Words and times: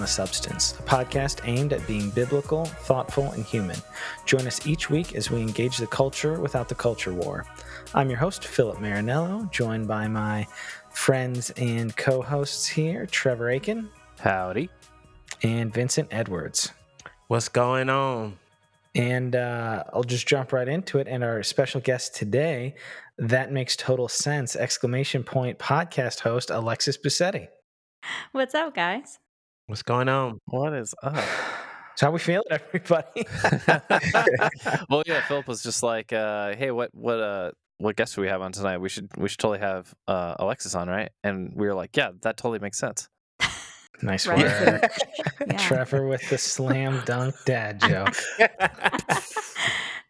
You 0.00 0.04
on 0.04 0.06
the 0.06 0.06
substance, 0.06 0.72
a 0.78 0.82
podcast 0.84 1.40
aimed 1.44 1.74
at 1.74 1.86
being 1.86 2.08
biblical, 2.08 2.64
thoughtful, 2.64 3.32
and 3.32 3.44
human. 3.44 3.76
Join 4.24 4.46
us 4.46 4.66
each 4.66 4.88
week 4.88 5.14
as 5.14 5.30
we 5.30 5.42
engage 5.42 5.76
the 5.76 5.86
culture 5.86 6.40
without 6.40 6.70
the 6.70 6.74
culture 6.74 7.12
war. 7.12 7.44
I'm 7.92 8.08
your 8.08 8.18
host, 8.18 8.44
Philip 8.44 8.78
Marinello, 8.78 9.50
joined 9.50 9.88
by 9.88 10.08
my 10.08 10.46
friends 10.90 11.50
and 11.58 11.94
co 11.96 12.22
hosts 12.22 12.66
here, 12.66 13.04
Trevor 13.04 13.50
Aiken. 13.50 13.90
Howdy. 14.20 14.70
And 15.42 15.74
Vincent 15.74 16.08
Edwards. 16.10 16.72
What's 17.28 17.50
going 17.50 17.90
on? 17.90 18.38
And 18.94 19.36
uh, 19.36 19.84
I'll 19.92 20.02
just 20.02 20.26
jump 20.26 20.52
right 20.52 20.68
into 20.68 20.98
it. 20.98 21.08
And 21.08 21.22
our 21.22 21.42
special 21.42 21.82
guest 21.82 22.14
today, 22.14 22.74
that 23.18 23.52
makes 23.52 23.76
total 23.76 24.08
sense! 24.08 24.56
Exclamation 24.56 25.24
point 25.24 25.58
podcast 25.58 26.20
host 26.20 26.48
Alexis 26.48 26.96
Busetti. 26.96 27.48
What's 28.32 28.54
up, 28.54 28.74
guys? 28.74 29.18
What's 29.70 29.82
going 29.84 30.08
on? 30.08 30.40
What 30.46 30.74
is 30.74 30.96
up? 31.00 31.14
So 31.94 32.06
how 32.06 32.10
we 32.10 32.18
feeling, 32.18 32.42
everybody? 32.50 33.24
well, 34.90 35.04
yeah, 35.06 35.24
Philip 35.28 35.46
was 35.46 35.62
just 35.62 35.84
like, 35.84 36.12
uh, 36.12 36.56
"Hey, 36.56 36.72
what, 36.72 36.90
what, 36.92 37.20
uh, 37.20 37.52
what 37.78 37.94
guest 37.94 38.16
do 38.16 38.20
we 38.20 38.26
have 38.26 38.42
on 38.42 38.50
tonight? 38.50 38.78
We 38.78 38.88
should, 38.88 39.08
we 39.16 39.28
should 39.28 39.38
totally 39.38 39.60
have 39.60 39.94
uh, 40.08 40.34
Alexis 40.40 40.74
on, 40.74 40.88
right?" 40.88 41.10
And 41.22 41.52
we 41.54 41.68
were 41.68 41.74
like, 41.74 41.96
"Yeah, 41.96 42.10
that 42.22 42.36
totally 42.36 42.58
makes 42.58 42.80
sense." 42.80 43.08
Nice 44.02 44.26
right. 44.26 44.38
work, 44.38 44.90
yeah. 45.46 45.56
Trevor, 45.58 46.08
with 46.08 46.28
the 46.30 46.38
slam 46.38 47.00
dunk 47.04 47.36
dad 47.44 47.80
joke. 47.80 48.16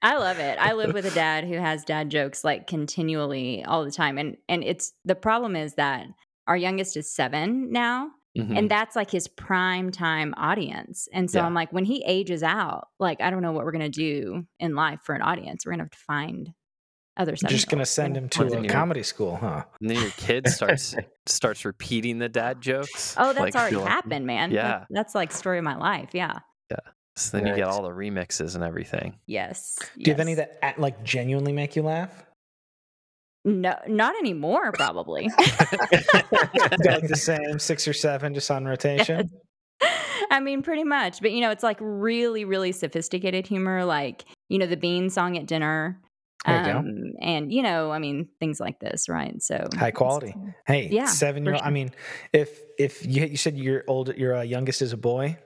I 0.00 0.16
love 0.16 0.38
it. 0.38 0.56
I 0.58 0.72
live 0.72 0.94
with 0.94 1.04
a 1.04 1.10
dad 1.10 1.44
who 1.44 1.56
has 1.56 1.84
dad 1.84 2.08
jokes 2.08 2.44
like 2.44 2.66
continually 2.66 3.62
all 3.66 3.84
the 3.84 3.92
time, 3.92 4.16
and 4.16 4.38
and 4.48 4.64
it's 4.64 4.94
the 5.04 5.14
problem 5.14 5.54
is 5.54 5.74
that 5.74 6.06
our 6.46 6.56
youngest 6.56 6.96
is 6.96 7.14
seven 7.14 7.70
now, 7.70 8.10
Mm-hmm. 8.38 8.56
And 8.56 8.70
that's 8.70 8.94
like 8.94 9.10
his 9.10 9.26
prime 9.26 9.90
time 9.90 10.34
audience. 10.36 11.08
And 11.12 11.30
so 11.30 11.40
yeah. 11.40 11.46
I'm 11.46 11.54
like, 11.54 11.72
when 11.72 11.84
he 11.84 12.04
ages 12.06 12.42
out, 12.42 12.88
like, 12.98 13.20
I 13.20 13.30
don't 13.30 13.42
know 13.42 13.52
what 13.52 13.64
we're 13.64 13.72
going 13.72 13.80
to 13.80 13.88
do 13.88 14.46
in 14.58 14.74
life 14.74 15.00
for 15.02 15.14
an 15.14 15.22
audience. 15.22 15.66
We're 15.66 15.72
going 15.72 15.80
to 15.80 15.84
have 15.84 15.90
to 15.90 15.98
find 15.98 16.52
other 17.16 17.34
stuff. 17.34 17.50
You're 17.50 17.56
just 17.56 17.68
going 17.68 17.80
to 17.80 17.86
send 17.86 18.16
him 18.16 18.28
to 18.30 18.46
a 18.46 18.68
comedy 18.68 19.02
school, 19.02 19.36
huh? 19.36 19.64
And 19.80 19.90
then 19.90 20.00
your 20.00 20.10
kid 20.12 20.48
starts 20.48 20.94
starts 21.26 21.64
repeating 21.64 22.18
the 22.18 22.28
dad 22.28 22.60
jokes. 22.60 23.16
Oh, 23.18 23.32
that's 23.32 23.54
like, 23.54 23.56
already 23.56 23.80
happened, 23.80 24.26
man. 24.26 24.52
Yeah. 24.52 24.62
That, 24.62 24.86
that's 24.90 25.14
like 25.14 25.32
story 25.32 25.58
of 25.58 25.64
my 25.64 25.76
life. 25.76 26.10
Yeah. 26.12 26.38
Yeah. 26.70 26.76
So 27.16 27.36
then 27.36 27.44
right. 27.44 27.50
you 27.50 27.56
get 27.56 27.68
all 27.68 27.82
the 27.82 27.90
remixes 27.90 28.54
and 28.54 28.62
everything. 28.62 29.18
Yes. 29.26 29.76
Do 29.78 29.86
yes. 29.96 30.06
you 30.06 30.12
have 30.12 30.20
any 30.20 30.34
that 30.34 30.74
like 30.78 31.02
genuinely 31.02 31.52
make 31.52 31.74
you 31.74 31.82
laugh? 31.82 32.24
No, 33.44 33.74
not 33.88 34.16
anymore, 34.16 34.72
probably. 34.72 35.28
like 35.38 37.08
the 37.08 37.18
same 37.18 37.58
six 37.58 37.88
or 37.88 37.92
seven 37.92 38.34
just 38.34 38.50
on 38.50 38.64
rotation. 38.66 39.30
I 40.30 40.40
mean, 40.40 40.62
pretty 40.62 40.84
much. 40.84 41.20
But, 41.20 41.32
you 41.32 41.40
know, 41.40 41.50
it's 41.50 41.62
like 41.62 41.78
really, 41.80 42.44
really 42.44 42.72
sophisticated 42.72 43.46
humor, 43.46 43.84
like, 43.84 44.24
you 44.48 44.58
know, 44.58 44.66
the 44.66 44.76
Bean 44.76 45.08
song 45.08 45.38
at 45.38 45.46
dinner. 45.46 46.00
Um, 46.46 47.12
and 47.20 47.52
you 47.52 47.62
know, 47.62 47.90
I 47.90 47.98
mean, 47.98 48.28
things 48.40 48.60
like 48.60 48.80
this, 48.80 49.10
right? 49.10 49.42
So 49.42 49.68
high 49.76 49.90
quality. 49.90 50.34
Hey, 50.66 50.88
yeah, 50.90 51.04
seven 51.04 51.44
year 51.44 51.52
old. 51.52 51.60
Sure. 51.60 51.68
I 51.68 51.70
mean, 51.70 51.90
if 52.32 52.60
if 52.78 53.04
you 53.04 53.26
you 53.26 53.36
said 53.36 53.58
your 53.58 53.84
old 53.86 54.16
your 54.16 54.36
uh, 54.36 54.40
youngest 54.40 54.80
is 54.80 54.94
a 54.94 54.96
boy, 54.96 55.36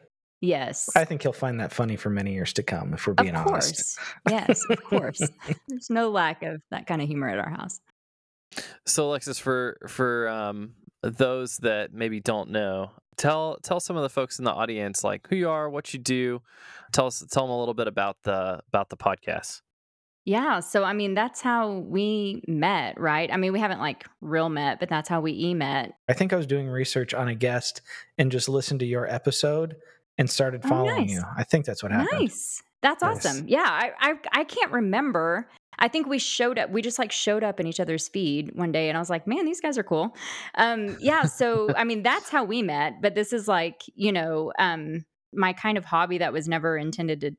Yes. 0.45 0.91
I 0.95 1.05
think 1.05 1.23
he'll 1.23 1.33
find 1.33 1.61
that 1.61 1.73
funny 1.73 1.97
for 1.97 2.11
many 2.11 2.35
years 2.35 2.53
to 2.55 2.63
come, 2.63 2.93
if 2.95 3.07
we're 3.07 3.15
being 3.15 3.35
of 3.35 3.47
course. 3.47 3.67
honest. 3.67 3.99
yes, 4.29 4.63
of 4.71 4.83
course. 4.85 5.21
There's 5.69 5.91
no 5.91 6.11
lack 6.11 6.43
of 6.43 6.63
that 6.71 6.87
kind 6.87 7.01
of 7.01 7.09
humor 7.09 7.29
at 7.29 7.39
our 7.39 7.51
house. 7.51 7.81
So, 8.87 9.07
Alexis, 9.07 9.39
for 9.39 9.79
for 9.89 10.29
um, 10.29 10.75
those 11.03 11.57
that 11.59 11.93
maybe 11.93 12.21
don't 12.21 12.51
know, 12.51 12.93
tell 13.17 13.59
tell 13.63 13.81
some 13.81 13.97
of 13.97 14.03
the 14.03 14.09
folks 14.09 14.39
in 14.39 14.45
the 14.45 14.53
audience 14.53 15.03
like 15.03 15.27
who 15.29 15.37
you 15.37 15.49
are, 15.49 15.69
what 15.69 15.93
you 15.93 15.99
do. 15.99 16.43
Tell 16.93 17.07
us 17.07 17.25
tell 17.31 17.45
them 17.45 17.51
a 17.51 17.59
little 17.59 17.75
bit 17.75 17.89
about 17.89 18.19
the 18.23 18.61
about 18.69 18.91
the 18.91 18.97
podcast. 18.97 19.63
Yeah, 20.27 20.61
so 20.61 20.85
I 20.85 20.95
mean 20.95 21.15
that's 21.15 21.41
how 21.41 21.79
we 21.79 22.43
met, 22.49 22.99
right? 22.99 23.31
I 23.33 23.37
mean 23.37 23.53
we 23.53 23.61
haven't 23.61 23.81
like 23.81 24.07
real 24.21 24.49
met, 24.49 24.81
but 24.81 24.89
that's 24.89 25.09
how 25.09 25.21
we 25.21 25.33
e 25.33 25.55
met. 25.55 25.95
I 26.09 26.13
think 26.13 26.33
I 26.33 26.37
was 26.37 26.47
doing 26.47 26.69
research 26.69 27.13
on 27.13 27.29
a 27.29 27.35
guest 27.35 27.83
and 28.17 28.31
just 28.33 28.49
listened 28.49 28.81
to 28.81 28.87
your 28.87 29.07
episode 29.07 29.77
and 30.19 30.29
started 30.29 30.63
oh, 30.65 30.69
following 30.69 30.91
oh, 30.91 30.99
nice. 31.01 31.11
you. 31.11 31.23
I 31.37 31.45
think 31.45 31.65
that's 31.65 31.83
what 31.83 31.93
happened. 31.93 32.21
Nice. 32.21 32.63
That's 32.83 33.03
nice. 33.03 33.25
awesome. 33.25 33.49
Yeah, 33.49 33.67
I, 33.67 33.93
I 33.99 34.15
I 34.33 34.45
can't 34.45 34.73
remember. 34.73 35.49
I 35.79 35.89
think 35.89 36.07
we 36.07 36.19
showed 36.19 36.59
up. 36.59 36.71
We 36.71 36.83
just 36.83 36.99
like 36.99 37.11
showed 37.11 37.43
up 37.43 37.59
in 37.59 37.67
each 37.67 37.81
other's 37.81 38.09
feed 38.09 38.53
one 38.55 38.73
day, 38.73 38.89
and 38.89 38.97
I 38.97 39.01
was 39.01 39.11
like, 39.11 39.27
"Man, 39.27 39.45
these 39.45 39.61
guys 39.61 39.79
are 39.79 39.83
cool." 39.83 40.15
Um, 40.57 40.97
yeah. 41.01 41.23
So 41.25 41.69
I 41.75 41.85
mean, 41.85 42.03
that's 42.03 42.29
how 42.29 42.45
we 42.45 42.63
met. 42.63 43.01
But 43.01 43.15
this 43.15 43.33
is 43.33 43.49
like, 43.49 43.83
you 43.95 44.13
know, 44.13 44.53
um, 44.59 45.05
my 45.33 45.53
kind 45.53 45.79
of 45.79 45.85
hobby 45.85 46.19
that 46.19 46.33
was 46.33 46.49
never 46.49 46.77
intended 46.77 47.21
to. 47.23 47.33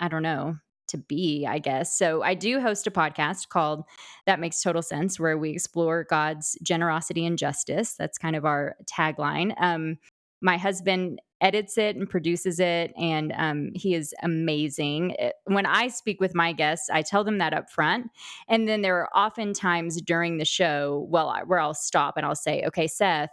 I 0.00 0.08
don't 0.08 0.22
know 0.22 0.56
to 0.88 0.98
be, 0.98 1.46
I 1.46 1.58
guess. 1.58 1.96
So 1.96 2.22
I 2.22 2.34
do 2.34 2.60
host 2.60 2.86
a 2.86 2.90
podcast 2.90 3.48
called 3.48 3.84
That 4.26 4.40
Makes 4.40 4.62
Total 4.62 4.82
Sense, 4.82 5.20
where 5.20 5.38
we 5.38 5.50
explore 5.50 6.04
God's 6.04 6.58
generosity 6.62 7.24
and 7.26 7.38
justice. 7.38 7.94
That's 7.94 8.18
kind 8.18 8.34
of 8.34 8.44
our 8.44 8.76
tagline. 8.90 9.54
Um, 9.60 9.98
my 10.40 10.56
husband 10.56 11.20
edits 11.40 11.78
it 11.78 11.96
and 11.96 12.08
produces 12.08 12.58
it 12.58 12.92
and 12.96 13.32
um, 13.36 13.70
he 13.74 13.94
is 13.94 14.14
amazing 14.22 15.14
eh, 15.18 15.30
when 15.44 15.66
i 15.66 15.88
speak 15.88 16.20
with 16.20 16.34
my 16.34 16.52
guests 16.52 16.88
i 16.90 17.02
tell 17.02 17.24
them 17.24 17.38
that 17.38 17.54
up 17.54 17.70
front 17.70 18.06
and 18.48 18.68
then 18.68 18.82
there 18.82 18.96
are 18.96 19.08
often 19.14 19.52
times 19.52 20.00
during 20.02 20.38
the 20.38 20.44
show 20.44 21.06
well 21.10 21.32
where 21.46 21.60
i'll 21.60 21.74
stop 21.74 22.16
and 22.16 22.26
i'll 22.26 22.34
say 22.34 22.64
okay 22.66 22.86
seth 22.86 23.30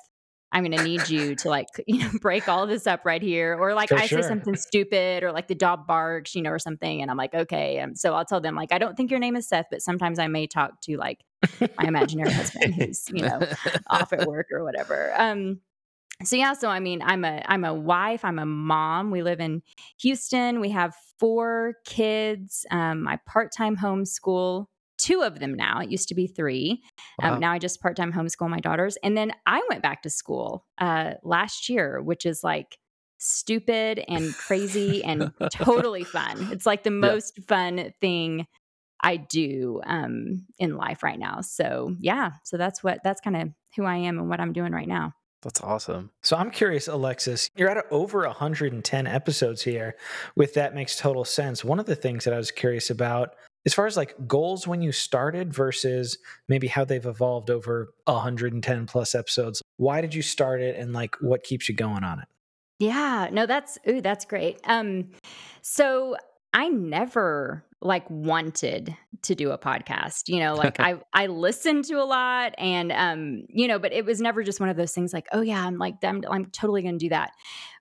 i'm 0.51 0.63
going 0.63 0.77
to 0.77 0.83
need 0.83 1.09
you 1.09 1.35
to 1.35 1.49
like 1.49 1.67
you 1.87 1.99
know 1.99 2.09
break 2.21 2.47
all 2.47 2.67
this 2.67 2.85
up 2.85 3.01
right 3.05 3.21
here 3.21 3.57
or 3.59 3.73
like 3.73 3.89
For 3.89 3.95
i 3.95 4.05
sure. 4.05 4.21
say 4.21 4.27
something 4.27 4.55
stupid 4.55 5.23
or 5.23 5.31
like 5.31 5.47
the 5.47 5.55
dog 5.55 5.87
barks 5.87 6.35
you 6.35 6.43
know 6.43 6.51
or 6.51 6.59
something 6.59 7.01
and 7.01 7.09
i'm 7.09 7.17
like 7.17 7.33
okay 7.33 7.77
and 7.77 7.97
so 7.97 8.13
i'll 8.13 8.25
tell 8.25 8.41
them 8.41 8.55
like 8.55 8.71
i 8.71 8.77
don't 8.77 8.95
think 8.95 9.09
your 9.09 9.19
name 9.19 9.35
is 9.35 9.47
seth 9.47 9.65
but 9.71 9.81
sometimes 9.81 10.19
i 10.19 10.27
may 10.27 10.45
talk 10.45 10.79
to 10.81 10.97
like 10.97 11.19
my 11.77 11.87
imaginary 11.87 12.31
husband 12.31 12.75
who's 12.75 13.09
you 13.11 13.23
know 13.23 13.39
off 13.87 14.13
at 14.13 14.27
work 14.27 14.47
or 14.51 14.63
whatever 14.63 15.13
um 15.17 15.59
so 16.23 16.35
yeah 16.35 16.53
so 16.53 16.69
i 16.69 16.79
mean 16.79 17.01
i'm 17.03 17.25
a 17.25 17.41
i'm 17.47 17.63
a 17.63 17.73
wife 17.73 18.23
i'm 18.23 18.39
a 18.39 18.45
mom 18.45 19.11
we 19.11 19.21
live 19.21 19.39
in 19.39 19.61
houston 19.99 20.59
we 20.59 20.69
have 20.69 20.95
four 21.19 21.75
kids 21.85 22.65
um, 22.71 23.03
my 23.03 23.19
part-time 23.27 23.75
homeschool 23.75 24.65
two 24.97 25.21
of 25.21 25.39
them 25.39 25.53
now 25.53 25.79
it 25.79 25.89
used 25.89 26.07
to 26.07 26.15
be 26.15 26.27
three 26.27 26.81
wow. 27.21 27.33
um, 27.33 27.39
now 27.39 27.51
i 27.51 27.59
just 27.59 27.81
part-time 27.81 28.13
homeschool 28.13 28.49
my 28.49 28.59
daughters 28.59 28.97
and 29.03 29.17
then 29.17 29.31
i 29.45 29.61
went 29.69 29.81
back 29.81 30.01
to 30.01 30.09
school 30.09 30.65
uh, 30.77 31.13
last 31.23 31.69
year 31.69 32.01
which 32.01 32.25
is 32.25 32.43
like 32.43 32.77
stupid 33.17 34.03
and 34.07 34.35
crazy 34.35 35.03
and 35.03 35.31
totally 35.51 36.03
fun 36.05 36.49
it's 36.51 36.65
like 36.65 36.83
the 36.83 36.91
most 36.91 37.39
fun 37.47 37.91
thing 37.99 38.45
i 39.01 39.17
do 39.17 39.81
um, 39.85 40.45
in 40.59 40.75
life 40.75 41.03
right 41.03 41.19
now 41.19 41.41
so 41.41 41.95
yeah 41.99 42.31
so 42.43 42.57
that's 42.57 42.83
what 42.83 42.99
that's 43.03 43.21
kind 43.21 43.35
of 43.35 43.49
who 43.75 43.83
i 43.83 43.95
am 43.95 44.17
and 44.17 44.29
what 44.29 44.39
i'm 44.39 44.53
doing 44.53 44.71
right 44.71 44.87
now 44.87 45.13
that's 45.45 45.61
awesome. 45.61 46.09
So 46.23 46.35
I'm 46.35 46.49
curious, 46.49 46.87
Alexis, 46.87 47.51
you're 47.55 47.69
at 47.69 47.85
over 47.91 48.25
110 48.25 49.05
episodes 49.05 49.61
here 49.61 49.95
with 50.35 50.55
That 50.55 50.73
Makes 50.73 50.97
Total 50.97 51.23
Sense. 51.23 51.63
One 51.63 51.79
of 51.79 51.85
the 51.85 51.95
things 51.95 52.23
that 52.23 52.33
I 52.33 52.37
was 52.37 52.49
curious 52.49 52.89
about, 52.89 53.35
as 53.63 53.73
far 53.75 53.85
as 53.85 53.95
like 53.95 54.15
goals 54.27 54.67
when 54.67 54.81
you 54.81 54.91
started 54.91 55.53
versus 55.53 56.17
maybe 56.49 56.65
how 56.65 56.83
they've 56.83 57.05
evolved 57.05 57.51
over 57.51 57.93
110 58.05 58.87
plus 58.87 59.13
episodes, 59.13 59.61
why 59.77 60.01
did 60.01 60.15
you 60.15 60.23
start 60.23 60.61
it 60.61 60.77
and 60.79 60.93
like 60.93 61.15
what 61.21 61.43
keeps 61.43 61.69
you 61.69 61.75
going 61.75 62.03
on 62.03 62.21
it? 62.21 62.27
Yeah, 62.79 63.29
no, 63.31 63.45
that's 63.45 63.77
ooh, 63.87 64.01
that's 64.01 64.25
great. 64.25 64.59
Um, 64.63 65.11
so 65.61 66.17
I 66.53 66.69
never 66.69 67.63
like 67.85 68.09
wanted 68.09 68.95
to 69.21 69.35
do 69.35 69.51
a 69.51 69.57
podcast 69.57 70.27
you 70.27 70.39
know 70.39 70.55
like 70.63 70.79
i 70.79 70.95
i 71.13 71.27
listened 71.27 71.85
to 71.85 71.95
a 71.95 72.03
lot 72.03 72.53
and 72.57 72.91
um 72.91 73.43
you 73.49 73.67
know 73.67 73.77
but 73.77 73.93
it 73.93 74.05
was 74.05 74.19
never 74.19 74.43
just 74.43 74.59
one 74.59 74.69
of 74.69 74.75
those 74.75 74.91
things 74.91 75.13
like 75.13 75.27
oh 75.31 75.41
yeah 75.41 75.65
i'm 75.65 75.77
like 75.77 75.95
i'm, 76.03 76.23
I'm 76.29 76.45
totally 76.47 76.81
gonna 76.81 76.97
do 76.97 77.09
that 77.09 77.31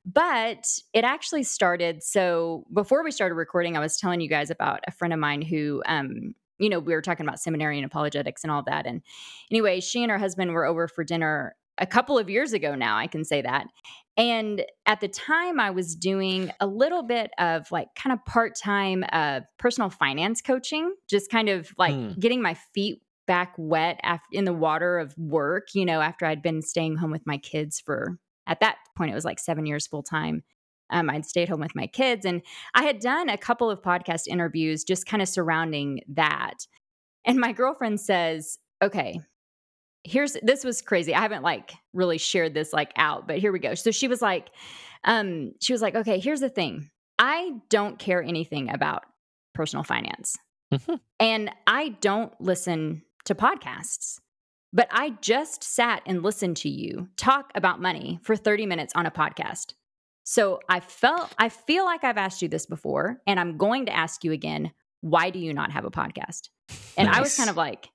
but 0.05 0.67
it 0.93 1.05
actually 1.05 1.43
started 1.43 2.03
so 2.03 2.65
before 2.73 3.03
we 3.03 3.11
started 3.11 3.35
recording 3.35 3.77
i 3.77 3.81
was 3.81 3.97
telling 3.97 4.21
you 4.21 4.29
guys 4.29 4.51
about 4.51 4.81
a 4.87 4.93
friend 4.93 5.15
of 5.15 5.19
mine 5.19 5.41
who 5.41 5.83
um 5.87 6.35
you 6.59 6.69
know 6.69 6.79
we 6.79 6.93
were 6.93 7.03
talking 7.03 7.27
about 7.27 7.41
seminary 7.41 7.79
and 7.79 7.87
apologetics 7.87 8.45
and 8.45 8.51
all 8.51 8.63
that 8.67 8.87
and 8.87 9.01
anyway 9.51 9.81
she 9.81 10.03
and 10.03 10.13
her 10.13 10.19
husband 10.19 10.53
were 10.53 10.67
over 10.67 10.87
for 10.87 11.03
dinner 11.03 11.57
a 11.79 11.87
couple 11.87 12.19
of 12.19 12.31
years 12.31 12.53
ago 12.53 12.75
now, 12.75 12.97
I 12.97 13.07
can 13.07 13.25
say 13.25 13.43
that. 13.43 13.67
And 14.17 14.65
at 14.87 15.01
the 15.01 15.09
time, 15.09 15.59
I 15.59 15.71
was 15.71 15.97
doing 15.97 16.51
a 16.61 16.67
little 16.67 17.03
bit 17.03 17.33
of 17.39 17.71
like 17.73 17.89
kind 17.97 18.13
of 18.13 18.25
part 18.25 18.55
time 18.57 19.05
uh, 19.13 19.41
personal 19.59 19.91
finance 19.91 20.41
coaching, 20.41 20.95
just 21.09 21.31
kind 21.31 21.49
of 21.49 21.71
like 21.79 21.95
mm. 21.95 22.19
getting 22.19 22.41
my 22.41 22.55
feet 22.55 23.03
back 23.27 23.55
wet 23.57 23.99
after, 24.03 24.27
in 24.33 24.45
the 24.45 24.53
water 24.53 24.99
of 24.99 25.17
work, 25.19 25.69
you 25.75 25.85
know, 25.85 26.01
after 26.01 26.27
I'd 26.27 26.43
been 26.43 26.63
staying 26.63 26.97
home 26.97 27.11
with 27.11 27.27
my 27.27 27.39
kids 27.39 27.81
for, 27.81 28.19
at 28.47 28.61
that 28.61 28.77
point, 28.97 29.11
it 29.11 29.15
was 29.15 29.25
like 29.25 29.41
seven 29.41 29.67
years 29.67 29.87
full 29.87 30.03
time. 30.03 30.45
Um, 30.91 31.09
I'd 31.11 31.25
stayed 31.25 31.49
home 31.49 31.61
with 31.61 31.75
my 31.75 31.87
kids 31.87 32.27
and 32.27 32.43
I 32.75 32.85
had 32.85 33.01
done 33.01 33.29
a 33.29 33.39
couple 33.39 33.71
of 33.71 33.81
podcast 33.81 34.29
interviews 34.29 34.85
just 34.85 35.07
kind 35.07 35.23
of 35.23 35.29
surrounding 35.29 36.03
that. 36.09 36.67
And 37.25 37.39
my 37.39 37.53
girlfriend 37.53 38.01
says, 38.01 38.59
okay, 38.83 39.21
here's 40.05 40.37
this 40.43 40.65
was 40.65 40.83
crazy. 40.83 41.15
I 41.15 41.21
haven't 41.21 41.43
like 41.43 41.73
really 41.93 42.19
shared 42.19 42.55
this 42.55 42.73
like 42.73 42.93
out, 42.97 43.27
but 43.27 43.39
here 43.39 43.53
we 43.53 43.59
go. 43.59 43.75
So 43.75 43.91
she 43.91 44.09
was 44.09 44.23
like, 44.23 44.49
um, 45.05 45.53
she 45.61 45.73
was 45.73 45.83
like, 45.83 45.95
okay, 45.95 46.19
here's 46.21 46.41
the 46.41 46.49
thing. 46.49 46.91
I 47.19 47.53
don't 47.71 47.99
care 47.99 48.23
anything 48.23 48.71
about 48.73 49.05
personal 49.55 49.83
finance. 49.85 50.37
Mhm. 50.73 51.01
And 51.21 51.51
I 51.67 51.91
don't 52.01 52.33
listen 52.41 53.03
to 53.25 53.35
podcasts. 53.35 54.19
But 54.73 54.89
I 54.91 55.11
just 55.21 55.63
sat 55.63 56.03
and 56.05 56.25
listened 56.25 56.57
to 56.59 56.69
you 56.69 57.09
talk 57.17 57.53
about 57.55 57.81
money 57.81 58.19
for 58.23 58.35
30 58.35 58.67
minutes 58.67 58.93
on 58.97 59.07
a 59.07 59.11
podcast. 59.11 59.75
So 60.25 60.59
I 60.69 60.81
felt 60.81 61.33
I 61.39 61.49
feel 61.49 61.85
like 61.85 62.03
I've 62.03 62.17
asked 62.17 62.43
you 62.43 62.49
this 62.49 62.67
before 62.67 63.21
and 63.27 63.39
I'm 63.39 63.57
going 63.57 63.87
to 63.87 63.95
ask 63.95 64.25
you 64.25 64.33
again, 64.33 64.73
why 65.01 65.31
do 65.31 65.39
you 65.39 65.55
not 65.55 65.71
have 65.71 65.85
a 65.85 65.91
podcast? 65.91 66.49
And 66.97 67.09
I 67.09 67.21
was 67.21 67.37
kind 67.37 67.51
of 67.51 67.57
like 67.57 67.89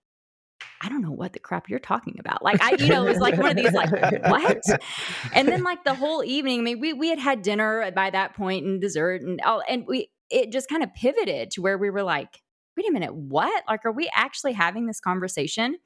I 0.82 0.90
don't 0.90 1.02
know 1.02 1.12
what 1.12 1.34
the 1.34 1.40
crap 1.40 1.70
you're 1.70 1.80
talking 1.80 2.16
about. 2.20 2.44
Like 2.44 2.62
I, 2.62 2.72
you 2.80 2.90
know, 2.90 3.04
it 3.04 3.08
was 3.10 3.20
like 3.20 3.38
one 3.38 3.50
of 3.50 3.58
these 3.58 3.74
like 3.74 3.92
what? 4.10 4.74
And 5.34 5.52
then 5.52 5.64
like 5.64 5.84
the 5.84 5.96
whole 5.96 6.24
evening, 6.24 6.60
I 6.60 6.64
mean, 6.64 6.80
we 6.80 6.94
we 6.94 7.10
had 7.10 7.20
had 7.20 7.42
dinner 7.42 7.92
by 7.92 8.10
that 8.10 8.36
point 8.36 8.66
and 8.66 8.80
dessert 8.82 9.22
and 9.22 9.42
all, 9.42 9.62
and 9.68 9.86
we 9.88 10.10
it 10.30 10.52
just 10.52 10.70
kind 10.70 10.84
of 10.84 10.94
pivoted 10.94 11.52
to 11.52 11.62
where 11.62 11.78
we 11.78 11.90
were 11.90 12.04
like, 12.04 12.42
wait 12.78 12.88
a 12.88 12.92
minute, 12.92 13.14
what? 13.14 13.64
Like, 13.68 13.86
are 13.86 13.92
we 13.92 14.10
actually 14.14 14.54
having 14.54 14.86
this 14.88 15.00
conversation? 15.00 15.78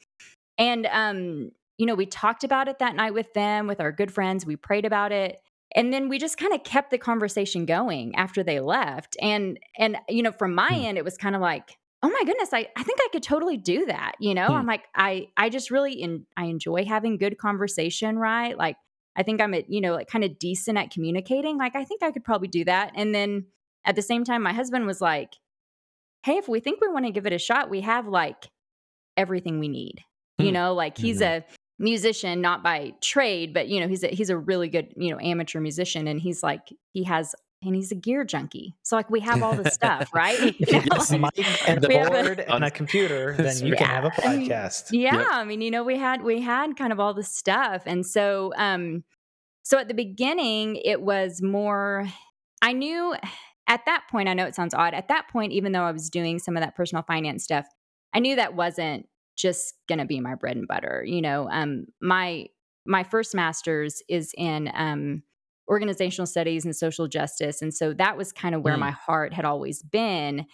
And 0.57 0.87
um, 0.91 1.51
you 1.77 1.85
know, 1.85 1.95
we 1.95 2.05
talked 2.05 2.43
about 2.43 2.67
it 2.67 2.79
that 2.79 2.95
night 2.95 3.13
with 3.13 3.33
them, 3.33 3.67
with 3.67 3.81
our 3.81 3.91
good 3.91 4.13
friends. 4.13 4.45
We 4.45 4.55
prayed 4.55 4.85
about 4.85 5.11
it. 5.11 5.39
And 5.75 5.91
then 5.91 6.07
we 6.07 6.19
just 6.19 6.37
kind 6.37 6.53
of 6.53 6.63
kept 6.63 6.91
the 6.91 6.99
conversation 6.99 7.65
going 7.65 8.15
after 8.15 8.43
they 8.43 8.59
left. 8.59 9.17
And 9.21 9.59
and 9.77 9.97
you 10.07 10.21
know, 10.21 10.31
from 10.31 10.53
my 10.53 10.75
Hmm. 10.75 10.83
end, 10.83 10.97
it 10.97 11.03
was 11.03 11.17
kind 11.17 11.35
of 11.35 11.41
like, 11.41 11.77
oh 12.03 12.09
my 12.09 12.23
goodness, 12.25 12.53
I, 12.53 12.67
I 12.75 12.83
think 12.83 12.99
I 13.01 13.07
could 13.11 13.23
totally 13.23 13.57
do 13.57 13.85
that. 13.87 14.13
You 14.19 14.35
know, 14.35 14.47
Hmm. 14.47 14.53
I'm 14.53 14.67
like, 14.67 14.83
I 14.95 15.27
I 15.37 15.49
just 15.49 15.71
really 15.71 15.93
in, 15.93 16.25
I 16.37 16.45
enjoy 16.45 16.85
having 16.85 17.17
good 17.17 17.37
conversation, 17.37 18.19
right? 18.19 18.57
Like 18.57 18.77
I 19.15 19.23
think 19.23 19.41
I'm 19.41 19.53
a, 19.53 19.65
you 19.67 19.81
know, 19.81 19.93
like 19.93 20.07
kind 20.07 20.23
of 20.23 20.37
decent 20.39 20.77
at 20.77 20.91
communicating. 20.91 21.57
Like 21.57 21.75
I 21.75 21.85
think 21.85 22.03
I 22.03 22.11
could 22.11 22.23
probably 22.23 22.49
do 22.49 22.65
that. 22.65 22.91
And 22.95 23.15
then 23.15 23.45
at 23.85 23.95
the 23.95 24.01
same 24.01 24.23
time, 24.25 24.43
my 24.43 24.53
husband 24.53 24.85
was 24.85 25.01
like, 25.01 25.35
Hey, 26.23 26.37
if 26.37 26.47
we 26.47 26.59
think 26.59 26.81
we 26.81 26.87
want 26.89 27.05
to 27.05 27.11
give 27.11 27.25
it 27.25 27.33
a 27.33 27.39
shot, 27.39 27.69
we 27.69 27.81
have 27.81 28.07
like 28.07 28.49
everything 29.17 29.59
we 29.59 29.67
need. 29.67 30.01
You 30.39 30.51
Hmm. 30.51 30.53
know, 30.53 30.73
like 30.73 30.97
he's 30.97 31.21
a 31.21 31.45
musician, 31.79 32.41
not 32.41 32.63
by 32.63 32.93
trade, 33.01 33.53
but 33.53 33.67
you 33.67 33.79
know, 33.79 33.87
he's 33.87 34.03
a 34.03 34.07
he's 34.07 34.29
a 34.29 34.37
really 34.37 34.69
good, 34.69 34.93
you 34.97 35.11
know, 35.11 35.19
amateur 35.19 35.59
musician. 35.59 36.07
And 36.07 36.19
he's 36.19 36.43
like, 36.43 36.69
he 36.93 37.03
has 37.03 37.35
and 37.65 37.75
he's 37.75 37.91
a 37.91 37.95
gear 37.95 38.23
junkie. 38.23 38.75
So 38.83 38.95
like 38.95 39.09
we 39.09 39.19
have 39.21 39.41
all 39.43 39.55
the 39.55 39.69
stuff, 39.71 40.09
right? 40.13 40.39
You 40.59 40.71
know? 40.71 40.79
have 40.81 41.11
a 41.11 41.31
and 41.67 41.83
a 41.83 41.87
We 41.87 41.95
have 41.95 42.07
a- 42.07 42.09
board 42.11 42.39
and 42.39 42.63
a 42.63 42.71
computer, 42.71 43.33
then 43.37 43.65
you 43.65 43.75
can 43.75 43.87
have 43.87 44.05
a 44.05 44.09
podcast. 44.11 44.89
Yeah, 44.91 45.17
Yep. 45.17 45.27
I 45.31 45.43
mean, 45.43 45.61
you 45.61 45.71
know, 45.71 45.83
we 45.83 45.97
had 45.97 46.23
we 46.23 46.41
had 46.41 46.75
kind 46.77 46.91
of 46.93 46.99
all 46.99 47.13
the 47.13 47.23
stuff, 47.23 47.83
and 47.85 48.05
so 48.05 48.53
um, 48.57 49.03
so 49.63 49.77
at 49.77 49.87
the 49.87 49.93
beginning, 49.93 50.75
it 50.77 51.01
was 51.01 51.41
more. 51.41 52.07
I 52.61 52.73
knew 52.73 53.15
at 53.67 53.81
that 53.85 54.03
point. 54.11 54.29
I 54.29 54.33
know 54.33 54.45
it 54.45 54.55
sounds 54.55 54.73
odd. 54.73 54.93
At 54.93 55.07
that 55.09 55.27
point, 55.29 55.51
even 55.53 55.71
though 55.71 55.83
I 55.83 55.91
was 55.91 56.09
doing 56.09 56.39
some 56.39 56.55
of 56.57 56.63
that 56.63 56.75
personal 56.75 57.03
finance 57.03 57.43
stuff, 57.43 57.65
I 58.13 58.19
knew 58.19 58.35
that 58.35 58.55
wasn't 58.55 59.07
just 59.35 59.73
going 59.89 59.99
to 59.99 60.05
be 60.05 60.19
my 60.19 60.35
bread 60.35 60.55
and 60.57 60.67
butter. 60.67 61.03
You 61.05 61.21
know, 61.21 61.49
um, 61.49 61.85
my 62.01 62.47
my 62.85 63.03
first 63.03 63.33
master's 63.33 64.01
is 64.09 64.33
in 64.37 64.69
um, 64.73 65.23
organizational 65.67 66.25
studies 66.27 66.65
and 66.65 66.75
social 66.75 67.07
justice, 67.07 67.61
and 67.61 67.73
so 67.73 67.93
that 67.93 68.17
was 68.17 68.31
kind 68.31 68.55
of 68.55 68.61
where 68.63 68.75
Mm. 68.75 68.79
my 68.79 68.91
heart 68.91 69.33
had 69.33 69.45
always 69.45 69.81
been. 69.83 70.45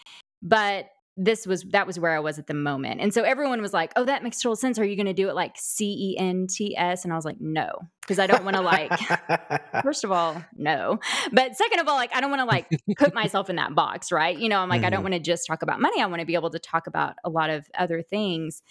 But 0.42 0.86
this 1.22 1.46
was 1.46 1.64
that 1.72 1.86
was 1.86 2.00
where 2.00 2.16
I 2.16 2.20
was 2.20 2.40
at 2.40 2.48
the 2.48 2.54
moment. 2.54 3.02
And 3.02 3.14
so 3.14 3.24
everyone 3.24 3.62
was 3.62 3.74
like, 3.74 3.92
"Oh, 3.98 4.06
that 4.06 4.24
makes 4.24 4.40
total 4.42 4.56
sense. 4.56 4.80
Are 4.80 4.86
you 4.86 4.96
going 4.96 5.06
to 5.06 5.14
do 5.14 5.28
it 5.28 5.36
like 5.36 5.52
C 5.58 6.14
E 6.14 6.18
N 6.18 6.48
T 6.48 6.78
S?" 6.78 7.04
And 7.04 7.12
I 7.12 7.18
was 7.18 7.26
like, 7.26 7.42
"No," 7.42 7.68
because 8.02 8.20
I 8.20 8.28
don't 8.28 8.46
want 8.46 8.56
to 8.56 8.62
like 8.62 8.90
First 9.84 10.06
of 10.06 10.12
all, 10.14 10.42
no. 10.56 10.98
But 11.34 11.58
second 11.58 11.80
of 11.82 11.90
all, 11.90 11.96
like 11.98 12.16
I 12.16 12.22
don't 12.22 12.30
want 12.30 12.40
to 12.40 12.46
like 12.46 12.68
put 12.98 13.14
myself 13.14 13.50
in 13.50 13.58
that 13.58 13.76
box, 13.76 14.14
right? 14.14 14.38
You 14.38 14.48
know, 14.48 14.60
I'm 14.60 14.70
like 14.70 14.86
I 14.86 14.90
don't 14.90 15.02
Mhm. 15.02 15.12
want 15.12 15.14
to 15.16 15.20
just 15.20 15.46
talk 15.46 15.62
about 15.62 15.82
money. 15.82 16.02
I 16.02 16.06
want 16.06 16.22
to 16.22 16.26
be 16.26 16.36
able 16.36 16.52
to 16.52 16.60
talk 16.60 16.88
about 16.88 17.16
a 17.26 17.30
lot 17.30 17.50
of 17.50 17.68
other 17.78 18.02
things. 18.02 18.62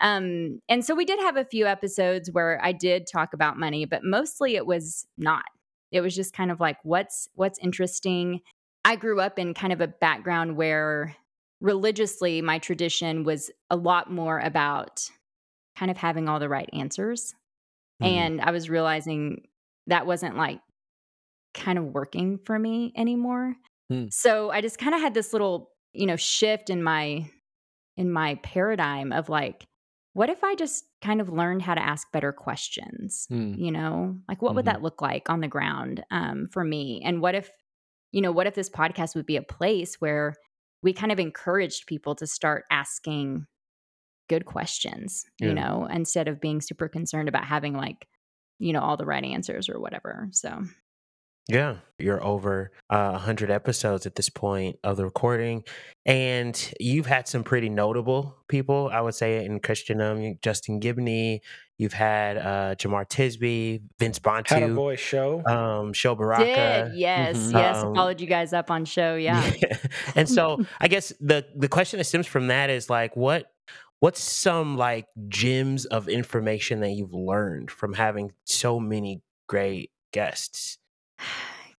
Um 0.00 0.62
and 0.70 0.82
so 0.86 0.94
we 0.94 1.04
did 1.04 1.18
have 1.20 1.36
a 1.36 1.44
few 1.44 1.66
episodes 1.66 2.30
where 2.32 2.58
I 2.64 2.72
did 2.72 3.06
talk 3.06 3.34
about 3.34 3.58
money, 3.58 3.84
but 3.84 4.02
mostly 4.02 4.56
it 4.56 4.64
was 4.64 5.06
not. 5.18 5.44
It 5.92 6.00
was 6.00 6.14
just 6.14 6.32
kind 6.32 6.50
of 6.50 6.60
like 6.60 6.78
what's 6.82 7.28
what's 7.34 7.58
interesting. 7.58 8.40
I 8.84 8.96
grew 8.96 9.20
up 9.20 9.38
in 9.38 9.54
kind 9.54 9.72
of 9.72 9.80
a 9.80 9.88
background 9.88 10.56
where 10.56 11.16
religiously 11.60 12.40
my 12.42 12.58
tradition 12.58 13.24
was 13.24 13.50
a 13.70 13.76
lot 13.76 14.10
more 14.10 14.38
about 14.38 15.02
kind 15.76 15.90
of 15.90 15.96
having 15.96 16.28
all 16.28 16.38
the 16.38 16.48
right 16.48 16.68
answers. 16.72 17.34
Mhm. 18.02 18.06
And 18.06 18.40
I 18.40 18.50
was 18.50 18.70
realizing 18.70 19.48
that 19.86 20.06
wasn't 20.06 20.36
like 20.36 20.60
kind 21.54 21.78
of 21.78 21.84
working 21.86 22.38
for 22.38 22.58
me 22.58 22.92
anymore. 22.96 23.56
Hmm. 23.90 24.06
So 24.10 24.50
I 24.50 24.60
just 24.60 24.78
kind 24.78 24.94
of 24.94 25.00
had 25.00 25.14
this 25.14 25.32
little, 25.32 25.70
you 25.92 26.06
know, 26.06 26.16
shift 26.16 26.70
in 26.70 26.82
my 26.82 27.30
in 27.96 28.10
my 28.12 28.36
paradigm 28.36 29.12
of 29.12 29.28
like 29.28 29.64
what 30.18 30.28
if 30.28 30.42
I 30.42 30.56
just 30.56 30.84
kind 31.00 31.20
of 31.20 31.28
learned 31.28 31.62
how 31.62 31.74
to 31.74 31.80
ask 31.80 32.10
better 32.12 32.32
questions? 32.32 33.26
Hmm. 33.28 33.54
You 33.56 33.70
know, 33.70 34.18
like 34.28 34.42
what 34.42 34.56
would 34.56 34.64
Mhm. 34.64 34.72
that 34.72 34.82
look 34.82 35.00
like 35.00 35.30
on 35.30 35.40
the 35.40 35.46
ground 35.46 36.04
um, 36.10 36.48
for 36.50 36.64
me? 36.64 37.00
And 37.04 37.20
what 37.22 37.36
if, 37.36 37.48
you 38.10 38.20
know, 38.20 38.32
what 38.32 38.48
if 38.48 38.54
this 38.56 38.68
podcast 38.68 39.14
would 39.14 39.26
be 39.26 39.36
a 39.36 39.42
place 39.42 40.00
where 40.00 40.34
we 40.82 40.92
kind 40.92 41.12
of 41.12 41.20
encouraged 41.20 41.86
people 41.86 42.16
to 42.16 42.26
start 42.26 42.64
asking 42.68 43.46
good 44.28 44.44
questions, 44.44 45.24
Yeah. 45.38 45.48
you 45.48 45.54
know, 45.54 45.86
instead 45.90 46.26
of 46.26 46.40
being 46.40 46.60
super 46.60 46.88
concerned 46.88 47.28
about 47.28 47.44
having 47.44 47.74
like, 47.74 48.08
you 48.58 48.72
know, 48.72 48.80
all 48.80 48.96
the 48.96 49.06
right 49.06 49.22
answers 49.24 49.68
or 49.68 49.78
whatever. 49.78 50.28
So, 50.32 50.64
Yeah, 51.48 51.76
you're 51.98 52.22
over 52.22 52.72
uh, 52.90 53.12
100 53.12 53.50
episodes 53.50 54.04
at 54.04 54.14
this 54.16 54.28
point 54.28 54.76
of 54.84 54.98
the 54.98 55.04
recording, 55.06 55.64
and 56.04 56.72
you've 56.78 57.06
had 57.06 57.26
some 57.26 57.42
pretty 57.42 57.70
notable 57.70 58.36
people, 58.48 58.90
I 58.92 59.00
would 59.00 59.14
say, 59.14 59.42
in 59.46 59.58
Christendom. 59.60 60.38
Justin 60.42 60.78
Giboney, 60.78 61.40
you've 61.78 61.94
had 61.94 62.36
uh, 62.36 62.74
Jemar 62.74 63.08
Tisby, 63.08 63.80
Vince 63.98 64.20
Had 64.22 64.42
a 64.42 64.60
Bantu, 64.60 64.74
boy 64.74 64.96
show. 64.96 65.42
um, 65.46 65.94
Sho 65.94 66.14
Baraka. 66.14 66.44
did 66.90 66.98
yes, 66.98 67.36
Mhm. 67.38 67.52
yes, 67.54 67.76
Um, 67.82 67.94
followed 67.94 68.20
you 68.20 68.26
guys 68.26 68.52
up 68.52 68.70
on 68.70 68.84
show. 68.84 69.14
Yeah. 69.28 69.50
and 70.14 70.28
so 70.28 70.62
I 70.80 70.88
guess 70.88 71.14
the 71.18 71.46
the 71.56 71.68
question 71.68 71.96
that 71.96 72.04
stems 72.04 72.26
from 72.26 72.48
that 72.48 72.68
is 72.68 72.90
like 72.90 73.16
what 73.16 73.50
what's 74.00 74.22
some 74.22 74.76
like 74.76 75.06
gems 75.28 75.86
of 75.86 76.10
information 76.10 76.80
that 76.80 76.90
you've 76.90 77.14
learned 77.14 77.70
from 77.70 77.94
having 77.94 78.32
so 78.44 78.78
many 78.78 79.22
great 79.48 79.90
guests? 80.12 80.76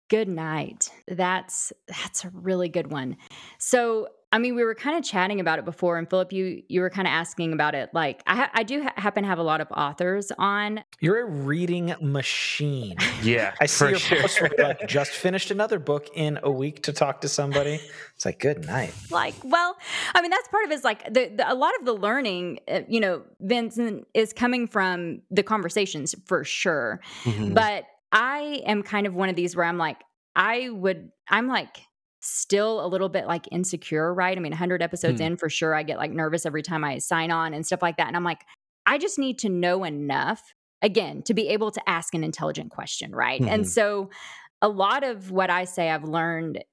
Good 0.08 0.28
night. 0.28 0.90
That's 1.06 1.70
that's 1.86 2.24
a 2.24 2.30
really 2.30 2.70
good 2.70 2.90
one. 2.90 3.18
So, 3.58 4.08
I 4.32 4.38
mean, 4.38 4.54
we 4.56 4.64
were 4.64 4.74
kind 4.74 4.96
of 4.96 5.04
chatting 5.04 5.38
about 5.38 5.58
it 5.58 5.66
before, 5.66 5.98
and 5.98 6.08
Philip, 6.08 6.32
you 6.32 6.62
you 6.66 6.80
were 6.80 6.88
kind 6.88 7.06
of 7.06 7.12
asking 7.12 7.52
about 7.52 7.74
it. 7.74 7.90
Like, 7.92 8.22
I 8.26 8.36
ha- 8.36 8.50
I 8.54 8.62
do 8.62 8.84
ha- 8.84 8.94
happen 8.96 9.24
to 9.24 9.28
have 9.28 9.38
a 9.38 9.42
lot 9.42 9.60
of 9.60 9.68
authors 9.70 10.32
on. 10.38 10.82
You're 11.00 11.20
a 11.20 11.26
reading 11.26 11.94
machine. 12.00 12.96
Yeah, 13.22 13.52
I 13.60 13.66
see 13.66 13.90
your 13.90 13.98
sure. 13.98 14.22
post 14.22 14.40
where 14.40 14.50
you're 14.56 14.68
like 14.68 14.88
just 14.88 15.10
finished 15.26 15.50
another 15.50 15.78
book 15.78 16.08
in 16.14 16.38
a 16.42 16.50
week 16.50 16.84
to 16.84 16.94
talk 16.94 17.20
to 17.20 17.28
somebody. 17.28 17.78
It's 18.16 18.24
like 18.24 18.38
good 18.38 18.64
night. 18.66 18.94
Like, 19.10 19.34
well, 19.44 19.76
I 20.14 20.22
mean, 20.22 20.30
that's 20.30 20.48
part 20.48 20.64
of 20.64 20.70
it. 20.70 20.74
Is 20.74 20.84
like 20.84 21.04
the, 21.04 21.30
the 21.36 21.52
a 21.52 21.54
lot 21.54 21.72
of 21.78 21.84
the 21.84 21.92
learning, 21.92 22.60
uh, 22.66 22.80
you 22.88 23.00
know, 23.00 23.24
Vincent 23.40 24.06
is 24.14 24.32
coming 24.32 24.66
from 24.66 25.20
the 25.30 25.42
conversations 25.42 26.14
for 26.24 26.44
sure. 26.44 27.00
Mhm. 27.24 27.52
But 27.54 27.84
I 28.12 28.62
am 28.66 28.82
kind 28.82 29.06
of 29.06 29.14
one 29.14 29.28
of 29.28 29.36
these 29.36 29.54
where 29.56 29.66
I'm 29.66 29.78
like, 29.78 30.02
I 30.34 30.70
would, 30.70 31.10
I'm 31.28 31.46
like 31.46 31.78
still 32.20 32.84
a 32.84 32.88
little 32.88 33.08
bit 33.08 33.26
like 33.26 33.46
insecure, 33.52 34.12
right? 34.12 34.36
I 34.36 34.40
mean, 34.40 34.52
100 34.52 34.82
episodes 34.82 35.20
Hmm. 35.20 35.26
in 35.26 35.36
for 35.36 35.48
sure, 35.48 35.74
I 35.74 35.82
get 35.82 35.98
like 35.98 36.10
nervous 36.10 36.46
every 36.46 36.62
time 36.62 36.84
I 36.84 36.98
sign 36.98 37.30
on 37.30 37.54
and 37.54 37.66
stuff 37.66 37.82
like 37.82 37.96
that. 37.98 38.08
And 38.08 38.16
I'm 38.16 38.24
like, 38.24 38.42
I 38.86 38.98
just 38.98 39.18
need 39.18 39.38
to 39.40 39.48
know 39.48 39.84
enough 39.84 40.42
again 40.82 41.22
to 41.24 41.34
be 41.34 41.48
able 41.48 41.70
to 41.72 41.88
ask 41.88 42.14
an 42.14 42.24
intelligent 42.24 42.70
question, 42.70 43.14
right? 43.14 43.42
Mhm. 43.42 43.48
And 43.48 43.66
so 43.68 44.10
a 44.62 44.68
lot 44.68 45.04
of 45.04 45.30
what 45.30 45.50
I 45.50 45.64
say 45.64 45.90
I've 45.90 46.04
learned 46.04 46.64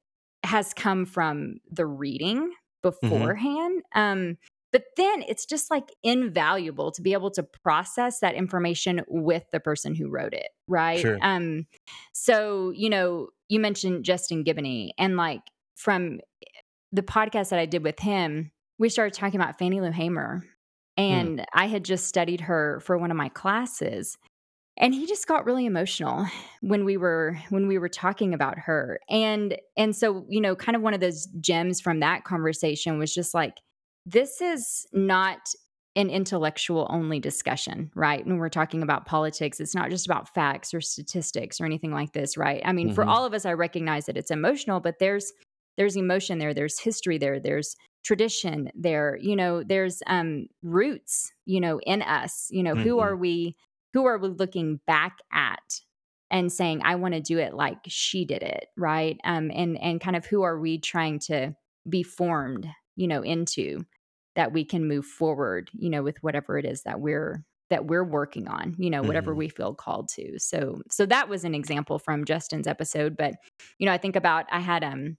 has 0.43 0.73
come 0.73 1.05
from 1.05 1.57
the 1.71 1.85
reading 1.85 2.51
beforehand. 2.83 3.81
Um, 3.93 4.37
but 4.75 4.83
then 4.97 5.23
it's 5.29 5.45
just 5.45 5.71
like 5.71 5.87
invaluable 6.03 6.91
to 6.91 7.01
be 7.01 7.13
able 7.13 7.31
to 7.31 7.43
process 7.63 8.19
that 8.19 8.35
information 8.35 9.01
with 9.07 9.45
the 9.53 9.59
person 9.61 9.95
who 9.95 10.09
wrote 10.09 10.33
it, 10.33 10.49
right? 10.67 10.99
Sure. 10.99 11.17
Um, 11.21 11.65
so 12.11 12.71
you 12.71 12.89
know, 12.89 13.29
you 13.47 13.61
mentioned 13.61 14.03
Justin 14.03 14.43
Giboney, 14.43 14.89
and 14.97 15.15
like 15.15 15.39
from 15.77 16.19
the 16.91 17.03
podcast 17.03 17.51
that 17.51 17.59
I 17.59 17.65
did 17.65 17.85
with 17.85 18.01
him, 18.01 18.51
we 18.77 18.89
started 18.89 19.13
talking 19.13 19.39
about 19.39 19.57
Fannie 19.57 19.79
Lou 19.79 19.91
Hamer, 19.91 20.43
and 20.97 21.45
I 21.53 21.67
had 21.67 21.85
just 21.85 22.09
studied 22.09 22.41
her 22.41 22.81
for 22.81 22.97
one 22.97 23.11
of 23.11 23.17
my 23.17 23.29
classes, 23.29 24.17
and 24.75 24.93
he 24.93 25.07
just 25.07 25.25
got 25.25 25.45
really 25.45 25.65
emotional 25.65 26.25
when 26.59 26.83
we 26.83 26.97
were 26.97 27.39
when 27.47 27.69
we 27.69 27.77
were 27.77 27.87
talking 27.87 28.33
about 28.33 28.59
her, 28.59 28.99
and 29.09 29.57
and 29.77 29.95
so 29.95 30.25
you 30.27 30.41
know, 30.41 30.53
kind 30.53 30.75
of 30.75 30.81
one 30.81 30.93
of 30.93 30.99
those 30.99 31.27
gems 31.39 31.79
from 31.79 32.01
that 32.01 32.25
conversation 32.25 32.99
was 32.99 33.13
just 33.13 33.33
like 33.33 33.53
this 34.05 34.41
is 34.41 34.85
not 34.93 35.39
an 35.95 36.09
intellectual 36.09 36.87
only 36.89 37.19
discussion, 37.19 37.89
right? 37.95 38.25
When 38.25 38.37
we're 38.37 38.49
talking 38.49 38.83
about 38.83 39.05
politics, 39.05 39.59
it's 39.59 39.73
not 39.73 39.89
just 39.89 40.05
about 40.05 40.33
facts 40.33 40.73
or 40.73 40.81
statistics 40.81 41.61
or 41.61 41.65
anything 41.65 41.91
like 41.91 42.11
this, 42.11 42.35
right? 42.35 42.61
I 42.65 42.73
mean, 42.73 42.87
mm-hmm. 42.87 42.95
for 42.95 43.05
all 43.05 43.25
of 43.25 43.33
us, 43.33 43.45
I 43.45 43.53
recognize 43.53 44.05
that 44.07 44.17
it's 44.17 44.31
emotional, 44.31 44.79
but 44.79 44.99
there's 44.99 45.31
there's 45.77 45.95
emotion 45.97 46.39
there, 46.39 46.53
there's 46.53 46.79
history 46.79 47.17
there, 47.17 47.39
there's 47.39 47.75
tradition 48.03 48.69
there, 48.75 49.17
you 49.21 49.35
know, 49.35 49.63
there's 49.63 50.01
um 50.07 50.47
roots, 50.61 51.31
you 51.45 51.61
know, 51.61 51.79
in 51.79 52.01
us. 52.01 52.47
You 52.49 52.63
know, 52.63 52.73
mm-hmm. 52.73 52.83
who 52.83 52.99
are 52.99 53.15
we 53.15 53.55
who 53.93 54.05
are 54.05 54.17
we 54.17 54.27
looking 54.27 54.81
back 54.85 55.19
at 55.33 55.81
and 56.29 56.51
saying, 56.51 56.81
I 56.83 56.95
want 56.95 57.13
to 57.13 57.21
do 57.21 57.37
it 57.37 57.53
like 57.53 57.77
she 57.87 58.25
did 58.25 58.43
it, 58.43 58.67
right? 58.75 59.17
Um, 59.23 59.49
and 59.53 59.79
and 59.81 60.01
kind 60.01 60.17
of 60.17 60.25
who 60.25 60.43
are 60.43 60.59
we 60.59 60.77
trying 60.77 61.19
to 61.27 61.55
be 61.87 62.03
formed, 62.03 62.67
you 62.97 63.07
know, 63.07 63.21
into 63.21 63.85
that 64.35 64.51
we 64.51 64.65
can 64.65 64.87
move 64.87 65.05
forward, 65.05 65.69
you 65.73 65.89
know, 65.89 66.03
with 66.03 66.21
whatever 66.21 66.57
it 66.57 66.65
is 66.65 66.83
that 66.83 66.99
we're 66.99 67.43
that 67.71 67.85
we're 67.85 68.03
working 68.03 68.47
on, 68.47 68.75
you 68.77 68.91
know, 68.91 69.01
whatever 69.01 69.31
mm-hmm. 69.31 69.39
we 69.39 69.49
feel 69.49 69.73
called 69.73 70.07
to. 70.09 70.37
So 70.37 70.81
so 70.91 71.05
that 71.07 71.29
was 71.29 71.43
an 71.43 71.55
example 71.55 71.97
from 71.97 72.25
Justin's 72.25 72.67
episode. 72.67 73.17
But, 73.17 73.35
you 73.79 73.85
know, 73.85 73.91
I 73.91 73.97
think 73.97 74.15
about 74.15 74.45
I 74.51 74.59
had 74.59 74.83
um 74.83 75.17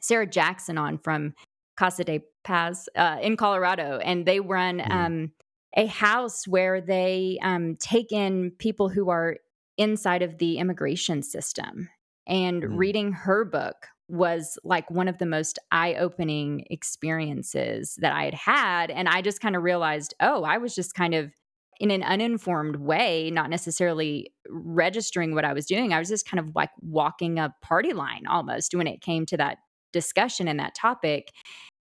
Sarah 0.00 0.26
Jackson 0.26 0.78
on 0.78 0.98
from 0.98 1.34
Casa 1.76 2.04
de 2.04 2.20
Paz 2.44 2.88
uh, 2.96 3.18
in 3.20 3.36
Colorado, 3.36 3.98
and 4.02 4.24
they 4.24 4.40
run 4.40 4.78
mm-hmm. 4.78 4.92
um 4.92 5.32
a 5.76 5.86
house 5.86 6.46
where 6.46 6.80
they 6.80 7.38
um 7.42 7.76
take 7.78 8.12
in 8.12 8.52
people 8.58 8.88
who 8.88 9.10
are 9.10 9.36
inside 9.76 10.22
of 10.22 10.38
the 10.38 10.58
immigration 10.58 11.22
system. 11.22 11.88
And 12.28 12.62
mm-hmm. 12.62 12.76
reading 12.76 13.12
her 13.12 13.44
book 13.44 13.76
was 14.08 14.58
like 14.62 14.90
one 14.90 15.08
of 15.08 15.18
the 15.18 15.26
most 15.26 15.58
eye-opening 15.72 16.64
experiences 16.70 17.96
that 18.00 18.12
I 18.12 18.24
had 18.24 18.34
had 18.34 18.90
and 18.90 19.08
I 19.08 19.20
just 19.20 19.40
kind 19.40 19.56
of 19.56 19.62
realized 19.62 20.14
oh 20.20 20.44
I 20.44 20.58
was 20.58 20.74
just 20.74 20.94
kind 20.94 21.14
of 21.14 21.32
in 21.80 21.90
an 21.90 22.02
uninformed 22.02 22.76
way 22.76 23.30
not 23.30 23.50
necessarily 23.50 24.32
registering 24.48 25.34
what 25.34 25.44
I 25.44 25.52
was 25.52 25.66
doing. 25.66 25.92
I 25.92 25.98
was 25.98 26.08
just 26.08 26.28
kind 26.28 26.38
of 26.38 26.54
like 26.54 26.70
walking 26.80 27.38
a 27.38 27.52
party 27.62 27.92
line 27.92 28.26
almost 28.28 28.74
when 28.74 28.86
it 28.86 29.00
came 29.00 29.26
to 29.26 29.36
that 29.38 29.58
discussion 29.92 30.46
and 30.48 30.60
that 30.60 30.74
topic. 30.74 31.32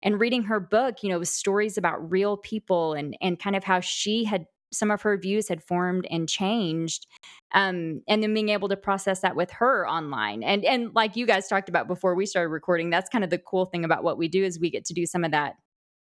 And 0.05 0.21
reading 0.21 0.45
her 0.45 0.61
book 0.61 1.03
you 1.03 1.09
know 1.09 1.19
with 1.19 1.29
stories 1.29 1.77
about 1.77 2.11
real 2.11 2.37
people 2.37 2.95
and 2.95 3.17
and 3.21 3.39
kind 3.39 3.57
of 3.57 3.65
how 3.65 3.81
she 3.81 4.25
had 4.25 4.47
some 4.73 4.91
of 4.91 5.03
her 5.03 5.17
views 5.17 5.49
had 5.49 5.63
formed 5.63 6.07
and 6.11 6.29
changed 6.29 7.07
um, 7.53 8.03
and 8.09 8.23
then 8.23 8.35
being 8.35 8.49
able 8.49 8.69
to 8.69 8.77
process 8.77 9.21
that 9.21 9.37
with 9.37 9.51
her 9.51 9.89
online 9.89 10.43
and 10.43 10.65
and 10.65 10.95
like 10.95 11.17
you 11.17 11.27
guys 11.27 11.49
talked 11.49 11.69
about 11.69 11.87
before 11.87 12.15
we 12.15 12.27
started 12.27 12.49
recording 12.49 12.91
that's 12.91 13.09
kind 13.09 13.25
of 13.25 13.31
the 13.31 13.39
cool 13.39 13.67
thing 13.67 13.85
about 13.85 14.03
what 14.03 14.19
we 14.19 14.29
do 14.29 14.45
is 14.45 14.59
we 14.59 14.71
get 14.71 14.85
to 14.85 14.95
do 14.95 15.07
some 15.07 15.25
of 15.25 15.31
that 15.31 15.55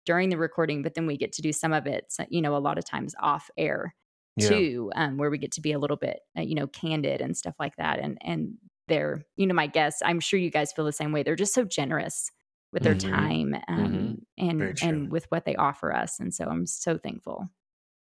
during 0.06 0.28
the 0.28 0.36
recording 0.36 0.82
but 0.82 0.94
then 0.94 1.06
we 1.06 1.16
get 1.16 1.32
to 1.32 1.42
do 1.42 1.52
some 1.52 1.72
of 1.72 1.86
it 1.86 2.12
you 2.28 2.40
know 2.40 2.56
a 2.56 2.58
lot 2.58 2.78
of 2.78 2.84
times 2.84 3.14
off 3.20 3.50
air 3.56 3.94
yeah. 4.36 4.48
too 4.48 4.92
um, 4.94 5.18
where 5.18 5.30
we 5.30 5.38
get 5.38 5.52
to 5.52 5.60
be 5.60 5.72
a 5.72 5.78
little 5.78 5.96
bit 5.96 6.20
uh, 6.38 6.42
you 6.42 6.54
know 6.54 6.66
candid 6.66 7.20
and 7.20 7.36
stuff 7.36 7.54
like 7.58 7.76
that 7.76 7.98
and 7.98 8.18
and 8.22 8.54
they're 8.88 9.24
you 9.36 9.46
know 9.46 9.54
my 9.54 9.66
guests 9.66 10.02
i'm 10.04 10.20
sure 10.20 10.38
you 10.38 10.50
guys 10.50 10.72
feel 10.72 10.84
the 10.84 10.92
same 10.92 11.12
way 11.12 11.22
they're 11.22 11.36
just 11.36 11.54
so 11.54 11.64
generous 11.64 12.30
with 12.72 12.82
their 12.84 12.94
mm-hmm. 12.94 13.10
time 13.10 13.54
um, 13.68 14.24
mm-hmm. 14.38 14.48
and 14.48 14.78
and 14.82 15.10
with 15.10 15.26
what 15.30 15.44
they 15.44 15.56
offer 15.56 15.92
us 15.92 16.18
and 16.20 16.32
so 16.32 16.44
i'm 16.44 16.66
so 16.66 16.96
thankful 16.96 17.48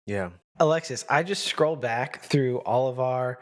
yeah. 0.10 0.30
Alexis, 0.60 1.06
I 1.10 1.24
just 1.24 1.46
scrolled 1.46 1.82
back 1.82 2.22
through 2.24 2.58
all 2.60 2.88
of 2.90 3.00
our 3.00 3.40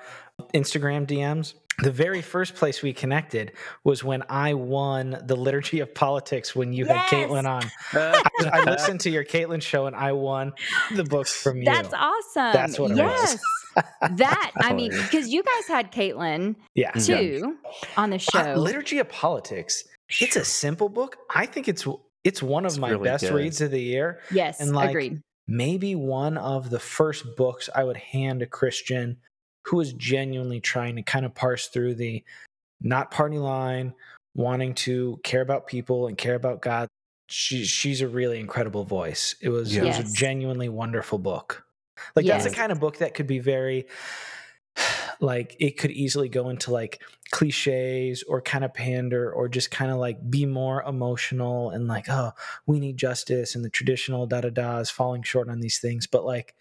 Instagram 0.54 1.08
DMs. 1.08 1.54
The 1.80 1.92
very 1.92 2.24
first 2.24 2.56
place 2.56 2.82
we 2.82 2.92
connected 2.92 3.52
was 3.84 4.04
when 4.04 4.24
I 4.30 4.56
won 4.56 5.18
the 5.24 5.36
Liturgy 5.36 5.80
of 5.80 5.94
Politics 5.94 6.56
when 6.56 6.74
you 6.74 6.86
yes! 6.86 7.10
had 7.10 7.30
Kaitlyn 7.30 7.46
on. 7.46 7.64
I, 7.94 8.24
I, 8.52 8.64
listened 8.64 9.02
to 9.02 9.12
your 9.12 9.24
Kaitlyn 9.24 9.62
show 9.62 9.86
and 9.86 9.96
I 9.96 10.12
won 10.14 10.54
the 10.96 11.04
book 11.04 11.28
from 11.28 11.58
you. 11.58 11.66
That's 11.66 11.94
awesome. 11.94 12.54
That's 12.54 12.80
what 12.80 12.96
yes. 12.96 13.34
was. 13.76 13.84
that 14.18 14.52
I 14.58 14.74
mean, 14.74 14.90
because 14.92 15.30
you 15.30 15.44
guys 15.44 15.68
had 15.68 15.92
Kaitlyn 15.92 16.56
yeah. 16.74 16.92
too 16.94 17.58
yeah. 17.64 17.90
on 17.96 18.10
the 18.10 18.18
show. 18.18 18.40
Uh, 18.40 18.56
Liturgy 18.56 18.98
of 18.98 19.08
Politics. 19.10 19.84
It's 20.20 20.36
a 20.36 20.46
simple 20.46 20.90
book. 20.90 21.18
I 21.36 21.46
think 21.46 21.68
it's 21.68 21.86
it's 22.24 22.42
one 22.42 22.66
of 22.66 22.72
it's 22.72 22.80
my 22.80 22.90
really 22.90 23.04
best 23.04 23.26
good. 23.26 23.34
reads 23.34 23.62
of 23.62 23.70
the 23.70 23.82
year. 23.82 24.20
Yes, 24.32 24.60
and 24.60 24.74
like, 24.74 24.90
agreed 24.90 25.22
maybe 25.48 25.96
one 25.96 26.38
of 26.38 26.70
the 26.70 26.80
first 26.80 27.36
books 27.36 27.70
I 27.74 27.84
would 27.84 27.98
hand 27.98 28.42
a 28.42 28.46
Christian 28.46 29.18
who 29.66 29.80
is 29.80 29.94
genuinely 29.94 30.60
trying 30.60 30.96
to 30.96 31.02
kind 31.02 31.26
of 31.26 31.36
parse 31.36 31.68
through 31.68 31.96
the 31.96 32.24
not 32.82 33.12
party 33.12 33.38
line, 33.38 33.94
wanting 34.36 34.74
to 34.76 35.20
care 35.24 35.42
about 35.42 35.68
people 35.68 36.08
and 36.08 36.18
care 36.18 36.36
about 36.36 36.62
God. 36.62 36.88
She, 37.30 37.66
she's 37.66 38.02
a 38.02 38.08
really 38.08 38.40
incredible 38.40 38.86
voice. 38.86 39.36
It 39.42 39.50
was, 39.50 39.76
yes. 39.76 39.84
it 39.84 40.04
was 40.04 40.12
a 40.12 40.16
genuinely 40.16 40.70
wonderful 40.70 41.18
book. 41.18 41.66
Like 42.16 42.26
yes. 42.26 42.44
that's 42.44 42.56
the 42.56 42.60
kind 42.60 42.72
of 42.72 42.80
book 42.80 43.00
that 43.00 43.14
could 43.14 43.28
be 43.28 43.40
very 43.40 43.88
like 45.20 45.56
it 45.60 45.78
could 45.78 45.92
easily 45.92 46.30
go 46.30 46.50
into 46.50 46.72
like 46.72 47.02
cliches 47.32 48.24
or 48.24 48.42
kind 48.42 48.64
of 48.64 48.74
pander 48.74 49.32
or 49.32 49.50
just 49.50 49.72
kind 49.72 49.92
of 49.92 49.98
like 49.98 50.30
be 50.30 50.46
more 50.46 50.84
emotional 50.84 51.72
and 51.72 51.88
like 51.88 52.08
oh 52.10 52.32
we 52.66 52.80
need 52.80 52.98
justice 52.98 53.56
and 53.56 53.66
the 53.66 53.70
traditional 53.70 54.26
da 54.26 54.42
da 54.42 54.50
da 54.50 54.78
is 54.78 54.90
falling 54.90 55.24
short 55.24 55.50
on 55.50 55.60
these 55.60 55.80
things. 55.80 56.08
But 56.08 56.26
like 56.26 56.56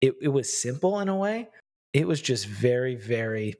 it, 0.00 0.14
it 0.22 0.28
was 0.28 0.60
simple 0.60 1.00
in 1.00 1.08
a 1.08 1.16
way. 1.16 1.48
It 1.92 2.06
was 2.06 2.22
just 2.22 2.46
very 2.46 2.96
very 2.96 3.54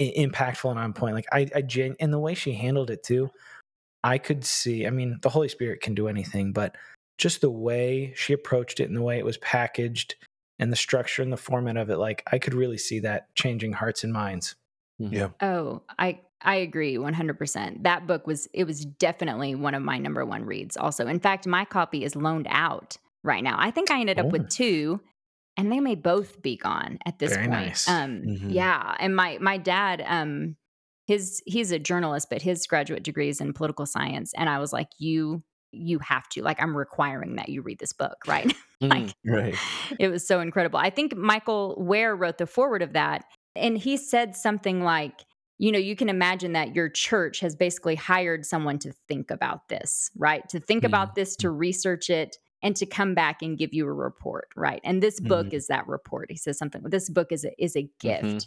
impactful 0.00 0.70
and 0.70 0.80
on 0.80 0.92
point. 0.92 1.14
Like 1.14 1.26
i 1.32 1.46
i 1.54 1.62
gen- 1.62 1.96
and 2.00 2.12
the 2.12 2.18
way 2.18 2.34
she 2.34 2.52
handled 2.52 2.90
it 2.90 3.02
too 3.02 3.30
i 4.06 4.18
could 4.18 4.44
see 4.44 4.86
i 4.86 4.90
mean 4.90 5.18
the 5.22 5.28
holy 5.28 5.48
spirit 5.48 5.80
can 5.80 5.94
do 5.94 6.08
anything 6.08 6.52
but 6.52 6.76
just 7.18 7.40
the 7.40 7.50
way 7.50 8.12
she 8.16 8.32
approached 8.32 8.80
it 8.80 8.88
and 8.88 8.96
the 8.96 9.02
way 9.02 9.18
it 9.18 9.24
was 9.24 9.38
packaged 9.38 10.14
and 10.58 10.72
the 10.72 10.76
structure 10.76 11.22
and 11.22 11.32
the 11.32 11.36
format 11.36 11.76
of 11.76 11.90
it 11.90 11.98
like 11.98 12.22
i 12.32 12.38
could 12.38 12.54
really 12.54 12.78
see 12.78 13.00
that 13.00 13.34
changing 13.34 13.72
hearts 13.72 14.04
and 14.04 14.12
minds 14.12 14.56
mm-hmm. 15.00 15.14
yeah 15.14 15.28
oh 15.40 15.82
i 15.98 16.18
i 16.42 16.56
agree 16.56 16.96
100% 16.96 17.82
that 17.82 18.06
book 18.06 18.26
was 18.26 18.48
it 18.52 18.64
was 18.64 18.84
definitely 18.84 19.54
one 19.54 19.74
of 19.74 19.82
my 19.82 19.98
number 19.98 20.24
one 20.24 20.44
reads 20.44 20.76
also 20.76 21.06
in 21.06 21.20
fact 21.20 21.46
my 21.46 21.64
copy 21.64 22.04
is 22.04 22.16
loaned 22.16 22.46
out 22.50 22.96
right 23.22 23.42
now 23.42 23.56
i 23.58 23.70
think 23.70 23.90
i 23.90 24.00
ended 24.00 24.18
up 24.18 24.26
with 24.26 24.42
oh. 24.42 24.48
two 24.48 25.00
and 25.56 25.72
they 25.72 25.80
may 25.80 25.94
both 25.94 26.42
be 26.42 26.56
gone 26.56 26.98
at 27.06 27.18
this 27.18 27.34
Very 27.34 27.48
point 27.48 27.66
nice. 27.66 27.88
um 27.88 28.22
mm-hmm. 28.22 28.50
yeah 28.50 28.94
and 28.98 29.16
my 29.16 29.38
my 29.40 29.56
dad 29.56 30.04
um 30.06 30.56
his 31.06 31.42
he's 31.46 31.72
a 31.72 31.78
journalist 31.78 32.28
but 32.30 32.42
his 32.42 32.66
graduate 32.66 33.02
degree 33.02 33.28
is 33.28 33.40
in 33.40 33.52
political 33.52 33.86
science 33.86 34.32
and 34.36 34.48
i 34.48 34.58
was 34.58 34.72
like 34.72 34.88
you 34.98 35.42
you 35.76 35.98
have 35.98 36.28
to 36.28 36.42
like 36.42 36.60
i'm 36.60 36.76
requiring 36.76 37.36
that 37.36 37.48
you 37.48 37.62
read 37.62 37.78
this 37.78 37.92
book 37.92 38.16
right 38.26 38.52
like 38.80 39.04
mm, 39.04 39.14
right 39.26 39.54
it 39.98 40.08
was 40.08 40.26
so 40.26 40.40
incredible 40.40 40.78
i 40.78 40.90
think 40.90 41.16
michael 41.16 41.74
wear 41.78 42.14
wrote 42.14 42.38
the 42.38 42.46
forward 42.46 42.82
of 42.82 42.92
that 42.92 43.24
and 43.54 43.78
he 43.78 43.96
said 43.96 44.36
something 44.36 44.82
like 44.82 45.24
you 45.58 45.72
know 45.72 45.78
you 45.78 45.96
can 45.96 46.08
imagine 46.08 46.52
that 46.52 46.74
your 46.74 46.88
church 46.88 47.40
has 47.40 47.56
basically 47.56 47.94
hired 47.94 48.44
someone 48.44 48.78
to 48.78 48.92
think 49.08 49.30
about 49.30 49.68
this 49.68 50.10
right 50.16 50.48
to 50.48 50.60
think 50.60 50.82
mm. 50.82 50.86
about 50.86 51.14
this 51.14 51.36
to 51.36 51.50
research 51.50 52.10
it 52.10 52.36
and 52.62 52.74
to 52.76 52.86
come 52.86 53.14
back 53.14 53.42
and 53.42 53.58
give 53.58 53.72
you 53.72 53.86
a 53.86 53.92
report 53.92 54.48
right 54.56 54.80
and 54.84 55.02
this 55.02 55.20
book 55.20 55.46
mm-hmm. 55.46 55.56
is 55.56 55.66
that 55.68 55.86
report 55.86 56.30
he 56.30 56.36
says 56.36 56.58
something 56.58 56.82
this 56.84 57.10
book 57.10 57.28
is 57.30 57.44
a, 57.44 57.62
is 57.62 57.76
a 57.76 57.82
mm-hmm. 57.82 58.08
gift 58.08 58.24
mm-hmm. 58.24 58.38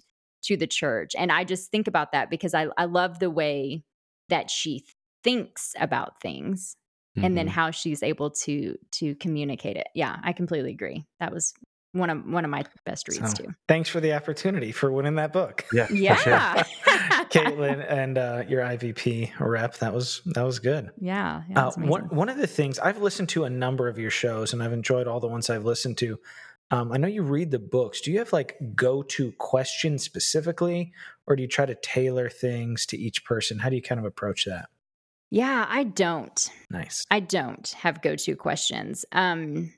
to 0.44 0.58
the 0.58 0.68
church 0.68 1.14
and 1.18 1.32
i 1.32 1.44
just 1.44 1.72
think 1.72 1.88
about 1.88 2.12
that 2.12 2.30
because 2.30 2.54
i, 2.54 2.68
I 2.78 2.86
love 2.86 3.20
the 3.20 3.32
way 3.32 3.84
that 4.30 4.50
she 4.50 4.86
thinks 5.24 5.74
about 5.80 6.22
things 6.22 6.76
mm-hmm. 7.20 7.26
and 7.26 7.38
then 7.38 7.48
mm-hmm. 7.48 7.54
how 7.54 7.72
she's 7.72 8.04
able 8.04 8.32
to 8.32 8.78
to 8.92 9.16
communicate 9.16 9.78
it. 9.78 9.88
Yeah, 9.94 10.18
I 10.24 10.34
completely 10.34 10.72
agree. 10.72 11.06
That 11.20 11.32
was 11.32 11.54
one 11.92 12.10
of 12.10 12.26
one 12.26 12.46
of 12.46 12.52
my 12.52 12.64
best 12.86 13.08
reads 13.08 13.32
so, 13.32 13.44
too. 13.44 13.56
Thanks 13.68 13.90
for 13.90 14.00
the 14.00 14.14
opportunity 14.14 14.72
for 14.72 14.92
winning 14.92 15.16
that 15.16 15.34
book. 15.34 15.66
Yeah, 15.74 15.88
yeah. 15.94 16.16
Sure. 16.16 16.64
Kaitlyn 17.30 17.86
and 17.90 18.18
uh, 18.18 18.44
your 18.48 18.62
IVP 18.62 19.32
rep. 19.40 19.78
That 19.78 19.94
was 19.94 20.22
that 20.26 20.44
was 20.44 20.60
good. 20.60 20.92
Yeah, 21.00 21.44
yeah 21.50 21.68
uh, 21.68 21.72
one 21.78 22.04
one 22.10 22.30
of 22.30 22.38
the 22.38 22.48
things 22.48 22.80
I've 22.80 23.02
listened 23.02 23.30
to 23.30 23.46
a 23.46 23.50
number 23.50 23.88
of 23.88 23.98
your 23.98 24.12
shows, 24.12 24.54
and 24.54 24.62
I've 24.62 24.74
enjoyed 24.74 25.08
all 25.08 25.20
the 25.20 25.28
ones 25.28 25.50
I've 25.50 25.66
listened 25.66 25.98
to. 26.00 26.20
Um, 26.72 26.92
I 26.92 26.98
know 26.98 27.08
you 27.08 27.24
read 27.24 27.50
the 27.50 27.60
books. 27.60 28.00
Do 28.02 28.12
you 28.12 28.20
have 28.20 28.32
like 28.32 28.56
go 28.76 29.02
to 29.02 29.32
questions 29.34 30.04
specifically, 30.04 30.94
or 31.26 31.36
do 31.36 31.42
you 31.42 31.48
try 31.48 31.66
to 31.66 31.76
tailor 31.76 32.30
things 32.30 32.86
to 32.88 32.98
each 32.98 33.26
person? 33.26 33.60
How 33.60 33.70
do 33.70 33.76
you 33.76 33.82
kind 33.82 33.98
of 33.98 34.06
approach 34.06 34.46
that? 34.46 34.70
Yeah, 35.32 35.66
I 35.70 35.84
don't. 35.84 36.52
Nice. 36.72 37.06
I 37.12 37.20
don't 37.20 37.68
have 37.78 38.02
go 38.02 38.16
to 38.16 38.36
questions. 38.36 39.06
Um, 39.12 39.72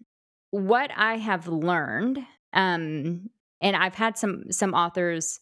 what 0.51 0.91
I 0.95 1.17
have 1.17 1.47
learned, 1.47 2.19
um, 2.53 3.29
and 3.61 3.75
I've 3.75 3.95
had 3.95 4.17
some 4.17 4.51
some 4.51 4.73
authors, 4.73 5.39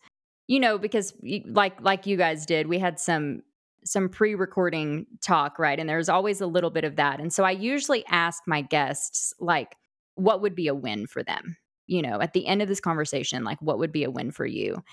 you 0.48 0.60
know, 0.60 0.78
because 0.78 1.13
like 1.46 1.80
like 1.82 2.08
you 2.08 2.18
guys 2.18 2.46
did, 2.46 2.68
we 2.68 2.80
had 2.80 3.00
some 3.00 3.44
some 3.86 4.10
pre-recording 4.10 5.06
talk, 5.22 5.58
right? 5.58 5.80
And 5.80 5.88
there's 5.88 6.10
always 6.10 6.42
a 6.42 6.48
little 6.48 6.70
bit 6.70 6.84
of 6.84 6.96
that. 6.98 7.20
And 7.20 7.32
so 7.32 7.44
I 7.44 7.51
usually 7.51 8.06
ask 8.08 8.44
my 8.46 8.62
guests 8.62 9.34
like 9.39 9.75
what 10.16 10.42
would 10.42 10.54
be 10.54 10.68
a 10.68 10.75
win 10.75 11.08
for 11.08 11.24
them? 11.24 11.56
You 11.88 12.01
know, 12.01 12.20
at 12.22 12.34
the 12.34 12.46
end 12.46 12.62
of 12.62 12.68
this 12.68 12.82
conversation, 12.82 13.44
like 13.44 13.62
what 13.62 13.80
would 13.80 13.92
be 13.92 14.04
a 14.04 14.12
win 14.12 14.32
for 14.32 14.46
you? 14.46 14.84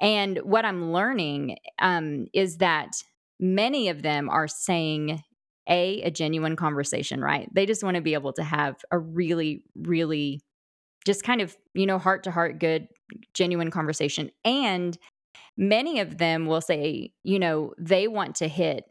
And 0.00 0.38
what 0.38 0.64
I'm 0.64 0.92
learning 0.92 1.58
um, 1.78 2.26
is 2.32 2.56
that 2.58 3.02
many 3.40 3.88
of 3.88 4.02
them 4.02 4.28
are 4.28 4.46
saying 4.46 5.22
a 5.68 6.02
a 6.02 6.10
genuine 6.10 6.56
conversation, 6.56 7.20
right? 7.20 7.48
They 7.52 7.66
just 7.66 7.82
want 7.82 7.96
to 7.96 8.02
be 8.02 8.14
able 8.14 8.32
to 8.34 8.44
have 8.44 8.76
a 8.90 8.98
really 8.98 9.64
really 9.74 10.40
just 11.06 11.24
kind 11.24 11.40
of, 11.40 11.56
you 11.74 11.86
know, 11.86 11.98
heart 11.98 12.24
to 12.24 12.30
heart 12.30 12.60
good 12.60 12.86
genuine 13.34 13.70
conversation 13.70 14.30
and 14.44 14.96
many 15.56 16.00
of 16.00 16.18
them 16.18 16.46
will 16.46 16.60
say, 16.60 17.12
you 17.22 17.38
know, 17.38 17.72
they 17.78 18.08
want 18.08 18.36
to 18.36 18.48
hit 18.48 18.84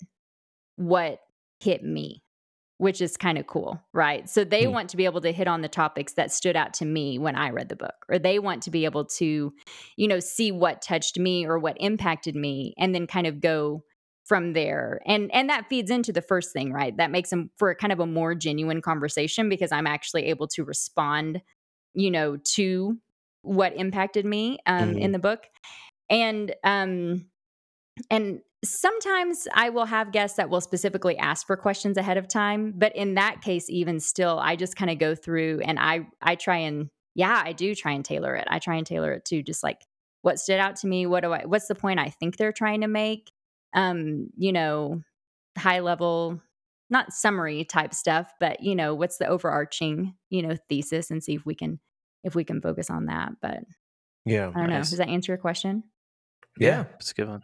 what 0.76 1.20
hit 1.60 1.84
me, 1.84 2.24
which 2.78 3.02
is 3.02 3.18
kind 3.18 3.38
of 3.38 3.48
cool, 3.48 3.82
right? 3.94 4.30
So 4.30 4.44
they 4.44 4.66
mm. 4.66 4.72
want 4.72 4.90
to 4.90 4.98
be 4.98 5.06
able 5.06 5.22
to 5.22 5.32
hit 5.32 5.48
on 5.48 5.62
the 5.62 5.68
topics 5.68 6.14
that 6.14 6.32
stood 6.32 6.56
out 6.56 6.74
to 6.76 6.86
me 6.86 7.18
when 7.18 7.36
I 7.36 7.50
read 7.50 7.70
the 7.70 7.76
book, 7.76 8.06
or 8.08 8.20
they 8.20 8.40
want 8.40 8.64
to 8.64 8.72
be 8.72 8.86
able 8.86 9.06
to, 9.06 9.54
you 9.98 10.08
know, 10.08 10.20
see 10.20 10.52
what 10.52 10.82
touched 10.82 11.18
me 11.18 11.46
or 11.46 11.60
what 11.60 11.78
impacted 11.80 12.36
me 12.36 12.74
and 12.78 12.94
then 12.94 13.08
kind 13.08 13.28
of 13.28 13.42
go 13.42 13.84
from 14.30 14.54
there 14.54 15.02
and 15.06 15.30
and 15.34 15.50
that 15.50 15.68
feeds 15.68 15.90
into 15.90 16.14
the 16.14 16.22
first 16.22 16.54
thing 16.54 16.72
right 16.72 16.96
that 16.98 17.10
makes 17.10 17.32
them 17.32 17.50
for 17.58 17.74
kind 17.74 17.92
of 17.92 18.00
a 18.00 18.06
more 18.06 18.36
genuine 18.36 18.82
conversation 18.82 19.50
because 19.50 19.72
i'm 19.72 19.88
actually 19.88 20.26
able 20.26 20.48
to 20.48 20.64
respond 20.64 21.42
you 21.96 22.12
know 22.12 22.38
to 22.38 22.98
what 23.42 23.76
impacted 23.76 24.26
me 24.26 24.60
um, 24.68 24.92
mm-hmm. 24.92 25.00
in 25.00 25.12
the 25.12 25.20
book 25.20 25.48
and 26.10 26.54
um 26.64 27.26
and 28.10 28.40
sometimes 28.64 29.48
I 29.54 29.70
will 29.70 29.86
have 29.86 30.12
guests 30.12 30.38
that 30.38 30.50
will 30.50 30.62
specifically 30.62 31.18
ask 31.18 31.48
for 31.48 31.56
questions 31.56 31.98
ahead 31.98 32.18
of 32.18 32.28
time, 32.28 32.74
but 32.76 32.96
in 32.96 33.16
that 33.16 33.42
case 33.42 33.70
even 33.70 34.00
still 34.00 34.40
I 34.40 34.56
just 34.56 34.76
kind 34.76 34.92
of 34.92 35.00
go 35.00 35.16
through 35.16 35.62
and 35.64 35.80
I 35.80 36.08
I 36.22 36.36
try 36.36 36.58
and 36.58 36.90
yeah, 37.16 37.42
I 37.44 37.54
do 37.54 37.76
try 37.76 37.94
and 37.94 38.06
tailor 38.06 38.36
it. 38.36 38.48
I 38.50 38.60
try 38.60 38.76
and 38.76 38.86
tailor 38.86 39.14
it 39.14 39.26
to 39.26 39.42
just 39.44 39.64
like 39.64 39.82
what 40.22 40.40
stood 40.40 40.60
out 40.60 40.78
to 40.78 40.88
me, 40.88 41.06
what 41.06 41.22
do 41.22 41.34
I 41.34 41.46
what's 41.46 41.68
the 41.68 41.76
point 41.76 42.00
I 42.00 42.10
think 42.10 42.38
they're 42.38 42.52
trying 42.52 42.82
to 42.82 42.88
make? 42.88 43.32
Um, 43.74 44.30
you 44.38 44.52
know, 44.52 45.04
high 45.58 45.80
level 45.80 46.42
not 46.90 47.14
summary 47.14 47.64
type 47.66 47.94
stuff, 47.94 48.32
but 48.40 48.64
you 48.64 48.76
know, 48.76 48.96
what's 48.96 49.18
the 49.18 49.28
overarching, 49.28 50.16
you 50.30 50.42
know, 50.42 50.56
thesis 50.70 51.12
and 51.12 51.24
see 51.24 51.36
if 51.36 51.46
we 51.46 51.56
can 51.56 51.80
if 52.24 52.36
we 52.36 52.44
can 52.44 52.62
focus 52.62 52.90
on 52.90 53.06
that. 53.06 53.34
But 53.42 53.60
yeah, 54.26 54.50
I 54.50 54.60
don't 54.60 54.70
nice. 54.70 54.70
know. 54.70 54.80
Does 54.80 54.98
that 54.98 55.10
answer 55.10 55.32
your 55.32 55.38
question? 55.38 55.84
Yeah, 56.58 56.86
it's 57.00 57.12
a 57.12 57.14
good 57.14 57.28
one. 57.28 57.44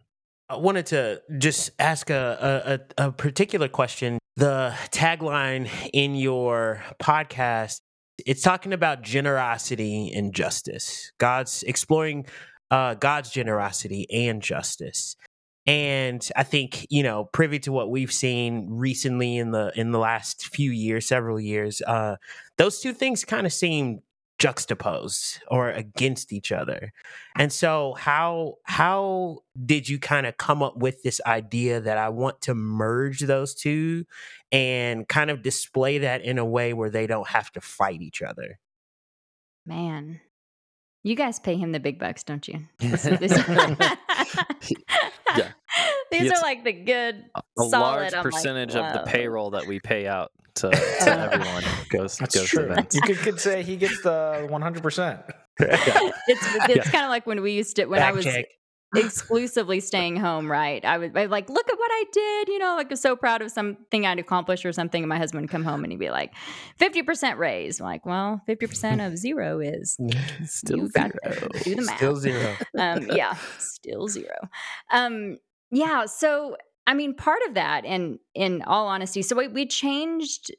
I 0.49 0.57
wanted 0.57 0.87
to 0.87 1.21
just 1.37 1.71
ask 1.79 2.09
a, 2.09 2.79
a, 2.97 3.05
a 3.07 3.11
particular 3.11 3.67
question. 3.67 4.19
The 4.35 4.75
tagline 4.91 5.69
in 5.93 6.13
your 6.15 6.83
podcast, 7.01 7.81
it's 8.19 8.41
talking 8.41 8.73
about 8.73 9.01
generosity 9.01 10.11
and 10.13 10.33
justice. 10.33 11.11
God's 11.17 11.63
exploring 11.63 12.25
uh, 12.69 12.95
God's 12.95 13.31
generosity 13.31 14.05
and 14.11 14.41
justice. 14.41 15.15
And 15.67 16.27
I 16.35 16.43
think, 16.43 16.85
you 16.89 17.01
know, 17.01 17.25
privy 17.25 17.59
to 17.59 17.71
what 17.71 17.89
we've 17.89 18.11
seen 18.11 18.67
recently 18.69 19.37
in 19.37 19.51
the 19.51 19.71
in 19.75 19.91
the 19.91 19.99
last 19.99 20.47
few 20.47 20.71
years, 20.71 21.07
several 21.07 21.39
years, 21.39 21.81
uh, 21.81 22.17
those 22.57 22.79
two 22.79 22.93
things 22.93 23.25
kind 23.25 23.47
of 23.47 23.53
seem 23.53 24.01
juxtaposed 24.37 25.39
or 25.47 25.71
against 25.71 26.33
each 26.33 26.51
other. 26.51 26.91
And 27.35 27.51
so 27.51 27.95
how 27.97 28.57
how 28.63 29.39
did 29.65 29.89
you 29.89 29.97
kind 29.97 30.27
of 30.27 30.37
come 30.37 30.61
up 30.61 30.77
with 30.77 31.01
this 31.03 31.19
idea 31.25 31.79
that 31.79 31.97
I 31.97 32.09
want 32.09 32.41
to 32.41 32.53
merge 32.53 33.21
those 33.21 33.55
two 33.55 34.05
and 34.51 35.07
kind 35.07 35.31
of 35.31 35.41
display 35.41 35.99
that 35.99 36.21
in 36.21 36.37
a 36.37 36.45
way 36.45 36.73
where 36.73 36.89
they 36.89 37.07
don't 37.07 37.29
have 37.29 37.51
to 37.53 37.61
fight 37.61 38.01
each 38.01 38.21
other? 38.21 38.59
Man. 39.65 40.19
You 41.01 41.15
guys 41.15 41.39
pay 41.39 41.55
him 41.55 41.71
the 41.71 41.79
big 41.79 41.99
bucks, 41.99 42.23
don't 42.23 42.47
you? 42.47 42.61
yeah. 45.37 45.51
These 46.11 46.31
are 46.31 46.41
like 46.41 46.63
the 46.63 46.73
good, 46.73 47.25
a 47.35 47.41
solid, 47.57 48.13
large 48.13 48.13
percentage 48.13 48.75
like, 48.75 48.95
of 48.95 49.05
the 49.05 49.11
payroll 49.11 49.51
that 49.51 49.67
we 49.67 49.79
pay 49.79 50.07
out 50.07 50.31
to, 50.55 50.69
to 51.01 51.31
everyone 51.31 51.63
goes. 51.89 52.17
That's 52.17 52.35
goes 52.35 52.47
true. 52.47 52.73
You 52.91 53.01
could, 53.01 53.17
could, 53.17 53.39
say 53.39 53.63
he 53.63 53.75
gets 53.75 54.01
the 54.01 54.47
one 54.49 54.61
hundred 54.61 54.83
percent. 54.83 55.21
It's 55.57 56.45
it's 56.67 56.85
yeah. 56.87 56.91
kind 56.91 57.05
of 57.05 57.09
like 57.09 57.25
when 57.25 57.41
we 57.41 57.53
used 57.53 57.77
to 57.77 57.85
when 57.85 57.99
Back 57.99 58.09
I 58.09 58.11
was 58.11 58.25
check. 58.25 58.47
Exclusively 58.97 59.79
staying 59.79 60.17
home. 60.17 60.51
Right, 60.51 60.83
I 60.83 60.97
would 60.97 61.17
I'd 61.17 61.29
like 61.29 61.49
look 61.49 61.69
at 61.69 61.77
what 61.77 61.91
I 61.91 62.03
did. 62.11 62.47
You 62.49 62.59
know, 62.59 62.75
like 62.75 62.91
I'm 62.91 62.95
so 62.95 63.15
proud 63.15 63.41
of 63.41 63.51
something 63.51 64.05
I'd 64.05 64.19
accomplished 64.19 64.65
or 64.65 64.73
something. 64.73 65.03
And 65.03 65.09
my 65.09 65.17
husband 65.17 65.43
would 65.43 65.49
come 65.51 65.63
home 65.63 65.83
and 65.83 65.91
he'd 65.91 65.99
be 65.99 66.11
like, 66.11 66.33
fifty 66.77 67.03
percent 67.03 67.39
raise. 67.39 67.79
I'm 67.79 67.85
like, 67.85 68.05
well, 68.05 68.41
fifty 68.45 68.67
percent 68.67 69.01
of 69.01 69.17
zero 69.17 69.59
is 69.59 69.97
still 70.45 70.87
zero. 70.87 71.11
Do 71.63 71.75
the 71.75 71.81
math. 71.81 71.97
Still 71.97 72.15
zero. 72.15 72.55
Um, 72.77 73.07
yeah, 73.11 73.35
still 73.57 74.07
zero. 74.07 74.35
Um, 74.91 75.37
yeah. 75.71 76.05
So 76.05 76.57
I 76.87 76.93
mean, 76.93 77.15
part 77.15 77.39
of 77.47 77.55
that, 77.55 77.85
and 77.85 78.19
in 78.33 78.61
all 78.63 78.87
honesty, 78.87 79.21
so 79.21 79.35
we, 79.35 79.47
we 79.47 79.65
changed. 79.65 80.53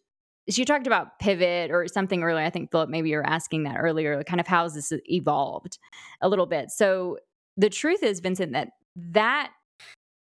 So 0.49 0.61
you 0.61 0.64
talked 0.64 0.87
about 0.87 1.18
pivot 1.18 1.70
or 1.70 1.88
something 1.88 2.22
earlier. 2.22 2.44
I 2.44 2.51
think 2.51 2.70
Philip, 2.70 2.88
maybe 2.88 3.11
you 3.11 3.16
were 3.16 3.27
asking 3.27 3.64
that 3.64 3.77
earlier. 3.79 4.22
Kind 4.22 4.40
of 4.40 4.46
how's 4.46 4.75
this 4.75 4.92
evolved 5.07 5.79
a 6.20 6.29
little 6.29 6.46
bit. 6.46 6.70
So 6.70 7.18
the 7.57 7.71
truth 7.71 8.03
is, 8.03 8.21
Vincent, 8.21 8.53
that 8.53 8.71
that 8.97 9.51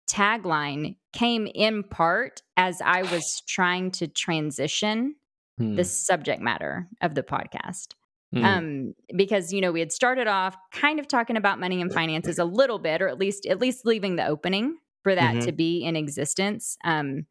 tagline 0.08 0.96
came 1.12 1.48
in 1.54 1.82
part 1.82 2.42
as 2.56 2.80
I 2.84 3.02
was 3.02 3.42
trying 3.46 3.90
to 3.92 4.06
transition 4.06 5.16
hmm. 5.58 5.74
the 5.74 5.84
subject 5.84 6.40
matter 6.40 6.86
of 7.00 7.14
the 7.14 7.22
podcast. 7.22 7.94
Hmm. 8.32 8.44
Um, 8.44 8.94
because 9.14 9.52
you 9.52 9.60
know 9.60 9.70
we 9.70 9.80
had 9.80 9.92
started 9.92 10.26
off 10.26 10.56
kind 10.72 10.98
of 10.98 11.06
talking 11.06 11.36
about 11.36 11.60
money 11.60 11.80
and 11.80 11.92
finances 11.92 12.38
a 12.38 12.44
little 12.44 12.78
bit, 12.78 13.00
or 13.00 13.08
at 13.08 13.18
least 13.18 13.46
at 13.46 13.60
least 13.60 13.86
leaving 13.86 14.16
the 14.16 14.26
opening 14.26 14.76
for 15.02 15.14
that 15.14 15.36
mm-hmm. 15.36 15.46
to 15.46 15.52
be 15.52 15.84
in 15.84 15.94
existence. 15.94 16.76
Um, 16.84 17.26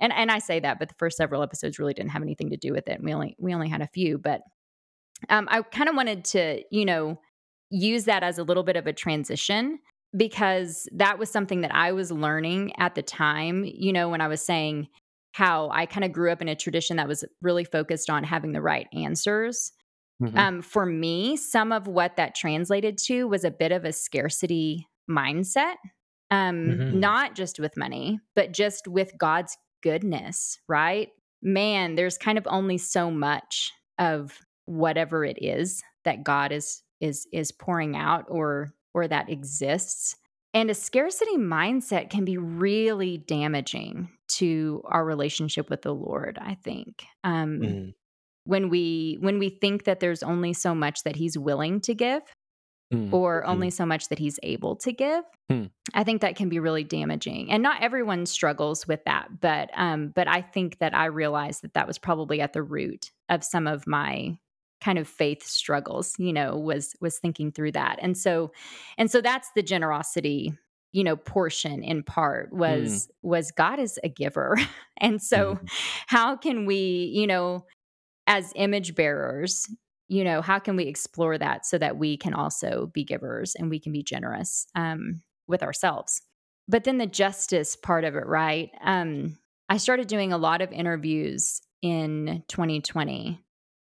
and 0.00 0.12
and 0.12 0.30
I 0.30 0.38
say 0.38 0.58
that, 0.60 0.78
but 0.78 0.88
the 0.88 0.94
first 0.94 1.16
several 1.16 1.42
episodes 1.42 1.78
really 1.78 1.94
didn't 1.94 2.10
have 2.10 2.22
anything 2.22 2.50
to 2.50 2.56
do 2.56 2.72
with 2.72 2.88
it. 2.88 3.00
We 3.02 3.14
only 3.14 3.36
we 3.38 3.54
only 3.54 3.68
had 3.68 3.82
a 3.82 3.86
few, 3.86 4.18
but 4.18 4.40
um, 5.28 5.46
I 5.50 5.62
kind 5.62 5.88
of 5.88 5.94
wanted 5.94 6.24
to, 6.26 6.62
you 6.70 6.84
know, 6.84 7.20
use 7.70 8.04
that 8.04 8.22
as 8.22 8.38
a 8.38 8.42
little 8.44 8.62
bit 8.62 8.76
of 8.76 8.86
a 8.86 8.92
transition 8.92 9.78
because 10.16 10.88
that 10.92 11.18
was 11.18 11.30
something 11.30 11.60
that 11.60 11.74
I 11.74 11.92
was 11.92 12.10
learning 12.10 12.72
at 12.78 12.94
the 12.94 13.02
time. 13.02 13.64
You 13.64 13.92
know, 13.92 14.08
when 14.08 14.20
I 14.20 14.28
was 14.28 14.44
saying 14.44 14.88
how 15.32 15.70
I 15.70 15.86
kind 15.86 16.04
of 16.04 16.12
grew 16.12 16.32
up 16.32 16.42
in 16.42 16.48
a 16.48 16.56
tradition 16.56 16.96
that 16.96 17.06
was 17.06 17.24
really 17.40 17.64
focused 17.64 18.10
on 18.10 18.24
having 18.24 18.52
the 18.52 18.60
right 18.60 18.88
answers. 18.92 19.72
Mm-hmm. 20.20 20.36
Um, 20.36 20.62
for 20.62 20.84
me, 20.84 21.36
some 21.36 21.70
of 21.70 21.86
what 21.86 22.16
that 22.16 22.34
translated 22.34 22.98
to 23.06 23.28
was 23.28 23.44
a 23.44 23.50
bit 23.50 23.70
of 23.72 23.84
a 23.84 23.92
scarcity 23.92 24.88
mindset 25.10 25.76
um 26.30 26.68
mm-hmm. 26.68 27.00
not 27.00 27.34
just 27.34 27.58
with 27.58 27.76
money 27.76 28.20
but 28.34 28.52
just 28.52 28.86
with 28.86 29.12
god's 29.18 29.56
goodness 29.82 30.58
right 30.68 31.08
man 31.42 31.94
there's 31.94 32.16
kind 32.16 32.38
of 32.38 32.46
only 32.48 32.78
so 32.78 33.10
much 33.10 33.72
of 33.98 34.38
whatever 34.66 35.24
it 35.24 35.38
is 35.40 35.82
that 36.04 36.22
god 36.24 36.52
is 36.52 36.82
is 37.00 37.26
is 37.32 37.52
pouring 37.52 37.96
out 37.96 38.26
or 38.28 38.72
or 38.94 39.08
that 39.08 39.30
exists 39.30 40.16
and 40.52 40.70
a 40.70 40.74
scarcity 40.74 41.36
mindset 41.36 42.10
can 42.10 42.24
be 42.24 42.36
really 42.36 43.18
damaging 43.18 44.08
to 44.28 44.82
our 44.86 45.04
relationship 45.04 45.70
with 45.70 45.82
the 45.82 45.94
lord 45.94 46.38
i 46.40 46.54
think 46.54 47.04
um 47.24 47.60
mm. 47.60 47.94
when 48.44 48.68
we 48.68 49.18
when 49.20 49.38
we 49.38 49.48
think 49.48 49.84
that 49.84 50.00
there's 50.00 50.22
only 50.22 50.52
so 50.52 50.74
much 50.74 51.02
that 51.04 51.16
he's 51.16 51.38
willing 51.38 51.80
to 51.80 51.94
give 51.94 52.22
mm. 52.92 53.12
or 53.12 53.44
only 53.44 53.68
mm. 53.68 53.72
so 53.72 53.86
much 53.86 54.08
that 54.08 54.18
he's 54.18 54.38
able 54.42 54.76
to 54.76 54.92
give. 54.92 55.24
Mm. 55.50 55.70
I 55.94 56.04
think 56.04 56.20
that 56.20 56.36
can 56.36 56.48
be 56.48 56.58
really 56.58 56.84
damaging. 56.84 57.50
And 57.50 57.62
not 57.62 57.82
everyone 57.82 58.26
struggles 58.26 58.86
with 58.86 59.04
that, 59.04 59.40
but 59.40 59.70
um 59.74 60.12
but 60.14 60.28
I 60.28 60.42
think 60.42 60.78
that 60.78 60.94
I 60.94 61.06
realized 61.06 61.62
that 61.62 61.74
that 61.74 61.86
was 61.86 61.98
probably 61.98 62.40
at 62.40 62.52
the 62.52 62.62
root 62.62 63.10
of 63.28 63.44
some 63.44 63.66
of 63.66 63.86
my 63.86 64.38
kind 64.80 64.98
of 64.98 65.08
faith 65.08 65.42
struggles, 65.42 66.14
you 66.18 66.32
know, 66.32 66.56
was 66.56 66.94
was 67.00 67.18
thinking 67.18 67.52
through 67.52 67.72
that. 67.72 67.98
And 68.00 68.16
so 68.16 68.52
and 68.98 69.10
so 69.10 69.20
that's 69.20 69.50
the 69.54 69.62
generosity 69.62 70.52
you 70.92 71.04
know 71.04 71.14
portion 71.14 71.84
in 71.84 72.02
part 72.02 72.52
was 72.52 73.06
mm. 73.06 73.10
was 73.22 73.52
god 73.52 73.78
is 73.78 73.96
a 74.02 74.08
giver 74.08 74.56
and 74.96 75.22
so 75.22 75.54
mm. 75.54 75.68
how 76.08 76.34
can 76.34 76.66
we 76.66 77.12
you 77.14 77.28
know 77.28 77.64
as 78.26 78.52
image 78.56 78.96
bearers 78.96 79.68
you 80.10 80.24
know, 80.24 80.42
how 80.42 80.58
can 80.58 80.74
we 80.74 80.84
explore 80.84 81.38
that 81.38 81.64
so 81.64 81.78
that 81.78 81.96
we 81.96 82.16
can 82.16 82.34
also 82.34 82.90
be 82.92 83.04
givers 83.04 83.54
and 83.54 83.70
we 83.70 83.78
can 83.78 83.92
be 83.92 84.02
generous 84.02 84.66
um, 84.74 85.22
with 85.46 85.62
ourselves? 85.62 86.20
But 86.66 86.82
then 86.82 86.98
the 86.98 87.06
justice 87.06 87.76
part 87.76 88.02
of 88.02 88.16
it, 88.16 88.26
right? 88.26 88.70
Um, 88.82 89.38
I 89.68 89.76
started 89.76 90.08
doing 90.08 90.32
a 90.32 90.38
lot 90.38 90.62
of 90.62 90.72
interviews 90.72 91.62
in 91.80 92.42
2020 92.48 93.40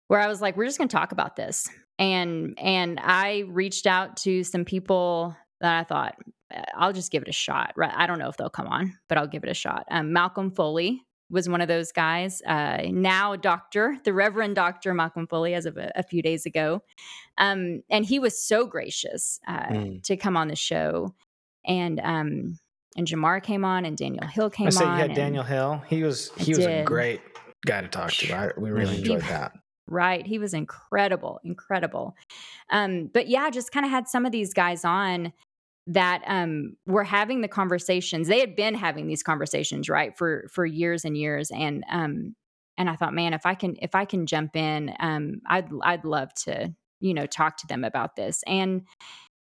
where 0.08 0.20
I 0.20 0.28
was 0.28 0.42
like, 0.42 0.58
we're 0.58 0.66
just 0.66 0.78
going 0.78 0.88
to 0.88 0.96
talk 0.96 1.12
about 1.12 1.36
this. 1.36 1.68
And 2.00 2.58
and 2.60 3.00
I 3.02 3.46
reached 3.48 3.88
out 3.88 4.18
to 4.18 4.44
some 4.44 4.66
people 4.66 5.36
that 5.62 5.80
I 5.80 5.84
thought 5.84 6.16
uh, 6.54 6.62
I'll 6.76 6.94
just 6.94 7.12
give 7.12 7.24
it 7.24 7.30
a 7.30 7.34
shot. 7.34 7.74
Right? 7.76 7.94
I 7.94 8.08
don't 8.08 8.20
know 8.20 8.30
if 8.30 8.38
they'll 8.38 8.50
come 8.50 8.68
on, 8.68 8.98
but 9.10 9.18
I'll 9.18 9.28
give 9.28 9.44
it 9.44 9.50
a 9.50 9.56
shot. 9.56 9.86
Um, 9.90 10.14
Malcolm 10.14 10.52
Foley 10.52 11.02
was 11.30 11.50
one 11.50 11.60
of 11.60 11.68
those 11.68 11.92
guys. 11.92 12.42
Uh, 12.46 12.84
now, 12.90 13.36
Doctor, 13.36 13.98
the 14.04 14.14
Reverend 14.14 14.56
Doctor 14.56 14.94
Malcolm 14.94 15.28
Foley, 15.28 15.54
as 15.54 15.66
of 15.66 15.78
a, 15.78 15.92
a 15.96 16.04
few 16.04 16.22
days 16.22 16.46
ago, 16.46 16.84
um, 17.38 17.82
and 17.90 18.06
he 18.06 18.20
was 18.20 18.42
so 18.42 18.66
gracious 18.66 19.40
uh, 19.48 19.68
mm. 19.68 20.04
to 20.04 20.16
come 20.16 20.38
on 20.38 20.48
the 20.48 20.56
show, 20.56 21.14
and 21.66 22.00
um, 22.02 22.60
and 22.96 23.08
Jemar 23.08 23.42
came 23.42 23.66
on, 23.66 23.86
and 23.86 23.98
Daniel 23.98 24.28
Hill 24.28 24.50
came 24.50 24.68
I 24.68 24.70
say 24.70 24.86
you 24.86 24.90
on. 24.92 25.00
had 25.00 25.16
Daniel 25.16 25.44
Hill. 25.44 25.82
He 25.88 26.04
was 26.04 26.32
I 26.40 26.44
he 26.44 26.56
was 26.56 26.66
a 26.66 26.84
great 26.84 27.22
guy 27.66 27.82
to 27.82 27.88
talk 27.88 28.12
to. 28.12 28.34
I, 28.34 28.52
we 28.58 28.70
really 28.70 28.94
He- 28.94 29.00
enjoyed 29.00 29.22
that. 29.24 29.54
Right. 29.88 30.26
He 30.26 30.40
was 30.40 30.54
incredible, 30.54 31.40
incredible. 31.44 32.16
Um, 32.70 33.10
but 33.14 33.28
yeah, 33.28 33.50
just 33.50 33.72
kind 33.72 33.86
of 33.86 33.92
had 33.92 34.08
some 34.08 34.26
of 34.26 34.32
these 34.32 34.54
guys 34.54 34.84
on 34.86 35.34
that 35.90 36.22
um 36.28 36.76
were 36.86 37.06
having 37.06 37.42
the 37.42 37.48
conversations. 37.48 38.28
They 38.28 38.42
had 38.42 38.56
been 38.56 38.76
having 38.76 39.08
these 39.08 39.24
conversations, 39.24 39.90
right, 39.90 40.18
for 40.18 40.48
for 40.52 40.66
years 40.66 41.06
and 41.06 41.18
years. 41.18 41.50
And 41.52 41.86
um 41.90 42.36
and 42.78 42.90
I 42.90 42.96
thought, 42.96 43.14
man, 43.14 43.34
if 43.34 43.46
I 43.46 43.56
can 43.56 43.76
if 43.82 43.96
I 43.96 44.06
can 44.06 44.26
jump 44.28 44.56
in, 44.56 44.94
um, 45.00 45.42
I'd 45.48 45.70
I'd 45.84 46.06
love 46.06 46.34
to, 46.46 46.74
you 47.00 47.14
know, 47.14 47.26
talk 47.26 47.58
to 47.58 47.68
them 47.68 47.84
about 47.84 48.16
this. 48.16 48.44
And 48.46 48.84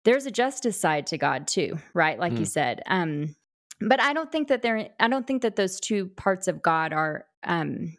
there's 0.05 0.25
a 0.25 0.31
justice 0.31 0.79
side 0.79 1.07
to 1.07 1.17
God 1.17 1.47
too, 1.47 1.77
right? 1.93 2.19
Like 2.19 2.39
you 2.39 2.45
Mm. 2.45 2.49
said. 2.49 2.81
Um, 2.87 3.35
but 3.81 3.99
I 3.99 4.13
don't 4.13 4.31
think 4.31 4.47
that 4.49 4.61
they're 4.61 4.89
I 4.99 5.07
don't 5.07 5.27
think 5.27 5.41
that 5.41 5.55
those 5.55 5.79
two 5.79 6.07
parts 6.07 6.47
of 6.47 6.61
God 6.61 6.93
are 6.93 7.25
um 7.43 7.93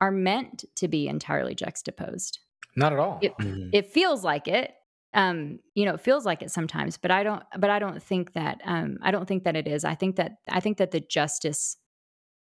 are 0.00 0.10
meant 0.10 0.64
to 0.76 0.88
be 0.88 1.08
entirely 1.08 1.54
juxtaposed. 1.54 2.38
Not 2.76 2.92
at 2.92 2.98
all. 2.98 3.18
It- 3.22 3.36
Mhm. 3.38 3.70
It 3.72 3.90
feels 3.90 4.24
like 4.24 4.46
it. 4.48 4.74
Um, 5.14 5.58
you 5.74 5.84
know, 5.84 5.94
it 5.94 6.00
feels 6.00 6.26
like 6.26 6.42
it 6.42 6.50
sometimes, 6.50 6.98
but 6.98 7.10
I 7.10 7.22
don't 7.22 7.42
but 7.58 7.70
I 7.70 7.78
don't 7.78 8.02
think 8.02 8.34
that 8.34 8.60
um 8.64 8.98
I 9.02 9.10
don't 9.10 9.26
think 9.26 9.44
that 9.44 9.56
it 9.56 9.66
is. 9.66 9.84
I 9.84 9.94
think 9.94 10.16
that 10.16 10.36
I 10.48 10.60
think 10.60 10.76
that 10.78 10.90
the 10.90 11.00
justice 11.00 11.76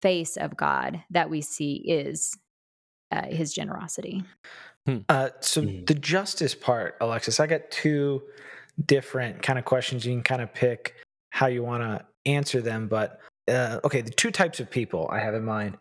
face 0.01 0.37
of 0.37 0.55
God 0.55 1.03
that 1.09 1.29
we 1.29 1.41
see 1.41 1.75
is 1.87 2.37
uh, 3.11 3.27
his 3.27 3.53
generosity. 3.53 4.23
Uh, 5.09 5.29
so 5.41 5.61
Mhm. 5.61 5.85
the 5.87 5.93
justice 5.95 6.53
part, 6.55 6.95
Alexis, 7.01 7.39
I 7.39 7.47
got 7.47 7.69
two 7.71 8.23
different 8.85 9.41
kind 9.41 9.57
of 9.59 9.65
questions. 9.65 10.05
You 10.05 10.13
can 10.13 10.23
kind 10.23 10.41
of 10.41 10.53
pick 10.53 10.95
how 11.31 11.47
you 11.47 11.63
want 11.63 11.83
to 11.83 12.05
answer 12.25 12.61
them. 12.61 12.87
But 12.87 13.19
uh, 13.47 13.79
okay, 13.83 14.01
the 14.01 14.09
two 14.11 14.31
types 14.31 14.59
of 14.59 14.69
people 14.71 15.07
I 15.11 15.19
have 15.19 15.33
in 15.35 15.45
mind. 15.45 15.77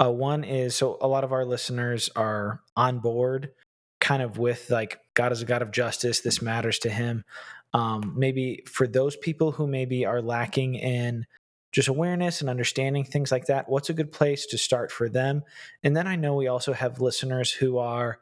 Uh, 0.00 0.10
one 0.12 0.44
is 0.44 0.74
so 0.76 0.98
a 1.00 1.08
lot 1.08 1.24
of 1.24 1.32
our 1.32 1.44
listeners 1.44 2.10
are 2.14 2.60
on 2.76 2.98
board, 2.98 3.50
kind 4.00 4.22
of 4.22 4.38
with 4.38 4.68
like 4.70 4.98
God 5.14 5.32
is 5.32 5.40
a 5.42 5.46
God 5.46 5.62
of 5.62 5.70
justice. 5.70 6.20
This 6.20 6.42
matters 6.42 6.78
to 6.80 6.90
Him. 6.90 7.24
Um, 7.72 8.14
maybe 8.16 8.62
for 8.66 8.86
those 8.86 9.16
people 9.16 9.52
who 9.52 9.66
maybe 9.66 10.04
are 10.04 10.20
lacking 10.22 10.74
in 10.74 11.26
just 11.72 11.88
awareness 11.88 12.40
and 12.40 12.48
understanding 12.50 13.04
things 13.04 13.32
like 13.32 13.46
that, 13.46 13.68
what's 13.68 13.90
a 13.90 13.94
good 13.94 14.12
place 14.12 14.46
to 14.46 14.58
start 14.58 14.90
for 14.92 15.08
them? 15.08 15.42
And 15.82 15.96
then 15.96 16.06
I 16.06 16.16
know 16.16 16.34
we 16.34 16.46
also 16.48 16.72
have 16.72 17.00
listeners 17.00 17.50
who 17.50 17.78
are 17.78 18.18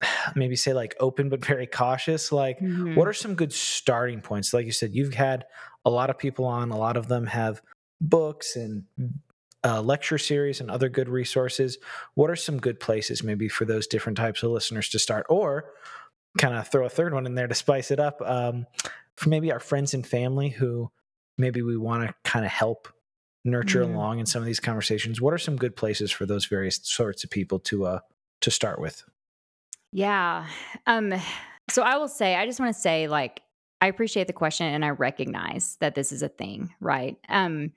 maybe 0.36 0.56
say 0.56 0.72
like 0.72 0.94
open 1.00 1.28
but 1.28 1.44
very 1.44 1.66
cautious 1.66 2.32
like 2.32 2.58
Mhm. 2.60 2.96
what 2.96 3.08
are 3.08 3.12
some 3.12 3.34
good 3.34 3.52
starting 3.52 4.20
points 4.20 4.52
like 4.52 4.66
you 4.66 4.72
said 4.72 4.92
you've 4.94 5.14
had 5.14 5.44
a 5.84 5.90
lot 5.90 6.10
of 6.10 6.18
people 6.18 6.44
on 6.46 6.70
a 6.70 6.76
lot 6.78 6.96
of 6.96 7.06
them 7.08 7.26
have 7.26 7.62
books 8.00 8.56
and 8.56 8.84
uh, 9.64 9.80
lecture 9.80 10.18
series 10.18 10.60
and 10.60 10.70
other 10.70 10.88
good 10.88 11.08
resources 11.08 11.78
what 12.14 12.30
are 12.30 12.36
some 12.36 12.58
good 12.58 12.78
places 12.78 13.22
maybe 13.22 13.48
for 13.48 13.64
those 13.64 13.86
different 13.86 14.18
types 14.18 14.42
of 14.42 14.50
listeners 14.50 14.88
to 14.90 14.98
start 14.98 15.24
or 15.28 15.70
kind 16.36 16.54
of 16.54 16.68
throw 16.68 16.84
a 16.84 16.90
third 16.90 17.14
one 17.14 17.26
in 17.26 17.34
there 17.34 17.46
to 17.46 17.54
spice 17.54 17.90
it 17.90 17.98
up 17.98 18.20
um, 18.22 18.66
for 19.16 19.30
maybe 19.30 19.50
our 19.50 19.60
friends 19.60 19.94
and 19.94 20.06
family 20.06 20.50
who 20.50 20.90
maybe 21.38 21.62
we 21.62 21.76
want 21.76 22.06
to 22.06 22.14
kind 22.24 22.44
of 22.44 22.50
help 22.50 22.88
nurture 23.44 23.82
along 23.82 24.18
in 24.18 24.26
some 24.26 24.40
of 24.40 24.46
these 24.46 24.60
conversations 24.60 25.20
what 25.20 25.34
are 25.34 25.38
some 25.38 25.56
good 25.56 25.76
places 25.76 26.10
for 26.10 26.24
those 26.24 26.46
various 26.46 26.80
sorts 26.82 27.24
of 27.24 27.30
people 27.30 27.58
to 27.58 27.84
uh 27.84 27.98
to 28.40 28.50
start 28.50 28.80
with 28.80 29.04
Yeah. 29.92 30.46
Um 30.86 31.14
so 31.70 31.82
I 31.82 31.96
will 31.96 32.08
say 32.08 32.36
I 32.36 32.46
just 32.46 32.58
want 32.58 32.74
to 32.74 32.80
say 32.80 33.06
like 33.06 33.42
I 33.84 33.88
appreciate 33.88 34.28
the 34.28 34.32
question 34.32 34.66
and 34.66 34.82
I 34.82 34.90
recognize 34.90 35.76
that 35.80 35.94
this 35.94 36.10
is 36.10 36.22
a 36.22 36.28
thing, 36.28 36.72
right? 36.80 37.18
Um 37.28 37.72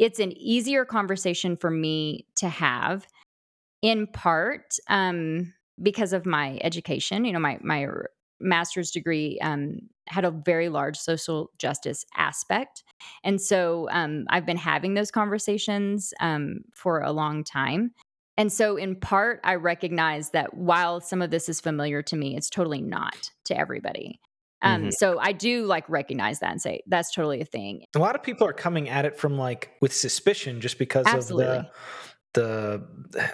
it's 0.00 0.18
an 0.18 0.32
easier 0.32 0.84
conversation 0.84 1.56
for 1.56 1.70
me 1.70 2.26
to 2.36 2.48
have 2.48 3.06
in 3.80 4.08
part 4.08 4.74
um 4.88 5.52
because 5.80 6.12
of 6.12 6.26
my 6.26 6.58
education, 6.62 7.24
you 7.24 7.32
know, 7.32 7.38
my 7.38 7.58
my 7.62 7.86
master's 8.40 8.90
degree 8.90 9.38
um 9.42 9.78
had 10.08 10.24
a 10.24 10.32
very 10.32 10.68
large 10.68 10.98
social 10.98 11.50
justice 11.56 12.04
aspect. 12.16 12.82
And 13.22 13.40
so 13.40 13.88
um 13.92 14.24
I've 14.30 14.46
been 14.46 14.56
having 14.56 14.94
those 14.94 15.12
conversations 15.12 16.12
um 16.18 16.62
for 16.74 17.00
a 17.00 17.12
long 17.12 17.44
time. 17.44 17.92
And 18.36 18.52
so, 18.52 18.76
in 18.76 18.96
part, 18.96 19.38
I 19.44 19.54
recognize 19.54 20.30
that 20.30 20.54
while 20.54 21.00
some 21.00 21.22
of 21.22 21.30
this 21.30 21.48
is 21.48 21.60
familiar 21.60 22.02
to 22.02 22.16
me, 22.16 22.36
it's 22.36 22.50
totally 22.50 22.82
not 22.82 23.30
to 23.44 23.56
everybody. 23.56 24.20
Um, 24.64 24.84
Mhm. 24.84 24.92
So, 24.92 25.18
I 25.20 25.32
do 25.32 25.64
like 25.66 25.88
recognize 25.88 26.40
that 26.40 26.50
and 26.50 26.60
say 26.60 26.82
that's 26.86 27.12
totally 27.14 27.40
a 27.40 27.44
thing. 27.44 27.84
a 27.94 27.98
lot 27.98 28.16
of 28.16 28.22
people 28.22 28.46
are 28.46 28.52
coming 28.52 28.88
at 28.88 29.04
it 29.04 29.16
from 29.18 29.38
like 29.38 29.70
with 29.80 29.92
suspicion 29.94 30.60
just 30.60 30.78
because 30.78 31.06
Absolutely. 31.06 31.46
of 31.58 31.66
the 31.66 31.70
the 32.34 32.82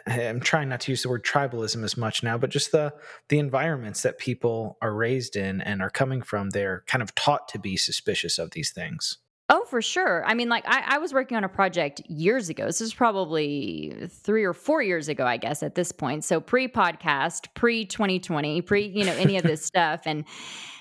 I'm 0.07 0.41
trying 0.41 0.69
not 0.69 0.81
to 0.83 0.93
use 0.93 1.03
the 1.03 1.09
word 1.09 1.25
tribalism 1.25 1.83
as 1.85 1.97
much 1.97 2.23
now, 2.23 2.37
but 2.37 2.51
just 2.51 2.71
the 2.73 2.93
the 3.29 3.39
environments 3.39 4.03
that 4.03 4.19
people 4.19 4.77
are 4.83 4.93
raised 4.93 5.37
in 5.37 5.61
and 5.63 5.81
are 5.81 5.89
coming 5.91 6.21
from, 6.21 6.51
they're 6.51 6.85
kind 6.87 7.01
of 7.03 7.15
taught 7.15 7.49
to 7.49 7.59
be 7.59 7.77
suspicious 7.79 8.39
of 8.39 8.51
these 8.51 8.71
things. 8.71 9.17
Oh, 9.53 9.65
for 9.65 9.83
sure. 9.83 10.25
I 10.27 10.35
mean, 10.35 10.49
like 10.49 10.63
I, 10.69 10.85
I 10.95 10.99
was 10.99 11.13
working 11.13 11.37
on 11.37 11.43
a 11.43 11.49
project 11.49 12.01
years 12.09 12.51
ago. 12.51 12.67
This 12.67 12.81
is 12.81 12.95
probably 12.95 14.07
three 14.09 14.45
or 14.45 14.53
four 14.55 14.81
years 14.81 15.09
ago, 15.09 15.27
I 15.27 15.39
guess, 15.39 15.65
at 15.65 15.75
this 15.75 15.91
point. 15.91 16.23
So 16.25 16.41
pre 16.41 16.69
podcast, 16.69 17.49
pre 17.55 17.85
2020, 17.85 18.63
pre, 18.63 18.87
you 18.87 19.05
know, 19.05 19.15
any 19.15 19.37
of 19.39 19.43
this 19.43 19.65
stuff. 19.73 20.03
And 20.07 20.25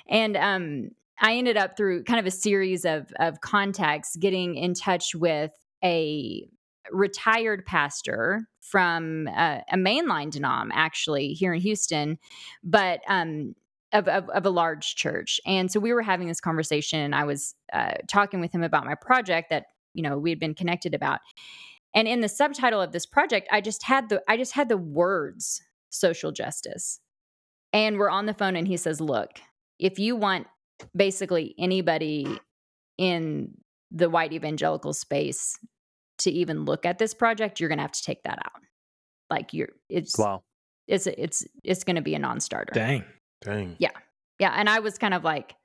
and 0.10 0.36
um 0.36 0.90
I 1.22 1.36
ended 1.36 1.58
up 1.58 1.76
through 1.76 2.04
kind 2.04 2.20
of 2.20 2.26
a 2.26 2.32
series 2.32 2.86
of 2.86 3.12
of 3.20 3.42
contacts 3.42 4.16
getting 4.16 4.56
in 4.56 4.74
touch 4.74 5.16
with 5.16 5.52
a 5.84 6.46
retired 6.92 7.66
pastor 7.66 8.42
from 8.62 9.28
uh, 9.28 9.60
a 9.72 9.78
mainline 9.78 10.32
denom 10.32 10.70
actually 10.74 11.34
here 11.34 11.54
in 11.54 11.62
Houston, 11.62 12.18
but 12.64 13.02
um 13.08 13.56
of, 13.92 14.08
of, 14.08 14.30
of 14.30 14.46
a 14.46 14.50
large 14.50 14.96
church. 14.96 15.40
And 15.46 15.72
so 15.72 15.80
we 15.80 15.94
were 15.94 16.04
having 16.04 16.28
this 16.28 16.40
conversation 16.40 17.00
and 17.00 17.16
I 17.16 17.24
was 17.24 17.56
uh, 17.74 17.94
talking 18.08 18.40
with 18.40 18.52
him 18.52 18.64
about 18.64 18.86
my 18.86 18.96
project 18.96 19.50
that, 19.50 19.66
you 19.96 20.04
know, 20.04 20.18
we 20.18 20.30
had 20.30 20.40
been 20.40 20.54
connected 20.54 20.94
about. 20.94 21.20
And 21.96 22.08
in 22.08 22.22
the 22.22 22.30
subtitle 22.30 22.82
of 22.82 22.92
this 22.92 23.06
project, 23.08 23.48
I 23.52 23.62
just 23.62 23.84
had 23.84 24.10
the 24.10 24.22
I 24.28 24.38
just 24.38 24.54
had 24.54 24.70
the 24.70 24.78
words 24.78 25.62
social 25.90 26.32
justice. 26.32 27.00
And 27.74 27.98
we're 27.98 28.10
on 28.10 28.26
the 28.26 28.34
phone 28.34 28.56
and 28.56 28.68
he 28.68 28.78
says, 28.78 29.02
"Look, 29.02 29.40
if 29.80 29.98
you 30.00 30.16
want 30.16 30.48
basically 30.96 31.56
anybody 31.58 32.40
in 32.98 33.54
the 33.92 34.10
white 34.10 34.34
evangelical 34.34 34.94
space 34.94 35.58
to 36.20 36.32
even 36.32 36.66
look 36.66 36.86
at 36.86 37.00
this 37.00 37.14
project, 37.14 37.60
you're 37.60 37.70
going 37.70 37.78
to 37.78 37.84
have 37.84 37.92
to 37.94 38.04
take 38.04 38.24
that 38.24 38.40
out. 38.46 38.62
Like 39.30 39.54
you're 39.54 39.70
it's 39.90 40.18
Wow. 40.18 40.44
it's 40.88 41.08
it's 41.08 41.46
it's 41.64 41.84
going 41.84 41.96
to 41.96 42.02
be 42.02 42.16
a 42.16 42.20
non-starter." 42.20 42.72
Dang. 42.74 43.04
Dang. 43.42 43.76
Yeah. 43.80 43.92
Yeah. 44.40 44.54
And 44.56 44.70
I 44.70 44.80
was 44.80 44.98
kind 44.98 45.14
of 45.14 45.24
like, 45.24 45.56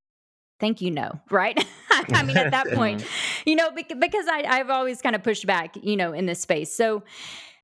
thank 0.61 0.81
you, 0.81 0.91
no. 0.91 1.21
Right. 1.31 1.65
I 2.13 2.23
mean, 2.23 2.37
at 2.37 2.51
that 2.51 2.69
point, 2.73 3.05
you 3.47 3.57
know, 3.57 3.71
bec- 3.71 3.99
because 3.99 4.27
I, 4.29 4.45
I've 4.47 4.71
always 4.71 5.01
kind 5.01 5.17
of 5.17 5.23
pushed 5.23 5.47
back, 5.47 5.77
you 5.83 5.97
know, 5.97 6.13
in 6.13 6.27
this 6.27 6.41
space. 6.41 6.75
So, 6.77 7.03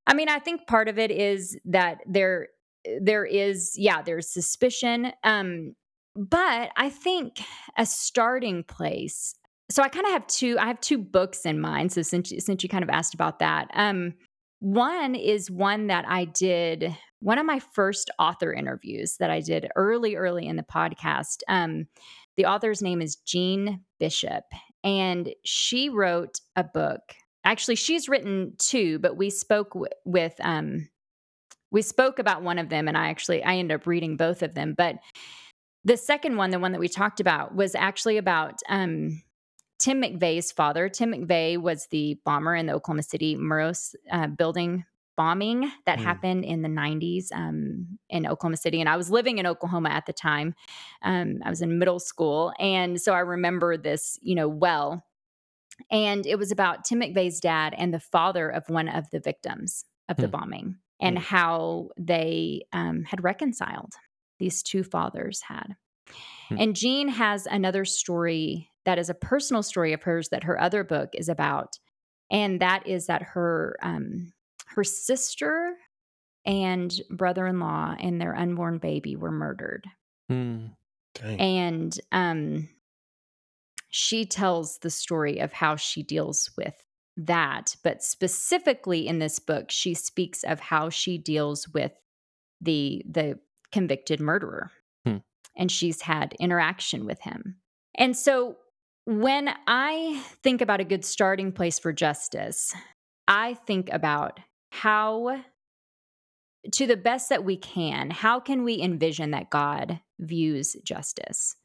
I 0.06 0.14
mean, 0.14 0.28
I 0.28 0.38
think 0.38 0.66
part 0.66 0.88
of 0.88 0.98
it 0.98 1.10
is 1.10 1.58
that 1.66 1.98
there, 2.06 2.48
there 3.00 3.24
is, 3.24 3.74
yeah, 3.76 4.02
there's 4.02 4.32
suspicion. 4.32 5.12
Um, 5.24 5.74
but 6.16 6.70
I 6.76 6.90
think 6.90 7.40
a 7.76 7.86
starting 7.86 8.64
place. 8.64 9.34
So 9.70 9.82
I 9.82 9.88
kind 9.88 10.06
of 10.06 10.12
have 10.12 10.26
two, 10.26 10.58
I 10.58 10.66
have 10.66 10.80
two 10.80 10.98
books 10.98 11.46
in 11.46 11.60
mind. 11.60 11.92
So 11.92 12.02
since, 12.02 12.32
since 12.38 12.62
you 12.62 12.68
kind 12.68 12.82
of 12.82 12.90
asked 12.90 13.14
about 13.14 13.38
that, 13.38 13.68
um, 13.74 14.14
one 14.58 15.14
is 15.14 15.50
one 15.50 15.86
that 15.86 16.04
I 16.06 16.26
did, 16.26 16.94
one 17.20 17.38
of 17.38 17.46
my 17.46 17.60
first 17.60 18.10
author 18.18 18.52
interviews 18.52 19.16
that 19.18 19.30
I 19.30 19.40
did 19.40 19.68
early, 19.76 20.16
early 20.16 20.46
in 20.46 20.56
the 20.56 20.62
podcast. 20.62 21.42
Um, 21.48 21.86
the 22.36 22.46
author's 22.46 22.82
name 22.82 23.00
is 23.00 23.16
Jeanne 23.16 23.82
Bishop, 23.98 24.44
and 24.84 25.30
she 25.44 25.88
wrote 25.88 26.40
a 26.56 26.64
book. 26.64 27.00
Actually, 27.44 27.76
she's 27.76 28.08
written 28.08 28.52
two, 28.58 28.98
but 28.98 29.16
we 29.16 29.30
spoke 29.30 29.72
w- 29.72 29.90
with, 30.04 30.34
um, 30.40 30.88
we 31.70 31.82
spoke 31.82 32.18
about 32.18 32.42
one 32.42 32.58
of 32.58 32.68
them, 32.68 32.88
and 32.88 32.98
I 32.98 33.08
actually 33.08 33.42
I 33.42 33.56
ended 33.56 33.80
up 33.80 33.86
reading 33.86 34.16
both 34.16 34.42
of 34.42 34.54
them. 34.54 34.74
But 34.76 34.96
the 35.84 35.96
second 35.96 36.36
one, 36.36 36.50
the 36.50 36.58
one 36.58 36.72
that 36.72 36.80
we 36.80 36.88
talked 36.88 37.20
about, 37.20 37.54
was 37.54 37.74
actually 37.74 38.16
about 38.18 38.60
um, 38.68 39.22
Tim 39.78 40.02
McVeigh's 40.02 40.52
father. 40.52 40.88
Tim 40.88 41.12
McVeigh 41.12 41.56
was 41.58 41.86
the 41.90 42.18
bomber 42.24 42.54
in 42.54 42.66
the 42.66 42.74
Oklahoma 42.74 43.02
City 43.02 43.36
Murrah 43.36 43.94
uh, 44.10 44.26
building 44.26 44.84
bombing 45.16 45.70
that 45.84 45.98
Hmm. 45.98 46.04
happened 46.04 46.44
in 46.46 46.62
the 46.62 46.68
90s 46.68 47.26
um, 47.34 47.98
in 48.08 48.26
Oklahoma 48.26 48.56
City. 48.56 48.80
And 48.80 48.88
I 48.88 48.96
was 48.96 49.10
living 49.10 49.36
in 49.38 49.46
Oklahoma 49.46 49.90
at 49.90 50.06
the 50.06 50.14
time. 50.14 50.54
Um, 51.02 51.40
I 51.44 51.50
was 51.50 51.60
in 51.60 51.78
middle 51.78 51.98
school. 52.00 52.52
And 52.58 53.00
so 53.00 53.12
I 53.12 53.18
remember 53.20 53.76
this, 53.76 54.18
you 54.22 54.34
know, 54.34 54.48
well. 54.48 55.04
And 55.90 56.26
it 56.26 56.38
was 56.38 56.50
about 56.52 56.84
Tim 56.84 57.00
McVeigh's 57.00 57.40
dad 57.40 57.74
and 57.76 57.92
the 57.92 58.00
father 58.00 58.48
of 58.48 58.64
one 58.68 58.88
of 58.88 59.10
the 59.10 59.20
victims 59.20 59.84
of 60.08 60.16
the 60.16 60.26
Hmm. 60.26 60.30
bombing 60.30 60.76
and 61.00 61.18
Hmm. 61.18 61.24
how 61.24 61.88
they 61.98 62.62
um, 62.72 63.04
had 63.04 63.22
reconciled. 63.24 63.92
These 64.40 64.64
two 64.64 64.82
fathers 64.82 65.42
had. 65.42 65.76
Hmm. 66.48 66.56
And 66.58 66.76
Jeanne 66.76 67.08
has 67.08 67.46
another 67.46 67.84
story 67.84 68.68
that 68.84 68.98
is 68.98 69.08
a 69.08 69.14
personal 69.14 69.62
story 69.62 69.92
of 69.92 70.02
hers 70.02 70.30
that 70.30 70.44
her 70.44 70.60
other 70.60 70.82
book 70.82 71.10
is 71.14 71.28
about, 71.28 71.78
and 72.30 72.60
that 72.60 72.86
is 72.86 73.06
that 73.06 73.22
her 73.22 73.76
um, 73.82 74.32
her 74.66 74.82
sister 74.82 75.76
and 76.46 76.92
brother-in-law 77.10 77.96
and 78.00 78.20
their 78.20 78.34
unborn 78.34 78.78
baby 78.78 79.14
were 79.14 79.30
murdered. 79.30 79.86
Mm. 80.30 80.70
And 81.22 82.00
um, 82.12 82.68
she 83.90 84.24
tells 84.24 84.78
the 84.78 84.90
story 84.90 85.38
of 85.38 85.52
how 85.52 85.76
she 85.76 86.02
deals 86.02 86.50
with 86.56 86.74
that, 87.16 87.76
but 87.82 88.02
specifically 88.02 89.06
in 89.06 89.18
this 89.18 89.38
book, 89.38 89.70
she 89.70 89.92
speaks 89.94 90.44
of 90.44 90.60
how 90.60 90.88
she 90.88 91.18
deals 91.18 91.68
with 91.68 91.92
the 92.60 93.02
the 93.10 93.38
convicted 93.72 94.20
murderer. 94.20 94.70
Hmm. 95.04 95.18
And 95.56 95.70
she's 95.70 96.02
had 96.02 96.34
interaction 96.38 97.04
with 97.06 97.20
him. 97.20 97.56
And 97.96 98.16
so 98.16 98.56
when 99.04 99.50
I 99.66 100.22
think 100.42 100.60
about 100.60 100.80
a 100.80 100.84
good 100.84 101.04
starting 101.04 101.52
place 101.52 101.78
for 101.78 101.92
justice, 101.92 102.74
I 103.26 103.54
think 103.54 103.90
about 103.92 104.40
how 104.70 105.42
to 106.72 106.86
the 106.86 106.96
best 106.96 107.30
that 107.30 107.44
we 107.44 107.56
can, 107.56 108.10
how 108.10 108.38
can 108.38 108.64
we 108.64 108.80
envision 108.80 109.30
that 109.30 109.50
God 109.50 110.00
views 110.18 110.76
justice? 110.84 111.56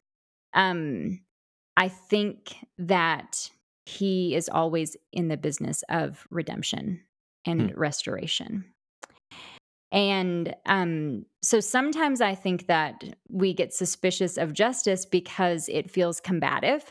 Um, 0.53 1.21
I 1.75 1.89
think 1.89 2.55
that 2.77 3.49
he 3.85 4.35
is 4.35 4.49
always 4.49 4.95
in 5.11 5.27
the 5.27 5.37
business 5.37 5.83
of 5.89 6.25
redemption 6.31 7.01
and 7.45 7.71
hmm. 7.71 7.79
restoration. 7.79 8.65
And 9.95 10.53
um, 10.65 11.25
so 11.41 11.61
sometimes 11.61 12.19
I 12.19 12.35
think 12.35 12.67
that 12.67 13.01
we 13.29 13.53
get 13.53 13.73
suspicious 13.73 14.37
of 14.37 14.51
justice 14.51 15.05
because 15.05 15.69
it 15.69 15.89
feels 15.89 16.19
combative. 16.19 16.83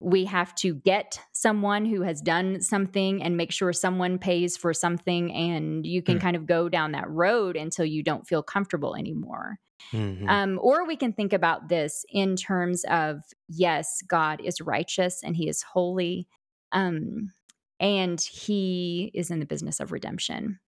We 0.00 0.24
have 0.24 0.52
to 0.56 0.74
get 0.74 1.20
someone 1.32 1.84
who 1.86 2.02
has 2.02 2.20
done 2.20 2.60
something 2.60 3.22
and 3.22 3.36
make 3.36 3.52
sure 3.52 3.72
someone 3.72 4.18
pays 4.18 4.56
for 4.56 4.74
something. 4.74 5.32
And 5.32 5.86
you 5.86 6.02
can 6.02 6.18
mm. 6.18 6.20
kind 6.20 6.34
of 6.34 6.46
go 6.46 6.68
down 6.68 6.92
that 6.92 7.08
road 7.08 7.56
until 7.56 7.84
you 7.84 8.02
don't 8.02 8.26
feel 8.26 8.42
comfortable 8.42 8.96
anymore. 8.96 9.60
Mm-hmm. 9.92 10.28
Um, 10.28 10.58
or 10.60 10.84
we 10.84 10.96
can 10.96 11.12
think 11.12 11.32
about 11.32 11.68
this 11.68 12.04
in 12.10 12.34
terms 12.34 12.84
of 12.90 13.20
yes, 13.48 14.02
God 14.06 14.40
is 14.42 14.60
righteous 14.60 15.22
and 15.22 15.36
he 15.36 15.48
is 15.48 15.62
holy. 15.62 16.26
Um, 16.72 17.30
and 17.78 18.20
he 18.20 19.12
is 19.14 19.30
in 19.30 19.38
the 19.38 19.46
business 19.46 19.78
of 19.80 19.92
redemption 19.92 20.58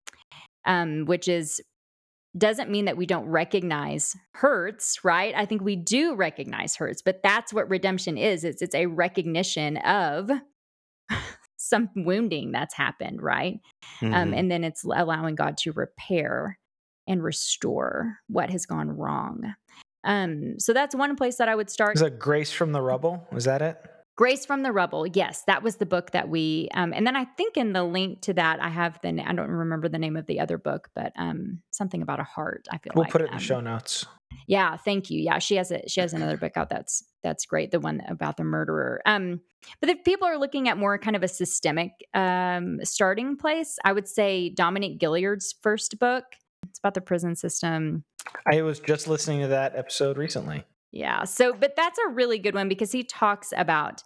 um, 0.64 1.05
which 1.07 1.29
is 1.29 1.61
doesn't 2.37 2.71
mean 2.71 2.85
that 2.85 2.97
we 2.97 3.07
don't 3.07 3.27
recognize 3.27 4.14
hurts, 4.35 5.03
right? 5.03 5.35
I 5.35 5.47
think 5.47 5.62
we 5.62 5.77
do 5.77 6.14
recognize 6.14 6.77
hurts, 6.77 7.03
but 7.03 7.23
that's 7.23 7.53
what 7.53 7.68
redemption 7.71 8.18
is. 8.18 8.44
It's 8.44 8.62
it's 8.62 8.75
a 8.75 8.87
recognition 8.87 9.79
of 9.79 10.31
some 11.57 11.88
wounding 11.97 12.53
that's 12.53 12.75
happened, 12.75 13.23
right? 13.23 13.61
Um, 14.03 14.09
mm-hmm. 14.09 14.14
Um, 14.14 14.35
and 14.35 14.51
then 14.51 14.64
it's 14.64 14.85
allowing 14.85 15.35
God 15.35 15.57
to 15.59 15.73
repair 15.73 16.59
and 17.07 17.23
restore 17.23 18.18
what 18.29 18.51
has 18.51 18.66
gone 18.66 18.90
wrong. 18.90 19.55
Um, 20.05 20.59
so 20.59 20.73
that's 20.73 20.94
one 20.94 21.16
place 21.16 21.37
that 21.37 21.49
I 21.49 21.55
would 21.55 21.71
start. 21.71 21.97
Is 21.97 22.03
that 22.03 22.18
grace 22.18 22.53
from 22.53 22.73
the 22.73 22.83
rubble? 22.83 23.27
Was 23.33 23.44
that 23.44 23.62
it? 23.62 23.79
Grace 24.19 24.45
from 24.45 24.65
the 24.65 24.73
Rubble. 24.73 25.07
Yes, 25.07 25.45
that 25.47 25.63
was 25.63 25.77
the 25.77 25.87
book 25.87 26.11
that 26.11 26.29
we. 26.29 26.69
Um, 26.75 26.93
and 26.93 27.07
then 27.07 27.15
I 27.15 27.25
think 27.25 27.57
in 27.57 27.73
the 27.73 27.85
link 27.85 28.21
to 28.23 28.35
that, 28.35 28.61
I 28.61 28.69
have 28.69 28.99
the. 29.01 29.11
I 29.25 29.33
don't 29.33 29.49
remember 29.49 29.89
the 29.89 29.99
name 30.01 30.17
of 30.17 30.27
the 30.27 30.41
other 30.41 30.59
book, 30.59 30.89
but 30.93 31.13
um, 31.15 31.63
something 31.71 32.03
about 32.03 32.19
a 32.19 32.25
heart. 32.25 32.67
I 32.73 32.79
feel 32.79 32.95
we'll 32.97 33.05
like. 33.05 33.13
put 33.13 33.21
it 33.21 33.27
in 33.27 33.35
um, 33.35 33.39
the 33.39 33.45
show 33.45 33.61
notes. 33.61 34.07
Yeah, 34.49 34.77
thank 34.77 35.09
you. 35.09 35.21
Yeah, 35.21 35.39
she 35.39 35.55
has 35.55 35.71
a 35.71 35.89
she 35.89 36.01
has 36.01 36.15
another 36.15 36.37
book 36.37 36.57
out 36.57 36.69
that's 36.69 37.05
that's 37.23 37.47
great. 37.47 37.71
The 37.71 37.79
one 37.79 38.03
about 38.09 38.37
the 38.37 38.43
murderer. 38.43 39.01
Um, 39.07 39.41
but 39.81 39.89
if 39.89 40.03
people 40.03 40.27
are 40.27 40.37
looking 40.37 40.69
at 40.69 40.77
more 40.77 40.99
kind 40.99 41.15
of 41.15 41.23
a 41.23 41.29
systemic 41.29 41.93
um 42.13 42.81
starting 42.83 43.37
place, 43.37 43.79
I 43.85 43.93
would 43.93 44.09
say 44.09 44.49
Dominique 44.49 44.99
Gilliard's 44.99 45.55
first 45.63 45.97
book. 46.01 46.25
It's 46.69 46.81
about 46.81 46.95
the 46.95 47.03
prison 47.03 47.37
system. 47.37 48.03
I 48.53 48.63
was 48.63 48.81
just 48.81 49.07
listening 49.07 49.43
to 49.43 49.49
that 49.49 49.77
episode 49.77 50.19
recently. 50.19 50.65
Yeah. 50.92 51.24
So, 51.24 51.53
but 51.53 51.74
that's 51.77 51.98
a 51.98 52.09
really 52.09 52.38
good 52.38 52.55
one 52.55 52.68
because 52.68 52.92
he 52.92 53.05
talks 53.05 53.53
about 53.57 54.03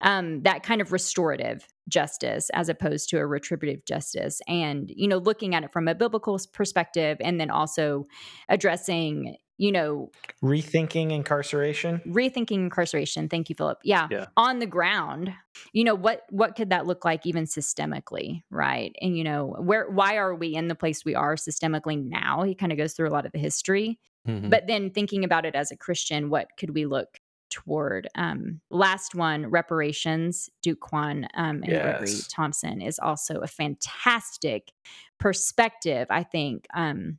um, 0.00 0.42
that 0.42 0.62
kind 0.62 0.80
of 0.80 0.92
restorative 0.92 1.66
justice 1.88 2.50
as 2.54 2.68
opposed 2.68 3.08
to 3.10 3.18
a 3.18 3.26
retributive 3.26 3.84
justice 3.84 4.40
and 4.46 4.90
you 4.94 5.08
know 5.08 5.18
looking 5.18 5.54
at 5.54 5.64
it 5.64 5.72
from 5.72 5.88
a 5.88 5.94
biblical 5.94 6.38
perspective 6.52 7.18
and 7.20 7.40
then 7.40 7.50
also 7.50 8.06
addressing 8.48 9.36
you 9.58 9.72
know 9.72 10.10
rethinking 10.42 11.10
incarceration? 11.10 12.00
Rethinking 12.06 12.52
incarceration. 12.52 13.28
Thank 13.28 13.50
you 13.50 13.54
philip. 13.56 13.78
Yeah, 13.84 14.06
yeah, 14.10 14.26
on 14.36 14.60
the 14.60 14.66
ground 14.66 15.34
you 15.72 15.82
know 15.84 15.96
what 15.96 16.22
what 16.30 16.54
could 16.54 16.70
that 16.70 16.86
look 16.86 17.04
like 17.04 17.26
even 17.26 17.44
systemically 17.44 18.42
right? 18.50 18.94
And 19.02 19.18
you 19.18 19.24
know 19.24 19.56
where 19.58 19.90
why 19.90 20.16
are 20.16 20.34
we 20.34 20.54
in 20.54 20.68
the 20.68 20.74
place 20.74 21.04
we 21.04 21.14
are 21.14 21.34
systemically 21.34 22.02
now? 22.02 22.42
He 22.42 22.54
kind 22.54 22.72
of 22.72 22.78
goes 22.78 22.94
through 22.94 23.08
a 23.08 23.10
lot 23.12 23.26
of 23.26 23.32
the 23.32 23.38
history 23.38 23.98
Mm-hmm. 24.28 24.50
But 24.50 24.66
then 24.66 24.90
thinking 24.90 25.24
about 25.24 25.46
it 25.46 25.54
as 25.54 25.70
a 25.70 25.76
Christian, 25.76 26.30
what 26.30 26.48
could 26.58 26.74
we 26.74 26.86
look 26.86 27.18
toward? 27.50 28.08
Um, 28.14 28.60
last 28.70 29.14
one, 29.14 29.46
reparations. 29.46 30.48
Duke 30.62 30.80
Kwon 30.80 31.26
um, 31.34 31.62
and 31.62 31.68
yes. 31.68 31.98
Gregory 31.98 32.20
Thompson 32.28 32.80
is 32.80 32.98
also 32.98 33.40
a 33.40 33.46
fantastic 33.46 34.72
perspective, 35.18 36.06
I 36.10 36.22
think, 36.22 36.66
um, 36.74 37.18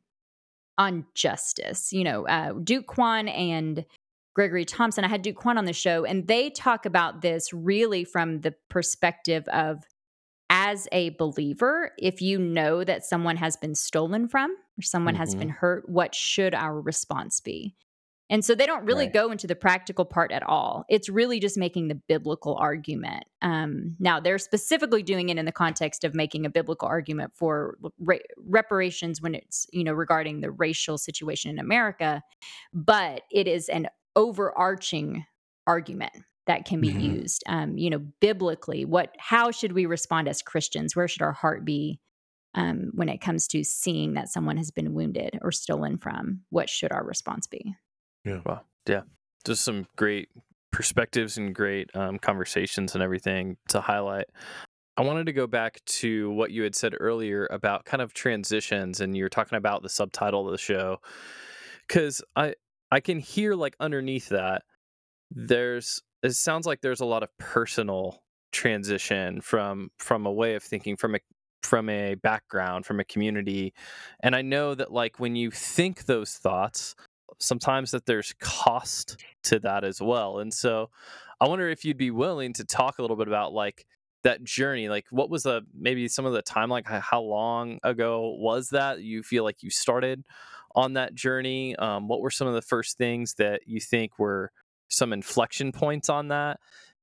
on 0.78 1.06
justice. 1.14 1.92
You 1.92 2.04
know, 2.04 2.26
uh, 2.26 2.52
Duke 2.52 2.86
Kwon 2.86 3.30
and 3.30 3.84
Gregory 4.34 4.64
Thompson. 4.64 5.04
I 5.04 5.08
had 5.08 5.22
Duke 5.22 5.38
Kwon 5.38 5.58
on 5.58 5.66
the 5.66 5.72
show, 5.72 6.04
and 6.04 6.26
they 6.26 6.50
talk 6.50 6.86
about 6.86 7.20
this 7.20 7.52
really 7.52 8.04
from 8.04 8.40
the 8.40 8.54
perspective 8.70 9.46
of 9.48 9.84
as 10.72 10.88
a 10.90 11.10
believer, 11.10 11.92
if 11.98 12.22
you 12.22 12.38
know 12.38 12.82
that 12.82 13.04
someone 13.04 13.36
has 13.36 13.56
been 13.56 13.74
stolen 13.74 14.26
from 14.26 14.50
or 14.78 14.82
someone 14.82 15.14
mm-hmm. 15.14 15.20
has 15.20 15.34
been 15.34 15.50
hurt, 15.50 15.88
what 15.88 16.14
should 16.14 16.54
our 16.54 16.80
response 16.80 17.40
be? 17.40 17.76
And 18.30 18.42
so 18.42 18.54
they 18.54 18.64
don't 18.64 18.86
really 18.86 19.04
right. 19.04 19.12
go 19.12 19.30
into 19.30 19.46
the 19.46 19.54
practical 19.54 20.06
part 20.06 20.32
at 20.32 20.42
all. 20.42 20.86
It's 20.88 21.10
really 21.10 21.38
just 21.38 21.58
making 21.58 21.88
the 21.88 22.00
biblical 22.08 22.54
argument. 22.54 23.24
Um, 23.42 23.96
now, 24.00 24.20
they're 24.20 24.38
specifically 24.38 25.02
doing 25.02 25.28
it 25.28 25.36
in 25.36 25.44
the 25.44 25.52
context 25.52 26.02
of 26.02 26.14
making 26.14 26.46
a 26.46 26.50
biblical 26.50 26.88
argument 26.88 27.32
for 27.34 27.76
re- 27.98 28.22
reparations 28.38 29.20
when 29.20 29.34
it's, 29.34 29.66
you 29.70 29.84
know, 29.84 29.92
regarding 29.92 30.40
the 30.40 30.50
racial 30.50 30.96
situation 30.96 31.50
in 31.50 31.58
America, 31.58 32.22
but 32.72 33.22
it 33.30 33.46
is 33.46 33.68
an 33.68 33.88
overarching 34.16 35.26
argument 35.66 36.12
that 36.46 36.64
can 36.64 36.80
be 36.80 36.88
mm-hmm. 36.88 37.16
used 37.18 37.42
um, 37.46 37.76
you 37.78 37.90
know 37.90 38.00
biblically 38.20 38.84
what 38.84 39.14
how 39.18 39.50
should 39.50 39.72
we 39.72 39.86
respond 39.86 40.28
as 40.28 40.42
christians? 40.42 40.96
Where 40.96 41.08
should 41.08 41.22
our 41.22 41.32
heart 41.32 41.64
be 41.64 42.00
um, 42.54 42.90
when 42.94 43.08
it 43.08 43.20
comes 43.20 43.46
to 43.48 43.64
seeing 43.64 44.14
that 44.14 44.28
someone 44.28 44.56
has 44.56 44.70
been 44.70 44.94
wounded 44.94 45.38
or 45.42 45.52
stolen 45.52 45.98
from? 45.98 46.42
What 46.50 46.68
should 46.68 46.92
our 46.92 47.04
response 47.04 47.46
be? 47.46 47.74
Yeah. 48.24 48.40
Wow. 48.44 48.62
Yeah. 48.86 49.02
Just 49.44 49.64
some 49.64 49.86
great 49.96 50.28
perspectives 50.70 51.36
and 51.36 51.54
great 51.54 51.90
um, 51.94 52.18
conversations 52.18 52.94
and 52.94 53.02
everything 53.02 53.56
to 53.68 53.80
highlight. 53.80 54.26
I 54.96 55.02
wanted 55.02 55.26
to 55.26 55.32
go 55.32 55.46
back 55.46 55.82
to 55.86 56.30
what 56.30 56.50
you 56.50 56.62
had 56.62 56.74
said 56.74 56.94
earlier 56.98 57.48
about 57.50 57.86
kind 57.86 58.02
of 58.02 58.12
transitions, 58.12 59.00
and 59.00 59.16
you're 59.16 59.30
talking 59.30 59.56
about 59.56 59.82
the 59.82 59.88
subtitle 59.88 60.46
of 60.46 60.52
the 60.52 60.58
show, 60.58 60.98
because 61.88 62.22
I 62.36 62.54
I 62.90 63.00
can 63.00 63.18
hear 63.18 63.54
like 63.54 63.74
underneath 63.80 64.28
that 64.28 64.62
there's 65.30 66.02
it 66.22 66.32
sounds 66.32 66.66
like 66.66 66.80
there's 66.80 67.00
a 67.00 67.06
lot 67.06 67.22
of 67.22 67.36
personal 67.38 68.22
transition 68.52 69.40
from 69.40 69.90
from 69.98 70.26
a 70.26 70.32
way 70.32 70.54
of 70.54 70.62
thinking 70.62 70.96
from 70.96 71.14
a 71.14 71.18
from 71.62 71.88
a 71.88 72.14
background 72.16 72.84
from 72.84 73.00
a 73.00 73.04
community. 73.04 73.72
And 74.22 74.36
i 74.36 74.42
know 74.42 74.74
that 74.74 74.92
like 74.92 75.18
when 75.18 75.36
you 75.36 75.50
think 75.50 76.04
those 76.04 76.34
thoughts 76.34 76.94
sometimes 77.38 77.92
that 77.92 78.06
there's 78.06 78.34
cost 78.40 79.16
to 79.44 79.58
that 79.60 79.84
as 79.84 80.00
well. 80.00 80.38
And 80.38 80.52
so 80.52 80.90
i 81.40 81.48
wonder 81.48 81.68
if 81.68 81.84
you'd 81.84 81.96
be 81.96 82.10
willing 82.10 82.52
to 82.54 82.64
talk 82.64 82.98
a 82.98 83.02
little 83.02 83.16
bit 83.16 83.28
about 83.28 83.52
like 83.52 83.86
that 84.22 84.44
journey. 84.44 84.88
Like 84.88 85.06
what 85.10 85.30
was 85.30 85.44
the 85.44 85.62
maybe 85.74 86.08
some 86.08 86.26
of 86.26 86.32
the 86.32 86.42
time 86.42 86.68
like 86.68 86.86
how 86.86 87.22
long 87.22 87.78
ago 87.82 88.36
was 88.38 88.68
that 88.70 89.00
you 89.00 89.22
feel 89.22 89.44
like 89.44 89.62
you 89.62 89.70
started 89.70 90.24
on 90.74 90.94
that 90.94 91.14
journey? 91.14 91.74
Um, 91.76 92.08
what 92.08 92.20
were 92.20 92.30
some 92.30 92.46
of 92.48 92.54
the 92.54 92.62
first 92.62 92.98
things 92.98 93.34
that 93.34 93.62
you 93.66 93.80
think 93.80 94.18
were 94.18 94.52
some 94.92 95.12
inflection 95.12 95.72
points 95.72 96.08
on 96.08 96.28
that 96.28 96.58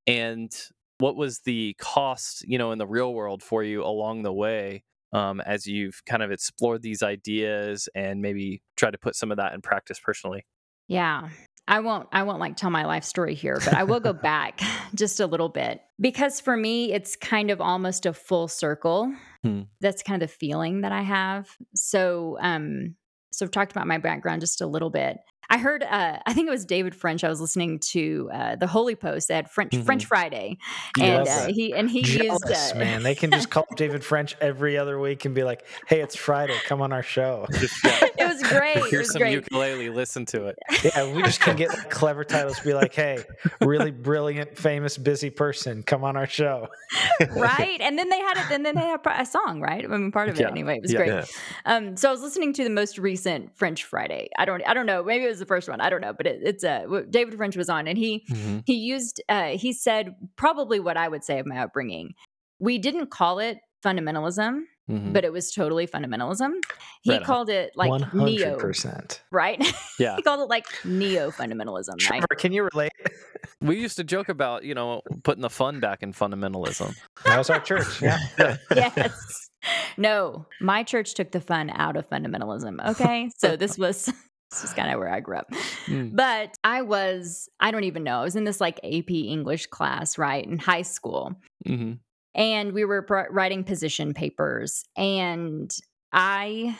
and 0.08 0.52
what 1.00 1.16
was 1.16 1.40
the 1.40 1.76
cost 1.80 2.44
you 2.48 2.58
know 2.58 2.72
in 2.72 2.78
the 2.78 2.88
real 2.88 3.14
world 3.14 3.42
for 3.42 3.64
you 3.64 3.84
along 3.84 4.24
the 4.24 4.34
way 4.34 4.84
um, 5.12 5.42
as 5.42 5.66
you've 5.66 6.04
kind 6.06 6.22
of 6.22 6.32
explored 6.32 6.82
these 6.82 7.02
ideas 7.02 7.90
and 7.96 8.22
maybe 8.22 8.62
try 8.78 8.92
to 8.92 8.98
put 8.98 9.16
some 9.16 9.32
of 9.32 9.38
that 9.38 9.54
in 9.54 9.62
practice 9.62 10.00
personally? 10.00 10.46
Yeah. 10.88 11.30
I 11.68 11.82
won't 11.82 12.08
i 12.12 12.24
won't 12.24 12.40
like 12.40 12.56
tell 12.56 12.72
my 12.72 12.86
life 12.88 13.04
story 13.04 13.36
here 13.36 13.60
but 13.64 13.76
i 13.76 13.84
will 13.84 14.00
go 14.00 14.12
back 14.32 14.60
just 14.96 15.20
a 15.20 15.28
little 15.28 15.50
bit 15.50 15.82
because 16.00 16.42
for 16.42 16.58
me 16.58 16.92
it's 16.92 17.16
kind 17.16 17.52
of 17.52 17.62
almost 17.62 18.08
a 18.08 18.14
full 18.14 18.48
circle. 18.48 19.14
Hmm. 19.44 19.62
that's 19.80 20.02
kind 20.02 20.24
of 20.24 20.30
the 20.30 20.36
feeling 20.36 20.82
that 20.82 20.92
i 20.92 21.04
have. 21.04 21.48
So 21.76 22.40
um 22.42 22.96
so 23.32 23.46
i've 23.46 23.52
talked 23.52 23.72
about 23.72 23.86
my 23.86 24.00
background 24.00 24.42
just 24.42 24.62
a 24.62 24.68
little 24.68 24.90
bit 24.90 25.20
I 25.50 25.58
heard, 25.58 25.82
uh, 25.84 26.20
I 26.26 26.34
think 26.34 26.48
it 26.48 26.52
was 26.52 26.64
David 26.66 26.94
French. 26.94 27.24
I 27.24 27.30
was 27.30 27.42
listening 27.42 27.80
to 27.92 28.30
uh, 28.32 28.56
the 28.56 28.68
Holy 28.68 28.96
Post 28.96 29.32
at 29.32 29.52
French 29.52 29.72
Mhm. 29.72 29.86
French 29.86 30.06
Friday, 30.06 30.58
and 31.00 31.26
love 31.26 31.28
uh, 31.28 31.52
he 31.52 31.74
and 31.74 31.90
he 31.90 32.00
used 32.00 32.22
Jealous, 32.22 32.72
uh, 32.72 32.76
man. 32.76 33.04
They 33.04 33.16
can 33.16 33.32
just 33.32 33.50
call 33.50 33.66
up 33.70 33.76
David 33.76 34.04
French 34.12 34.36
every 34.42 34.78
other 34.78 35.00
week 35.00 35.26
and 35.26 35.34
be 35.34 35.44
like, 35.44 35.66
"Hey, 35.88 36.02
it's 36.02 36.16
Friday. 36.16 36.56
Come 36.66 36.82
on 36.82 36.94
our 36.94 37.04
show." 37.04 37.48
It 38.20 38.28
was 38.28 38.44
great. 38.52 38.78
Here's 38.90 39.08
was 39.08 39.12
some 39.14 39.22
great. 39.22 39.34
ukulele. 39.34 39.90
Listen 39.90 40.26
to 40.28 40.46
it. 40.48 40.58
Yeah, 40.84 41.14
we 41.14 41.22
just 41.24 41.42
can 41.42 41.56
get 41.58 41.70
like, 41.70 41.90
clever 42.00 42.24
titles. 42.24 42.60
Be 42.62 42.74
like, 42.74 42.94
"Hey, 42.94 43.24
really 43.62 43.92
brilliant, 43.92 44.58
famous, 44.58 44.98
busy 44.98 45.30
person. 45.30 45.84
Come 45.84 46.04
on 46.06 46.16
our 46.16 46.28
show." 46.28 46.68
right? 47.36 47.80
And 47.82 47.98
then 48.00 48.10
they 48.10 48.20
had 48.20 48.38
it. 48.38 48.52
And 48.52 48.66
then 48.66 48.76
they 48.76 48.82
had 48.86 49.02
a 49.06 49.26
song, 49.26 49.60
right? 49.62 49.84
I 49.84 49.88
mean, 49.88 50.12
part 50.12 50.30
of 50.30 50.36
it 50.36 50.42
Yeah. 50.42 50.50
anyway. 50.50 50.78
It 50.78 50.82
was 50.84 50.94
Yeah. 50.94 50.98
great. 51.00 51.26
Um, 51.66 51.98
so 51.98 52.10
I 52.10 52.12
was 52.12 52.22
listening 52.22 52.54
to 52.54 52.64
the 52.64 52.70
most 52.70 52.98
recent 52.98 53.56
French 53.58 53.84
Friday. 53.84 54.30
I 54.38 54.46
don't, 54.46 54.62
I 54.68 54.74
don't 54.74 54.86
know. 54.86 55.04
Maybe 55.04 55.26
it 55.26 55.28
was 55.28 55.40
the 55.40 55.46
first 55.46 55.68
one. 55.70 55.82
I 55.82 55.90
don't 55.90 56.02
know. 56.02 56.14
But 56.14 56.28
it, 56.28 56.40
it's 56.44 56.64
uh, 56.64 56.86
David 57.10 57.36
French 57.36 57.58
was 57.58 57.70
on, 57.70 57.88
and 57.88 57.98
he 57.98 58.26
Mhm. 58.32 58.64
he 58.66 58.76
used 58.76 59.22
uh, 59.30 59.50
he 59.50 59.74
said 59.74 60.16
probably 60.38 60.80
what 60.80 60.96
I 60.98 61.08
would 61.08 61.24
say 61.24 61.40
of 61.40 61.46
my 61.46 61.58
upbringing. 61.60 62.14
We 62.60 62.78
didn't 62.78 63.08
call 63.12 63.40
it 63.40 63.58
fundamentalism, 63.86 64.62
Mhm. 64.90 65.14
but 65.14 65.24
it 65.24 65.32
was 65.32 65.52
totally 65.52 65.86
fundamentalism. 65.88 66.52
He 67.04 67.12
Right 67.12 67.24
called 67.24 67.50
it 67.50 67.74
like 67.76 67.90
One 67.90 68.02
hundred 68.02 68.26
neo, 68.26 68.58
percent. 68.58 69.22
right? 69.32 69.60
Yeah. 70.00 70.16
he 70.16 70.22
called 70.24 70.40
it 70.42 70.50
like 70.50 70.66
neo 70.84 71.30
fundamentalism, 71.32 71.90
right? 71.90 72.00
Trevor, 72.00 72.36
can 72.38 72.52
you 72.52 72.68
relate? 72.74 72.92
We 73.62 73.78
used 73.78 73.98
to 73.98 74.06
joke 74.06 74.30
about, 74.30 74.64
you 74.64 74.74
know, 74.74 75.02
putting 75.24 75.42
the 75.42 75.50
fun 75.50 75.82
back 75.82 76.02
in 76.02 76.14
fundamentalism. 76.14 76.96
That 77.26 77.38
was 77.38 77.50
our 77.50 77.60
church. 77.60 78.02
Yeah. 78.02 78.18
yes. 78.74 79.50
No, 79.98 80.46
my 80.62 80.84
church 80.84 81.14
took 81.14 81.32
the 81.32 81.42
fun 81.42 81.70
out 81.70 81.98
of 81.98 82.10
fundamentalism. 82.10 82.86
Okay. 82.92 83.30
So 83.38 83.58
this 83.58 83.78
was 83.78 84.06
this 84.52 84.64
is 84.64 84.74
kind 84.74 84.92
of 84.94 85.00
where 85.00 85.12
I 85.12 85.20
grew 85.20 85.38
up. 85.38 85.52
Mm. 85.88 86.16
But 86.16 86.56
I 86.64 86.82
was, 86.84 87.50
I 87.60 87.72
don't 87.72 87.84
even 87.84 88.04
know. 88.04 88.22
I 88.22 88.24
was 88.24 88.36
in 88.38 88.46
this 88.46 88.60
like 88.62 88.80
AP 88.84 89.12
English 89.12 89.68
class, 89.68 90.18
right, 90.18 90.46
in 90.46 90.58
high 90.58 90.82
school. 90.84 91.36
hmm 91.68 91.94
And 92.36 92.74
we 92.74 92.86
were 92.86 93.06
writing 93.32 93.64
position 93.64 94.14
papers. 94.14 94.84
And 94.96 95.76
I, 96.14 96.78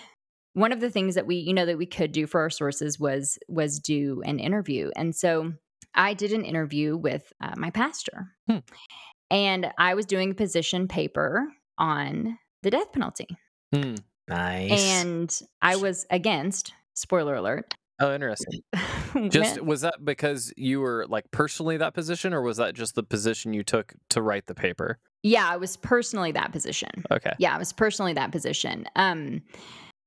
one 0.54 0.72
of 0.72 0.80
the 0.80 0.90
things 0.90 1.16
that 1.16 1.26
we, 1.26 1.38
you 1.38 1.54
know, 1.54 1.66
that 1.66 1.78
we 1.78 1.86
could 1.86 2.12
do 2.12 2.28
for 2.28 2.42
our 2.42 2.50
sources 2.50 3.00
was, 3.00 3.38
was 3.48 3.80
do 3.80 4.22
an 4.26 4.40
interview. 4.40 4.92
And 4.96 5.16
so 5.16 5.54
I 5.96 6.14
did 6.14 6.32
an 6.32 6.46
interview 6.46 6.96
with 6.96 7.32
uh, 7.42 7.56
my 7.58 7.72
pastor. 7.72 8.32
Hmm. 8.48 8.60
And 9.32 9.72
I 9.78 9.96
was 9.96 10.06
doing 10.06 10.32
a 10.32 10.36
position 10.36 10.88
paper 10.88 11.48
on 11.78 12.38
the 12.64 12.72
death 12.72 12.92
penalty. 12.92 13.28
Hmm. 13.74 13.96
Nice. 14.28 14.72
And 14.72 15.42
I 15.62 15.76
was 15.76 16.06
against, 16.12 16.74
spoiler 16.94 17.36
alert. 17.36 17.74
Oh, 18.00 18.14
interesting. 18.14 18.62
Just 19.30 19.62
was 19.62 19.82
that 19.82 20.04
because 20.04 20.54
you 20.56 20.80
were 20.80 21.06
like 21.10 21.32
personally 21.32 21.78
that 21.78 21.94
position, 21.94 22.34
or 22.34 22.42
was 22.42 22.58
that 22.58 22.76
just 22.76 22.96
the 22.96 23.04
position 23.04 23.54
you 23.54 23.64
took 23.64 23.94
to 24.12 24.22
write 24.22 24.46
the 24.48 24.54
paper? 24.54 25.00
Yeah, 25.24 25.48
I 25.50 25.58
was 25.58 25.78
personally 25.78 26.32
that 26.34 26.52
position. 26.52 26.90
Okay. 27.12 27.34
Yeah, 27.40 27.56
I 27.56 27.58
was 27.58 27.74
personally 27.74 28.14
that 28.14 28.32
position. 28.32 28.86
Um, 28.96 29.42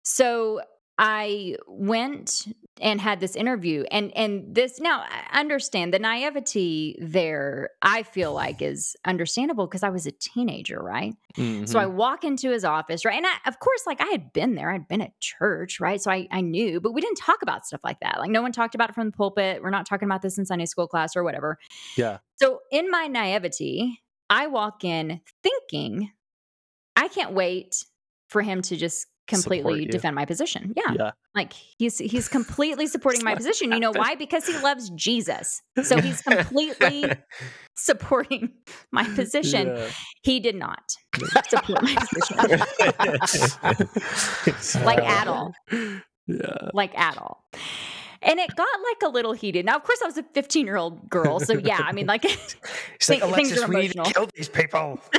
so 0.05 0.61
I 0.98 1.57
went 1.66 2.46
and 2.81 3.01
had 3.01 3.20
this 3.20 3.37
interview, 3.37 3.85
and 3.90 4.14
and 4.16 4.55
this 4.55 4.81
now 4.81 5.05
I 5.09 5.40
understand 5.40 5.92
the 5.94 5.98
naivety 5.98 6.96
there. 7.01 7.70
I 7.83 8.03
feel 8.03 8.33
like 8.33 8.61
is 8.62 8.96
understandable 9.05 9.66
because 9.66 9.83
I 9.83 9.88
was 9.90 10.07
a 10.07 10.12
teenager, 10.12 10.81
right? 10.83 11.14
So 11.37 11.42
Mhm. 11.42 11.77
I 11.81 11.87
walk 11.87 12.25
into 12.25 12.51
his 12.51 12.64
office, 12.64 13.05
right? 13.05 13.16
And 13.16 13.27
I, 13.27 13.35
of 13.46 13.59
course, 13.59 13.83
like 13.87 14.01
I 14.01 14.07
had 14.07 14.33
been 14.33 14.55
there, 14.55 14.70
I'd 14.70 14.88
been 14.88 15.01
at 15.01 15.18
church, 15.20 15.81
right? 15.81 16.01
So 16.01 16.11
I, 16.11 16.29
I 16.31 16.40
knew, 16.40 16.81
but 16.81 16.92
we 16.92 17.01
didn't 17.01 17.16
talk 17.18 17.42
about 17.42 17.64
stuff 17.66 17.81
like 17.85 18.01
that. 18.01 18.18
Like 18.18 18.31
no 18.31 18.42
one 18.42 18.53
talked 18.53 18.75
about 18.75 18.90
it 18.90 18.94
from 18.94 19.07
the 19.07 19.16
pulpit. 19.16 19.62
We're 19.62 19.70
not 19.70 19.87
talking 19.87 20.07
about 20.07 20.20
this 20.22 20.37
in 20.37 20.44
Sunday 20.44 20.66
school 20.66 20.87
class 20.88 21.16
or 21.16 21.22
whatever. 21.25 21.59
yeah. 21.96 22.18
So 22.37 22.61
in 22.70 22.90
my 22.90 23.07
naivety, 23.07 24.01
I 24.33 24.47
walk 24.47 24.83
in 24.83 25.21
thinking, 25.42 26.11
I 26.97 27.09
can't 27.09 27.33
wait 27.33 27.85
for 28.31 28.40
him 28.40 28.62
to 28.62 28.77
just 28.79 29.07
completely 29.29 29.85
defend 29.85 30.16
my 30.16 30.25
position. 30.25 30.73
Yeah. 30.75 30.95
Yeah. 30.99 31.11
Like 31.35 31.53
he's 31.53 31.99
he's 31.99 32.29
completely 32.38 32.87
supporting 32.87 33.25
my 33.25 33.35
position. 33.35 33.73
You 33.73 33.81
know 33.81 33.92
why? 33.92 34.14
Because 34.14 34.47
he 34.47 34.59
loves 34.59 34.88
Jesus. 34.90 35.61
So 35.83 36.01
he's 36.01 36.23
completely 36.23 37.12
supporting 37.77 38.55
my 38.90 39.05
position. 39.05 39.68
Yeah. 39.68 39.90
He 40.23 40.40
did 40.40 40.55
not 40.55 40.83
support 41.49 41.83
my 41.83 41.95
position. 41.95 42.37
like 44.83 44.99
at 44.99 45.29
all. 45.29 45.53
Yeah. 46.27 46.71
Like 46.73 46.99
at 46.99 47.18
all. 47.18 47.45
And 48.24 48.38
it 48.38 48.54
got 48.54 48.68
like 48.90 49.02
a 49.04 49.08
little 49.08 49.32
heated. 49.32 49.64
Now, 49.66 49.76
of 49.76 49.82
course, 49.85 50.00
I 50.02 50.06
was 50.06 50.16
a 50.16 50.22
15 50.22 50.64
year 50.66 50.76
old 50.76 51.08
girl. 51.11 51.40
So, 51.40 51.54
yeah, 51.54 51.80
I 51.82 51.92
mean, 51.92 52.06
like, 52.06 52.22
He's 52.24 52.56
like, 53.08 53.20
Thi- 53.22 53.32
things 53.32 53.52
Alexis, 53.52 53.62
are 53.62 53.68
we 53.68 53.76
need 53.76 53.88
to 53.92 53.98
emotional." 53.98 54.04
kill 54.12 54.28
these 54.35 54.48
people. 54.48 55.00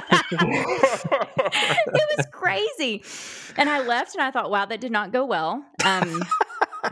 it 0.74 2.18
was 2.18 2.26
crazy. 2.32 3.04
And 3.58 3.70
I 3.70 3.82
left 3.82 4.16
and 4.16 4.24
I 4.24 4.32
thought, 4.32 4.50
wow, 4.50 4.66
that 4.66 4.82
did 4.82 4.92
not 4.92 5.12
go 5.12 5.26
well. 5.26 5.64
Um, 5.84 6.22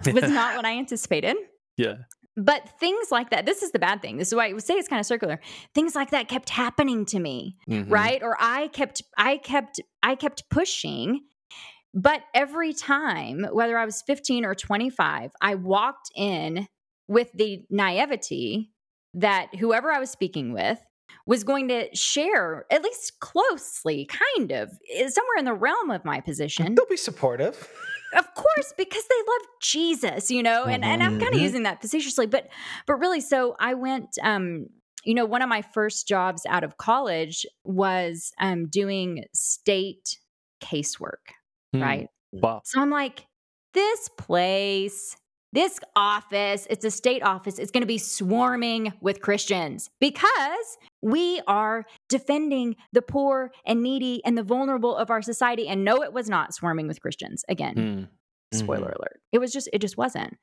it 0.05 0.13
was 0.21 0.29
not 0.29 0.55
what 0.55 0.65
I 0.65 0.77
anticipated. 0.77 1.37
Yeah. 1.77 1.95
But 2.37 2.69
things 2.79 3.11
like 3.11 3.29
that, 3.31 3.45
this 3.45 3.61
is 3.61 3.71
the 3.71 3.79
bad 3.79 4.01
thing. 4.01 4.17
This 4.17 4.29
is 4.29 4.35
why 4.35 4.49
I 4.49 4.53
would 4.53 4.63
say 4.63 4.75
it's 4.75 4.87
kind 4.87 4.99
of 5.01 5.05
circular. 5.05 5.39
Things 5.75 5.95
like 5.95 6.11
that 6.11 6.27
kept 6.29 6.49
happening 6.49 7.05
to 7.07 7.19
me, 7.19 7.57
Mhm. 7.69 7.89
right? 7.91 8.23
Or 8.23 8.37
I 8.39 8.67
kept, 8.69 9.01
I 9.17 9.37
kept, 9.37 9.81
I 10.01 10.15
kept 10.15 10.49
pushing. 10.49 11.21
But 11.93 12.23
every 12.33 12.73
time, 12.73 13.45
whether 13.51 13.77
I 13.77 13.85
was 13.85 14.01
15 14.07 14.45
or 14.45 14.55
25, 14.55 15.31
I 15.41 15.55
walked 15.55 16.09
in 16.15 16.67
with 17.07 17.31
the 17.33 17.65
naivety 17.69 18.71
that 19.13 19.53
whoever 19.55 19.91
I 19.91 19.99
was 19.99 20.09
speaking 20.09 20.53
with 20.53 20.79
was 21.25 21.43
going 21.43 21.67
to 21.67 21.93
share, 21.93 22.65
at 22.71 22.81
least 22.81 23.19
closely, 23.19 24.07
kind 24.07 24.51
of, 24.51 24.69
eh, 24.95 25.09
somewhere 25.09 25.37
in 25.37 25.45
the 25.45 25.53
realm 25.53 25.91
of 25.91 26.05
my 26.05 26.21
position. 26.21 26.73
They'll 26.75 26.85
be 26.85 26.95
supportive. 26.97 27.69
Of 28.13 28.33
course, 28.35 28.73
because 28.77 29.03
they 29.07 29.15
love 29.27 29.47
Jesus, 29.61 30.31
you 30.31 30.43
know, 30.43 30.65
and, 30.67 30.83
and 30.83 31.01
I'm 31.01 31.11
kind 31.11 31.33
of 31.33 31.39
Mhm. 31.39 31.43
using 31.43 31.63
that 31.63 31.81
facetiously, 31.81 32.25
but 32.27 32.49
but 32.85 32.95
really, 32.95 33.21
so 33.21 33.55
I 33.59 33.73
went 33.73 34.17
um, 34.21 34.67
you 35.03 35.13
know, 35.13 35.25
one 35.25 35.41
of 35.41 35.49
my 35.49 35.61
first 35.61 36.07
jobs 36.07 36.45
out 36.47 36.63
of 36.63 36.77
college 36.77 37.45
was 37.63 38.31
um 38.39 38.67
doing 38.69 39.23
state 39.33 40.19
casework, 40.61 41.33
Hmm. 41.73 41.81
right? 41.81 42.07
Wow. 42.31 42.61
So 42.65 42.81
I'm 42.81 42.89
like, 42.89 43.25
this 43.73 44.09
place, 44.17 45.15
this 45.53 45.79
office, 45.95 46.67
it's 46.69 46.85
a 46.85 46.91
state 46.91 47.23
office, 47.23 47.59
it's 47.59 47.71
going 47.71 47.81
to 47.81 47.87
be 47.87 47.97
swarming 47.97 48.93
with 49.01 49.21
Christians 49.21 49.89
because 49.99 50.77
we 51.01 51.41
are 51.47 51.85
defending 52.09 52.75
the 52.93 53.01
poor 53.01 53.51
and 53.65 53.81
needy 53.81 54.21
and 54.25 54.37
the 54.37 54.43
vulnerable 54.43 54.95
of 54.95 55.09
our 55.09 55.21
society. 55.21 55.67
And 55.67 55.83
no, 55.83 56.03
it 56.03 56.13
was 56.13 56.29
not 56.29 56.53
swarming 56.53 56.87
with 56.87 57.01
Christians. 57.01 57.43
Again, 57.49 58.09
Hmm. 58.53 58.57
spoiler 58.57 58.89
alert. 58.89 59.21
It 59.31 59.39
was 59.39 59.51
just, 59.51 59.69
it 59.73 59.79
just 59.79 59.97
wasn't. 59.97 60.37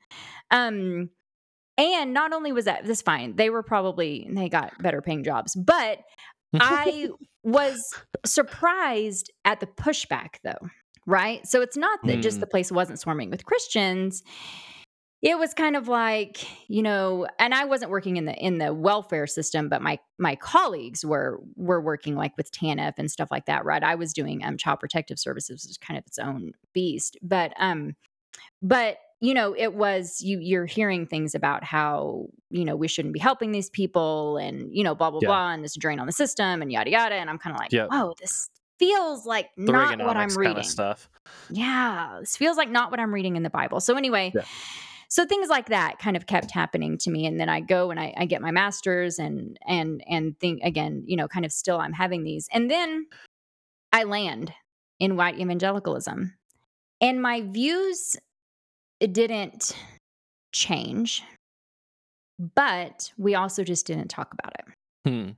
Um, 0.51 1.09
and 1.77 2.13
not 2.13 2.33
only 2.33 2.51
was 2.51 2.65
that 2.65 2.85
this 2.85 3.01
fine, 3.01 3.35
they 3.35 3.49
were 3.49 3.63
probably, 3.63 4.27
they 4.29 4.49
got 4.49 4.73
better 4.81 5.01
paying 5.01 5.23
jobs, 5.23 5.55
but 5.55 5.99
I 6.59 7.09
was 7.43 7.93
surprised 8.25 9.31
at 9.45 9.59
the 9.59 9.67
pushback 9.67 10.35
though, 10.43 10.67
right? 11.09 11.45
So 11.47 11.61
it's 11.61 11.77
not 11.77 11.99
that 12.07 12.21
just 12.21 12.37
Mm. 12.37 12.41
the 12.41 12.47
place 12.47 12.71
wasn't 12.71 12.99
swarming 12.99 13.29
with 13.29 13.45
Christians. 13.45 14.23
It 15.21 15.37
was 15.37 15.53
kind 15.53 15.75
of 15.75 15.89
like, 15.89 16.37
you 16.69 16.81
know, 16.81 17.27
and 17.39 17.53
I 17.53 17.65
wasn't 17.65 17.91
working 17.91 18.15
in 18.15 18.23
the 18.23 18.33
in 18.35 18.57
the 18.57 18.73
welfare 18.73 19.27
system, 19.27 19.67
but 19.67 19.81
my 19.81 19.99
my 20.17 20.35
colleagues 20.35 21.03
were 21.03 21.41
were 21.57 21.81
working 21.81 22.15
like 22.15 22.37
with 22.37 22.51
TANF 22.53 22.93
and 22.97 23.11
stuff 23.11 23.29
like 23.29 23.45
that, 23.47 23.65
right? 23.65 23.83
I 23.83 23.95
was 23.95 24.13
doing 24.13 24.45
um 24.45 24.55
child 24.57 24.79
protective 24.79 25.19
services, 25.19 25.63
which 25.65 25.71
is 25.71 25.77
kind 25.77 25.97
of 25.97 26.05
its 26.07 26.19
own 26.19 26.53
beast. 26.73 27.17
But 27.21 27.51
um 27.59 27.97
but 28.61 28.97
you 29.21 29.33
know 29.33 29.53
it 29.57 29.73
was 29.73 30.21
you 30.21 30.39
you're 30.39 30.65
hearing 30.65 31.05
things 31.05 31.35
about 31.35 31.63
how 31.65 32.27
you 32.49 32.63
know 32.65 32.75
we 32.77 32.87
shouldn't 32.87 33.13
be 33.13 33.19
helping 33.19 33.51
these 33.51 33.69
people 33.69 34.37
and 34.37 34.69
you 34.73 34.83
know 34.83 34.95
blah 34.95 35.11
blah 35.11 35.21
Yeah. 35.21 35.27
blah 35.27 35.51
and 35.51 35.63
this 35.63 35.75
drain 35.75 35.99
on 35.99 36.07
the 36.07 36.13
system 36.13 36.61
and 36.61 36.71
yada 36.71 36.89
yada 36.91 37.15
and 37.15 37.29
i'm 37.29 37.37
kind 37.37 37.53
of 37.55 37.59
like 37.59 37.73
Yep. 37.73 37.89
whoa 37.91 38.13
this 38.21 38.49
feels 38.79 39.25
like 39.25 39.49
The 39.57 39.71
not 39.71 39.99
what 39.99 40.17
i'm 40.17 40.29
reading 40.29 40.53
kind 40.53 40.57
of 40.59 40.65
stuff. 40.65 41.09
yeah 41.49 42.17
this 42.21 42.37
feels 42.37 42.57
like 42.57 42.69
not 42.69 42.89
what 42.91 42.99
i'm 42.99 43.13
reading 43.13 43.35
in 43.35 43.43
the 43.43 43.49
bible 43.49 43.79
so 43.79 43.95
anyway 43.97 44.31
Yeah. 44.33 44.41
so 45.09 45.25
things 45.25 45.49
like 45.49 45.67
that 45.69 45.99
kind 45.99 46.15
of 46.17 46.25
kept 46.25 46.51
happening 46.51 46.97
to 46.99 47.11
me 47.11 47.25
and 47.25 47.39
then 47.39 47.49
i 47.49 47.59
go 47.59 47.91
and 47.91 47.99
I, 47.99 48.13
I 48.17 48.25
get 48.25 48.41
my 48.41 48.51
master's 48.51 49.19
and 49.19 49.57
and 49.67 50.01
and 50.07 50.39
think 50.39 50.61
again 50.63 51.03
you 51.05 51.17
know 51.17 51.27
kind 51.27 51.45
of 51.45 51.51
still 51.51 51.77
i'm 51.79 51.93
having 51.93 52.23
these 52.23 52.47
and 52.53 52.71
then 52.71 53.05
i 53.91 54.03
land 54.03 54.53
in 54.99 55.15
white 55.17 55.37
evangelicalism 55.39 56.33
and 57.01 57.21
my 57.21 57.41
views 57.41 58.15
didn't 58.99 59.71
change 60.53 61.23
but 62.55 63.11
we 63.17 63.35
also 63.35 63.63
just 63.63 63.85
didn't 63.85 64.07
talk 64.09 64.33
about 64.33 64.53
it 64.59 64.65
Hmm. 65.07 65.29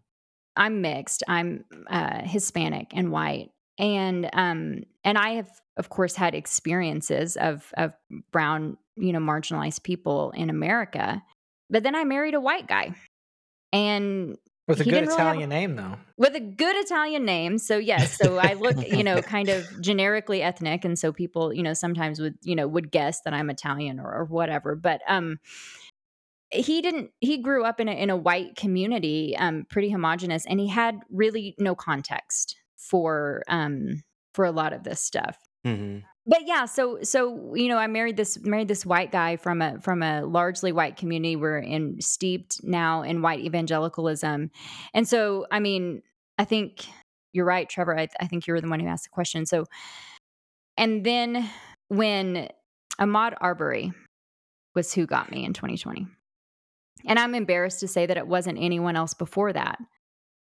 I'm 0.55 0.81
mixed. 0.81 1.23
I'm 1.27 1.65
uh, 1.89 2.21
Hispanic 2.23 2.91
and 2.93 3.11
white, 3.11 3.51
and 3.77 4.29
um, 4.33 4.83
and 5.03 5.17
I 5.17 5.31
have, 5.31 5.49
of 5.77 5.89
course, 5.89 6.15
had 6.15 6.35
experiences 6.35 7.37
of 7.37 7.71
of 7.77 7.93
brown 8.31 8.77
you 8.97 9.13
know, 9.13 9.19
marginalized 9.19 9.83
people 9.83 10.31
in 10.31 10.49
America. 10.49 11.23
But 11.69 11.83
then 11.83 11.95
I 11.95 12.03
married 12.03 12.33
a 12.33 12.41
white 12.41 12.67
guy. 12.67 12.93
And 13.73 14.37
With 14.67 14.81
a 14.81 14.83
good 14.83 14.93
really 14.93 15.07
a- 15.07 15.13
Italian 15.13 15.49
name, 15.49 15.75
though. 15.75 15.95
with 16.17 16.35
a 16.35 16.39
good 16.41 16.75
Italian 16.75 17.23
name. 17.25 17.57
So 17.57 17.77
yes, 17.77 18.17
so 18.17 18.37
I 18.37 18.53
look, 18.53 18.75
you 18.87 19.03
know, 19.03 19.21
kind 19.21 19.49
of 19.49 19.65
generically 19.81 20.41
ethnic, 20.41 20.83
and 20.83 20.99
so 20.99 21.13
people, 21.13 21.53
you 21.53 21.63
know, 21.63 21.73
sometimes 21.73 22.19
would, 22.19 22.35
you 22.43 22.55
know, 22.55 22.67
would 22.67 22.91
guess 22.91 23.21
that 23.21 23.33
I'm 23.33 23.49
Italian 23.49 23.99
or, 23.99 24.13
or 24.13 24.25
whatever. 24.25 24.75
But 24.75 25.01
um, 25.07 25.39
he 26.51 26.81
didn't. 26.81 27.11
He 27.19 27.37
grew 27.37 27.63
up 27.63 27.79
in 27.79 27.87
a 27.87 27.91
in 27.91 28.09
a 28.09 28.17
white 28.17 28.55
community, 28.55 29.35
um, 29.37 29.65
pretty 29.69 29.89
homogenous, 29.89 30.45
and 30.45 30.59
he 30.59 30.67
had 30.67 30.99
really 31.09 31.55
no 31.59 31.75
context 31.75 32.55
for 32.77 33.43
um 33.47 34.01
for 34.33 34.45
a 34.45 34.51
lot 34.51 34.73
of 34.73 34.83
this 34.83 35.01
stuff. 35.01 35.37
Hmm 35.65 35.99
but 36.25 36.45
yeah 36.45 36.65
so 36.65 36.99
so 37.01 37.53
you 37.55 37.67
know 37.67 37.77
i 37.77 37.87
married 37.87 38.15
this 38.15 38.39
married 38.43 38.67
this 38.67 38.85
white 38.85 39.11
guy 39.11 39.35
from 39.35 39.61
a 39.61 39.79
from 39.81 40.03
a 40.03 40.21
largely 40.21 40.71
white 40.71 40.97
community. 40.97 41.35
We're 41.35 41.59
in 41.59 41.99
steeped 41.99 42.63
now 42.63 43.01
in 43.01 43.21
white 43.21 43.39
evangelicalism. 43.39 44.51
And 44.93 45.07
so 45.07 45.45
i 45.51 45.59
mean 45.59 46.01
i 46.37 46.45
think 46.45 46.85
you're 47.33 47.45
right 47.45 47.69
trevor. 47.69 47.97
I, 47.97 48.09
I 48.19 48.27
think 48.27 48.45
you 48.45 48.53
were 48.53 48.61
the 48.61 48.67
one 48.67 48.81
who 48.81 48.87
asked 48.87 49.05
the 49.05 49.09
question. 49.09 49.45
So 49.45 49.65
and 50.77 51.05
then 51.05 51.49
when 51.87 52.49
Ahmaud 52.99 53.35
Arbery 53.39 53.91
was 54.75 54.93
who 54.93 55.05
got 55.05 55.31
me 55.31 55.45
in 55.45 55.53
2020 55.53 56.07
and 57.05 57.19
i'm 57.19 57.35
embarrassed 57.35 57.79
to 57.79 57.87
say 57.87 58.05
that 58.05 58.17
it 58.17 58.27
wasn't 58.27 58.57
anyone 58.59 58.95
else 58.95 59.13
before 59.13 59.53
that 59.53 59.77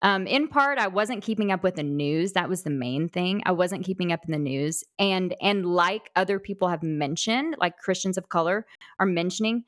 um, 0.02 0.28
in 0.28 0.48
part, 0.48 0.78
I 0.78 0.88
wasn't 0.88 1.24
keeping 1.24 1.52
up 1.52 1.64
with 1.64 1.76
the 1.76 1.84
news. 1.84 2.34
That 2.34 2.48
was 2.48 2.62
the 2.62 2.70
main 2.70 3.10
thing. 3.10 3.42
I 3.46 3.54
wasn't 3.54 3.86
keeping 3.86 4.12
up 4.12 4.20
in 4.28 4.32
the 4.32 4.38
news, 4.38 4.84
and 5.00 5.34
and 5.42 5.66
like 5.66 6.12
other 6.16 6.38
people 6.38 6.68
have 6.68 6.84
mentioned, 6.84 7.56
like 7.60 7.80
Christians 7.80 8.16
of 8.16 8.30
color 8.30 8.68
are 9.00 9.08
mentioning, 9.08 9.64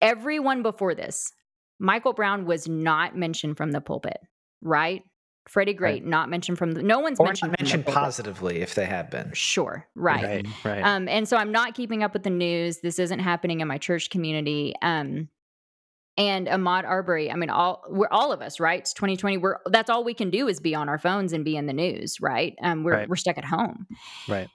everyone 0.00 0.62
before 0.62 0.94
this, 0.94 1.32
Michael 1.80 2.12
Brown 2.12 2.44
was 2.44 2.68
not 2.68 3.16
mentioned 3.16 3.56
from 3.56 3.72
the 3.72 3.80
pulpit, 3.80 4.18
right? 4.60 5.02
Freddie 5.48 5.74
Gray 5.74 5.98
not 5.98 6.28
mentioned 6.28 6.56
from 6.56 6.70
the. 6.70 6.82
No 6.84 7.00
one's 7.00 7.18
Or 7.18 7.26
mentioned 7.26 7.50
not 7.50 7.60
mentioned 7.60 7.86
positively 7.86 8.60
if 8.60 8.76
they 8.76 8.84
have 8.84 9.10
been. 9.10 9.32
Sure, 9.32 9.88
right. 9.96 10.22
Right. 10.22 10.46
Right. 10.64 10.82
Um, 10.82 11.08
and 11.08 11.26
so 11.26 11.36
I'm 11.36 11.50
not 11.50 11.74
keeping 11.74 12.04
up 12.04 12.12
with 12.12 12.22
the 12.22 12.30
news. 12.30 12.78
This 12.78 13.00
isn't 13.00 13.18
happening 13.18 13.60
in 13.60 13.66
my 13.66 13.78
church 13.78 14.10
community. 14.10 14.74
Um, 14.82 15.28
and 16.18 16.46
Ahmaud 16.46 16.84
Arbery, 16.84 17.30
I 17.30 17.36
mean, 17.36 17.48
all 17.50 17.84
we're 17.88 18.08
all 18.10 18.32
of 18.32 18.42
us, 18.42 18.60
right? 18.60 18.80
It's 18.80 18.92
2020. 18.92 19.38
We're 19.38 19.58
that's 19.66 19.88
all 19.90 20.04
we 20.04 20.14
can 20.14 20.30
do 20.30 20.46
is 20.48 20.60
be 20.60 20.74
on 20.74 20.88
our 20.88 20.98
phones 20.98 21.32
and 21.32 21.44
be 21.44 21.56
in 21.56 21.66
the 21.66 21.72
news, 21.72 22.20
right? 22.20 22.54
Um, 22.62 22.84
we're 22.84 22.92
Right. 22.92 23.08
we're 23.08 23.16
stuck 23.16 23.38
at 23.38 23.44
home. 23.46 23.86
right. 24.28 24.48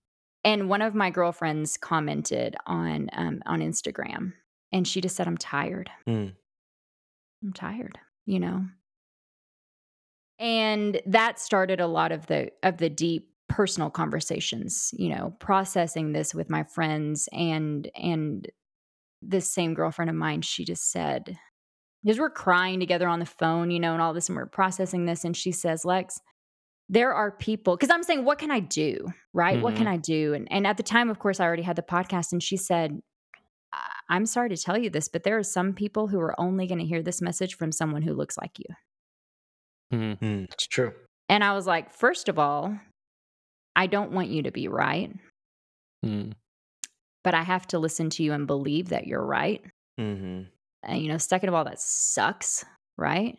And 0.43 0.69
one 0.69 0.81
of 0.81 0.93
my 0.95 1.09
girlfriends 1.09 1.75
commented 1.77 2.55
on 2.67 3.09
um, 3.13 3.41
on 3.45 3.59
Instagram, 3.61 4.33
and 4.71 4.87
she 4.87 5.01
just 5.01 5.15
said, 5.15 5.27
"I'm 5.27 5.37
tired. 5.37 5.89
Mm. 6.07 6.33
I'm 7.43 7.53
tired." 7.53 7.97
You 8.25 8.39
know. 8.39 8.65
And 10.39 11.01
that 11.07 11.39
started 11.39 11.79
a 11.81 11.87
lot 11.87 12.11
of 12.11 12.27
the 12.27 12.51
of 12.63 12.77
the 12.77 12.89
deep 12.89 13.31
personal 13.49 13.89
conversations. 13.89 14.93
You 14.97 15.09
know, 15.09 15.33
processing 15.39 16.13
this 16.13 16.35
with 16.35 16.49
my 16.49 16.63
friends 16.63 17.27
and 17.33 17.89
and 17.95 18.47
this 19.21 19.51
same 19.51 19.73
girlfriend 19.73 20.09
of 20.09 20.15
mine. 20.15 20.43
She 20.43 20.63
just 20.63 20.91
said, 20.91 21.37
because 22.07 22.19
we're 22.19 22.29
crying 22.29 22.79
together 22.79 23.07
on 23.07 23.19
the 23.19 23.25
phone, 23.25 23.69
you 23.69 23.79
know, 23.81 23.91
and 23.93 24.01
all 24.01 24.13
this, 24.13 24.29
and 24.29 24.35
we're 24.37 24.45
processing 24.45 25.05
this, 25.05 25.25
and 25.25 25.35
she 25.35 25.51
says, 25.51 25.83
"Lex." 25.85 26.19
there 26.89 27.13
are 27.13 27.31
people 27.31 27.75
because 27.75 27.89
I'm 27.89 28.01
saying, 28.01 28.23
what 28.23 28.39
can 28.39 28.49
I 28.49 28.61
do? 28.61 29.07
Right? 29.33 29.61
What 29.61 29.75
can 29.75 29.87
I 29.87 29.97
do? 29.97 30.33
And 30.33 30.47
and 30.49 30.65
at 30.65 30.77
the 30.77 30.83
time, 30.83 31.09
of 31.09 31.19
course, 31.19 31.41
I 31.41 31.43
already 31.45 31.63
had 31.63 31.75
the 31.75 31.81
podcast, 31.81 32.31
and 32.31 32.41
she 32.41 32.55
said, 32.55 33.01
"I- 33.73 33.91
I'm 34.09 34.25
sorry 34.25 34.47
to 34.49 34.55
tell 34.57 34.77
you 34.77 34.89
this, 34.89 35.09
but 35.09 35.23
there 35.23 35.37
are 35.37 35.43
some 35.43 35.73
people 35.73 36.07
who 36.07 36.17
are 36.21 36.39
only 36.39 36.65
going 36.65 36.79
to 36.79 36.85
hear 36.85 37.01
this 37.03 37.21
message 37.21 37.55
from 37.57 37.73
someone 37.73 38.03
who 38.03 38.13
looks 38.13 38.37
like 38.37 38.57
you. 38.57 38.73
Mhm. 39.97 40.19
Mm. 40.19 40.43
It's 40.53 40.65
true. 40.67 40.93
And 41.27 41.43
I 41.43 41.53
was 41.55 41.67
like, 41.67 41.91
first 41.91 42.29
of 42.29 42.39
all, 42.39 42.79
I 43.75 43.87
don't 43.87 44.13
want 44.13 44.29
you 44.29 44.43
to 44.43 44.51
be 44.51 44.69
right, 44.69 45.11
Mm. 46.05 46.35
but 47.25 47.33
I 47.33 47.43
have 47.43 47.67
to 47.67 47.79
listen 47.79 48.09
to 48.11 48.23
you 48.23 48.31
and 48.31 48.47
believe 48.47 48.89
that 48.89 49.07
you're 49.07 49.25
right. 49.25 49.61
hmm 49.97 50.43
And, 50.87 51.01
you 51.01 51.09
know, 51.09 51.17
second 51.19 51.49
of 51.49 51.55
all, 51.55 51.65
that 51.65 51.79
sucks, 51.81 52.65
right? 52.97 53.37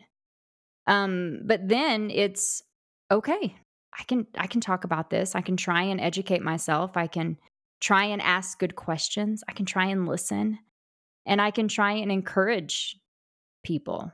Um, 0.87 1.41
but 1.45 1.67
then 1.67 2.09
it's 2.11 2.63
okay. 3.11 3.55
I 3.99 4.03
can 4.03 4.27
I 4.37 4.47
can 4.47 4.61
talk 4.61 4.83
about 4.83 5.09
this. 5.09 5.35
I 5.35 5.41
can 5.41 5.57
try 5.57 5.83
and 5.83 5.99
educate 5.99 6.41
myself. 6.41 6.95
I 6.95 7.07
can 7.07 7.37
try 7.81 8.05
and 8.05 8.21
ask 8.21 8.59
good 8.59 8.75
questions. 8.75 9.43
I 9.49 9.53
can 9.53 9.65
try 9.65 9.87
and 9.87 10.07
listen. 10.07 10.59
And 11.25 11.41
I 11.41 11.51
can 11.51 11.67
try 11.67 11.93
and 11.93 12.11
encourage 12.11 12.97
people 13.65 14.11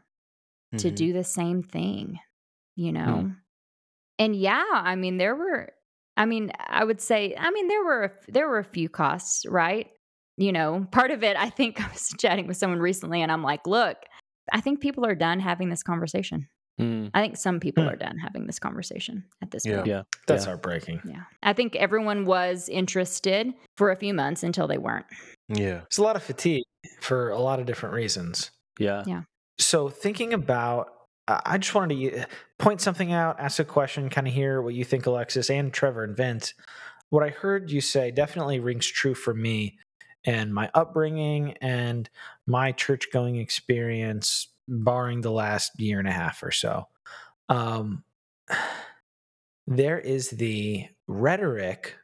to 0.78 0.92
Mhm. 0.92 0.96
do 0.96 1.14
the 1.14 1.24
same 1.24 1.64
thing, 1.64 2.20
you 2.76 2.92
know? 2.94 3.32
And 4.20 4.36
yeah, 4.36 4.66
I 4.72 4.96
mean 4.96 5.18
there 5.18 5.36
were 5.36 5.74
I 6.18 6.26
mean, 6.26 6.52
I 6.60 6.84
would 6.86 7.02
say 7.02 7.36
I 7.38 7.52
mean 7.52 7.68
there 7.68 7.84
were 7.84 8.04
a, 8.06 8.32
there 8.32 8.50
were 8.50 8.60
a 8.60 8.64
few 8.66 8.90
costs, 8.90 9.46
right? 9.48 9.92
You 10.38 10.52
know, 10.52 10.86
part 10.92 11.12
of 11.12 11.24
it 11.24 11.38
I 11.38 11.50
think 11.50 11.82
I 11.86 11.88
was 11.92 12.14
chatting 12.20 12.48
with 12.48 12.58
someone 12.58 12.80
recently 12.80 13.22
and 13.22 13.32
I'm 13.32 13.44
like, 13.44 13.66
"Look, 13.68 13.98
I 14.52 14.62
think 14.62 14.82
people 14.82 15.06
are 15.06 15.16
done 15.16 15.40
having 15.40 15.70
this 15.70 15.84
conversation. 15.84 16.48
Mm. 16.80 17.10
I 17.14 17.22
think 17.22 17.38
some 17.38 17.62
people 17.62 17.84
Hmm. 17.86 17.90
are 17.92 17.96
done 17.96 18.18
having 18.18 18.48
this 18.48 18.60
conversation 18.60 19.24
at 19.42 19.52
this 19.52 19.66
Yeah. 19.66 19.76
point." 19.78 19.88
Yeah. 19.88 20.02
That's 20.28 20.44
yeah. 20.44 20.50
heartbreaking. 20.50 21.02
Yeah. 21.06 21.24
I 21.42 21.54
think 21.54 21.76
everyone 21.78 22.26
was 22.26 22.68
interested 22.70 23.54
for 23.78 23.92
a 23.92 23.96
few 23.96 24.14
months 24.14 24.44
until 24.44 24.68
they 24.68 24.78
weren't. 24.78 25.06
Yeah. 25.48 25.82
It's 25.86 25.98
a 25.98 26.04
lot 26.04 26.16
of 26.18 26.24
fatigue 26.24 26.64
for 27.00 27.30
a 27.30 27.40
lot 27.40 27.60
of 27.60 27.66
different 27.66 27.96
reasons. 27.96 28.52
Yeah. 28.78 29.04
Yeah. 29.08 29.22
So 29.58 29.88
thinking 29.88 30.34
about, 30.34 30.90
I 31.30 31.42
I 31.46 31.58
just 31.58 31.74
wanted 31.74 31.96
to 31.96 32.22
uh, 32.24 32.26
point 32.60 32.82
something 32.82 33.14
out, 33.14 33.40
ask 33.40 33.58
a 33.60 33.64
question, 33.66 34.10
kind 34.10 34.28
of 34.28 34.34
hear 34.34 34.62
what 34.62 34.74
you 34.74 34.84
think, 34.84 35.06
Alexis 35.06 35.50
and 35.50 35.74
Trevor 35.74 36.04
and 36.04 36.18
Vince. 36.18 36.54
What 37.10 37.24
I 37.24 37.30
heard 37.30 37.72
you 37.72 37.80
say 37.80 38.12
definitely 38.12 38.60
rings 38.60 38.86
true 38.86 39.14
for 39.16 39.34
me 39.34 39.78
and 40.26 40.54
my 40.54 40.70
upbringing 40.74 41.54
and 41.62 42.10
my 42.48 42.72
church 42.72 43.08
going 43.12 43.38
experience, 43.38 44.48
barring 44.68 45.22
the 45.22 45.32
last 45.32 45.80
year 45.80 46.00
and 46.00 46.08
a 46.08 46.12
half 46.12 46.44
or 46.44 46.52
so. 46.52 46.88
Um, 47.50 48.04
there 49.68 50.00
is 50.00 50.30
the 50.32 50.88
rhetoric 51.08 51.96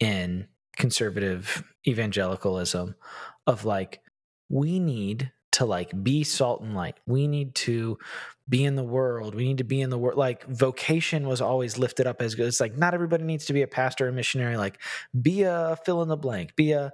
in 0.00 0.46
conservative 0.76 1.64
evangelicalism 1.86 2.94
of 3.46 3.64
like, 3.64 4.00
we 4.48 4.78
need 4.78 5.32
to 5.58 5.64
like 5.64 5.90
be 6.04 6.22
salt 6.22 6.62
and 6.62 6.74
light. 6.76 6.96
We 7.04 7.26
need 7.26 7.56
to 7.56 7.98
be 8.48 8.64
in 8.64 8.76
the 8.76 8.84
world. 8.84 9.34
We 9.34 9.44
need 9.44 9.58
to 9.58 9.64
be 9.64 9.80
in 9.80 9.90
the 9.90 9.98
world. 9.98 10.16
Like 10.16 10.44
vocation 10.46 11.26
was 11.26 11.40
always 11.40 11.78
lifted 11.78 12.06
up 12.06 12.22
as 12.22 12.36
good. 12.36 12.46
It's 12.46 12.60
like 12.60 12.78
not 12.78 12.94
everybody 12.94 13.24
needs 13.24 13.46
to 13.46 13.52
be 13.52 13.62
a 13.62 13.66
pastor 13.66 14.06
or 14.06 14.12
missionary. 14.12 14.56
Like 14.56 14.80
be 15.20 15.42
a 15.42 15.76
fill 15.84 16.00
in 16.02 16.08
the 16.08 16.16
blank. 16.16 16.54
Be 16.54 16.72
a 16.72 16.92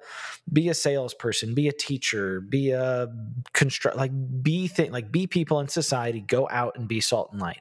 be 0.51 0.71
a 0.71 0.75
salesperson. 0.75 1.55
Be 1.55 1.69
a 1.69 1.73
teacher. 1.73 2.41
Be 2.41 2.71
a 2.71 3.09
construct. 3.53 3.99
Like 3.99 4.13
be 4.43 4.67
thing. 4.67 4.91
Like 4.91 5.13
be 5.13 5.27
people 5.27 5.61
in 5.61 5.69
society. 5.69 6.21
Go 6.21 6.49
out 6.51 6.79
and 6.79 6.89
be 6.89 7.01
salt 7.03 7.33
and 7.33 7.41
light. 7.43 7.61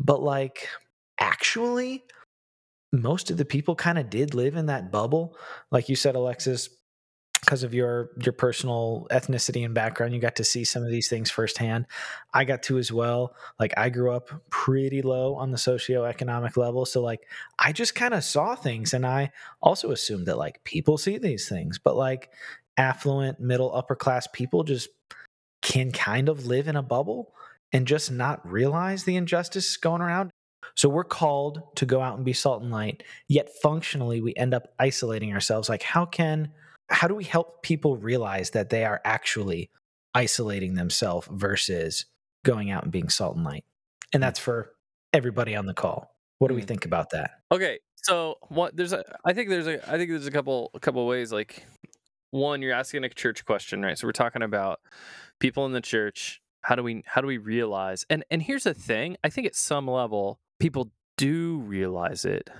But 0.00 0.20
like 0.20 0.68
actually, 1.20 2.02
most 2.92 3.30
of 3.30 3.36
the 3.36 3.44
people 3.44 3.76
kind 3.76 3.98
of 3.98 4.10
did 4.10 4.34
live 4.34 4.56
in 4.56 4.66
that 4.66 4.90
bubble. 4.90 5.36
Like 5.70 5.88
you 5.88 5.94
said, 5.94 6.16
Alexis, 6.16 6.68
because 7.44 7.62
of 7.62 7.74
your 7.74 8.10
your 8.20 8.32
personal 8.32 9.06
ethnicity 9.10 9.64
and 9.64 9.74
background 9.74 10.14
you 10.14 10.20
got 10.20 10.36
to 10.36 10.44
see 10.44 10.64
some 10.64 10.82
of 10.82 10.90
these 10.90 11.08
things 11.08 11.30
firsthand. 11.30 11.86
I 12.32 12.44
got 12.44 12.62
to 12.64 12.78
as 12.78 12.90
well 12.90 13.34
like 13.60 13.72
i 13.76 13.88
grew 13.88 14.12
up 14.12 14.30
pretty 14.50 15.02
low 15.02 15.34
on 15.36 15.50
the 15.50 15.56
socioeconomic 15.56 16.56
level 16.56 16.84
so 16.84 17.00
like 17.02 17.20
i 17.58 17.72
just 17.72 17.94
kind 17.94 18.14
of 18.14 18.24
saw 18.24 18.54
things 18.54 18.94
and 18.94 19.06
i 19.06 19.30
also 19.62 19.90
assumed 19.90 20.26
that 20.26 20.38
like 20.38 20.62
people 20.64 20.98
see 20.98 21.18
these 21.18 21.48
things 21.48 21.78
but 21.78 21.96
like 21.96 22.30
affluent 22.76 23.38
middle 23.40 23.74
upper 23.74 23.94
class 23.94 24.26
people 24.32 24.64
just 24.64 24.88
can 25.62 25.90
kind 25.90 26.28
of 26.28 26.46
live 26.46 26.68
in 26.68 26.76
a 26.76 26.82
bubble 26.82 27.34
and 27.72 27.86
just 27.86 28.12
not 28.12 28.46
realize 28.48 29.02
the 29.04 29.16
injustice 29.16 29.76
going 29.76 30.02
around. 30.02 30.30
So 30.76 30.88
we're 30.88 31.04
called 31.04 31.60
to 31.76 31.86
go 31.86 32.00
out 32.00 32.16
and 32.16 32.24
be 32.24 32.32
salt 32.32 32.62
and 32.62 32.70
light 32.70 33.02
yet 33.28 33.48
functionally 33.62 34.20
we 34.20 34.34
end 34.36 34.54
up 34.54 34.68
isolating 34.78 35.32
ourselves. 35.32 35.68
Like 35.68 35.82
how 35.82 36.04
can 36.04 36.52
how 36.90 37.08
do 37.08 37.14
we 37.14 37.24
help 37.24 37.62
people 37.62 37.96
realize 37.96 38.50
that 38.50 38.70
they 38.70 38.84
are 38.84 39.00
actually 39.04 39.70
isolating 40.14 40.74
themselves 40.74 41.26
versus 41.30 42.06
going 42.44 42.70
out 42.70 42.82
and 42.84 42.92
being 42.92 43.08
salt 43.08 43.36
and 43.36 43.44
light? 43.44 43.64
And 44.12 44.22
that's 44.22 44.38
for 44.38 44.72
everybody 45.12 45.56
on 45.56 45.66
the 45.66 45.74
call. 45.74 46.10
What 46.38 46.48
do 46.48 46.54
we 46.54 46.62
Mm. 46.62 46.68
think 46.68 46.84
about 46.84 47.10
that? 47.10 47.30
Okay, 47.52 47.78
so 47.94 48.36
what 48.48 48.76
there's 48.76 48.92
a 48.92 49.04
I 49.24 49.32
think 49.32 49.48
there's 49.48 49.66
a 49.66 49.76
I 49.90 49.96
think 49.96 50.10
there's 50.10 50.26
a 50.26 50.30
couple 50.30 50.70
a 50.74 50.80
couple 50.80 51.06
ways 51.06 51.32
like 51.32 51.64
one 52.30 52.60
you're 52.62 52.74
asking 52.74 53.04
a 53.04 53.08
church 53.08 53.44
question, 53.44 53.82
right? 53.82 53.96
So 53.96 54.06
we're 54.06 54.12
talking 54.12 54.42
about 54.42 54.80
people 55.40 55.64
in 55.66 55.72
the 55.72 55.80
church. 55.80 56.40
How 56.62 56.74
do 56.74 56.82
we 56.82 57.02
how 57.06 57.20
do 57.20 57.26
we 57.26 57.38
realize? 57.38 58.04
And 58.10 58.24
and 58.30 58.42
here's 58.42 58.64
the 58.64 58.74
thing, 58.74 59.16
I 59.24 59.30
think 59.30 59.46
at 59.46 59.54
some 59.54 59.88
level 59.88 60.40
people 60.60 60.90
do 61.16 61.58
realize 61.58 62.24
it. 62.24 62.50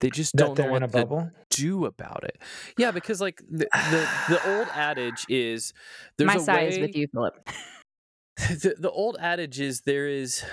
They 0.00 0.10
just 0.10 0.32
That 0.36 0.38
don't 0.44 0.48
know 0.50 0.54
they're 0.54 0.68
a 0.68 0.72
what 0.72 0.78
to 0.80 0.88
bubble. 0.88 1.30
do 1.50 1.86
about 1.86 2.24
it. 2.24 2.38
Yeah, 2.78 2.90
because 2.90 3.20
like 3.20 3.40
the 3.48 3.66
the, 3.72 4.08
the 4.28 4.58
old 4.58 4.68
adage 4.74 5.24
is 5.28 5.72
there's 6.18 6.28
My 6.28 6.36
a 6.36 6.40
side 6.40 6.68
is 6.68 6.76
way 6.76 6.82
with 6.82 6.96
you, 6.96 7.06
Philip. 7.12 7.34
the, 8.36 8.74
the 8.78 8.90
old 8.90 9.16
adage 9.20 9.60
is 9.60 9.82
there 9.82 10.08
is 10.08 10.44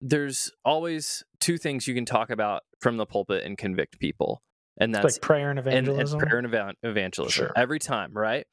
there's 0.00 0.50
always 0.64 1.24
two 1.40 1.58
things 1.58 1.86
you 1.88 1.94
can 1.94 2.04
talk 2.04 2.30
about 2.30 2.62
from 2.80 2.96
the 2.96 3.06
pulpit 3.06 3.44
and 3.44 3.56
convict 3.58 3.98
people 3.98 4.42
and 4.78 4.94
that's 4.94 5.04
like 5.16 5.22
prayer 5.22 5.50
and 5.50 5.58
and, 5.58 5.68
and 5.68 5.88
evangelism. 5.88 6.20
prayer 6.20 6.38
and 6.38 6.46
evan- 6.46 6.74
evangelism 6.82 7.32
Sure. 7.32 7.52
every 7.56 7.78
time 7.78 8.12
right 8.12 8.46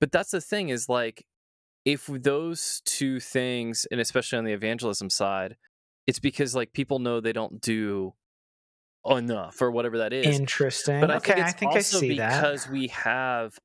but 0.00 0.12
that's 0.12 0.30
the 0.30 0.40
thing 0.40 0.68
is 0.68 0.88
like 0.88 1.24
if 1.84 2.06
those 2.06 2.82
two 2.84 3.18
things 3.20 3.86
and 3.90 4.00
especially 4.00 4.38
on 4.38 4.44
the 4.44 4.52
evangelism 4.52 5.08
side 5.10 5.56
it's 6.06 6.20
because 6.20 6.54
like 6.54 6.72
people 6.74 6.98
know 6.98 7.20
they 7.20 7.32
don't 7.32 7.60
do 7.60 8.12
enough 9.08 9.60
or 9.60 9.70
whatever 9.70 9.98
that 9.98 10.12
is 10.12 10.38
Interesting. 10.38 11.00
but 11.00 11.10
I 11.10 11.16
okay, 11.16 11.32
think 11.34 11.44
I 11.44 11.48
it's 11.50 11.58
think 11.58 11.72
I 11.72 11.76
also 11.76 11.98
see 11.98 12.16
that. 12.18 12.40
because 12.40 12.68
we 12.68 12.86
have 12.88 13.58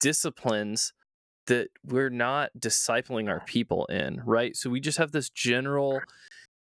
disciplines 0.00 0.92
that 1.46 1.68
we're 1.84 2.10
not 2.10 2.50
discipling 2.58 3.28
our 3.28 3.40
people 3.40 3.86
in, 3.86 4.22
right? 4.24 4.56
So 4.56 4.70
we 4.70 4.80
just 4.80 4.98
have 4.98 5.12
this 5.12 5.28
general. 5.30 6.00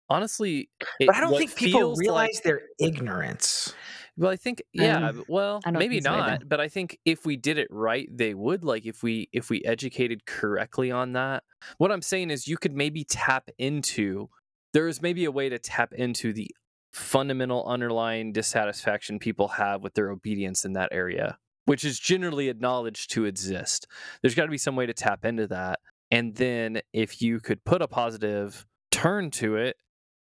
Honestly, 0.10 0.70
it, 1.00 1.08
But 1.08 1.16
I 1.16 1.22
don't 1.22 1.38
think 1.38 1.56
people 1.56 1.96
realize 1.96 2.36
Like, 2.36 2.44
their 2.44 2.62
ignorance. 2.80 3.74
well, 4.18 4.32
I 4.32 4.36
think 4.36 4.62
yeah. 4.74 5.10
Um, 5.10 5.24
well, 5.28 5.62
I 5.66 5.72
don't 5.72 5.80
maybe 5.80 5.96
think 5.96 6.06
so 6.06 6.12
either. 6.14 6.32
not. 6.32 6.50
But 6.50 6.60
I 6.60 6.68
think 6.68 7.00
if 7.06 7.26
we 7.26 7.38
did 7.38 7.58
it 7.58 7.68
right, 7.70 8.08
they 8.12 8.34
would. 8.34 8.64
Like 8.66 8.86
if 8.86 9.04
we 9.04 9.30
if 9.32 9.50
we 9.50 9.62
educated 9.64 10.26
correctly 10.26 10.92
on 10.92 11.14
that. 11.14 11.44
What 11.78 11.92
I'm 11.92 12.02
saying 12.02 12.30
is, 12.32 12.48
you 12.48 12.58
could 12.58 12.74
maybe 12.76 13.04
tap 13.04 13.50
into. 13.58 14.30
There 14.74 14.88
is 14.88 15.02
maybe 15.02 15.26
a 15.26 15.32
way 15.32 15.50
to 15.50 15.60
tap 15.60 15.94
into 15.94 16.32
the 16.34 16.50
fundamental 16.94 17.66
underlying 17.66 18.34
dissatisfaction 18.34 19.20
people 19.20 19.48
have 19.48 19.82
with 19.82 19.94
their 19.94 20.12
obedience 20.12 20.66
in 20.66 20.74
that 20.74 20.90
area, 20.92 21.38
which 21.66 21.86
is 21.86 22.00
generally 22.00 22.50
acknowledged 22.50 23.12
to 23.12 23.26
exist. 23.26 23.88
There's 24.22 24.36
got 24.36 24.46
to 24.46 24.52
be 24.52 24.58
some 24.58 24.76
way 24.76 24.86
to 24.86 24.94
tap 24.94 25.26
into 25.26 25.48
that. 25.48 25.80
And 26.10 26.36
then 26.36 26.82
if 26.94 27.22
you 27.22 27.40
could 27.40 27.64
put 27.64 27.82
a 27.82 27.88
positive 27.88 28.66
turn 28.92 29.32
to 29.32 29.56
it 29.56 29.78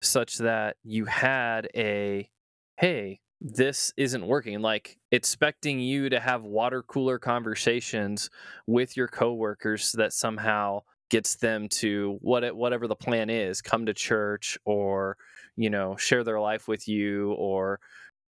such 0.02 0.38
that 0.38 0.76
you 0.82 1.06
had 1.06 1.68
a, 1.74 2.28
hey, 2.76 3.20
this 3.40 3.92
isn't 3.96 4.26
working, 4.26 4.61
like 4.61 4.98
expecting 5.11 5.80
you 5.80 6.11
to 6.11 6.20
have 6.20 6.42
water 6.42 6.82
cooler 6.82 7.18
conversations 7.18 8.28
with 8.66 8.96
your 8.96 9.08
coworkers 9.08 9.92
that 9.92 10.12
somehow 10.12 10.80
gets 11.11 11.36
them 11.36 11.68
to 11.68 12.18
what 12.20 12.54
whatever 12.54 12.86
the 12.86 12.94
plan 12.94 13.30
is, 13.30 13.62
come 13.62 13.86
to 13.86 13.94
church 13.94 14.58
or 14.64 15.16
you 15.61 15.68
know 15.68 15.94
share 15.96 16.24
their 16.24 16.40
life 16.40 16.66
with 16.68 16.88
you 16.88 17.32
or 17.34 17.78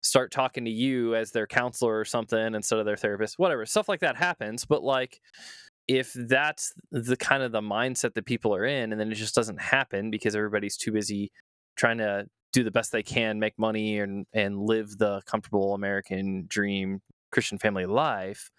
start 0.03 0.33
talking 0.33 0.65
to 0.65 0.71
you 0.71 1.15
as 1.15 1.31
their 1.31 1.47
counselor 1.47 1.99
or 1.99 2.05
something 2.05 2.55
instead 2.55 2.79
of 2.79 2.87
their 2.87 2.97
therapist 2.97 3.39
whatever 3.39 3.67
stuff 3.67 3.91
like 3.91 4.01
that 4.01 4.17
happens 4.17 4.65
but 4.65 4.83
like 4.83 5.21
if 5.87 6.15
that's 6.15 6.73
the 6.91 7.17
kind 7.17 7.43
of 7.43 7.53
the 7.53 7.61
mindset 7.61 8.15
that 8.15 8.25
people 8.25 8.55
are 8.55 8.65
in 8.65 8.91
and 8.91 8.99
then 8.99 9.13
it 9.13 9.17
just 9.17 9.35
doesn't 9.35 9.61
happen 9.61 10.11
because 10.11 10.35
everybody's 10.35 10.79
too 10.79 10.93
busy 10.93 11.31
trying 11.77 11.99
to 11.99 12.25
do 12.55 12.65
the 12.65 12.71
best 12.71 12.91
they 12.91 13.03
can 13.03 13.39
make 13.39 13.59
money 13.59 13.99
and 13.99 14.25
and 14.33 14.59
live 14.59 14.97
the 14.97 15.21
comfortable 15.27 15.75
american 15.75 16.47
dream 16.49 17.01
christian 17.31 17.59
family 17.59 17.85
life 17.85 18.51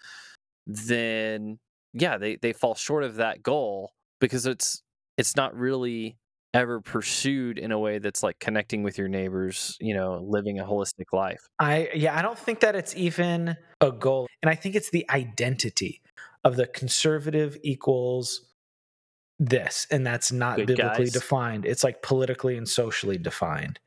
then 0.68 1.58
yeah 1.94 2.16
they 2.16 2.36
they 2.36 2.54
fall 2.54 2.76
short 2.76 3.04
of 3.04 3.16
that 3.16 3.42
goal 3.42 3.92
because 4.20 4.46
it's 4.46 4.84
it's 5.18 5.36
not 5.36 5.56
really 5.56 6.16
ever 6.54 6.82
pursued 6.82 7.58
in 7.58 7.72
a 7.72 7.80
way 7.80 7.98
that's 8.00 8.22
like 8.24 8.38
connecting 8.40 8.84
with 8.84 8.98
your 8.98 9.08
neighbors 9.08 9.78
you 9.80 9.94
know 9.94 10.22
living 10.28 10.60
a 10.60 10.64
holistic 10.66 11.14
life 11.14 11.42
I 11.60 11.90
yeah, 11.94 12.18
I 12.18 12.22
don't 12.22 12.38
think 12.38 12.60
that 12.62 12.76
it's 12.76 12.96
even 12.96 13.56
a 13.80 13.92
goal. 13.92 14.28
And 14.44 14.50
I 14.50 14.56
think 14.56 14.76
it's 14.76 14.90
the 14.90 15.06
identity 15.10 16.02
of 16.44 16.56
the 16.58 16.68
conservative 16.68 17.58
equals 17.64 18.48
this, 19.40 19.88
and 19.92 20.06
that's 20.06 20.32
not 20.32 20.58
Good 20.58 20.68
biblically 20.68 21.06
guys. 21.06 21.14
defined. 21.14 21.66
It's 21.66 21.84
like 21.84 22.02
politically 22.02 22.58
and 22.58 22.68
socially 22.68 23.18
defined. 23.18 23.80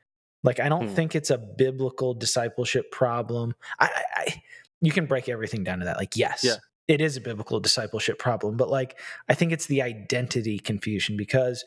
Like 0.43 0.61
I 0.61 0.69
don't 0.69 0.89
Hmm. 0.89 0.95
think 0.95 1.15
it's 1.15 1.31
a 1.31 1.39
biblical 1.39 2.15
discipleship 2.15 2.91
problem. 2.91 3.55
I, 3.79 3.87
I, 3.87 4.03
I 4.21 4.43
you 4.81 4.93
can 4.93 5.07
break 5.07 5.29
everything 5.29 5.65
down 5.65 5.79
to 5.81 5.85
that. 5.87 5.97
Like 5.97 6.17
yes, 6.17 6.43
Yeah. 6.45 6.57
it 6.89 7.01
is 7.01 7.17
a 7.17 7.21
biblical 7.21 7.61
discipleship 7.61 8.19
problem, 8.19 8.57
but 8.57 8.69
like 8.71 8.99
I 9.29 9.35
think 9.35 9.53
it's 9.53 9.67
the 9.67 9.83
identity 9.83 10.59
confusion 10.59 11.17
because 11.17 11.65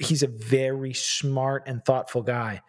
he's 0.00 0.22
a 0.22 0.28
very 0.28 0.92
smart 0.92 1.64
and 1.66 1.84
thoughtful 1.84 2.22
guy, 2.22 2.62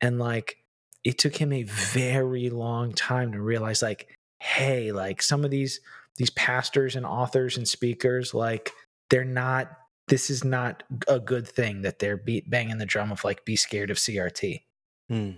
and 0.00 0.18
like 0.18 0.58
it 1.04 1.18
took 1.18 1.36
him 1.36 1.52
a 1.52 1.62
very 1.62 2.50
long 2.50 2.92
time 2.92 3.32
to 3.32 3.40
realize 3.40 3.82
like 3.82 4.16
hey 4.40 4.92
like 4.92 5.22
some 5.22 5.44
of 5.44 5.50
these 5.50 5.80
these 6.16 6.30
pastors 6.30 6.94
and 6.94 7.06
authors 7.06 7.56
and 7.56 7.66
speakers 7.66 8.34
like 8.34 8.72
they're 9.08 9.24
not 9.24 9.70
this 10.08 10.28
is 10.28 10.44
not 10.44 10.82
a 11.08 11.18
good 11.18 11.48
thing 11.48 11.82
that 11.82 11.98
they're 11.98 12.18
beat 12.18 12.50
banging 12.50 12.76
the 12.76 12.84
drum 12.84 13.10
of 13.10 13.24
like 13.24 13.44
be 13.46 13.56
scared 13.56 13.90
of 13.90 13.96
crt 13.96 14.60
Hmm. 15.08 15.32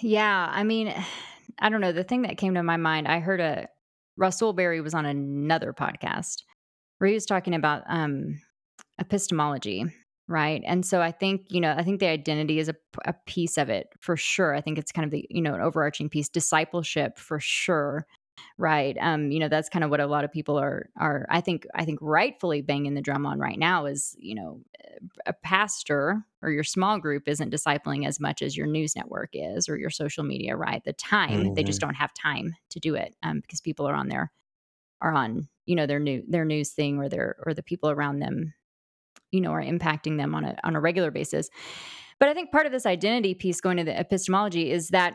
Yeah, 0.00 0.48
I 0.50 0.64
mean, 0.64 0.94
I 1.58 1.68
don't 1.68 1.80
know. 1.80 1.92
The 1.92 2.04
thing 2.04 2.22
that 2.22 2.38
came 2.38 2.54
to 2.54 2.62
my 2.62 2.76
mind, 2.76 3.08
I 3.08 3.20
heard 3.20 3.40
a 3.40 3.68
Russell 4.16 4.52
Berry 4.52 4.80
was 4.80 4.94
on 4.94 5.06
another 5.06 5.72
podcast 5.72 6.42
where 6.98 7.08
he 7.08 7.14
was 7.14 7.26
talking 7.26 7.54
about 7.54 7.82
um, 7.88 8.40
epistemology, 8.98 9.84
right? 10.28 10.62
And 10.66 10.84
so 10.84 11.00
I 11.00 11.10
think 11.10 11.46
you 11.50 11.60
know, 11.60 11.74
I 11.76 11.82
think 11.82 12.00
the 12.00 12.08
identity 12.08 12.58
is 12.58 12.68
a, 12.68 12.74
a 13.04 13.14
piece 13.26 13.58
of 13.58 13.68
it 13.70 13.88
for 13.98 14.16
sure. 14.16 14.54
I 14.54 14.60
think 14.60 14.78
it's 14.78 14.92
kind 14.92 15.04
of 15.04 15.10
the 15.10 15.26
you 15.30 15.42
know 15.42 15.54
an 15.54 15.60
overarching 15.60 16.08
piece, 16.08 16.28
discipleship 16.28 17.18
for 17.18 17.40
sure, 17.40 18.06
right? 18.58 18.96
Um, 19.00 19.30
you 19.30 19.40
know, 19.40 19.48
that's 19.48 19.68
kind 19.68 19.84
of 19.84 19.90
what 19.90 20.00
a 20.00 20.06
lot 20.06 20.24
of 20.24 20.32
people 20.32 20.58
are 20.58 20.90
are. 20.98 21.26
I 21.30 21.40
think 21.40 21.66
I 21.74 21.84
think 21.84 21.98
rightfully 22.02 22.62
banging 22.62 22.94
the 22.94 23.02
drum 23.02 23.26
on 23.26 23.38
right 23.38 23.58
now 23.58 23.86
is 23.86 24.14
you 24.18 24.34
know 24.34 24.60
a 25.26 25.32
pastor 25.32 26.24
or 26.42 26.50
your 26.50 26.64
small 26.64 26.98
group 26.98 27.28
isn't 27.28 27.52
discipling 27.52 28.06
as 28.06 28.20
much 28.20 28.42
as 28.42 28.56
your 28.56 28.66
news 28.66 28.96
network 28.96 29.30
is 29.32 29.68
or 29.68 29.76
your 29.76 29.90
social 29.90 30.24
media 30.24 30.56
right 30.56 30.82
the 30.84 30.92
time 30.92 31.52
they 31.54 31.62
just 31.62 31.80
don't 31.80 31.94
have 31.94 32.12
time 32.14 32.54
to 32.70 32.80
do 32.80 32.94
it 32.94 33.14
um, 33.22 33.40
because 33.40 33.60
people 33.60 33.88
are 33.88 33.94
on 33.94 34.08
their 34.08 34.32
are 35.00 35.12
on 35.12 35.48
you 35.66 35.76
know 35.76 35.86
their 35.86 36.00
new 36.00 36.22
their 36.28 36.44
news 36.44 36.70
thing 36.70 36.98
or 36.98 37.08
their 37.08 37.36
or 37.46 37.54
the 37.54 37.62
people 37.62 37.90
around 37.90 38.18
them 38.18 38.54
you 39.30 39.40
know 39.40 39.50
are 39.50 39.62
impacting 39.62 40.16
them 40.16 40.34
on 40.34 40.44
a 40.44 40.56
on 40.64 40.76
a 40.76 40.80
regular 40.80 41.10
basis. 41.10 41.48
But 42.20 42.28
i 42.28 42.34
think 42.34 42.50
part 42.50 42.66
of 42.66 42.72
this 42.72 42.86
identity 42.86 43.34
piece 43.34 43.60
going 43.60 43.76
to 43.76 43.84
the 43.84 43.98
epistemology 43.98 44.70
is 44.70 44.88
that 44.88 45.14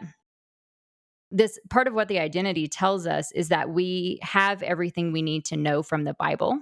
this 1.31 1.59
part 1.69 1.87
of 1.87 1.93
what 1.93 2.07
the 2.07 2.19
identity 2.19 2.67
tells 2.67 3.07
us 3.07 3.31
is 3.31 3.49
that 3.49 3.69
we 3.69 4.19
have 4.21 4.61
everything 4.61 5.11
we 5.11 5.21
need 5.21 5.45
to 5.45 5.57
know 5.57 5.81
from 5.83 6.03
the 6.03 6.13
bible 6.13 6.59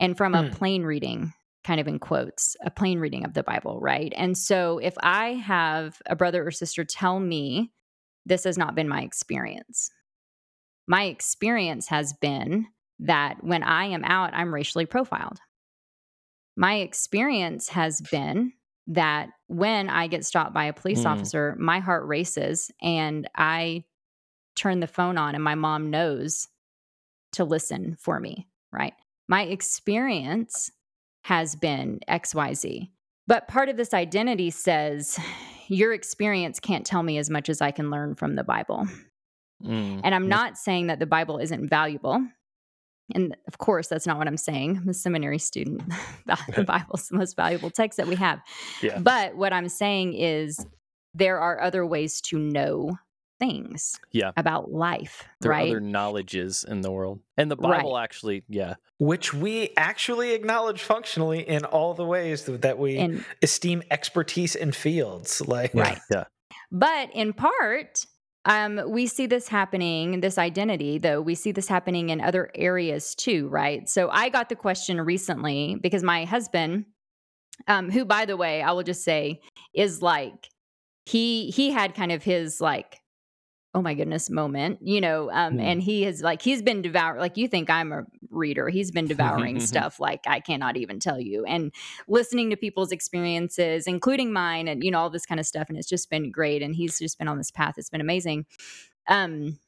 and 0.00 0.16
from 0.16 0.34
a 0.34 0.42
Hmm. 0.44 0.50
plain 0.50 0.82
reading 0.82 1.32
kind 1.64 1.80
of 1.80 1.88
in 1.88 1.98
quotes 1.98 2.56
a 2.64 2.70
plain 2.70 2.98
reading 2.98 3.24
of 3.24 3.34
the 3.34 3.42
bible 3.42 3.78
right? 3.80 4.12
And 4.16 4.36
so 4.36 4.78
if 4.78 4.94
i 5.00 5.34
have 5.34 6.00
a 6.06 6.16
brother 6.16 6.46
or 6.46 6.50
sister 6.50 6.84
tell 6.84 7.20
me 7.20 7.70
this 8.26 8.44
has 8.44 8.58
not 8.58 8.74
been 8.74 8.88
my 8.88 9.02
experience. 9.02 9.90
My 10.86 11.04
experience 11.04 11.88
has 11.88 12.12
been 12.20 12.66
that 13.00 13.42
when 13.44 13.62
i 13.62 13.84
am 13.86 14.04
out 14.04 14.34
i'm 14.34 14.52
racially 14.52 14.86
profiled 14.86 15.38
my 16.58 16.76
experience 16.76 17.68
has 17.70 18.02
been 18.10 18.52
that 18.86 19.30
when 19.46 19.88
i 19.88 20.06
get 20.06 20.24
stopped 20.24 20.52
by 20.52 20.64
a 20.64 20.72
police 20.72 21.02
Hmm. 21.02 21.08
officer 21.08 21.56
my 21.58 21.78
heart 21.78 22.06
races 22.06 22.70
and 22.82 23.28
i 23.34 23.84
turn 24.56 24.80
the 24.80 24.86
phone 24.86 25.16
on 25.16 25.34
and 25.34 25.44
my 25.44 25.54
mom 25.54 25.90
knows 25.90 26.48
to 27.32 27.44
listen 27.44 27.96
for 27.98 28.20
me 28.20 28.46
right 28.72 28.94
my 29.28 29.42
experience 29.42 30.70
has 31.24 31.54
been 31.54 32.00
XYZ. 32.08 32.88
But 33.26 33.48
part 33.48 33.68
of 33.68 33.76
this 33.76 33.92
identity 33.92 34.50
says 34.50 35.18
your 35.68 35.92
experience 35.92 36.58
can't 36.58 36.86
tell 36.86 37.02
me 37.02 37.18
as 37.18 37.28
much 37.28 37.50
as 37.50 37.60
I 37.60 37.70
can 37.70 37.90
learn 37.90 38.14
from 38.14 38.34
the 38.34 38.44
Bible. 38.44 38.86
Mm. 39.62 40.00
And 40.02 40.14
I'm 40.14 40.28
not 40.28 40.56
saying 40.56 40.86
that 40.86 40.98
the 40.98 41.06
Bible 41.06 41.38
isn't 41.38 41.68
valuable. 41.68 42.26
And 43.14 43.36
of 43.46 43.58
course, 43.58 43.88
that's 43.88 44.06
not 44.06 44.18
what 44.18 44.26
I'm 44.28 44.36
saying. 44.36 44.78
I'm 44.82 44.88
a 44.88 44.94
seminary 44.94 45.38
student. 45.38 45.82
the 46.26 46.38
the 46.54 46.64
Bible's 46.74 47.08
the 47.08 47.16
most 47.16 47.36
valuable 47.36 47.70
text 47.70 47.96
that 47.96 48.06
we 48.06 48.16
have. 48.16 48.40
Yeah. 48.82 48.98
But 48.98 49.36
what 49.36 49.52
I'm 49.52 49.68
saying 49.68 50.14
is 50.14 50.64
there 51.14 51.38
are 51.40 51.60
other 51.60 51.86
ways 51.86 52.20
to 52.22 52.38
know 52.38 52.98
things 53.40 53.98
Yeah. 54.10 54.32
about 54.36 54.72
life, 54.72 55.24
there 55.40 55.52
right? 55.52 55.68
are 55.68 55.76
other 55.76 55.80
knowledges 55.80 56.64
in 56.68 56.80
the 56.80 56.90
world 56.90 57.20
and 57.36 57.48
the 57.48 57.54
Right. 57.56 57.78
bible 57.78 57.96
actually 57.96 58.42
yeah 58.48 58.74
which 58.98 59.32
we 59.32 59.70
actually 59.76 60.32
acknowledge 60.32 60.82
functionally 60.82 61.48
in 61.48 61.64
all 61.64 61.94
the 61.94 62.04
ways 62.04 62.46
that 62.46 62.78
we 62.78 62.98
and 62.98 63.24
esteem 63.40 63.84
expertise 63.92 64.56
in 64.56 64.72
fields 64.72 65.40
like 65.46 65.72
Right. 65.72 66.00
Yeah. 66.10 66.24
But 66.72 67.10
in 67.14 67.32
part, 67.32 68.06
um, 68.44 68.80
we 68.86 69.06
see 69.06 69.26
this 69.26 69.48
happening, 69.48 70.20
this 70.20 70.38
identity, 70.38 70.98
though, 70.98 71.20
we 71.20 71.34
see 71.34 71.52
this 71.52 71.68
happening 71.68 72.10
in 72.10 72.20
other 72.20 72.50
areas 72.54 73.14
too, 73.14 73.48
right? 73.48 73.88
So 73.88 74.08
I 74.10 74.28
got 74.28 74.48
the 74.48 74.56
question 74.56 75.00
recently 75.00 75.76
because 75.82 76.02
my 76.02 76.24
husband, 76.24 76.86
um, 77.66 77.90
who, 77.90 78.04
by 78.04 78.24
the 78.24 78.36
way, 78.36 78.62
I 78.62 78.72
will 78.72 78.84
just 78.84 79.02
say 79.04 79.40
is 79.74 80.00
like, 80.02 80.48
he 81.06 81.50
he 81.50 81.70
had 81.70 81.94
kind 81.94 82.12
of 82.12 82.22
his 82.22 82.60
like 82.60 83.00
oh 83.72 83.80
my 83.80 83.94
goodness 83.94 84.28
moment 84.28 84.78
you 84.82 85.00
know 85.00 85.30
um 85.30 85.54
Hmm. 85.54 85.60
and 85.60 85.82
he 85.82 86.02
has 86.02 86.20
like 86.20 86.42
he's 86.42 86.60
been 86.60 86.82
devoured 86.82 87.18
like 87.18 87.38
you 87.38 87.48
think 87.48 87.70
i'm 87.70 87.92
a 87.92 88.04
reader 88.38 88.68
he's 88.68 88.90
been 88.90 89.06
devouring 89.06 89.60
stuff 89.72 90.00
like 90.00 90.20
i 90.26 90.40
cannot 90.40 90.76
even 90.76 90.98
tell 90.98 91.20
you 91.20 91.44
and 91.44 91.72
listening 92.06 92.48
to 92.50 92.56
people's 92.56 92.92
experiences 92.92 93.86
including 93.86 94.32
mine 94.32 94.68
and 94.68 94.82
you 94.82 94.90
know 94.90 95.00
all 95.00 95.10
this 95.10 95.26
kind 95.26 95.40
of 95.40 95.46
stuff 95.46 95.68
and 95.68 95.76
it's 95.76 95.88
just 95.88 96.08
been 96.08 96.30
great 96.30 96.62
and 96.62 96.74
he's 96.74 96.98
just 96.98 97.18
been 97.18 97.28
on 97.28 97.38
this 97.38 97.50
path 97.50 97.74
it's 97.76 97.90
been 97.90 98.00
amazing 98.00 98.46
um 99.08 99.58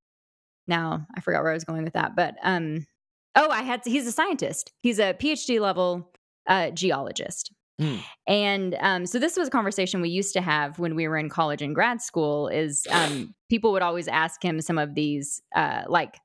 now 0.67 1.07
i 1.17 1.21
forgot 1.21 1.43
where 1.43 1.51
i 1.51 1.55
was 1.55 1.65
going 1.65 1.85
with 1.85 1.95
that 1.95 2.17
but 2.17 2.37
um 2.43 2.87
oh 3.35 3.51
i 3.51 3.63
had 3.63 3.81
he's 3.85 4.07
a 4.07 4.13
scientist 4.13 4.73
he's 4.81 4.99
a 4.99 5.15
phd 5.15 5.61
level 5.61 6.11
uh 6.47 6.71
geologist 6.71 7.53
Hmm. 7.81 7.97
and 8.27 8.77
um, 8.81 9.07
so 9.07 9.19
this 9.19 9.39
was 9.39 9.49
a 9.49 9.51
conversation 9.51 10.03
we 10.03 10.11
used 10.11 10.35
to 10.35 10.43
have 10.43 10.79
when 10.79 10.95
we 10.95 11.09
were 11.09 11.17
in 11.17 11.31
college 11.31 11.63
and 11.63 11.75
grad 11.75 12.03
school. 12.03 12.47
Is 12.49 12.87
um, 12.91 13.35
people 13.49 13.73
would 13.73 13.81
always 13.81 14.07
ask 14.07 14.45
him 14.45 14.61
some 14.61 14.77
of 14.77 14.95
these 14.95 15.41
uh, 15.57 15.85
like 15.89 16.19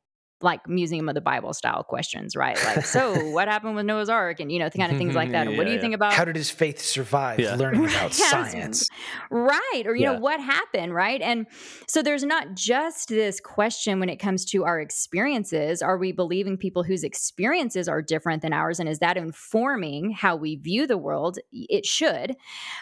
like 0.46 0.68
Museum 0.70 1.10
of 1.10 1.16
the 1.16 1.22
Bible 1.22 1.54
style 1.54 1.84
questions, 1.84 2.36
right? 2.36 2.58
Like, 2.64 2.86
so 2.86 3.30
what 3.32 3.48
happened 3.50 3.76
with 3.76 3.86
Noah's 3.86 4.08
Ark, 4.10 4.40
and 4.40 4.52
you 4.52 4.60
know, 4.60 4.70
the 4.70 4.78
kind 4.78 4.92
of 4.92 4.98
things 4.98 5.16
like 5.16 5.32
that. 5.32 5.48
And 5.48 5.58
what 5.58 5.66
do 5.66 5.72
you 5.72 5.76
yeah. 5.76 5.82
think 5.82 5.96
about 5.96 6.14
How 6.14 6.24
did 6.24 6.36
his 6.38 6.50
faith 6.50 6.80
survive 6.80 7.40
Yeah. 7.40 7.56
learning 7.56 7.84
about 7.86 8.18
Yes. 8.18 8.30
science? 8.32 8.88
right 9.30 9.84
or 9.86 9.96
you 9.96 10.04
Yeah. 10.04 10.14
know 10.14 10.20
what 10.20 10.40
happened 10.40 10.94
right 10.94 11.22
and 11.22 11.48
so 11.88 12.02
there's 12.02 12.24
not 12.24 12.54
just 12.54 13.10
this 13.10 13.40
question 13.40 14.00
when 14.00 14.08
it 14.10 14.18
comes 14.18 14.46
to 14.46 14.64
our 14.64 14.80
experiences 14.80 15.82
are 15.82 15.98
we 15.98 16.12
believing 16.12 16.58
people 16.58 16.84
whose 16.84 17.04
experiences 17.04 17.88
are 17.88 18.02
different 18.02 18.42
than 18.42 18.54
ours 18.54 18.80
and 18.80 18.88
is 18.88 19.00
that 19.00 19.18
informing 19.18 20.12
how 20.12 20.36
we 20.36 20.56
view 20.56 20.86
the 20.86 20.98
world 20.98 21.40
it 21.52 21.86
should 21.86 22.36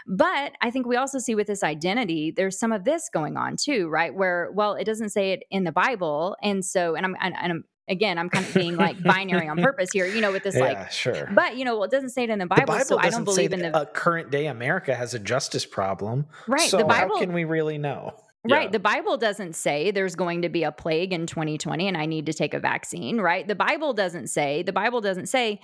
but 0.07 0.53
i 0.61 0.69
think 0.69 0.85
we 0.85 0.95
also 0.97 1.19
see 1.19 1.35
with 1.35 1.47
this 1.47 1.63
identity 1.63 2.31
there's 2.35 2.59
some 2.59 2.71
of 2.71 2.83
this 2.83 3.09
going 3.13 3.37
on 3.37 3.55
too 3.55 3.87
right 3.87 4.13
where 4.15 4.49
well 4.53 4.73
it 4.73 4.83
doesn't 4.85 5.09
say 5.09 5.31
it 5.31 5.43
in 5.49 5.63
the 5.63 5.71
bible 5.71 6.35
and 6.43 6.65
so 6.65 6.95
and 6.95 7.05
i'm 7.05 7.15
and, 7.21 7.35
and 7.41 7.51
i'm 7.51 7.52
again 7.87 8.17
i'm 8.17 8.29
kind 8.29 8.45
of 8.45 8.53
being 8.53 8.75
like 8.75 9.01
binary 9.03 9.47
on 9.47 9.57
purpose 9.61 9.89
here 9.91 10.05
you 10.05 10.21
know 10.21 10.31
with 10.31 10.43
this 10.43 10.55
yeah, 10.55 10.61
like 10.61 10.91
sure. 10.91 11.29
but 11.33 11.57
you 11.57 11.65
know 11.65 11.75
well 11.75 11.83
it 11.83 11.91
doesn't 11.91 12.09
say 12.09 12.23
it 12.23 12.29
in 12.29 12.39
the 12.39 12.45
the 12.45 12.49
bible, 12.49 12.65
Bible 12.65 12.85
so 12.85 12.97
i 12.97 13.09
don't 13.09 13.23
believe 13.23 13.53
in 13.53 13.59
the 13.59 13.75
uh, 13.75 13.85
current 13.85 14.31
day 14.31 14.47
America 14.47 14.95
has 14.95 15.13
a 15.13 15.19
justice 15.19 15.65
problem. 15.65 16.25
right 16.47 16.69
So 16.69 16.77
the 16.77 16.85
bible 16.85 17.15
how 17.15 17.21
can 17.21 17.33
we 17.33 17.43
really 17.43 17.77
know? 17.77 18.13
Right. 18.45 18.63
Yeah. 18.63 18.71
The 18.71 18.79
Bible 18.79 19.15
doesn't 19.15 19.55
say 19.55 19.91
there's 19.91 20.15
going 20.15 20.41
to 20.41 20.49
be 20.49 20.63
a 20.63 20.71
plague 20.71 21.13
in 21.13 21.27
2020 21.27 21.87
and 21.87 21.95
I 21.95 22.05
need 22.05 22.25
to 22.25 22.33
take 22.33 22.53
a 22.53 22.59
vaccine, 22.59 23.21
right? 23.21 23.47
The 23.47 23.55
Bible 23.55 23.93
doesn't 23.93 24.27
say, 24.27 24.63
the 24.63 24.73
Bible 24.73 24.99
doesn't 24.99 25.27
say, 25.27 25.61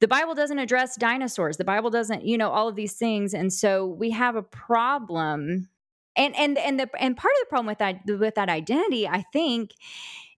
the 0.00 0.08
Bible 0.08 0.34
doesn't 0.34 0.58
address 0.58 0.96
dinosaurs. 0.96 1.58
The 1.58 1.64
Bible 1.64 1.90
doesn't, 1.90 2.24
you 2.24 2.36
know, 2.36 2.50
all 2.50 2.68
of 2.68 2.74
these 2.74 2.94
things. 2.94 3.34
And 3.34 3.52
so 3.52 3.86
we 3.86 4.10
have 4.10 4.34
a 4.34 4.42
problem. 4.42 5.68
And 6.16 6.34
and 6.34 6.58
and 6.58 6.80
the 6.80 6.90
and 6.98 7.16
part 7.16 7.32
of 7.34 7.40
the 7.40 7.46
problem 7.48 7.66
with 7.66 7.78
that 7.78 8.00
with 8.06 8.34
that 8.34 8.48
identity, 8.48 9.06
I 9.06 9.24
think, 9.32 9.70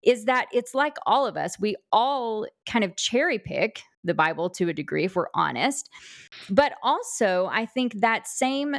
is 0.03 0.25
that 0.27 0.47
it's 0.53 0.75
like 0.75 0.97
all 1.07 1.27
of 1.27 1.37
us. 1.37 1.59
We 1.61 1.77
all 1.93 2.47
kind 2.69 2.85
of 2.85 2.97
cherry 2.97 3.39
pick 3.39 3.83
the 4.05 4.15
Bible 4.15 4.49
to 4.51 4.69
a 4.69 4.73
degree, 4.73 5.05
if 5.05 5.15
we're 5.17 5.27
honest. 5.35 5.91
But 6.49 6.73
also, 6.83 7.49
I 7.53 7.67
think 7.67 8.01
that 8.01 8.27
same 8.27 8.77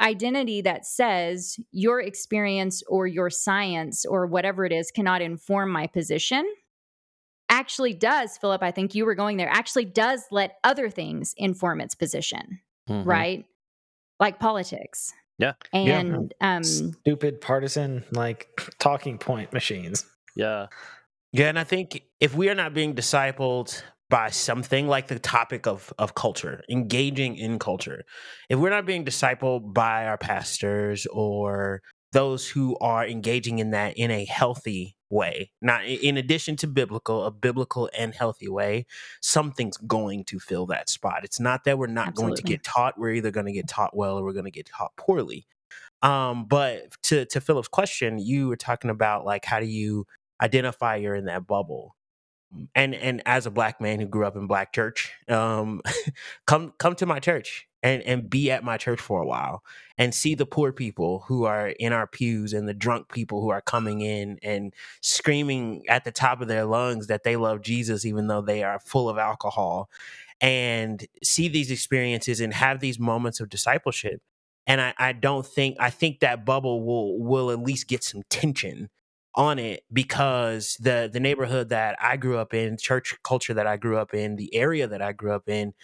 identity 0.00 0.60
that 0.62 0.84
says 0.84 1.56
your 1.70 2.00
experience 2.00 2.82
or 2.88 3.06
your 3.06 3.30
science 3.30 4.04
or 4.04 4.26
whatever 4.26 4.64
it 4.64 4.72
is 4.72 4.90
cannot 4.90 5.22
inform 5.22 5.70
my 5.70 5.86
position 5.86 6.46
actually 7.48 7.94
does, 7.94 8.36
Philip, 8.38 8.62
I 8.62 8.72
think 8.72 8.94
you 8.94 9.06
were 9.06 9.14
going 9.14 9.36
there, 9.36 9.48
actually 9.48 9.84
does 9.84 10.24
let 10.32 10.56
other 10.64 10.90
things 10.90 11.32
inform 11.36 11.80
its 11.80 11.94
position, 11.94 12.60
Mhm. 12.90 13.06
right? 13.06 13.46
Like 14.18 14.40
politics. 14.40 15.12
Yeah. 15.38 15.52
Yeah. 15.72 16.00
And 16.00 16.34
um 16.40 16.64
Stupid 16.64 17.40
partisan 17.40 18.04
like 18.10 18.48
talking 18.78 19.16
point 19.18 19.52
machines. 19.52 20.04
Yeah. 20.36 20.66
Yeah, 21.32 21.48
and 21.48 21.58
I 21.58 21.64
think 21.64 22.02
if 22.20 22.34
we 22.34 22.48
are 22.48 22.54
not 22.54 22.72
being 22.72 22.94
discipled 22.94 23.82
by 24.08 24.30
something 24.30 24.86
like 24.86 25.08
the 25.08 25.18
topic 25.18 25.66
of 25.66 25.92
of 25.98 26.14
culture, 26.14 26.62
engaging 26.70 27.36
in 27.36 27.58
culture, 27.58 28.04
if 28.48 28.58
we're 28.58 28.70
not 28.70 28.86
being 28.86 29.04
discipled 29.04 29.74
by 29.74 30.06
our 30.06 30.16
pastors 30.16 31.06
or 31.06 31.82
those 32.12 32.48
who 32.48 32.76
are 32.80 33.06
engaging 33.06 33.58
in 33.58 33.72
that 33.72 33.98
in 33.98 34.10
a 34.10 34.24
healthy 34.24 34.96
way, 35.10 35.50
not 35.60 35.84
in 35.84 36.16
addition 36.16 36.56
to 36.56 36.66
biblical, 36.66 37.24
a 37.24 37.30
biblical 37.30 37.90
and 37.98 38.14
healthy 38.14 38.48
way, 38.48 38.86
something's 39.20 39.76
going 39.78 40.24
to 40.24 40.38
fill 40.38 40.66
that 40.66 40.88
spot. 40.88 41.24
It's 41.24 41.40
not 41.40 41.64
that 41.64 41.78
we're 41.78 41.88
not 41.88 42.14
going 42.14 42.34
to 42.34 42.42
get 42.42 42.62
taught; 42.62 42.98
we're 42.98 43.12
either 43.12 43.30
going 43.30 43.46
to 43.46 43.52
get 43.52 43.68
taught 43.68 43.96
well 43.96 44.18
or 44.18 44.24
we're 44.24 44.32
going 44.32 44.44
to 44.46 44.50
get 44.50 44.66
taught 44.66 44.96
poorly. 44.96 45.46
Um, 46.02 46.46
but 46.46 46.92
to 47.04 47.26
to 47.26 47.40
Philip's 47.40 47.68
question, 47.68 48.18
you 48.18 48.48
were 48.48 48.56
talking 48.56 48.90
about 48.90 49.24
like 49.24 49.44
how 49.44 49.60
do 49.60 49.66
you 49.66 50.06
identify 50.40 50.96
you're 50.96 51.14
in 51.14 51.26
that 51.26 51.46
bubble. 51.46 51.96
And 52.74 52.94
and 52.94 53.22
as 53.26 53.46
a 53.46 53.50
black 53.50 53.80
man 53.80 54.00
who 54.00 54.06
grew 54.06 54.26
up 54.26 54.36
in 54.36 54.46
black 54.46 54.72
church 54.72 55.12
um 55.28 55.82
come 56.46 56.72
come 56.78 56.94
to 56.96 57.06
my 57.06 57.18
church 57.18 57.66
and 57.82 58.02
and 58.04 58.30
be 58.30 58.50
at 58.52 58.64
my 58.64 58.76
church 58.76 59.00
for 59.00 59.20
a 59.20 59.26
while 59.26 59.62
and 59.98 60.14
see 60.14 60.34
the 60.34 60.46
poor 60.46 60.72
people 60.72 61.24
who 61.28 61.44
are 61.44 61.68
in 61.68 61.92
our 61.92 62.06
pews 62.06 62.52
and 62.52 62.68
the 62.68 62.74
drunk 62.74 63.12
people 63.12 63.42
who 63.42 63.50
are 63.50 63.60
coming 63.60 64.00
in 64.00 64.38
and 64.42 64.74
screaming 65.02 65.82
at 65.88 66.04
the 66.04 66.12
top 66.12 66.40
of 66.40 66.48
their 66.48 66.64
lungs 66.64 67.08
that 67.08 67.24
they 67.24 67.36
love 67.36 67.62
Jesus 67.62 68.04
even 68.06 68.28
though 68.28 68.42
they 68.42 68.62
are 68.62 68.78
full 68.80 69.08
of 69.08 69.18
alcohol 69.18 69.90
and 70.40 71.06
see 71.24 71.48
these 71.48 71.72
experiences 71.72 72.40
and 72.40 72.54
have 72.54 72.80
these 72.80 73.00
moments 73.00 73.40
of 73.40 73.50
discipleship. 73.50 74.22
And 74.66 74.80
I, 74.82 74.94
I 74.98 75.12
don't 75.14 75.46
think 75.46 75.78
I 75.80 75.90
think 75.90 76.20
that 76.20 76.46
bubble 76.46 76.84
will 76.84 77.18
will 77.20 77.50
at 77.50 77.60
least 77.60 77.88
get 77.88 78.04
some 78.04 78.22
tension 78.30 78.90
on 79.36 79.58
it 79.58 79.84
because 79.92 80.76
the 80.80 81.10
the 81.12 81.20
neighborhood 81.20 81.68
that 81.68 81.96
I 82.00 82.16
grew 82.16 82.38
up 82.38 82.54
in, 82.54 82.78
church 82.78 83.14
culture 83.22 83.54
that 83.54 83.66
I 83.66 83.76
grew 83.76 83.98
up 83.98 84.14
in, 84.14 84.36
the 84.36 84.54
area 84.54 84.86
that 84.88 85.02
I 85.02 85.12
grew 85.12 85.32
up 85.32 85.48
in, 85.48 85.74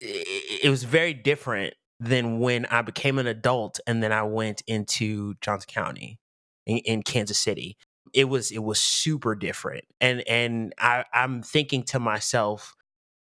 it, 0.00 0.64
it 0.64 0.70
was 0.70 0.84
very 0.84 1.14
different 1.14 1.74
than 2.00 2.38
when 2.38 2.64
I 2.66 2.82
became 2.82 3.18
an 3.18 3.26
adult 3.26 3.78
and 3.86 4.02
then 4.02 4.12
I 4.12 4.22
went 4.22 4.62
into 4.66 5.34
Johnson 5.42 5.68
County 5.68 6.18
in, 6.66 6.78
in 6.78 7.02
Kansas 7.02 7.38
City. 7.38 7.76
It 8.14 8.24
was 8.24 8.50
it 8.50 8.62
was 8.62 8.80
super 8.80 9.34
different, 9.36 9.84
and 10.00 10.26
and 10.28 10.74
I, 10.78 11.04
I'm 11.12 11.42
thinking 11.42 11.84
to 11.84 12.00
myself, 12.00 12.74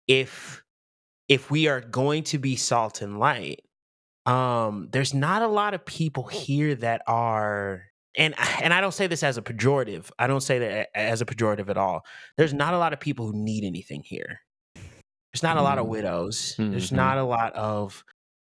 if 0.07 0.63
if 1.29 1.51
we 1.51 1.67
are 1.69 1.81
going 1.81 2.23
to 2.25 2.39
be 2.39 2.55
salt 2.57 3.03
and 3.03 3.19
light, 3.19 3.63
um, 4.27 4.89
there's 4.93 5.15
not 5.15 5.43
a 5.43 5.49
lot 5.49 5.75
of 5.75 5.85
people 5.85 6.25
here 6.25 6.75
that 6.77 7.03
are 7.09 7.85
and 8.17 8.35
and 8.63 8.73
I 8.75 8.81
don't 8.81 8.95
say 8.95 9.07
this 9.07 9.23
as 9.23 9.37
a 9.39 9.43
pejorative. 9.43 10.11
I 10.19 10.27
don't 10.27 10.41
say 10.43 10.59
that 10.59 10.89
as 10.95 11.21
a 11.21 11.25
pejorative 11.27 11.69
at 11.69 11.77
all. 11.77 12.05
There's 12.37 12.55
not 12.55 12.75
a 12.75 12.79
lot 12.79 12.93
of 12.93 13.01
people 13.01 13.27
who 13.27 13.33
need 13.37 13.65
anything 13.65 14.03
here. 14.03 14.41
There's 15.33 15.43
not 15.43 15.57
a 15.59 15.63
lot 15.63 15.79
of 15.79 15.87
Mm. 15.87 15.91
widows. 15.91 16.55
There's 16.59 16.91
Mhm. 16.91 16.97
not 16.97 17.19
a 17.19 17.25
lot 17.25 17.53
of 17.55 18.03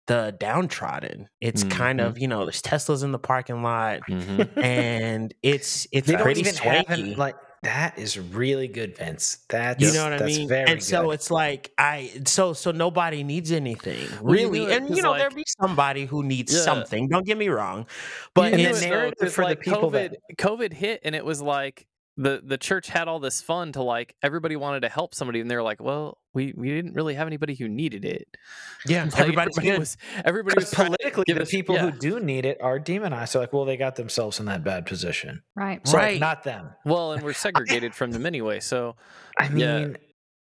the 0.09 0.35
downtrodden. 0.41 1.29
It's 1.41 1.63
kind 1.65 2.01
Mhm. 2.01 2.07
of 2.07 2.19
you 2.19 2.27
know 2.27 2.45
there's 2.45 2.61
Teslas 2.61 3.05
in 3.05 3.13
the 3.13 3.19
parking 3.21 3.63
lot, 3.63 4.01
Mhm. 4.11 4.49
and 4.63 5.33
it's 5.43 5.87
it's 5.93 6.09
they 6.09 6.15
don't 6.15 6.23
pretty 6.23 6.43
swanky. 6.45 7.13
an, 7.13 7.17
like 7.17 7.37
that 7.63 7.97
is 7.99 8.19
really 8.19 8.67
good, 8.69 8.97
Vince. 8.97 9.45
That's 9.49 9.81
You 9.83 9.93
know 9.93 10.05
what 10.11 10.21
I 10.21 10.27
mean? 10.27 10.49
Very 10.49 10.69
and 10.71 10.83
so 10.83 11.05
good. 11.07 11.11
it's 11.13 11.31
like 11.31 11.73
I 11.79 12.11
so 12.27 12.53
so 12.53 12.73
nobody 12.73 13.23
needs 13.23 13.53
anything 13.53 14.09
Well, 14.21 14.37
you 14.37 14.51
really, 14.51 14.61
knew 14.61 14.69
it 14.69 14.77
and 14.79 14.89
'cause, 14.89 14.97
you 14.97 15.03
know 15.03 15.11
like- 15.13 15.21
there'll 15.21 15.35
be 15.35 15.45
somebody 15.61 16.05
who 16.07 16.23
needs 16.25 16.53
Yeah. 16.53 16.61
something. 16.63 17.09
Don't 17.09 17.25
get 17.25 17.39
me 17.39 17.49
wrong, 17.49 17.87
but 18.35 18.53
And 18.53 18.61
You 18.61 18.69
the 18.73 18.73
narrative 18.73 18.73
it's 18.73 18.83
it, 18.83 18.91
though, 18.91 18.97
narrative 18.97 19.19
'cause, 19.21 19.35
for 19.35 19.47
the 19.47 19.57
people 19.57 19.91
COVID, 19.91 20.11
that- 20.11 20.37
COVID 20.39 20.73
hit, 20.73 21.01
and 21.05 21.15
it 21.15 21.25
was 21.25 21.41
like 21.41 21.87
the 22.17 22.43
the 22.45 22.59
church 22.59 22.89
had 22.89 23.09
all 23.09 23.19
this 23.21 23.41
fun 23.41 23.73
to 23.73 23.83
like 23.83 24.15
everybody 24.23 24.55
wanted 24.57 24.81
to 24.81 24.89
help 24.89 25.15
somebody, 25.15 25.41
and 25.41 25.51
they 25.51 25.57
were 25.57 25.63
like, 25.63 25.81
"Well, 25.83 26.19
we 26.35 26.53
we 26.57 26.69
didn't 26.69 26.93
really 26.95 27.15
have 27.15 27.27
anybody 27.27 27.55
who 27.55 27.69
needed 27.69 28.05
it." 28.05 28.29
yeah, 28.87 29.05
Like, 29.13 29.19
everybody's 29.21 29.57
everybody 29.59 29.79
was 29.79 29.97
everybody 30.25 30.55
was 30.57 30.71
politically, 30.75 31.25
the 31.27 31.43
us- 31.43 31.51
people 31.51 31.75
yeah. 31.75 31.91
who 31.91 31.99
do 31.99 32.21
need 32.21 32.45
it 32.45 32.59
are 32.61 32.79
demonized. 32.79 33.33
So 33.33 33.41
like, 33.41 33.53
well, 33.53 33.65
they 33.65 33.77
got 33.79 33.97
themselves 33.97 34.41
in 34.41 34.47
that 34.47 34.63
bad 34.63 34.85
position. 34.87 35.43
right. 35.55 35.81
So 35.89 35.97
like, 35.97 36.03
Right. 36.05 36.21
not 36.21 36.43
them. 36.45 36.71
well, 36.85 37.13
and 37.13 37.23
we're 37.23 37.33
segregated 37.47 37.95
from 37.95 38.11
them 38.11 38.27
anyway. 38.27 38.61
So 38.61 38.97
I 39.39 39.49
mean, 39.49 39.59
Yeah. 39.59 39.89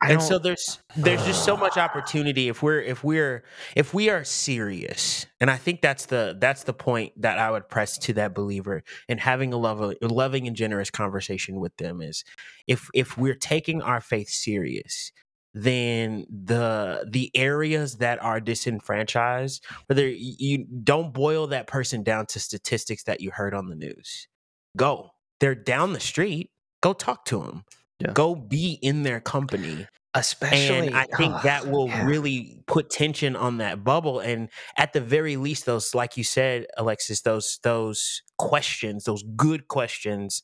I 0.01 0.11
and 0.11 0.21
so 0.21 0.37
there's 0.37 0.79
there's 0.97 1.25
just 1.25 1.45
so 1.45 1.55
much 1.55 1.77
opportunity 1.77 2.49
if 2.49 2.61
we're 2.61 2.81
if 2.81 3.03
we're 3.03 3.43
if 3.75 3.93
we 3.93 4.09
are 4.09 4.23
serious. 4.23 5.25
And 5.39 5.49
i 5.49 5.57
think 5.57 5.81
that's 5.81 6.07
the 6.07 6.35
that's 6.39 6.63
the 6.63 6.73
point 6.73 7.13
that 7.21 7.37
i 7.37 7.51
would 7.51 7.69
press 7.69 7.97
to 7.99 8.13
that 8.13 8.33
believer 8.33 8.83
and 9.07 9.19
having 9.19 9.53
a 9.53 9.57
love 9.57 9.93
loving 10.01 10.47
and 10.47 10.55
generous 10.55 10.89
conversation 10.89 11.59
with 11.59 11.75
them 11.77 12.01
is 12.01 12.23
if 12.67 12.89
if 12.93 13.17
we're 13.17 13.35
taking 13.35 13.81
our 13.81 14.01
faith 14.01 14.29
serious 14.29 15.11
then 15.53 16.25
the 16.29 17.07
the 17.09 17.31
areas 17.33 17.97
that 17.97 18.21
are 18.21 18.41
disenfranchised 18.41 19.63
whether 19.85 20.07
you 20.07 20.65
don't 20.83 21.13
boil 21.13 21.47
that 21.47 21.65
person 21.67 22.03
down 22.03 22.25
to 22.25 22.39
statistics 22.39 23.03
that 23.03 23.21
you 23.21 23.31
heard 23.31 23.53
on 23.53 23.69
the 23.69 23.75
news. 23.75 24.27
Go. 24.75 25.11
They're 25.39 25.55
down 25.55 25.93
the 25.93 25.99
street. 25.99 26.51
Go 26.81 26.93
talk 26.93 27.23
to 27.25 27.39
them 27.39 27.63
Yeah. 27.99 28.11
go 28.11 28.35
be 28.35 28.77
in 28.81 29.03
their 29.03 29.21
company 29.21 29.87
Especially, 30.17 30.87
and 30.87 30.95
I 30.95 31.03
think 31.17 31.33
ugh, 31.33 31.43
that 31.43 31.67
will 31.67 31.89
yeah. 31.89 32.05
really 32.05 32.57
put 32.67 32.89
tension 32.89 33.35
on 33.35 33.57
that 33.57 33.83
bubble. 33.83 34.21
And 34.21 34.47
at 34.77 34.93
the 34.93 35.01
very 35.01 35.35
least, 35.35 35.65
those, 35.65 35.93
like 35.93 36.15
you 36.15 36.23
said, 36.23 36.67
Alexis, 36.77 37.21
those 37.21 37.59
those 37.63 38.21
questions, 38.37 39.03
those 39.03 39.23
good 39.35 39.67
questions, 39.67 40.41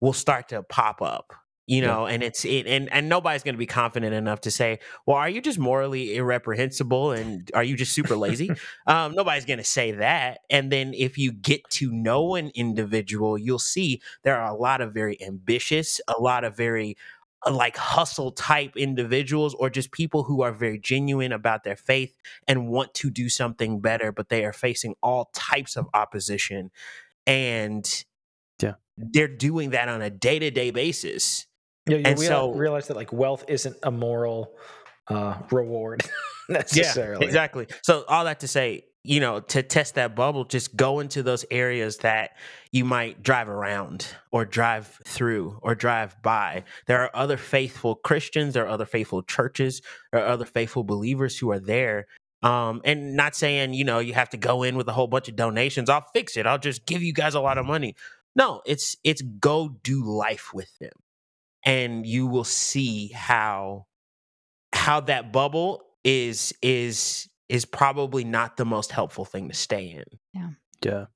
will 0.00 0.12
start 0.12 0.48
to 0.48 0.64
pop 0.64 1.00
up. 1.00 1.32
You 1.66 1.80
Yeah. 1.82 1.96
know, 1.96 2.06
and 2.06 2.22
it's 2.22 2.44
it, 2.44 2.66
and 2.66 2.92
and 2.92 3.08
nobody's 3.08 3.42
going 3.42 3.54
to 3.54 3.58
be 3.58 3.64
confident 3.66 4.12
enough 4.14 4.42
to 4.42 4.50
say, 4.50 4.80
"Well, 5.06 5.16
are 5.16 5.30
you 5.30 5.40
just 5.40 5.58
morally 5.58 6.14
irreprehensible 6.16 7.12
and 7.12 7.50
are 7.54 7.64
you 7.64 7.74
just 7.74 7.94
super 7.94 8.18
lazy?" 8.18 8.54
um, 8.86 9.14
nobody's 9.14 9.46
going 9.46 9.58
to 9.58 9.64
say 9.64 9.92
that. 9.92 10.40
And 10.50 10.70
then 10.70 10.92
if 10.92 11.16
you 11.16 11.32
get 11.32 11.62
to 11.70 11.90
know 11.90 12.34
an 12.34 12.50
individual, 12.54 13.38
you'll 13.38 13.58
see 13.58 14.02
there 14.24 14.36
are 14.38 14.50
a 14.52 14.56
lot 14.56 14.82
of 14.82 14.92
very 14.92 15.16
ambitious, 15.22 16.02
a 16.06 16.20
lot 16.20 16.44
of 16.44 16.54
very 16.54 16.98
uh, 17.46 17.52
like 17.52 17.76
hustle 17.76 18.32
type 18.32 18.76
individuals 18.76 19.54
or 19.54 19.70
just 19.70 19.90
people 19.92 20.22
who 20.24 20.42
are 20.42 20.52
very 20.52 20.78
genuine 20.78 21.32
about 21.32 21.64
their 21.64 21.76
faith 21.76 22.14
and 22.46 22.68
want 22.68 22.92
to 22.94 23.10
do 23.10 23.28
something 23.28 23.80
better 23.80 24.12
but 24.12 24.28
they 24.28 24.44
are 24.44 24.52
facing 24.52 24.94
all 25.02 25.30
types 25.34 25.76
of 25.76 25.86
opposition 25.94 26.70
and 27.26 28.04
Yeah. 28.60 28.74
they're 28.96 29.28
doing 29.28 29.70
that 29.70 29.88
on 29.88 30.02
a 30.02 30.10
day-to-day 30.10 30.70
basis 30.70 31.46
Yeah, 31.86 31.98
you 31.98 32.02
And 32.04 32.18
real- 32.18 32.28
so- 32.28 32.52
realize 32.54 32.88
that 32.88 32.96
like 32.96 33.12
wealth 33.12 33.44
isn't 33.48 33.76
a 33.82 33.90
moral 33.90 34.52
uh, 35.08 35.36
reward 35.50 36.02
necessarily. 36.48 37.26
exactly. 37.26 37.66
So 37.82 38.04
all 38.08 38.24
that 38.24 38.40
to 38.40 38.48
say 38.48 38.84
you 39.06 39.20
know 39.20 39.40
to 39.40 39.62
test 39.62 39.96
that 39.96 40.16
bubble 40.16 40.44
just 40.46 40.74
go 40.76 41.00
into 41.00 41.22
those 41.22 41.44
areas 41.50 41.98
that 41.98 42.30
you 42.72 42.86
might 42.86 43.22
drive 43.22 43.50
around 43.50 44.06
or 44.32 44.46
drive 44.46 44.98
through 45.06 45.58
or 45.62 45.74
drive 45.74 46.16
by. 46.22 46.64
There 46.86 47.02
are 47.02 47.10
other 47.14 47.36
faithful 47.36 47.96
christians 47.96 48.54
there 48.54 48.64
are 48.64 48.70
other 48.70 48.86
faithful 48.86 49.22
churches 49.22 49.82
there 50.10 50.22
are 50.24 50.28
other 50.28 50.46
faithful 50.46 50.84
believers 50.84 51.36
who 51.38 51.50
are 51.50 51.60
there. 51.60 52.06
Um, 52.42 52.80
and 52.84 53.14
not 53.14 53.36
saying 53.36 53.74
you 53.74 53.84
know 53.84 53.98
you 53.98 54.14
have 54.14 54.30
to 54.30 54.38
go 54.38 54.62
in 54.62 54.74
with 54.76 54.88
a 54.88 54.92
whole 54.92 55.06
bunch 55.06 55.28
of 55.28 55.36
donations 55.36 55.90
i'll 55.90 56.06
fix 56.14 56.36
it 56.38 56.46
i'll 56.46 56.58
just 56.58 56.86
give 56.86 57.02
you 57.02 57.12
guys 57.12 57.34
a 57.34 57.40
lot 57.40 57.58
of 57.58 57.66
money. 57.66 57.94
No 58.34 58.62
it's 58.64 58.96
it's 59.04 59.20
go 59.20 59.68
do 59.82 60.02
life 60.02 60.54
with 60.54 60.70
them 60.78 60.92
and 61.64 62.06
you 62.06 62.26
will 62.26 62.44
see 62.44 63.08
how 63.08 63.86
how 64.72 65.00
that 65.00 65.32
bubble 65.32 65.82
is 66.02 66.52
is 66.62 67.28
is 67.48 67.64
probably 67.64 68.24
not 68.24 68.56
the 68.56 68.64
most 68.64 68.90
helpful 68.90 69.24
thing 69.24 69.48
to 69.48 69.54
stay 69.54 69.86
in. 69.86 70.04
Yeah. 70.32 70.48
Yeah. 70.82 71.06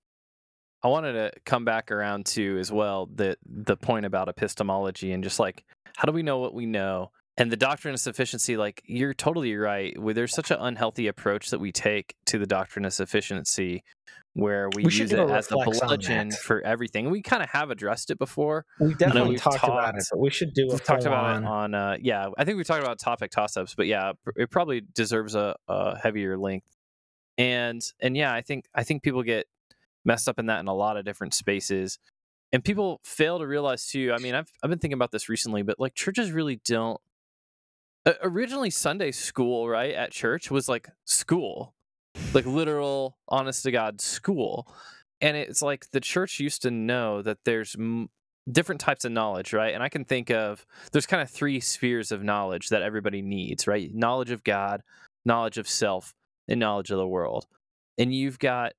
I 0.83 0.89
wanted 0.89 1.15
to 1.15 1.33
come 1.45 1.65
back 1.65 1.91
around 1.91 2.27
to 2.27 2.59
as 2.59 2.71
well 2.71 3.09
the 3.13 3.37
the 3.45 3.77
point 3.77 4.07
about 4.07 4.29
epistemology 4.29 5.13
and 5.13 5.25
just 5.25 5.41
like 5.41 5.65
how 5.97 6.07
do 6.07 6.13
we 6.13 6.23
know 6.23 6.39
what 6.39 6.55
we 6.55 6.67
know? 6.67 7.11
And 7.37 7.53
the 7.53 7.57
doctrine 7.57 7.95
of 7.95 8.01
sufficiency, 8.01 8.57
like 8.57 8.83
you're 8.85 9.15
totally 9.15 9.57
right. 9.57 9.97
There's 10.01 10.35
such 10.35 10.51
an 10.51 10.59
unhealthy 10.61 11.07
approach 11.07 11.51
that 11.51 11.61
we 11.61 11.71
take 11.73 12.15
to 12.27 12.39
the 12.39 12.47
doctrine 12.47 12.85
of 12.85 12.93
sufficiency, 12.93 13.85
where 14.35 14.69
we, 14.75 14.85
We 14.85 14.93
use 14.93 15.13
it 15.13 15.19
as 15.19 15.49
the 15.49 15.57
bludgeon 15.57 16.31
for 16.31 16.61
everything. 16.65 17.11
We 17.11 17.23
kind 17.23 17.43
of 17.43 17.49
have 17.51 17.71
addressed 17.71 18.11
it 18.11 18.19
before. 18.19 18.65
We 18.81 18.95
definitely 18.95 19.31
we've 19.31 19.43
talked, 19.43 19.65
about 19.65 19.97
it, 19.97 20.05
but 20.11 20.19
we 20.19 20.31
should 20.31 20.55
do 20.55 20.69
a 20.69 20.73
We've 20.73 20.85
talked 20.85 21.05
about 21.05 21.37
it 21.37 21.41
full-on- 21.41 21.75
uh, 21.75 21.97
yeah. 22.01 22.29
I 22.37 22.45
think 22.45 22.57
we've 22.57 22.67
talked 22.67 22.83
about 22.83 22.99
topic 22.99 23.31
toss 23.31 23.57
ups, 23.57 23.75
but 23.75 23.87
yeah, 23.87 24.13
it 24.37 24.51
probably 24.51 24.83
deserves 24.95 25.35
a, 25.35 25.57
a 25.67 25.99
heavier 25.99 26.39
length. 26.39 26.67
And 27.37 27.83
and 28.01 28.17
yeah, 28.17 28.35
I 28.35 28.43
think 28.43 28.65
I 28.75 28.83
think 28.83 29.03
people 29.03 29.23
get 29.23 29.47
messed 30.05 30.29
up 30.29 30.39
in 30.39 30.47
that 30.47 30.61
in 30.61 30.67
a 30.67 30.75
lot 30.75 30.97
of 30.97 31.05
different 31.05 31.35
spaces, 31.35 31.99
and 32.53 32.65
people 32.65 33.01
fail 33.05 33.39
to 33.39 33.47
realize 33.47 33.87
too. 33.87 34.13
I 34.13 34.21
mean, 34.21 34.35
I've 34.35 34.51
I've 34.63 34.71
been 34.71 34.81
thinking 34.81 34.97
about 34.97 35.13
this 35.13 35.29
recently, 35.29 35.63
but 35.63 35.79
like 35.79 35.95
churches 35.95 36.33
really 36.33 36.61
don't. 36.65 37.01
Uh, 38.05 38.15
originally, 38.23 38.71
Sunday 38.71 39.13
school, 39.13 39.69
right 39.69 39.95
at 39.95 40.11
church, 40.11 40.51
was 40.51 40.69
like 40.69 40.89
school, 41.05 41.75
like 42.33 42.47
literal, 42.47 43.19
honest 43.29 43.63
to 43.65 43.71
God 43.71 44.01
school, 44.01 44.73
and 45.21 45.37
it's 45.37 45.63
like 45.63 45.91
the 45.91 46.01
church 46.01 46.41
used 46.41 46.63
to 46.63 46.71
know 46.71 47.23
that 47.23 47.39
there's 47.45 47.75
m- 47.79 48.09
different 48.51 48.81
types 48.81 49.05
of 49.05 49.13
knowledge, 49.13 49.53
right? 49.53 49.75
And 49.75 49.83
I 49.83 49.89
can 49.89 50.05
think 50.05 50.31
of 50.31 50.65
there's 50.93 51.07
kind 51.07 51.23
of 51.23 51.31
three 51.31 51.61
spheres 51.61 52.13
of 52.13 52.23
knowledge 52.23 52.69
that 52.69 52.83
everybody 52.83 53.23
needs, 53.23 53.67
right? 53.67 53.93
Knowledge 53.93 54.31
of 54.31 54.45
God, 54.45 54.83
knowledge 55.25 55.59
of 55.59 55.69
self, 55.69 56.15
and 56.49 56.61
knowledge 56.61 56.91
of 56.91 56.99
the 56.99 57.07
world. 57.07 57.47
And 57.99 58.15
you've 58.15 58.39
got 58.39 58.73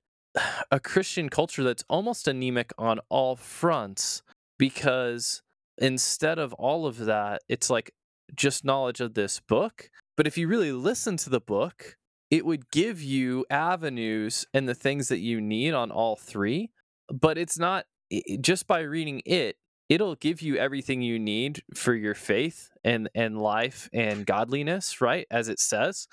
a 0.72 0.80
Christian 0.80 1.30
culture 1.30 1.64
that's 1.64 1.84
almost 1.90 2.28
anemic 2.28 2.72
on 2.78 3.00
all 3.10 3.36
fronts 3.36 4.22
because 4.58 5.42
instead 5.78 6.40
of 6.40 6.54
all 6.54 6.86
of 6.86 6.98
that, 7.06 7.42
it's 7.48 7.70
like 7.70 7.92
just 8.36 8.66
knowledge 8.66 9.02
of 9.02 9.14
this 9.14 9.40
book. 9.40 9.90
But 10.16 10.28
if 10.28 10.38
you 10.38 10.48
really 10.48 10.72
listen 10.72 11.18
to 11.18 11.30
the 11.30 11.40
book, 11.40 11.96
it 12.32 12.46
would 12.46 12.70
give 12.72 13.02
you 13.02 13.46
avenues 13.50 14.46
and 14.54 14.68
the 14.68 14.76
things 14.76 15.08
that 15.08 15.20
you 15.20 15.42
need 15.42 15.74
on 15.74 15.92
all 15.92 16.16
three. 16.16 16.72
But 17.12 17.38
it's 17.38 17.58
not 17.58 17.86
just 18.42 18.68
by 18.68 18.82
reading 18.82 19.22
it, 19.26 19.58
it'll 19.88 20.16
give 20.16 20.42
you 20.42 20.56
everything 20.56 21.02
you 21.02 21.18
need 21.18 21.64
for 21.74 21.94
your 21.94 22.14
faith 22.14 22.70
and 22.84 23.10
and 23.16 23.40
life 23.40 23.90
and 23.92 24.26
godliness, 24.26 25.02
right? 25.02 25.26
As 25.32 25.50
it 25.50 25.60
says. 25.60 26.08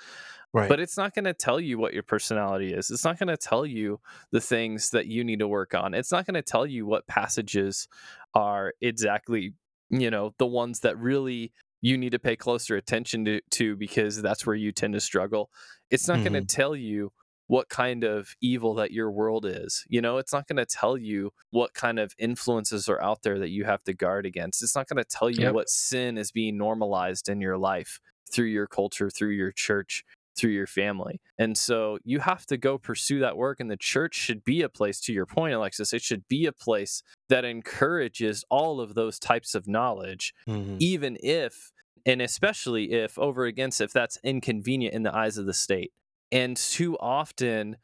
Right. 0.53 0.69
But 0.69 0.79
it's 0.79 0.97
not 0.97 1.13
going 1.13 1.25
to 1.25 1.33
tell 1.33 1.59
you 1.59 1.77
what 1.77 1.93
your 1.93 2.03
personality 2.03 2.73
is. 2.73 2.89
It's 2.89 3.03
not 3.03 3.19
going 3.19 3.27
to 3.27 3.37
tell 3.37 3.65
you 3.65 3.99
the 4.31 4.41
things 4.41 4.89
that 4.91 5.05
you 5.05 5.23
need 5.23 5.39
to 5.39 5.47
work 5.47 5.75
on. 5.75 5.93
It's 5.93 6.11
not 6.11 6.25
going 6.25 6.35
to 6.35 6.41
tell 6.41 6.65
you 6.65 6.85
what 6.85 7.05
passages 7.05 7.87
are 8.33 8.73
exactly, 8.81 9.53
you 9.89 10.09
know, 10.09 10.33
the 10.39 10.47
ones 10.47 10.79
that 10.79 10.97
really 10.97 11.51
you 11.81 11.97
need 11.97 12.11
to 12.11 12.19
pay 12.19 12.35
closer 12.35 12.75
attention 12.75 13.25
to, 13.25 13.41
to 13.51 13.75
because 13.75 14.21
that's 14.21 14.45
where 14.45 14.55
you 14.55 14.71
tend 14.71 14.93
to 14.93 14.99
struggle. 14.99 15.49
It's 15.89 16.07
not 16.07 16.17
going 16.17 16.33
to 16.33 16.39
mm-hmm. 16.39 16.45
tell 16.45 16.75
you 16.75 17.11
what 17.47 17.69
kind 17.69 18.03
of 18.03 18.35
evil 18.41 18.73
that 18.75 18.91
your 18.91 19.09
world 19.09 19.45
is. 19.45 19.85
You 19.87 20.01
know, 20.01 20.17
it's 20.17 20.33
not 20.33 20.47
going 20.47 20.57
to 20.57 20.65
tell 20.65 20.97
you 20.97 21.31
what 21.49 21.73
kind 21.73 21.97
of 21.97 22.13
influences 22.19 22.89
are 22.89 23.01
out 23.01 23.23
there 23.23 23.39
that 23.39 23.49
you 23.49 23.63
have 23.63 23.83
to 23.85 23.93
guard 23.93 24.25
against. 24.25 24.61
It's 24.61 24.75
not 24.75 24.87
going 24.87 24.97
to 24.97 25.09
tell 25.09 25.29
you 25.29 25.43
Yep. 25.43 25.53
what 25.53 25.69
sin 25.69 26.17
is 26.17 26.31
being 26.31 26.57
normalized 26.57 27.29
in 27.29 27.39
your 27.39 27.57
life 27.57 27.99
through 28.29 28.47
your 28.47 28.67
culture, 28.67 29.09
through 29.09 29.29
your 29.29 29.53
church, 29.53 30.03
through 30.37 30.51
your 30.51 30.67
family. 30.67 31.19
And 31.37 31.57
so 31.57 31.97
you 32.03 32.19
have 32.19 32.45
to 32.45 32.57
go 32.57 32.77
pursue 32.77 33.19
that 33.19 33.35
work. 33.37 33.59
And 33.59 33.69
the 33.69 33.77
church 33.77 34.15
should 34.15 34.43
be 34.43 34.61
a 34.61 34.69
place, 34.69 34.99
to 35.01 35.13
your 35.13 35.25
point, 35.25 35.53
Alexis, 35.53 35.93
it 35.93 36.01
should 36.01 36.27
be 36.27 36.45
a 36.45 36.51
place 36.51 37.01
that 37.29 37.43
encourages 37.45 38.45
all 38.49 38.79
of 38.79 38.93
those 38.93 39.19
types 39.19 39.55
of 39.55 39.67
knowledge, 39.67 40.33
Mhm. 40.47 40.77
even 40.79 41.17
if, 41.21 41.71
and 42.05 42.21
especially 42.21 42.91
if, 42.93 43.17
over 43.19 43.45
against, 43.45 43.81
if 43.81 43.91
that's 43.91 44.17
inconvenient 44.23 44.93
in 44.95 45.03
the 45.03 45.15
eyes 45.15 45.37
of 45.37 45.45
the 45.45 45.53
state. 45.53 45.91
And 46.31 46.55
too 46.55 46.97
often, 46.99 47.77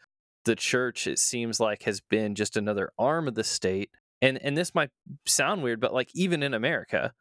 the 0.46 0.56
church, 0.56 1.08
it 1.08 1.20
seems 1.20 1.60
like, 1.60 1.84
has 1.84 2.02
been 2.02 2.36
just 2.36 2.58
another 2.58 2.92
arm 3.00 3.28
of 3.28 3.36
the 3.36 3.44
state. 3.44 3.90
And, 4.22 4.38
and 4.42 4.58
this 4.58 4.74
might 4.76 4.90
sound 5.26 5.64
weird, 5.64 5.80
but 5.80 5.94
like 5.94 6.10
even 6.14 6.44
in 6.44 6.54
America, 6.54 7.14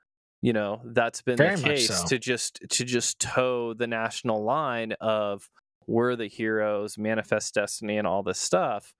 you 0.42 0.52
know 0.52 0.80
that's 0.84 1.22
been 1.22 1.36
Very 1.36 1.56
the 1.56 1.62
case 1.62 1.88
so. 1.88 2.06
to 2.08 2.18
just 2.18 2.60
to 2.68 2.84
just 2.84 3.20
toe 3.20 3.72
the 3.72 3.86
national 3.86 4.42
line 4.42 4.92
of 5.00 5.48
we're 5.86 6.16
the 6.16 6.26
heroes 6.26 6.98
manifest 6.98 7.54
destiny 7.54 7.96
and 7.96 8.06
all 8.06 8.22
this 8.22 8.38
stuff. 8.38 8.92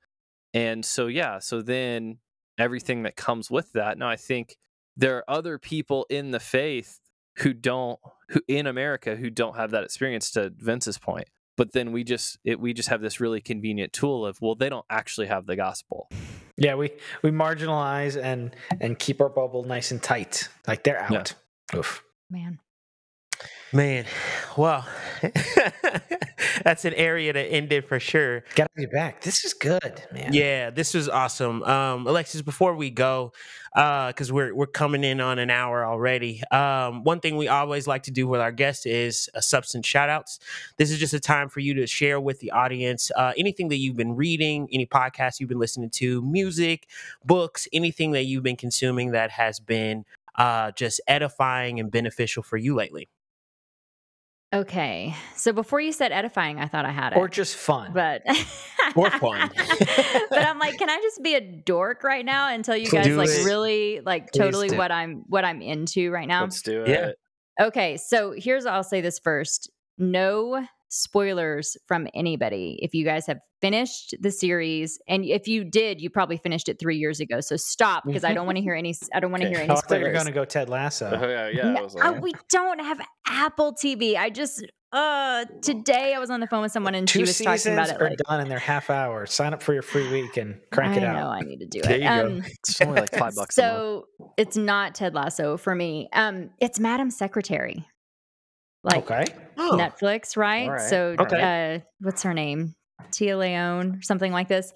And 0.55 0.85
so 0.85 1.09
yeah 1.09 1.41
so 1.41 1.61
then 1.61 2.19
everything 2.59 3.03
that 3.03 3.17
comes 3.17 3.51
with 3.51 3.73
that. 3.73 3.99
Now 3.99 4.09
i 4.09 4.17
think 4.17 4.57
there 4.97 5.17
are 5.19 5.25
other 5.29 5.59
people 5.59 6.07
in 6.09 6.31
the 6.31 6.41
faith 6.41 7.01
who 7.39 7.53
don't 7.53 7.99
who 8.29 8.41
in 8.47 8.67
america 8.67 9.17
who 9.17 9.31
don't 9.31 9.57
have 9.57 9.73
that 9.73 9.85
experience 9.85 10.31
to 10.31 10.53
vince's 10.57 10.99
point. 10.99 11.29
But 11.57 11.73
then 11.73 11.93
we 11.93 12.03
just 12.03 12.39
it, 12.45 12.61
we 12.61 12.73
just 12.73 12.89
have 12.89 13.03
this 13.03 13.21
really 13.21 13.41
convenient 13.41 13.93
tool 13.93 14.25
of 14.25 14.39
well 14.41 14.55
they 14.55 14.69
don't 14.69 14.87
actually 14.89 15.27
have 15.27 15.47
the 15.47 15.57
gospel 15.57 16.09
Yeah, 16.57 16.75
we 16.75 16.91
we 17.23 17.31
marginalize 17.31 18.21
and 18.23 18.55
and 18.81 18.99
keep 18.99 19.21
our 19.21 19.29
bubble 19.29 19.65
nice 19.65 19.91
and 19.91 20.03
tight. 20.03 20.49
Like 20.67 20.83
they're 20.85 21.07
Yeah. 21.11 21.19
out. 21.21 21.35
Oof. 21.75 22.03
Man. 22.31 22.59
Man, 23.75 24.05
well, 24.57 24.87
that's 26.63 26.85
an 26.85 26.93
area 26.93 27.33
to 27.33 27.41
end 27.41 27.73
it 27.73 27.89
for 27.89 27.99
sure. 27.99 28.45
Gotta 28.55 28.69
be 28.77 28.85
back. 28.85 29.23
This 29.23 29.47
is 29.47 29.55
good, 29.55 30.03
man. 30.13 30.35
Yeah, 30.35 30.69
this 30.69 30.93
was 30.93 31.09
awesome. 31.09 31.63
Um, 31.63 32.07
Alexis, 32.07 32.43
before 32.43 32.75
we 32.77 32.91
go, 32.91 33.33
because 33.75 34.31
we're 34.31 34.55
we're 34.55 34.67
coming 34.67 35.05
in 35.05 35.23
on 35.23 35.39
an 35.39 35.49
hour 35.49 35.87
already. 35.87 36.43
Um, 36.51 37.03
one 37.03 37.21
thing 37.21 37.39
we 37.39 37.49
always 37.49 37.87
like 37.87 38.03
to 38.05 38.11
do 38.11 38.29
with 38.29 38.43
our 38.43 38.53
guests 38.53 38.85
is 38.85 39.31
a 39.33 39.41
substance 39.41 39.87
shout 39.87 40.11
outs. 40.11 40.39
This 40.77 40.91
is 40.91 40.99
just 40.99 41.15
a 41.15 41.21
time 41.21 41.49
for 41.49 41.61
you 41.61 41.73
to 41.75 41.87
share 41.87 42.21
with 42.21 42.41
the 42.41 42.51
audience 42.51 43.11
uh, 43.17 43.33
anything 43.39 43.69
that 43.69 43.77
you've 43.77 43.97
been 43.97 44.17
reading, 44.17 44.69
any 44.71 44.85
podcasts 44.85 45.41
you've 45.41 45.49
been 45.49 45.59
listening 45.59 45.89
to, 45.91 46.21
music, 46.21 46.89
books, 47.25 47.67
anything 47.73 48.11
that 48.11 48.25
you've 48.25 48.43
been 48.43 48.57
consuming 48.57 49.13
that 49.13 49.31
has 49.31 49.61
been 49.61 50.05
uh, 50.37 50.73
just 50.73 51.01
edifying 51.09 51.81
and 51.81 51.91
beneficial 51.91 52.43
for 52.43 52.59
you 52.59 52.75
lately. 52.75 53.09
Okay. 54.53 55.15
So 55.37 55.53
before 55.53 55.81
you 55.81 55.93
said 55.93 56.13
edifying, 56.13 56.59
I 56.61 56.67
thought 56.69 56.85
I 56.85 56.91
had 56.91 57.13
it. 57.15 57.17
Or 57.19 57.29
just 57.29 57.57
fun. 57.57 57.93
but 57.95 58.23
Or 58.97 59.11
fun. 59.11 59.51
but 60.31 60.47
I'm 60.47 60.59
like, 60.59 60.77
can 60.79 60.91
I 60.91 60.99
just 61.01 61.23
be 61.23 61.35
a 61.35 61.41
dork 61.41 62.05
right 62.05 62.25
now 62.25 62.49
and 62.49 62.63
tell 62.65 62.77
you 62.77 62.91
guys 62.91 63.07
do 63.07 63.17
like 63.17 63.29
it. 63.31 63.45
really 63.47 64.01
like 64.05 64.33
Please 64.33 64.39
totally 64.39 64.69
do. 64.69 64.77
what 64.77 64.93
I'm 64.93 65.25
what 65.29 65.45
I'm 65.45 65.63
into 65.63 66.11
right 66.11 66.29
now? 66.29 66.43
let's 66.43 66.61
do 66.63 66.85
Yeah. 66.87 67.09
it 67.09 67.19
Okay, 67.61 67.97
so 67.99 68.35
here's 68.37 68.65
I'll 68.67 68.83
say 68.83 69.01
this 69.03 69.19
first. 69.19 69.71
No 69.99 70.67
spoilers 70.93 71.77
from 71.87 72.07
anybody. 72.15 72.79
If 72.83 72.95
you 72.95 73.05
guys 73.05 73.27
have 73.27 73.39
finished 73.61 74.15
the 74.21 74.31
series, 74.31 74.99
and 75.09 75.25
if 75.25 75.49
you 75.49 75.65
did, 75.65 76.01
you 76.01 76.11
probably 76.11 76.37
finished 76.37 76.69
it 76.69 76.79
three 76.79 76.97
years 76.99 77.19
ago. 77.21 77.41
So 77.41 77.57
stop 77.57 78.05
because 78.07 78.25
I 78.25 78.35
don't 78.35 78.47
want 78.47 78.57
to 78.57 78.63
hear 78.63 78.75
any. 78.75 78.95
I 79.15 79.21
don't 79.21 79.31
want 79.31 79.41
to 79.43 79.47
Okay. 79.49 79.55
hear 79.57 79.65
any 79.65 79.71
I 79.73 79.75
thought 79.77 79.85
you 79.91 79.97
were 79.97 80.01
spoilers. 80.03 80.15
going 80.15 80.27
to 80.27 80.33
go 80.33 80.45
Ted 80.45 80.69
Lasso. 80.69 81.19
Oh, 81.21 81.29
yeah, 81.29 81.49
yeah. 81.49 81.73
No, 81.73 81.81
I 81.81 81.83
was 81.83 81.95
like, 81.95 82.21
we 82.23 82.33
don't 82.51 82.79
have 82.81 83.01
Apple 83.27 83.73
TV. 83.75 84.17
I 84.17 84.31
just 84.31 84.65
uh 84.93 85.47
today 85.63 86.13
I 86.15 86.19
was 86.19 86.29
on 86.29 86.41
the 86.41 86.47
phone 86.47 86.61
with 86.61 86.71
someone 86.73 86.95
and 86.95 87.09
she 87.09 87.21
Two 87.21 87.23
was 87.23 87.39
talking 87.39 87.73
about 87.73 87.89
it. 87.89 87.99
are 87.99 88.11
Like, 88.11 88.19
done 88.29 88.41
in 88.43 88.49
their 88.51 88.59
half 88.59 88.91
hour. 88.91 89.25
Sign 89.25 89.55
up 89.55 89.63
for 89.63 89.73
your 89.73 89.81
free 89.83 90.11
week 90.13 90.37
and 90.37 90.61
crank 90.71 90.93
I 90.93 90.97
it 90.99 91.01
know 91.01 91.09
out. 91.19 91.31
I 91.33 91.41
need 91.41 91.61
to 91.61 91.67
do 91.67 91.81
There 91.81 91.93
it. 91.95 92.03
you 92.03 92.09
go. 92.09 92.27
Um, 92.27 92.43
it's 92.47 92.79
only 92.83 93.01
like 93.01 93.15
five 93.15 93.35
bucks. 93.35 93.55
so 93.55 94.05
it's 94.37 94.57
not 94.59 94.95
Ted 94.95 95.15
Lasso 95.15 95.57
for 95.57 95.75
me. 95.75 96.11
Um, 96.13 96.51
it's 96.61 96.79
Madam 96.79 97.11
Secretary, 97.11 97.87
like 98.85 99.11
okay. 99.11 99.25
Oh, 99.57 99.77
Netflix, 99.79 100.37
right? 100.37 100.65
All 100.65 100.71
right. 100.73 100.81
So, 100.81 101.17
Okay. 101.19 101.43
uh, 101.43 101.81
what's 102.01 102.23
her 102.23 102.35
name? 102.35 102.75
Téa 103.11 103.39
Leoni, 103.39 103.99
or 103.99 104.03
something 104.03 104.33
like 104.33 104.49
this. 104.49 104.73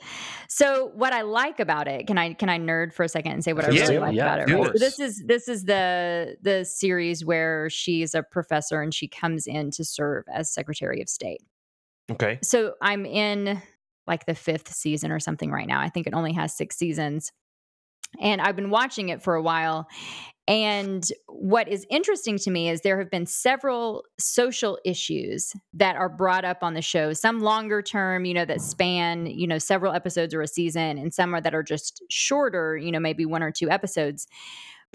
So, 0.48 0.90
what 0.94 1.14
I 1.14 1.22
like 1.22 1.58
about 1.58 1.88
it, 1.88 2.06
can 2.06 2.18
I 2.18 2.34
can 2.34 2.48
I 2.50 2.58
nerd 2.58 2.92
for 2.92 3.02
a 3.02 3.08
second 3.08 3.32
and 3.32 3.42
say 3.42 3.54
what 3.54 3.64
I 3.64 3.68
Yeah, 3.68 3.84
really 3.84 3.98
like 3.98 4.14
yeah, 4.14 4.34
about 4.34 4.48
it? 4.48 4.52
Right? 4.52 4.66
So 4.66 4.72
this 4.78 4.98
is 5.00 5.22
this 5.26 5.48
is 5.48 5.64
the 5.64 6.36
the 6.42 6.64
series 6.64 7.24
where 7.24 7.70
she's 7.70 8.14
a 8.14 8.22
professor 8.22 8.82
and 8.82 8.92
she 8.92 9.08
comes 9.08 9.46
in 9.46 9.70
to 9.72 9.84
serve 9.84 10.24
as 10.32 10.52
Secretary 10.52 11.00
of 11.00 11.08
State. 11.08 11.40
okay. 12.10 12.38
So 12.42 12.74
I'm 12.82 13.06
in 13.06 13.62
like 14.06 14.26
the 14.26 14.34
fifth 14.34 14.72
season 14.72 15.10
or 15.10 15.18
something 15.18 15.50
right 15.50 15.66
now. 15.66 15.80
I 15.80 15.88
think 15.88 16.06
it 16.06 16.14
only 16.14 16.34
has 16.34 16.54
six 16.54 16.76
seasons. 16.76 17.32
And 18.20 18.40
I've 18.40 18.56
been 18.56 18.70
watching 18.70 19.08
it 19.08 19.22
for 19.22 19.34
a 19.34 19.42
while. 19.42 19.88
And 20.48 21.04
what 21.26 21.68
is 21.68 21.84
interesting 21.90 22.38
to 22.38 22.50
me 22.50 22.68
is 22.68 22.82
there 22.82 22.98
have 23.00 23.10
been 23.10 23.26
several 23.26 24.04
social 24.18 24.78
issues 24.84 25.52
that 25.74 25.96
are 25.96 26.08
brought 26.08 26.44
up 26.44 26.58
on 26.62 26.74
the 26.74 26.82
show, 26.82 27.12
some 27.12 27.40
longer 27.40 27.82
term, 27.82 28.24
you 28.24 28.32
know, 28.32 28.44
that 28.44 28.60
span, 28.60 29.26
you 29.26 29.48
know, 29.48 29.58
several 29.58 29.92
episodes 29.92 30.32
or 30.34 30.42
a 30.42 30.46
season, 30.46 30.98
and 30.98 31.12
some 31.12 31.34
are 31.34 31.40
that 31.40 31.54
are 31.54 31.64
just 31.64 32.02
shorter, 32.08 32.76
you 32.76 32.92
know, 32.92 33.00
maybe 33.00 33.26
one 33.26 33.42
or 33.42 33.50
two 33.50 33.68
episodes. 33.70 34.28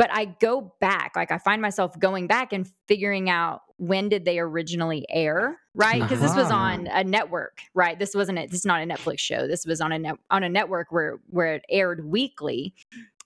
But 0.02 0.10
I 0.12 0.26
go 0.26 0.74
back, 0.82 1.12
like 1.16 1.32
I 1.32 1.38
find 1.38 1.62
myself 1.62 2.00
going 2.00 2.26
back 2.26 2.54
and 2.54 2.68
figuring 2.88 3.30
out 3.30 3.62
when 3.78 4.10
did 4.10 4.26
they 4.26 4.40
originally 4.40 5.06
air, 5.12 5.60
right? 5.76 6.02
Because 6.02 6.20
this 6.20 6.36
was 6.36 6.48
Uh-huh. 6.50 6.56
on 6.56 6.88
a 6.88 7.04
network, 7.04 7.60
right? 7.76 8.00
This 8.00 8.16
wasn't 8.16 8.40
a, 8.40 8.48
this 8.48 8.62
is 8.62 8.66
not 8.66 8.82
a 8.82 8.86
Netflix 8.86 9.20
show. 9.20 9.46
This 9.46 9.64
was 9.64 9.80
on 9.80 9.92
a 9.92 10.00
net, 10.00 10.16
on 10.32 10.42
a 10.44 10.50
network 10.50 10.88
where 10.90 11.20
where 11.28 11.54
it 11.54 11.66
aired 11.70 12.04
weekly 12.04 12.74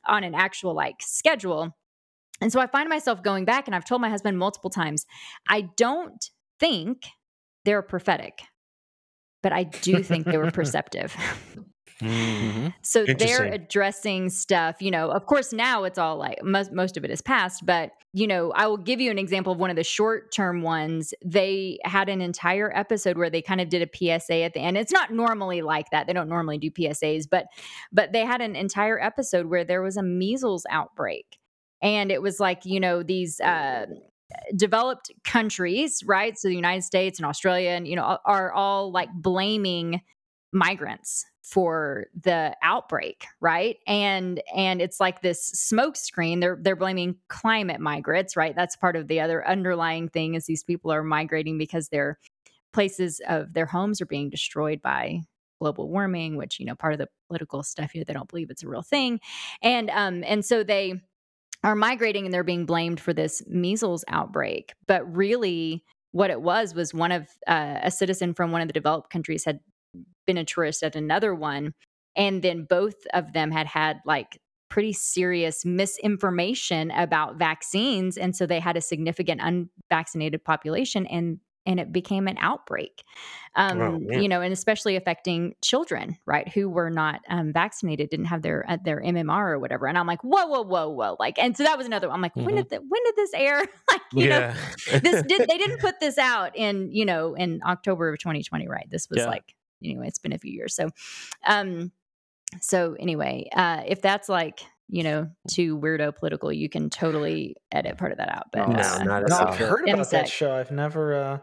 on 0.05 0.25
an 0.25 0.35
actual 0.35 0.73
like 0.75 0.95
schedule. 0.99 1.73
And 2.41 2.51
so 2.51 2.59
I 2.59 2.67
find 2.67 2.89
myself 2.89 3.23
going 3.23 3.45
back 3.45 3.67
and 3.69 3.73
I've 3.75 3.85
told 3.85 4.01
my 4.01 4.09
husband 4.09 4.37
multiple 4.37 4.69
times, 4.69 5.05
I 5.47 5.61
don't 5.77 6.29
think 6.59 7.03
they're 7.63 7.81
prophetic, 7.83 8.41
but 9.41 9.53
I 9.53 9.63
do 9.63 10.03
think 10.03 10.25
they 10.25 10.37
were 10.37 10.51
perceptive. 10.61 11.15
Mhm. 12.01 12.73
So 12.81 13.07
they're 13.07 13.45
addressing 13.45 14.29
stuff, 14.29 14.81
you 14.81 14.91
know, 14.91 15.09
of 15.11 15.25
course 15.27 15.53
now 15.53 15.85
it's 15.85 15.97
all 15.97 16.17
like 16.17 16.43
most 16.43 16.73
most 16.73 16.97
of 16.97 17.05
it 17.05 17.09
is 17.11 17.21
past, 17.21 17.65
but 17.65 17.91
you 18.11 18.27
know, 18.27 18.51
I 18.51 18.67
will 18.67 18.77
give 18.77 18.99
you 18.99 19.11
an 19.11 19.17
example 19.17 19.53
of 19.53 19.59
one 19.59 19.69
of 19.69 19.77
the 19.77 19.83
short-term 19.83 20.61
ones. 20.61 21.13
They 21.23 21.79
had 21.85 22.09
an 22.09 22.21
entire 22.21 22.71
episode 22.75 23.17
where 23.17 23.29
they 23.29 23.41
kind 23.41 23.61
of 23.61 23.69
did 23.69 23.81
a 23.81 23.87
PSA 23.87 24.41
at 24.43 24.53
the 24.53 24.59
end. 24.59 24.77
It's 24.77 24.91
not 24.91 25.11
normally 25.11 25.61
like 25.61 25.89
that. 25.91 26.05
They 26.07 26.13
don't 26.13 26.27
normally 26.29 26.57
do 26.57 26.69
PSAs, 26.69 27.27
but 27.29 27.45
but 27.93 28.11
they 28.11 28.25
had 28.25 28.41
an 28.41 28.55
entire 28.57 28.99
episode 29.01 29.45
where 29.47 29.63
there 29.63 29.81
was 29.81 29.95
a 29.95 30.03
measles 30.03 30.65
outbreak. 30.69 31.37
And 31.81 32.11
it 32.11 32.21
was 32.21 32.39
like, 32.41 32.65
you 32.65 32.79
know, 32.81 33.03
these 33.03 33.39
uh 33.39 33.85
developed 34.55 35.11
countries, 35.23 36.03
right? 36.05 36.37
So 36.37 36.49
the 36.49 36.55
United 36.55 36.83
States 36.83 37.19
and 37.19 37.25
Australia 37.25 37.69
and 37.71 37.87
you 37.87 37.95
know 37.95 38.17
are 38.25 38.51
all 38.51 38.91
like 38.91 39.09
blaming 39.13 40.01
migrants 40.51 41.25
for 41.45 42.07
the 42.19 42.55
outbreak 42.63 43.25
right? 43.39 43.77
And 43.85 44.41
and 44.55 44.81
it's 44.81 44.99
like 44.99 45.21
this 45.21 45.45
smoke 45.45 45.95
screen 45.95 46.39
they're 46.39 46.57
they're 46.59 46.75
blaming 46.75 47.17
climate 47.29 47.79
migrants 47.79 48.35
right? 48.35 48.55
That's 48.55 48.75
part 48.75 48.95
of 48.95 49.07
the 49.07 49.21
other 49.21 49.47
underlying 49.47 50.09
thing 50.09 50.33
is 50.33 50.45
these 50.45 50.63
people 50.63 50.91
are 50.91 51.03
migrating 51.03 51.59
because 51.59 51.89
their 51.89 52.17
places 52.73 53.21
of 53.29 53.53
their 53.53 53.67
homes 53.67 54.01
are 54.01 54.07
being 54.07 54.31
destroyed 54.31 54.81
by 54.81 55.19
global 55.61 55.87
warming 55.87 56.35
which 56.35 56.59
you 56.59 56.65
know 56.65 56.75
part 56.75 56.93
of 56.93 56.99
the 56.99 57.07
political 57.27 57.63
stuff 57.63 57.91
here 57.91 58.03
they 58.05 58.11
don't 58.11 58.29
believe 58.29 58.49
it's 58.49 58.63
a 58.63 58.67
real 58.67 58.81
thing. 58.81 59.19
And 59.61 59.91
um 59.91 60.23
and 60.25 60.43
so 60.43 60.63
they 60.63 60.99
are 61.63 61.75
migrating 61.75 62.25
and 62.25 62.33
they're 62.33 62.43
being 62.43 62.65
blamed 62.65 62.99
for 62.99 63.13
this 63.13 63.43
measles 63.47 64.03
outbreak. 64.07 64.73
But 64.87 65.15
really 65.15 65.83
what 66.11 66.31
it 66.31 66.41
was 66.41 66.73
was 66.73 66.93
one 66.93 67.11
of 67.11 67.27
uh, 67.45 67.79
a 67.83 67.91
citizen 67.91 68.33
from 68.33 68.51
one 68.51 68.61
of 68.61 68.67
the 68.67 68.73
developed 68.73 69.09
countries 69.09 69.43
had 69.45 69.59
been 70.27 70.37
a 70.37 70.45
tourist 70.45 70.83
at 70.83 70.95
another 70.95 71.33
one 71.35 71.73
and 72.15 72.41
then 72.41 72.65
both 72.69 72.95
of 73.13 73.33
them 73.33 73.51
had 73.51 73.67
had 73.67 73.97
like 74.05 74.39
pretty 74.69 74.93
serious 74.93 75.63
misinformation 75.65 76.91
about 76.91 77.37
vaccines 77.37 78.17
and 78.17 78.35
so 78.35 78.45
they 78.45 78.59
had 78.59 78.75
a 78.77 78.81
significant 78.81 79.41
unvaccinated 79.43 80.43
population 80.43 81.05
and 81.07 81.39
and 81.67 81.79
it 81.79 81.91
became 81.91 82.27
an 82.27 82.37
outbreak 82.39 83.03
um 83.55 83.77
man. 83.77 84.21
you 84.21 84.27
know 84.27 84.41
and 84.41 84.51
especially 84.53 84.95
affecting 84.95 85.53
children 85.63 86.17
right 86.25 86.49
who 86.49 86.69
were 86.69 86.89
not 86.89 87.21
um, 87.29 87.53
vaccinated 87.53 88.09
didn't 88.09 88.25
have 88.25 88.41
their 88.41 88.65
uh, 88.69 88.77
their 88.83 89.01
mmr 89.01 89.51
or 89.51 89.59
whatever 89.59 89.87
and 89.87 89.97
i'm 89.97 90.07
like 90.07 90.21
whoa 90.23 90.45
whoa 90.47 90.61
whoa 90.63 90.89
whoa 90.89 91.15
like 91.19 91.37
and 91.39 91.55
so 91.55 91.63
that 91.63 91.77
was 91.77 91.87
another 91.87 92.07
one 92.07 92.15
i'm 92.15 92.21
like 92.21 92.35
when 92.35 92.55
Mhm. 92.55 92.57
did 92.57 92.69
the, 92.69 92.77
when 92.77 93.03
did 93.03 93.15
this 93.15 93.33
air 93.33 93.59
like 93.91 94.01
you 94.13 94.27
know 94.27 94.41
this 95.03 95.21
did 95.23 95.47
they 95.47 95.57
didn't 95.57 95.79
put 95.81 95.99
this 95.99 96.17
out 96.17 96.55
in 96.55 96.91
you 96.91 97.05
know 97.05 97.33
in 97.35 97.61
october 97.65 98.09
of 98.11 98.19
2020 98.19 98.67
right 98.67 98.87
this 98.89 99.07
was 99.09 99.19
Yeah. 99.19 99.27
like 99.27 99.55
anyway 99.83 100.07
it's 100.07 100.19
been 100.19 100.33
a 100.33 100.37
few 100.37 100.51
years 100.51 100.75
so 100.75 100.89
um 101.47 101.91
so 102.61 102.95
anyway 102.99 103.47
uh 103.55 103.81
if 103.85 104.01
that's 104.01 104.29
like 104.29 104.61
you 104.87 105.03
know 105.03 105.29
too 105.49 105.77
weirdo 105.77 106.15
political 106.15 106.51
you 106.51 106.69
can 106.69 106.89
totally 106.89 107.55
edit 107.71 107.97
part 107.97 108.11
of 108.11 108.17
that 108.19 108.29
out 108.29 108.45
but 108.51 108.67
No, 108.69 108.75
uh, 108.77 109.03
not 109.03 109.23
at 109.23 109.29
No, 109.29 109.37
all. 109.37 109.47
I've 109.47 109.57
heard 109.57 109.89
about 109.89 110.09
that 110.11 110.29
show. 110.29 110.53
I've 110.55 110.71
never 110.71 111.13
uh 111.15 111.37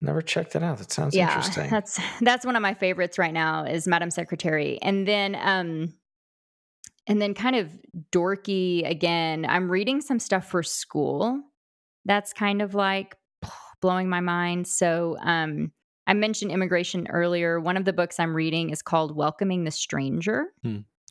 never 0.00 0.20
checked 0.22 0.56
it 0.56 0.62
out. 0.62 0.78
That 0.78 0.90
sounds 0.90 1.14
yeah 1.14 1.28
interesting. 1.28 1.70
that's 1.70 2.00
that's 2.20 2.44
one 2.44 2.56
of 2.56 2.62
my 2.62 2.74
favorites 2.74 3.18
right 3.18 3.32
now 3.32 3.64
is 3.64 3.86
madam 3.86 4.10
secretary 4.10 4.78
and 4.82 5.06
then 5.06 5.36
um 5.36 5.94
and 7.06 7.20
then 7.20 7.34
kind 7.34 7.56
of 7.56 7.70
dorky 8.12 8.88
again 8.88 9.46
i'm 9.48 9.70
reading 9.70 10.00
some 10.00 10.18
stuff 10.18 10.48
for 10.48 10.62
school 10.62 11.40
that's 12.04 12.32
kind 12.32 12.62
of 12.62 12.74
like 12.74 13.16
blowing 13.80 14.08
my 14.08 14.20
mind 14.20 14.66
so 14.66 15.16
um 15.20 15.70
i 16.06 16.14
mentioned 16.14 16.50
immigration 16.50 17.06
earlier 17.08 17.60
one 17.60 17.76
of 17.76 17.84
the 17.84 17.92
books 17.92 18.18
i'm 18.20 18.34
reading 18.34 18.70
is 18.70 18.82
called 18.82 19.14
welcoming 19.16 19.64
the 19.64 19.70
stranger 19.70 20.46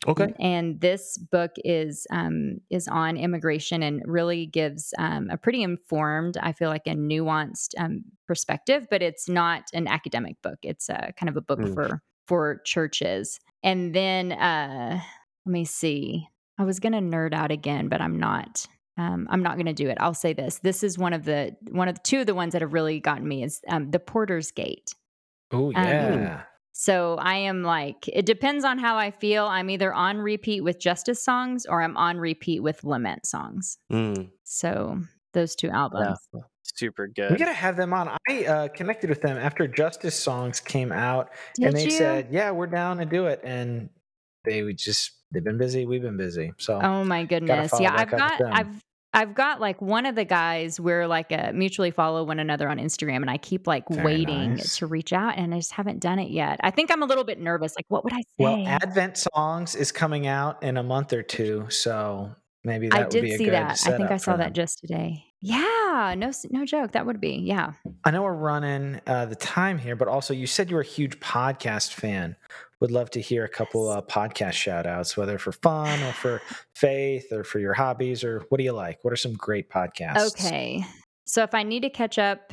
Okay. 0.08 0.32
and 0.40 0.80
this 0.80 1.18
book 1.18 1.50
is 1.62 2.06
um, 2.10 2.56
is 2.70 2.88
on 2.88 3.18
immigration 3.18 3.82
and 3.82 4.00
really 4.06 4.46
gives 4.46 4.94
um, 4.98 5.28
a 5.28 5.36
pretty 5.36 5.62
informed, 5.62 6.38
I 6.38 6.52
feel 6.52 6.70
like 6.70 6.86
a 6.86 6.94
nuanced 6.94 7.74
um, 7.76 8.04
perspective. 8.26 8.86
But 8.90 9.02
it's 9.02 9.28
not 9.28 9.64
an 9.74 9.86
academic 9.86 10.40
book; 10.40 10.56
it's 10.62 10.88
a 10.88 11.12
kind 11.18 11.28
of 11.28 11.36
a 11.36 11.42
book 11.42 11.58
Mm. 11.58 11.74
for 11.74 12.02
for 12.26 12.62
churches. 12.64 13.40
And 13.62 13.94
then 13.94 14.32
uh, 14.32 15.02
let 15.44 15.52
me 15.52 15.66
see. 15.66 16.26
I 16.56 16.64
was 16.64 16.80
going 16.80 16.94
to 16.94 17.00
nerd 17.16 17.34
out 17.34 17.50
again, 17.50 17.88
but 17.90 18.00
I'm 18.00 18.18
not. 18.18 18.66
Um, 18.98 19.26
I'm 19.30 19.42
not 19.42 19.54
going 19.54 19.66
to 19.66 19.72
do 19.72 19.88
it. 19.88 19.96
I'll 20.00 20.14
say 20.14 20.32
this: 20.32 20.58
this 20.58 20.82
is 20.82 20.98
one 20.98 21.12
of 21.12 21.24
the 21.24 21.56
one 21.70 21.88
of 21.88 21.94
the 21.94 22.00
two 22.02 22.20
of 22.20 22.26
the 22.26 22.34
ones 22.34 22.52
that 22.52 22.62
have 22.62 22.72
really 22.72 23.00
gotten 23.00 23.26
me 23.26 23.42
is 23.42 23.60
um, 23.68 23.90
the 23.90 23.98
Porter's 23.98 24.50
Gate. 24.50 24.94
oh 25.52 25.68
um, 25.68 25.74
yeah. 25.76 26.42
So 26.72 27.16
I 27.20 27.34
am 27.34 27.62
like, 27.62 28.08
it 28.08 28.24
depends 28.24 28.64
on 28.64 28.78
how 28.78 28.96
I 28.96 29.10
feel. 29.10 29.44
I'm 29.44 29.68
either 29.68 29.92
on 29.92 30.18
repeat 30.18 30.62
with 30.62 30.78
Justice 30.78 31.22
songs 31.22 31.66
or 31.66 31.82
I'm 31.82 31.94
on 31.96 32.16
repeat 32.16 32.62
with 32.62 32.84
Lament 32.84 33.26
songs. 33.26 33.76
Mm. 33.92 34.30
So 34.44 34.98
those 35.34 35.54
two 35.54 35.68
albums. 35.68 36.18
Yeah. 36.32 36.40
Super 36.62 37.08
good. 37.08 37.32
we 37.32 37.36
good. 37.36 37.44
gotta 37.44 37.52
have 37.52 37.76
them 37.76 37.92
on. 37.92 38.16
I 38.28 38.44
uh, 38.44 38.68
connected 38.68 39.10
with 39.10 39.20
them 39.20 39.36
after 39.36 39.66
Justice 39.66 40.14
songs 40.14 40.60
came 40.60 40.92
out, 40.92 41.30
and 41.60 41.74
they 41.74 41.84
you? 41.84 41.90
said, 41.90 42.28
"Yeah, 42.30 42.52
we're 42.52 42.68
down 42.68 42.98
to 42.98 43.04
do 43.04 43.26
it." 43.26 43.40
And 43.42 43.90
they 44.44 44.62
would 44.62 44.78
just 44.78 45.12
they've 45.32 45.44
been 45.44 45.58
busy. 45.58 45.86
We've 45.86 46.02
been 46.02 46.16
busy. 46.16 46.52
So 46.58 46.80
Oh 46.80 47.04
my 47.04 47.24
goodness. 47.24 47.72
Yeah, 47.78 47.94
I've 47.94 48.10
got. 48.10 48.40
I've 48.40 48.82
I've 49.12 49.34
got 49.34 49.60
like 49.60 49.82
one 49.82 50.06
of 50.06 50.14
the 50.14 50.24
guys 50.24 50.78
we're 50.78 51.08
like 51.08 51.32
uh, 51.32 51.50
mutually 51.52 51.90
follow 51.90 52.22
one 52.22 52.38
another 52.38 52.68
on 52.68 52.78
Instagram 52.78 53.16
and 53.16 53.30
I 53.30 53.38
keep 53.38 53.66
like 53.66 53.88
Very 53.88 54.04
waiting 54.04 54.54
nice. 54.54 54.76
to 54.76 54.86
reach 54.86 55.12
out 55.12 55.36
and 55.36 55.52
I 55.52 55.58
just 55.58 55.72
haven't 55.72 55.98
done 55.98 56.20
it 56.20 56.30
yet. 56.30 56.60
I 56.62 56.70
think 56.70 56.92
I'm 56.92 57.02
a 57.02 57.06
little 57.06 57.24
bit 57.24 57.40
nervous. 57.40 57.74
Like 57.76 57.86
what 57.88 58.04
would 58.04 58.12
I 58.12 58.20
say? 58.20 58.24
well, 58.38 58.64
Advent 58.68 59.16
songs 59.16 59.74
is 59.74 59.90
coming 59.90 60.28
out 60.28 60.62
in 60.62 60.76
a 60.76 60.82
month 60.84 61.12
or 61.12 61.24
two, 61.24 61.66
so 61.70 62.30
maybe 62.62 62.88
that 62.88 62.96
I 62.96 63.00
would 63.02 63.10
did 63.10 63.22
be 63.22 63.34
a 63.34 63.38
see 63.38 63.44
good 63.46 63.54
that. 63.54 63.80
I 63.84 63.96
think 63.96 64.12
I 64.12 64.16
saw 64.16 64.36
that 64.36 64.52
just 64.52 64.78
today. 64.78 65.24
Yeah, 65.40 66.14
no 66.16 66.30
no 66.50 66.64
joke. 66.64 66.92
That 66.92 67.04
would 67.06 67.20
be. 67.20 67.30
Yeah. 67.30 67.72
I 68.04 68.12
know 68.12 68.22
we're 68.22 68.34
running 68.34 69.00
uh, 69.08 69.26
the 69.26 69.34
time 69.34 69.78
here, 69.78 69.96
but 69.96 70.06
also 70.06 70.34
you 70.34 70.46
said 70.46 70.70
you 70.70 70.76
were 70.76 70.82
a 70.82 70.86
huge 70.86 71.18
podcast 71.18 71.94
fan. 71.94 72.36
Would 72.80 72.90
love 72.90 73.10
to 73.10 73.20
hear 73.20 73.44
a 73.44 73.48
couple 73.48 73.88
uh, 73.90 74.00
podcast 74.02 74.52
shout 74.52 74.86
outs, 74.86 75.16
whether 75.16 75.36
for 75.38 75.52
fun 75.52 76.02
or 76.02 76.12
for 76.12 76.42
faith 76.74 77.26
or 77.32 77.44
for 77.44 77.58
your 77.58 77.74
hobbies 77.74 78.24
or 78.24 78.42
what 78.48 78.58
do 78.58 78.64
you 78.64 78.72
like? 78.72 78.98
What 79.02 79.12
are 79.12 79.16
some 79.16 79.34
great 79.34 79.68
podcasts? 79.68 80.28
Okay. 80.28 80.84
So 81.26 81.42
if 81.42 81.54
I 81.54 81.62
need 81.62 81.82
to 81.82 81.90
catch 81.90 82.18
up 82.18 82.52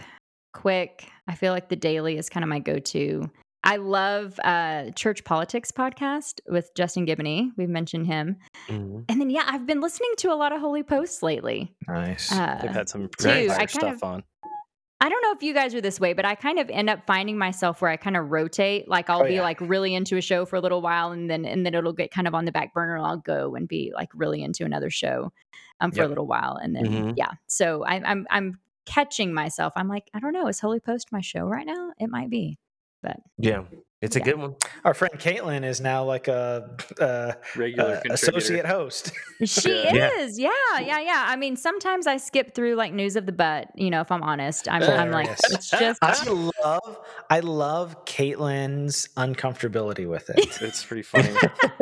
quick, 0.53 1.07
I 1.27 1.35
feel 1.35 1.53
like 1.53 1.69
the 1.69 1.75
daily 1.75 2.17
is 2.17 2.29
kind 2.29 2.43
of 2.43 2.49
my 2.49 2.59
go-to. 2.59 3.29
I 3.63 3.77
love 3.77 4.39
uh 4.43 4.91
Church 4.91 5.23
Politics 5.25 5.71
podcast 5.71 6.39
with 6.47 6.69
Justin 6.75 7.05
Giboney. 7.05 7.49
We've 7.57 7.67
mentioned 7.69 8.07
him. 8.07 8.37
Mhm. 8.69 9.05
And 9.09 9.19
then 9.19 9.29
yeah, 9.29 9.43
I've 9.47 9.65
been 9.65 9.81
listening 9.81 10.11
to 10.17 10.31
a 10.31 10.35
lot 10.35 10.53
of 10.53 10.61
Holy 10.61 10.83
Posts 10.83 11.23
lately. 11.23 11.73
Nice. 11.87 12.31
Uh, 12.31 12.59
They've 12.61 12.71
had 12.71 12.87
some 12.87 13.03
Dude, 13.03 13.11
pretty 13.17 13.49
I 13.49 13.65
stuff 13.65 13.95
of- 13.95 14.03
on. 14.03 14.23
I 14.99 15.09
don't 15.09 15.21
know 15.21 15.31
if 15.31 15.43
you 15.43 15.53
guys 15.53 15.75
are 15.75 15.81
this 15.81 15.99
way, 15.99 16.13
but 16.13 16.25
I 16.25 16.33
kind 16.33 16.57
of 16.57 16.69
end 16.71 16.89
up 16.89 17.05
finding 17.05 17.37
myself 17.37 17.81
where 17.81 17.91
I 17.91 17.97
kind 17.97 18.17
of 18.17 18.31
rotate. 18.31 18.87
Like 18.87 19.09
I'll 19.11 19.21
Oh, 19.21 19.27
be 19.27 19.35
yeah. 19.35 19.41
like 19.43 19.61
really 19.61 19.93
into 19.93 20.17
a 20.17 20.21
show 20.21 20.43
for 20.45 20.55
a 20.55 20.59
little 20.59 20.81
while, 20.81 21.11
and 21.11 21.29
then 21.29 21.45
and 21.45 21.63
then 21.65 21.75
it'll 21.75 21.93
get 21.93 22.09
kind 22.11 22.27
of 22.27 22.33
on 22.33 22.45
the 22.45 22.51
back 22.51 22.73
burner. 22.73 22.95
and 22.97 23.05
I'll 23.05 23.17
go 23.17 23.53
and 23.55 23.67
be 23.67 23.91
like 23.93 24.09
really 24.15 24.41
into 24.41 24.65
another 24.65 24.89
show 24.89 25.31
um, 25.81 25.91
for 25.91 26.01
a 26.01 26.07
little 26.07 26.25
while, 26.25 26.55
and 26.61 26.75
then 26.75 26.85
Mhm. 26.85 27.13
yeah. 27.15 27.31
So 27.45 27.83
I, 27.83 28.01
I'm 28.03 28.25
I'm 28.31 28.59
catching 28.85 29.33
myself. 29.33 29.73
I'm 29.75 29.87
like 29.87 30.09
I 30.15 30.19
don't 30.19 30.33
know. 30.33 30.47
Is 30.47 30.59
Holy 30.59 30.79
Post 30.79 31.11
my 31.11 31.21
show 31.21 31.45
right 31.45 31.67
now? 31.67 31.91
It 31.99 32.09
might 32.09 32.29
be, 32.31 32.57
but 33.07 33.17
Yeah, 33.37 33.63
it's 34.01 34.15
a 34.15 34.19
Yeah. 34.19 34.25
good 34.25 34.37
one. 34.39 34.55
Our 34.83 34.93
friend 34.93 35.13
Kaitlyn 35.19 35.63
is 35.63 35.79
now 35.81 36.03
like 36.03 36.27
a, 36.27 36.75
uh 36.99 37.33
Regular 37.55 37.95
uh, 37.97 38.13
associate 38.13 38.65
host. 38.65 39.11
she 39.45 39.69
Yeah. 39.93 40.09
is. 40.19 40.37
Yeah, 40.39 40.49
yeah, 40.79 40.99
yeah. 40.99 41.25
I 41.27 41.35
mean, 41.35 41.55
sometimes 41.55 42.07
I 42.07 42.17
skip 42.17 42.53
through 42.53 42.75
like 42.75 42.93
news 42.93 43.15
of 43.15 43.25
the 43.25 43.31
butt. 43.31 43.69
You 43.75 43.89
know, 43.89 44.01
if 44.01 44.11
I'm 44.11 44.23
honest, 44.23 44.67
I'm 44.69 44.83
I'm 44.83 45.11
like 45.11 45.29
it's 45.29 45.69
just 45.69 45.99
I 46.01 46.23
love 46.63 46.99
I 47.29 47.39
love 47.39 48.05
Kaitlyn's 48.05 49.09
uncomfortability 49.17 50.07
with 50.07 50.29
it. 50.29 50.61
It's 50.61 50.83
pretty 50.85 51.03
funny. 51.03 51.33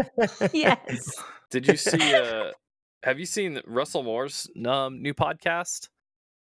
yes. 0.53 1.11
Did 1.51 1.67
you 1.67 1.78
see? 1.78 2.13
Uh, 2.13 2.51
have 3.03 3.19
you 3.19 3.26
seen 3.26 3.61
Russell 3.67 4.03
Moore's 4.03 4.49
um, 4.65 5.01
new 5.01 5.13
podcast? 5.13 5.89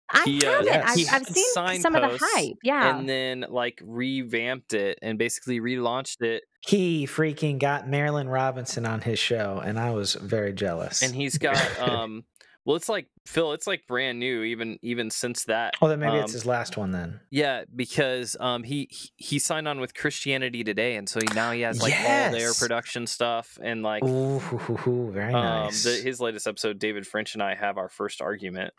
I 0.09 0.23
He, 0.23 0.45
uh, 0.45 0.49
haven't. 0.51 0.65
yes. 0.67 0.83
I've, 0.89 0.95
He 0.95 1.05
I've 1.07 1.11
had 1.11 1.27
seen 1.27 1.81
some 1.81 1.95
of 1.95 2.01
the 2.01 2.17
signposts 2.17 2.33
hype. 2.35 2.55
Yeah. 2.63 2.97
and 2.97 3.09
then 3.09 3.45
like 3.49 3.81
revamped 3.83 4.73
it 4.73 4.99
and 5.01 5.17
basically 5.17 5.59
relaunched 5.59 6.21
it. 6.21 6.43
he 6.65 7.05
freaking 7.05 7.59
got 7.59 7.85
Marilynne 7.87 8.31
Robinson 8.31 8.85
on 8.85 9.01
his 9.01 9.19
show, 9.19 9.61
and 9.63 9.79
I 9.79 9.91
was 9.91 10.15
very 10.15 10.53
jealous. 10.53 11.01
And 11.01 11.13
he's 11.15 11.37
got 11.49 11.57
um, 11.79 12.23
well, 12.67 12.75
it's 12.75 12.89
like 12.89 13.07
Phil. 13.25 13.53
It's 13.53 13.65
like 13.65 13.87
brand 13.87 14.19
new, 14.19 14.43
even 14.43 14.77
even 14.81 15.09
since 15.09 15.45
that. 15.45 15.75
oh, 15.81 15.87
then 15.87 16.01
maybe 16.01 16.17
it's 16.17 16.33
um, 16.33 16.33
his 16.33 16.45
last 16.45 16.75
one 16.75 16.91
then. 16.91 17.21
Yeah, 17.29 17.63
because 17.73 18.35
um 18.41 18.63
he 18.63 18.89
he- 19.15 19.39
signed 19.39 19.69
on 19.69 19.79
with 19.79 19.93
Christianity 19.93 20.65
Today, 20.65 20.97
and 20.97 21.07
so 21.07 21.21
he 21.21 21.33
now 21.33 21.53
he 21.53 21.61
has 21.61 21.81
like 21.81 21.93
all 21.97 22.31
their 22.31 22.53
production 22.53 23.07
stuff 23.07 23.57
and 23.61 23.83
like 23.83 24.03
Ooh, 24.03 24.39
very 25.13 25.33
um 25.33 25.43
nice. 25.43 25.85
the, 25.85 25.91
his 25.91 26.19
latest 26.19 26.45
episode. 26.45 26.77
David 26.77 27.07
French 27.07 27.35
and 27.35 27.41
I 27.41 27.55
have 27.55 27.77
our 27.77 27.87
first 27.87 28.21
argument. 28.21 28.73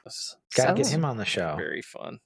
Gotta 0.55 0.75
get 0.75 0.89
him 0.89 1.07
on 1.07 1.17
the 1.17 1.25
show. 1.25 1.55
very 1.57 1.81
fun. 1.81 2.21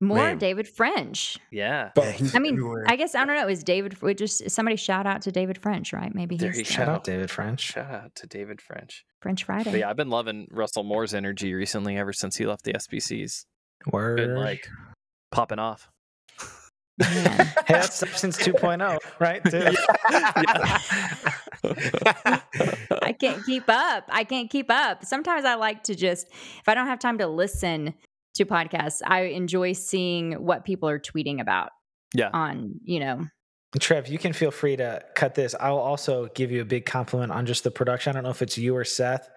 More 0.00 0.16
Man. 0.18 0.38
David 0.38 0.68
French. 0.68 1.38
Yeah, 1.50 1.90
Yeah, 1.96 2.12
I 2.34 2.38
mean, 2.38 2.54
everywhere. 2.54 2.84
I 2.86 2.96
guess 2.96 3.14
I 3.14 3.24
don't 3.24 3.36
know. 3.36 3.48
Is 3.48 3.64
David 3.64 4.00
we 4.02 4.14
just 4.14 4.50
somebody 4.50 4.76
shout 4.76 5.06
out 5.06 5.22
to 5.22 5.32
David 5.32 5.58
French, 5.58 5.92
right? 5.92 6.14
Maybe 6.14 6.36
he's 6.36 6.44
you 6.58 6.64
the 6.64 6.64
Shout 6.64 6.88
out 6.88 7.04
David 7.04 7.30
French. 7.30 7.60
shout 7.60 7.90
out 7.90 8.14
to 8.16 8.26
David 8.26 8.60
French. 8.60 9.04
French 9.22 9.46
But 9.46 9.62
Friday. 9.62 9.78
yeah, 9.80 9.90
I've 9.90 9.96
been 9.96 10.10
loving 10.10 10.46
Russell 10.50 10.84
Moore's 10.84 11.14
energy 11.14 11.54
recently. 11.54 11.96
Ever 11.96 12.12
since 12.12 12.36
he 12.36 12.46
left 12.46 12.64
the 12.64 12.74
SBCs, 12.74 13.44
Word. 13.90 14.16
been 14.18 14.34
like 14.36 14.66
popping 15.32 15.58
off. 15.58 15.88
Man. 16.98 17.46
hey, 17.46 17.52
that's 17.68 17.94
Substance 17.94 18.38
2.0, 18.38 18.98
right? 19.20 19.44
Too? 19.50 19.66
I 23.02 23.12
can't 23.12 23.44
keep 23.44 23.64
up. 23.68 24.04
I 24.08 24.24
can't 24.24 24.50
keep 24.50 24.70
up. 24.70 25.04
Sometimes 25.04 25.44
I 25.44 25.54
like 25.56 25.82
to 25.84 25.94
just 25.94 26.26
if 26.30 26.68
I 26.68 26.74
don't 26.74 26.86
have 26.86 26.98
time 26.98 27.18
to 27.18 27.26
listen 27.26 27.94
to 28.36 28.44
podcasts, 28.44 29.00
I 29.04 29.22
enjoy 29.22 29.72
seeing 29.72 30.32
what 30.32 30.64
people 30.64 30.88
are 30.88 30.98
tweeting 30.98 31.40
about 31.40 31.70
Yeah. 32.14 32.30
on, 32.32 32.80
you 32.84 33.00
know. 33.00 33.26
Trev, 33.78 34.08
you 34.08 34.16
can 34.16 34.32
feel 34.32 34.50
free 34.50 34.76
to 34.76 35.02
cut 35.14 35.34
this. 35.34 35.54
I'll 35.60 35.76
also 35.76 36.28
give 36.34 36.50
you 36.50 36.62
a 36.62 36.64
big 36.64 36.86
compliment 36.86 37.30
on 37.30 37.44
just 37.44 37.62
the 37.62 37.70
production. 37.70 38.10
I 38.10 38.14
don't 38.14 38.24
know 38.24 38.30
if 38.30 38.40
it's 38.40 38.56
you 38.56 38.74
or 38.74 38.84
Seth. 38.84 39.28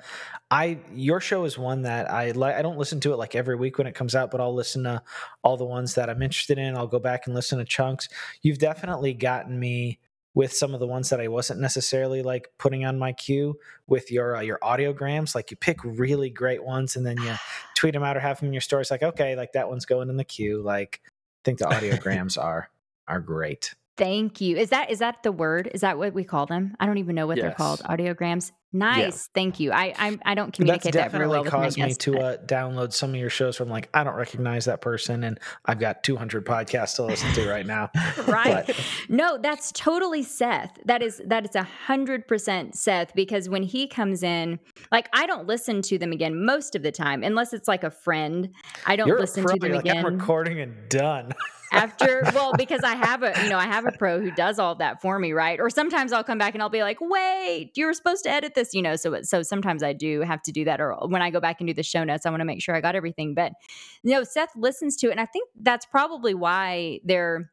I 0.49 0.79
your 0.93 1.19
show 1.19 1.43
is 1.43 1.57
one 1.57 1.81
that 1.81 2.09
I 2.09 2.31
like. 2.31 2.55
I 2.55 2.61
don't 2.61 2.77
listen 2.77 2.99
to 3.01 3.11
it 3.11 3.17
like 3.17 3.35
every 3.35 3.55
week 3.55 3.77
when 3.77 3.87
it 3.87 3.95
comes 3.95 4.15
out, 4.15 4.31
but 4.31 4.39
I'll 4.39 4.53
listen 4.55 4.83
to 4.83 5.01
all 5.43 5.57
the 5.57 5.65
ones 5.65 5.95
that 5.95 6.09
I'm 6.09 6.21
interested 6.21 6.57
in. 6.57 6.77
I'll 6.77 6.87
go 6.87 6.99
back 6.99 7.25
and 7.25 7.35
listen 7.35 7.59
to 7.59 7.65
chunks. 7.65 8.07
You've 8.41 8.59
definitely 8.59 9.13
gotten 9.13 9.59
me 9.59 9.99
with 10.35 10.53
some 10.53 10.73
of 10.73 10.79
the 10.79 10.87
ones 10.87 11.09
that 11.09 11.19
I 11.19 11.27
wasn't 11.27 11.59
necessarily 11.59 12.21
like 12.21 12.51
putting 12.57 12.85
on 12.85 12.99
my 12.99 13.13
queue 13.13 13.57
with 13.87 14.11
your 14.11 14.37
uh, 14.37 14.41
your 14.41 14.59
audiograms. 14.59 15.35
Like 15.35 15.51
you 15.51 15.57
pick 15.57 15.83
really 15.83 16.29
great 16.29 16.63
ones 16.63 16.95
and 16.95 17.05
then 17.05 17.17
you 17.21 17.33
tweet 17.75 17.93
them 17.93 18.03
out 18.03 18.17
or 18.17 18.19
have 18.19 18.39
them 18.39 18.47
in 18.47 18.53
your 18.53 18.61
stories. 18.61 18.91
Like 18.91 19.03
okay, 19.03 19.35
like 19.35 19.53
that 19.53 19.69
one's 19.69 19.85
going 19.85 20.09
in 20.09 20.17
the 20.17 20.23
queue. 20.23 20.61
Like 20.61 21.01
I 21.05 21.09
think 21.45 21.59
the 21.59 21.65
audiograms 21.65 22.41
are 22.41 22.69
are 23.07 23.19
great. 23.19 23.73
Thank 23.97 24.39
you. 24.39 24.55
Is 24.55 24.69
that 24.69 24.89
is 24.89 24.99
that 24.99 25.23
the 25.23 25.31
word? 25.31 25.69
Is 25.73 25.81
that 25.81 25.97
what 25.97 26.13
we 26.13 26.23
call 26.23 26.45
them? 26.45 26.75
I 26.79 26.85
don't 26.85 26.99
even 26.99 27.15
know 27.15 27.27
what 27.27 27.37
they're 27.37 27.51
called. 27.51 27.81
Audiograms. 27.81 28.51
Nice. 28.71 29.29
Thank 29.33 29.59
you. 29.59 29.71
I 29.71 29.93
I, 29.97 30.17
I 30.25 30.35
don't 30.35 30.47
That's 30.47 30.57
communicate 30.57 30.93
that 30.93 31.11
very 31.11 31.27
definitely 31.27 31.27
well 31.29 31.43
with 31.43 31.53
my 31.53 31.59
caused 31.63 31.77
me 31.77 31.83
guests, 31.85 32.03
to 32.05 32.19
uh, 32.19 32.37
download 32.37 32.93
some 32.93 33.11
of 33.11 33.15
your 33.15 33.29
shows 33.29 33.55
from 33.57 33.69
like 33.69 33.89
I 33.93 34.03
don't 34.03 34.15
recognize 34.15 34.65
that 34.65 34.81
person, 34.81 35.23
and 35.23 35.39
I've 35.65 35.79
got 35.79 36.03
200 36.03 36.45
podcasts 36.45 36.95
to 36.97 37.03
listen 37.05 37.33
to 37.33 37.49
right 37.49 37.65
now. 37.65 37.89
right 38.27 38.67
But- 38.67 38.75
no 39.09 39.37
that's 39.41 39.71
totally 39.71 40.23
seth 40.23 40.77
that 40.85 41.01
is 41.01 41.21
that 41.25 41.45
is 41.45 41.55
a 41.55 41.63
hundred 41.63 42.27
percent 42.27 42.75
seth 42.75 43.13
because 43.15 43.49
when 43.49 43.63
he 43.63 43.87
comes 43.87 44.23
in 44.23 44.59
like 44.91 45.09
i 45.13 45.25
don't 45.25 45.47
listen 45.47 45.81
to 45.81 45.97
them 45.97 46.11
again 46.11 46.45
most 46.45 46.75
of 46.75 46.83
the 46.83 46.91
time 46.91 47.23
unless 47.23 47.53
it's 47.53 47.67
like 47.67 47.83
a 47.83 47.91
friend 47.91 48.49
i 48.85 48.95
don't 48.95 49.07
You're 49.07 49.19
listen 49.19 49.45
to 49.45 49.59
them 49.59 49.71
like, 49.71 49.81
again 49.81 50.05
I'm 50.05 50.17
recording 50.17 50.59
and 50.59 50.75
done. 50.89 51.31
after 51.71 52.23
well 52.33 52.53
because 52.57 52.81
i 52.83 52.95
have 52.95 53.23
a 53.23 53.33
you 53.43 53.49
know 53.49 53.57
i 53.57 53.65
have 53.65 53.85
a 53.85 53.91
pro 53.91 54.19
who 54.19 54.31
does 54.31 54.59
all 54.59 54.75
that 54.75 55.01
for 55.01 55.19
me 55.19 55.33
right 55.33 55.59
or 55.59 55.69
sometimes 55.69 56.11
i'll 56.11 56.23
come 56.23 56.37
back 56.37 56.53
and 56.53 56.63
i'll 56.63 56.69
be 56.69 56.81
like 56.81 56.97
wait 56.99 57.71
you 57.75 57.85
were 57.85 57.93
supposed 57.93 58.23
to 58.23 58.29
edit 58.29 58.55
this 58.59 58.73
you 58.73 58.81
know 58.81 58.95
so 58.95 59.21
so 59.21 59.41
sometimes 59.41 59.81
i 59.83 59.93
do 59.93 60.21
have 60.21 60.41
to 60.41 60.51
do 60.51 60.65
that 60.65 60.81
or 60.81 60.95
when 61.07 61.21
i 61.21 61.29
go 61.29 61.39
back 61.39 61.59
and 61.59 61.67
do 61.67 61.73
the 61.73 61.83
show 61.83 62.03
notes 62.03 62.25
i 62.25 62.29
want 62.29 62.41
to 62.41 62.45
make 62.45 62.61
sure 62.61 62.75
i 62.75 62.81
got 62.81 62.95
everything 62.95 63.33
but 63.33 63.53
you 64.03 64.11
know 64.11 64.23
seth 64.23 64.51
listens 64.55 64.95
to 64.95 65.07
it 65.07 65.11
and 65.11 65.21
i 65.21 65.25
think 65.25 65.47
that's 65.61 65.85
probably 65.85 66.33
why 66.33 66.99
they're 67.03 67.51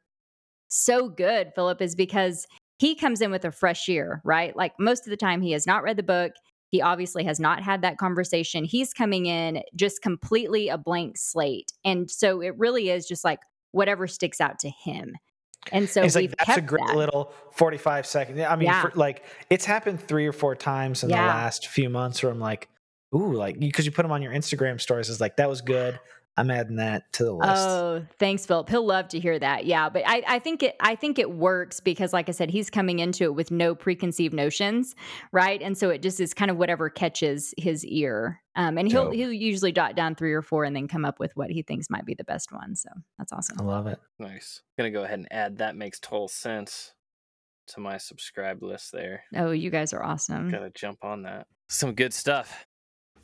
so 0.69 1.09
good 1.09 1.53
philip 1.55 1.81
is 1.81 1.95
because 1.95 2.47
he 2.79 2.95
comes 2.95 3.21
in 3.21 3.31
with 3.31 3.45
a 3.45 3.53
fresh 3.53 3.89
ear 3.89 4.21
right 4.25 4.57
like 4.57 4.73
most 4.79 5.07
of 5.07 5.11
the 5.11 5.17
time 5.17 5.41
he 5.41 5.53
has 5.53 5.67
not 5.67 5.83
read 5.83 5.97
the 5.97 6.03
book 6.03 6.33
he 6.71 6.83
obviously 6.83 7.23
has 7.23 7.39
not 7.39 7.63
had 7.63 7.83
that 7.83 7.97
conversation 7.97 8.65
he's 8.65 8.93
coming 8.93 9.27
in 9.27 9.63
just 9.77 10.03
completely 10.03 10.69
a 10.69 10.77
blank 10.77 11.17
slate 11.17 11.73
and 11.85 12.11
so 12.11 12.41
it 12.41 12.59
really 12.59 12.91
is 12.91 13.07
just 13.07 13.25
like 13.25 13.39
whatever 13.77 14.07
sticks 14.07 14.41
out 14.41 14.59
to 14.61 14.71
him. 14.71 15.15
And 15.73 15.89
so 15.89 16.03
it's 16.03 16.15
we've 16.15 16.31
like 16.31 16.47
that's 16.47 16.59
a 16.59 16.63
great 16.63 16.87
that. 16.87 16.97
little 16.97 17.33
45 17.53 18.07
second. 18.07 18.41
I 18.43 18.57
mean, 18.57 18.67
Yeah. 18.67 18.83
for, 18.83 18.93
like 18.95 19.25
it's 19.51 19.65
happened 19.65 20.01
three 20.01 20.27
or 20.27 20.33
four 20.33 20.55
times 20.55 21.03
in 21.03 21.09
the 21.09 21.15
last 21.17 21.69
few 21.69 21.89
months 21.89 22.23
where 22.23 22.33
I'm 22.33 22.41
like, 22.41 22.69
ooh, 23.15 23.33
like 23.33 23.59
because 23.59 23.87
you 23.87 23.93
put 23.93 24.03
them 24.03 24.13
on 24.13 24.23
your 24.23 24.33
Instagram 24.33 24.81
stories. 24.81 25.11
It's 25.11 25.21
like 25.21 25.37
that 25.37 25.49
was 25.49 25.61
good. 25.61 25.99
I'm 26.39 26.51
adding 26.51 26.77
that 26.77 27.11
to 27.15 27.25
the 27.25 27.33
list. 27.33 27.51
Oh, 27.57 28.05
thanks, 28.19 28.45
Philip. 28.45 28.69
He'll 28.69 28.85
love 28.85 29.09
to 29.09 29.19
hear 29.19 29.39
that. 29.39 29.65
Yeah, 29.65 29.89
but 29.89 30.03
I, 30.07 30.23
I 30.29 30.39
think 30.39 30.63
it 30.63 30.77
I 30.81 30.95
think 30.95 31.19
it 31.19 31.31
works 31.31 31.81
because, 31.81 32.13
like 32.13 32.29
I 32.29 32.33
said, 32.33 32.51
he's 32.51 32.69
coming 32.69 32.99
into 32.99 33.25
it 33.25 33.35
with 33.35 33.51
no 33.51 33.75
preconceived 33.75 34.35
notions, 34.35 34.95
right? 35.33 35.63
And 35.63 35.79
so 35.79 35.89
it 35.89 36.03
just 36.03 36.21
is 36.21 36.35
kind 36.35 36.51
of 36.51 36.59
whatever 36.59 36.91
catches 36.91 37.55
his 37.57 37.87
ear. 37.87 38.43
Um, 38.55 38.77
and 38.77 38.87
he'll 38.87 39.05
Dope. 39.05 39.15
he'll 39.15 39.33
usually 39.33 39.73
jot 39.73 39.97
down 39.97 40.15
three 40.15 40.33
or 40.33 40.43
four 40.43 40.65
and 40.65 40.77
then 40.77 40.89
come 40.89 41.05
up 41.05 41.19
with 41.19 41.33
what 41.37 41.51
he 41.51 41.63
thinks 41.63 41.89
might 41.89 42.05
be 42.05 42.15
the 42.15 42.25
best 42.25 42.53
one. 42.53 42.77
So 42.77 42.91
that's 43.19 43.33
awesome. 43.33 43.57
I 43.61 43.65
love 43.65 43.87
it. 43.87 43.99
Nice. 44.19 44.63
Gonna 44.77 44.91
go 44.91 45.05
ahead 45.05 45.19
and 45.19 45.29
add 45.31 45.59
that 45.59 45.77
makes 45.77 45.99
total 46.01 46.29
sense 46.29 46.93
to 47.69 47.81
my 47.81 47.97
subscribe 47.97 48.63
list 48.63 48.93
there. 48.93 49.25
Oh, 49.35 49.51
you 49.51 49.71
guys 49.71 49.93
are 49.93 50.03
awesome. 50.03 50.51
Gotta 50.51 50.71
jump 50.75 51.03
on 51.03 51.23
that. 51.23 51.47
Some 51.69 51.95
good 51.95 52.13
stuff. 52.13 52.67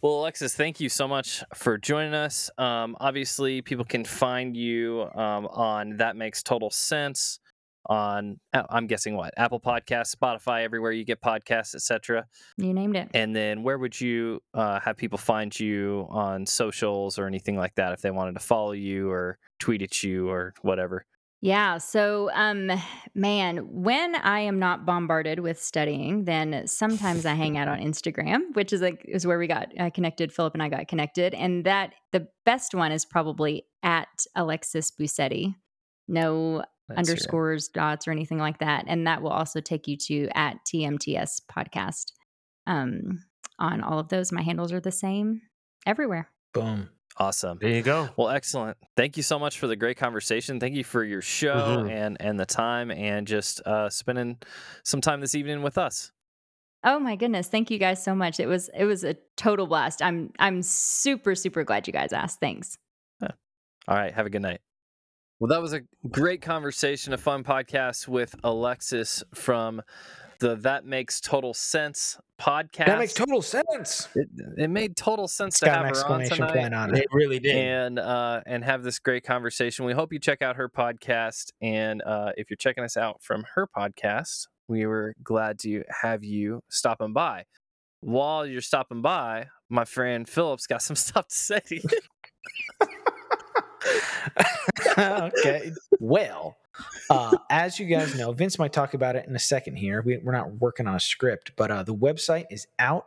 Well, 0.03 0.14
Alexis, 0.14 0.53
thank 0.53 0.80
you 0.80 0.88
so 0.88 1.07
much 1.07 1.44
for 1.55 1.78
joining 1.78 2.12
us. 2.12 2.50
Um, 2.59 2.96
obviously, 2.98 3.62
people 3.62 3.84
can 3.84 4.05
find 4.05 4.57
you 4.57 5.09
um, 5.14 5.46
on 5.46 5.96
That 5.98 6.16
Makes 6.16 6.42
Total 6.42 6.70
Sense 6.70 7.38
on 7.86 8.40
I'm 8.53 8.88
guessing 8.88 9.16
what 9.16 9.32
Apple 9.36 9.61
Podcasts, 9.61 10.14
Spotify, 10.14 10.64
everywhere 10.64 10.90
you 10.90 11.05
get 11.05 11.20
podcasts, 11.20 11.76
etc. 11.76 12.26
You 12.57 12.74
named 12.74 12.96
it. 12.96 13.11
And 13.14 13.34
then 13.34 13.62
where 13.62 13.78
would 13.78 14.00
you 14.00 14.40
uh, 14.55 14.80
have 14.80 14.96
people 14.96 15.18
find 15.18 15.59
you 15.59 16.09
on 16.11 16.46
socials 16.46 17.16
or 17.16 17.28
anything 17.28 17.57
like 17.57 17.76
that 17.76 17.92
if 17.92 18.00
they 18.00 18.11
wanted 18.11 18.34
to 18.34 18.40
follow 18.40 18.72
you 18.72 19.09
or 19.09 19.38
tweet 19.61 19.82
at 19.82 20.03
you 20.03 20.28
or 20.28 20.53
whatever? 20.62 21.07
Yeah. 21.43 21.78
So, 21.78 22.30
um, 22.32 22.70
man, 23.16 23.57
when 23.68 24.14
I 24.14 24.40
am 24.40 24.61
not 24.61 24.86
bombarded 24.86 25.40
with 25.40 25.61
studying, 25.61 26.24
then 26.24 26.68
sometimes 26.68 27.26
I 27.26 27.34
hang 27.34 27.59
out 27.59 27.66
on 27.66 27.80
Instagram, 27.80 28.55
which 28.55 28.72
is 28.72 28.80
like 28.80 29.05
is 29.09 29.26
where 29.26 29.40
we 29.40 29.49
got 29.49 29.68
uh, 29.78 29.90
connected. 29.90 30.32
Philip 30.32 30.55
and 30.55 30.62
I 30.62 30.68
got 30.68 30.86
connected, 30.86 31.34
and 31.34 31.64
that 31.64 31.95
the 32.12 32.28
best 32.47 32.76
one 32.76 32.93
is 32.93 33.05
probably 33.05 33.64
at 33.82 34.24
Alexis 34.36 34.93
Busetti. 34.93 35.57
No 36.07 36.62
it. 36.88 36.97
underscores, 36.97 37.66
dots, 37.66 38.07
or 38.07 38.12
anything 38.12 38.38
like 38.38 38.61
that, 38.61 38.84
and 38.86 39.09
that 39.09 39.20
will 39.20 39.30
also 39.30 39.61
take 39.61 39.88
you 39.88 39.97
to 39.97 40.28
at 40.36 40.59
TMTS 40.64 41.43
podcast. 41.51 42.12
Um, 42.68 43.24
on 43.59 43.82
all 43.82 43.99
of 43.99 44.11
those, 44.11 44.30
my 44.30 44.43
handles 44.43 44.72
are 44.72 44.80
the 44.80 44.93
same 44.93 45.43
everywhere. 45.86 46.30
Boom. 46.55 46.90
Awesome. 47.18 47.58
There 47.60 47.70
you 47.70 47.82
go. 47.82 48.08
Well, 48.16 48.30
excellent. 48.30 48.76
Thank 48.96 49.16
you 49.16 49.22
so 49.22 49.38
much 49.38 49.58
for 49.58 49.66
the 49.66 49.76
great 49.76 49.96
conversation. 49.98 50.58
Thank 50.58 50.74
you 50.74 50.82
for 50.84 51.04
your 51.04 51.20
show 51.20 51.54
Mhm. 51.84 51.90
and 51.90 52.16
and 52.20 52.40
the 52.40 52.46
time 52.46 52.90
and 52.90 53.26
just 53.26 53.60
uh, 53.66 53.90
spending 53.90 54.38
some 54.82 55.00
time 55.00 55.20
this 55.20 55.34
evening 55.34 55.62
with 55.62 55.76
us. 55.76 56.10
Oh 56.84 56.98
my 56.98 57.14
goodness. 57.16 57.48
Thank 57.48 57.70
you 57.70 57.78
guys 57.78 58.02
so 58.02 58.14
much. 58.14 58.40
It 58.40 58.46
was 58.46 58.70
it 58.74 58.84
was 58.86 59.04
a 59.04 59.16
total 59.36 59.66
blast. 59.66 60.00
I'm 60.02 60.32
I'm 60.38 60.62
super, 60.62 61.34
super 61.34 61.64
glad 61.64 61.86
you 61.86 61.92
guys 61.92 62.12
asked. 62.12 62.40
Thanks. 62.40 62.78
All 63.88 63.96
right. 63.96 64.14
Have 64.14 64.26
a 64.26 64.30
good 64.30 64.42
night. 64.42 64.60
Well, 65.40 65.48
that 65.48 65.60
was 65.60 65.72
a 65.72 65.80
great 66.08 66.40
conversation, 66.40 67.12
a 67.12 67.18
fun 67.18 67.42
podcast 67.42 68.06
with 68.06 68.32
Alexis 68.44 69.24
from 69.34 69.82
the 70.43 70.57
That 70.57 70.84
Makes 70.84 71.20
Total 71.20 71.55
Sense 71.55 72.18
podcast. 72.40 72.86
That 72.86 72.99
makes 72.99 73.14
total 73.14 73.40
sense. 73.43 74.09
it, 74.16 74.28
it 74.59 74.68
made 74.70 74.97
total 74.97 75.28
sense 75.28 75.55
It's 75.55 75.61
to 75.61 75.70
have 75.70 75.86
an 75.86 75.95
her 75.95 76.07
on 76.07 76.24
tonight. 76.24 76.53
point 76.55 76.74
on 76.74 76.95
it. 76.95 77.03
It 77.05 77.07
really 77.12 77.38
did. 77.38 77.55
and 77.57 77.99
uh, 78.01 78.40
and 78.45 78.64
have 78.64 78.82
this 78.82 78.99
great 78.99 79.22
conversation. 79.24 79.84
We 79.84 79.93
hope 79.93 80.12
you 80.12 80.18
check 80.18 80.43
out 80.43 80.57
her 80.57 80.68
podcast, 80.68 81.53
and 81.62 82.03
uh, 82.03 82.32
if 82.36 82.51
you're 82.51 82.57
checking 82.57 82.82
us 82.82 82.97
out 82.97 83.22
from 83.22 83.45
her 83.55 83.68
podcast, 83.74 84.49
we 84.66 84.84
were 84.84 85.14
glad 85.22 85.61
to 85.61 85.84
have 86.03 86.24
you 86.24 86.61
stopping 86.68 87.12
by. 87.12 87.45
While 88.01 88.45
you're 88.45 88.61
stopping 88.62 89.01
by, 89.01 89.47
my 89.70 89.84
friend 89.84 90.28
Philip's 90.28 90.66
got 90.66 90.82
some 90.82 90.97
stuff 91.07 91.28
to 91.28 91.34
say 91.36 91.61
to 91.61 91.76
you. 92.80 92.88
okay. 94.99 95.70
Well, 96.01 96.57
uh, 97.10 97.36
as 97.50 97.78
you 97.78 97.86
guys 97.86 98.16
know, 98.16 98.32
Vince 98.32 98.58
might 98.58 98.72
talk 98.72 98.94
about 98.94 99.16
it 99.16 99.26
in 99.26 99.34
a 99.36 99.38
second 99.38 99.76
here. 99.76 100.02
We, 100.02 100.18
we're 100.18 100.32
not 100.32 100.60
working 100.60 100.86
on 100.86 100.94
a 100.96 101.00
script, 101.00 101.52
but 101.56 101.70
uh, 101.70 101.82
the 101.82 101.94
website 101.94 102.46
is 102.50 102.66
out. 102.78 103.06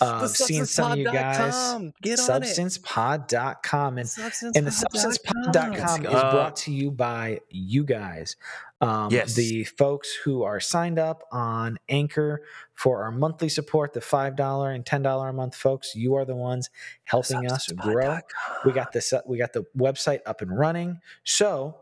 Uh, 0.00 0.26
seeing 0.26 0.64
some 0.64 0.92
of 0.92 0.98
you 0.98 1.04
guys, 1.04 1.54
SubstancePod.com. 1.54 1.92
Get 2.02 2.18
on 2.18 2.42
substancepod.com. 2.42 3.98
And 3.98 4.08
and 4.56 4.66
the 4.66 4.70
substancepod.com 4.70 6.06
is 6.06 6.10
brought 6.10 6.56
to 6.56 6.72
you 6.72 6.90
by 6.90 7.40
you 7.50 7.84
guys. 7.84 8.36
Um, 8.80 9.12
Yes. 9.12 9.34
The 9.34 9.62
folks 9.64 10.12
who 10.12 10.42
are 10.42 10.58
signed 10.58 10.98
up 10.98 11.22
on 11.30 11.78
Anchor 11.88 12.42
for 12.74 13.04
our 13.04 13.12
monthly 13.12 13.48
support, 13.48 13.92
the 13.92 14.00
$5 14.00 14.74
and 14.74 14.84
$10 14.84 15.28
a 15.28 15.32
month 15.32 15.54
folks, 15.54 15.94
you 15.94 16.16
are 16.16 16.24
the 16.24 16.34
ones 16.34 16.68
helping 17.04 17.48
us 17.48 17.70
grow. 17.70 18.18
We 18.64 18.72
got 18.72 18.90
this, 18.92 19.12
uh, 19.12 19.20
we 19.24 19.38
got 19.38 19.52
the 19.52 19.64
website 19.78 20.20
up 20.26 20.40
and 20.42 20.58
running. 20.58 21.00
So 21.22 21.76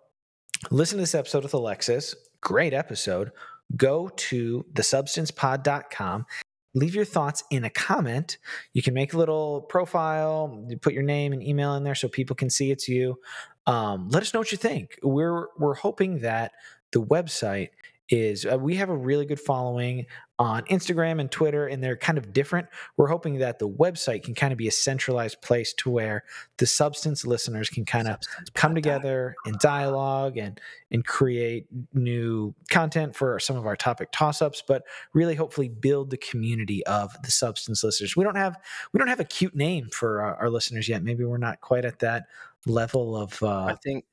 listen 0.71 0.99
to 0.99 1.03
this 1.03 1.15
episode 1.15 1.43
with 1.43 1.55
Alexis. 1.55 2.15
Great 2.41 2.73
episode. 2.73 3.33
Go 3.77 4.09
to 4.09 4.65
thesubstancepod.com 4.73 6.27
leave 6.75 6.95
your 6.95 7.05
thoughts 7.05 7.43
in 7.51 7.65
a 7.65 7.71
comment. 7.71 8.39
You 8.73 8.83
can 8.83 8.95
make 8.95 9.13
a 9.13 9.19
little 9.19 9.63
profile, 9.63 10.65
you 10.69 10.77
put 10.77 10.93
your 10.93 11.03
name 11.03 11.33
and 11.33 11.43
email 11.43 11.75
in 11.75 11.85
there 11.85 11.95
so 11.95 12.09
people 12.09 12.37
can 12.37 12.51
see 12.51 12.71
it's 12.71 12.89
you. 12.89 13.19
Um, 13.67 14.09
let 14.09 14.23
us 14.23 14.33
know 14.33 14.41
what 14.41 14.53
you 14.53 14.59
think. 14.59 14.99
We're 15.03 15.49
we're 15.59 15.75
hoping 15.75 16.21
that 16.21 16.53
the 16.93 17.03
website 17.03 17.71
is 18.11 18.45
uh, 18.45 18.59
we 18.59 18.75
have 18.77 18.91
a 18.91 18.97
really 18.97 19.25
good 19.25 19.41
following 19.41 20.07
on 20.39 20.63
Instagram 20.65 21.21
and 21.21 21.31
Twitter, 21.31 21.67
and 21.67 21.85
they're 21.85 21.97
kind 21.97 22.19
of 22.19 22.33
different. 22.33 22.67
We're 22.97 23.09
hoping 23.09 23.39
that 23.39 23.59
the 23.59 23.69
website 23.69 24.23
can 24.25 24.35
kind 24.35 24.53
of 24.53 24.59
be 24.59 24.67
a 24.67 24.73
centralized 24.73 25.43
place 25.43 25.75
to 25.75 25.91
where 25.91 26.25
the 26.57 26.67
substance 26.67 27.27
listeners 27.27 27.69
can 27.69 27.85
kind 27.85 28.09
of 28.09 28.17
come 28.55 28.75
together 28.75 29.35
and 29.45 29.59
dialogue 29.59 30.39
and 30.39 30.61
and 30.91 31.07
create 31.07 31.67
new 31.93 32.55
content 32.69 33.15
for 33.15 33.39
some 33.39 33.57
of 33.57 33.67
our 33.67 33.77
topic 33.77 34.09
toss-ups 34.13 34.63
but 34.67 34.83
really 35.13 35.37
hopefully 35.37 35.69
build 35.69 36.11
the 36.11 36.17
community 36.17 36.85
of 36.87 37.15
the 37.23 37.31
substance 37.31 37.85
listeners. 37.85 38.17
We 38.17 38.25
don't 38.25 38.37
have 38.37 38.57
we 38.93 38.99
don't 38.99 39.09
have 39.09 39.21
a 39.21 39.25
cute 39.25 39.55
name 39.55 39.89
for 39.93 40.21
our, 40.23 40.37
our 40.37 40.51
listeners 40.51 40.89
yet. 40.89 41.05
Maybe 41.05 41.25
we're 41.25 41.39
not 41.39 41.61
quite 41.61 41.85
at 41.85 42.01
that 42.01 42.25
level 42.67 43.17
of 43.17 43.43
I 43.43 43.47
uh 43.47 43.77
think 43.77 44.05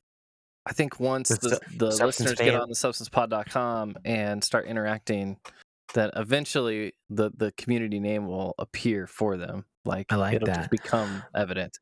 I 0.67 0.73
think 0.73 0.99
once 0.99 1.29
The 1.29 1.37
the, 1.37 1.59
the 1.77 1.91
substance 1.91 2.31
listeners 2.31 2.39
get 2.39 2.51
fan. 2.53 2.61
on 2.61 2.69
the 2.69 2.75
substancepod.com 2.75 3.97
and 4.05 4.43
start 4.43 4.65
interacting, 4.67 5.37
that 5.93 6.11
eventually 6.15 6.93
the 7.09 7.31
the 7.35 7.51
community 7.53 7.99
name 7.99 8.27
will 8.27 8.53
appear 8.59 9.07
for 9.07 9.37
them. 9.37 9.65
Like 9.85 10.11
I 10.11 10.15
like 10.15 10.35
it'll 10.35 10.47
that. 10.47 10.57
just 10.57 10.71
become 10.71 11.23
evident. 11.33 11.79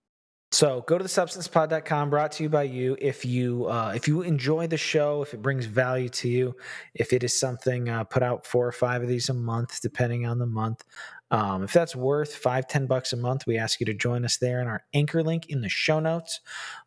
So 0.51 0.85
go 0.87 0.97
to 0.97 1.03
the 1.03 1.09
substancepod.com, 1.09 2.09
brought 2.11 2.31
to 2.33 2.43
you 2.43 2.49
by 2.49 2.63
you. 2.63 2.95
If 3.01 3.25
you 3.25 3.65
uh, 3.65 3.91
if 3.95 4.07
you 4.07 4.21
enjoy 4.21 4.67
the 4.67 4.77
show, 4.77 5.21
if 5.21 5.33
it 5.33 5.41
brings 5.41 5.65
value 5.65 6.07
to 6.09 6.29
you, 6.29 6.55
if 6.93 7.11
it 7.11 7.23
is 7.23 7.37
something 7.37 7.89
uh, 7.89 8.03
put 8.05 8.23
out 8.23 8.45
four 8.45 8.65
or 8.65 8.71
five 8.71 9.01
of 9.01 9.09
these 9.09 9.27
a 9.29 9.33
month, 9.33 9.81
depending 9.81 10.25
on 10.25 10.37
the 10.39 10.45
month. 10.45 10.83
Um, 11.31 11.63
if 11.63 11.73
that's 11.73 11.95
worth 11.95 12.35
five, 12.35 12.67
ten 12.67 12.85
bucks 12.85 13.11
a 13.11 13.17
month, 13.17 13.47
we 13.47 13.57
ask 13.57 13.79
you 13.79 13.85
to 13.87 13.93
join 13.95 14.23
us 14.23 14.37
there 14.37 14.61
in 14.61 14.67
our 14.67 14.83
anchor 14.93 15.23
link 15.23 15.47
in 15.49 15.59
the 15.61 15.67
show 15.69 15.99
notes. 15.99 16.39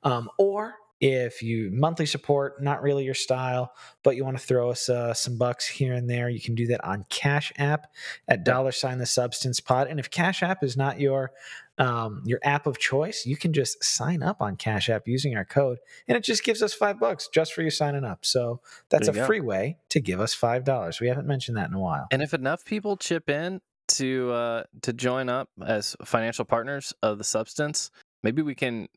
Um, 0.04 0.30
or 0.38 0.76
if 1.00 1.42
you 1.42 1.70
monthly 1.72 2.06
support, 2.06 2.62
not 2.62 2.82
really 2.82 3.04
your 3.04 3.14
style, 3.14 3.72
but 4.02 4.16
you 4.16 4.24
want 4.24 4.36
to 4.36 4.44
throw 4.44 4.70
us 4.70 4.88
uh, 4.88 5.14
some 5.14 5.38
bucks 5.38 5.66
here 5.66 5.94
and 5.94 6.10
there, 6.10 6.28
you 6.28 6.40
can 6.40 6.54
do 6.54 6.66
that 6.68 6.84
on 6.84 7.04
Cash 7.08 7.52
App 7.58 7.86
at 8.26 8.44
dollar 8.44 8.72
sign 8.72 8.98
the 8.98 9.06
substance 9.06 9.60
pod. 9.60 9.86
And 9.86 10.00
if 10.00 10.10
Cash 10.10 10.42
App 10.42 10.64
is 10.64 10.76
not 10.76 11.00
your 11.00 11.30
um, 11.78 12.22
your 12.24 12.40
app 12.42 12.66
of 12.66 12.78
choice, 12.78 13.24
you 13.24 13.36
can 13.36 13.52
just 13.52 13.82
sign 13.84 14.20
up 14.20 14.42
on 14.42 14.56
Cash 14.56 14.90
App 14.90 15.06
using 15.06 15.36
our 15.36 15.44
code, 15.44 15.78
and 16.08 16.16
it 16.16 16.24
just 16.24 16.42
gives 16.42 16.60
us 16.60 16.74
five 16.74 16.98
bucks 16.98 17.28
just 17.32 17.52
for 17.52 17.62
you 17.62 17.70
signing 17.70 18.04
up. 18.04 18.24
So 18.24 18.60
that's 18.88 19.06
a 19.06 19.12
go. 19.12 19.24
free 19.24 19.40
way 19.40 19.78
to 19.90 20.00
give 20.00 20.20
us 20.20 20.34
five 20.34 20.64
dollars. 20.64 21.00
We 21.00 21.06
haven't 21.06 21.28
mentioned 21.28 21.56
that 21.56 21.68
in 21.68 21.74
a 21.74 21.80
while. 21.80 22.08
And 22.10 22.20
if 22.20 22.34
enough 22.34 22.64
people 22.64 22.96
chip 22.96 23.30
in 23.30 23.60
to 23.88 24.32
uh, 24.32 24.62
to 24.82 24.92
join 24.92 25.28
up 25.28 25.50
as 25.64 25.96
financial 26.04 26.44
partners 26.44 26.92
of 27.02 27.18
the 27.18 27.24
substance, 27.24 27.92
maybe 28.22 28.42
we 28.42 28.54
can 28.54 28.88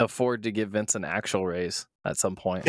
afford 0.00 0.42
to 0.44 0.52
give 0.52 0.70
Vince 0.70 0.94
an 0.94 1.04
actual 1.04 1.46
raise 1.46 1.86
at 2.04 2.16
some 2.18 2.36
point. 2.36 2.68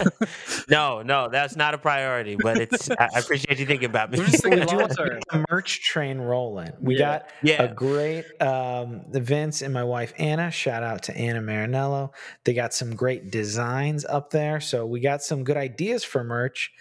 no, 0.68 1.02
no, 1.02 1.28
that's 1.28 1.56
not 1.56 1.74
a 1.74 1.78
priority, 1.78 2.36
but 2.36 2.58
it's. 2.58 2.90
I 2.90 3.08
I 3.14 3.18
appreciate 3.18 3.58
you 3.58 3.66
thinking 3.66 3.88
about 3.88 4.10
me. 4.10 4.18
We're 4.18 4.26
just 4.26 4.42
thinking 4.42 4.66
long 4.66 4.88
term. 4.88 5.20
the 5.30 5.44
merch 5.50 5.82
train 5.82 6.18
rolling. 6.18 6.72
We 6.80 6.94
Yeah. 6.94 6.98
got 7.18 7.30
yeah, 7.42 7.62
a 7.64 7.74
great 7.74 8.24
um, 8.40 9.02
the 9.10 9.20
Vince 9.20 9.62
and 9.62 9.72
my 9.74 9.84
wife 9.84 10.12
Anna. 10.18 10.50
Shout 10.50 10.82
out 10.82 11.02
to 11.04 11.16
Anna 11.16 11.40
Marinello. 11.40 12.10
They 12.44 12.54
got 12.54 12.72
some 12.74 12.94
great 12.94 13.30
designs 13.30 14.04
up 14.04 14.30
there, 14.30 14.60
so 14.60 14.86
we 14.86 15.00
got 15.00 15.22
some 15.22 15.44
good 15.44 15.56
ideas 15.56 16.04
for 16.04 16.24
merch. 16.24 16.72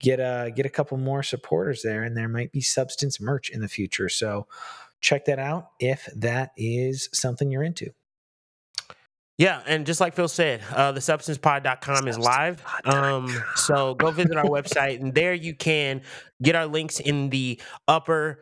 Get 0.00 0.18
a 0.20 0.50
get 0.54 0.64
a 0.66 0.70
couple 0.70 0.96
more 0.98 1.22
supporters 1.22 1.82
there, 1.82 2.02
and 2.04 2.16
there 2.16 2.28
might 2.28 2.52
be 2.52 2.60
substance 2.60 3.20
merch 3.20 3.50
in 3.50 3.60
the 3.60 3.68
future. 3.68 4.08
So 4.08 4.46
check 5.00 5.24
that 5.26 5.38
out 5.38 5.70
if 5.80 6.08
that 6.14 6.52
is 6.56 7.08
something 7.12 7.50
you're 7.50 7.62
into. 7.62 7.90
Yeah, 9.40 9.62
and 9.66 9.86
just 9.86 10.02
like 10.02 10.14
Phil 10.14 10.28
said, 10.28 10.60
uh, 10.70 10.92
the 10.92 11.00
substancepod.com 11.00 12.08
is 12.08 12.18
live. 12.18 12.62
Um, 12.84 13.34
so 13.56 13.94
go 13.94 14.10
visit 14.10 14.36
our 14.36 14.44
website, 14.44 15.00
and 15.00 15.14
there 15.14 15.32
you 15.32 15.54
can 15.54 16.02
get 16.42 16.54
our 16.54 16.66
links 16.66 17.00
in 17.00 17.30
the 17.30 17.58
upper 17.88 18.40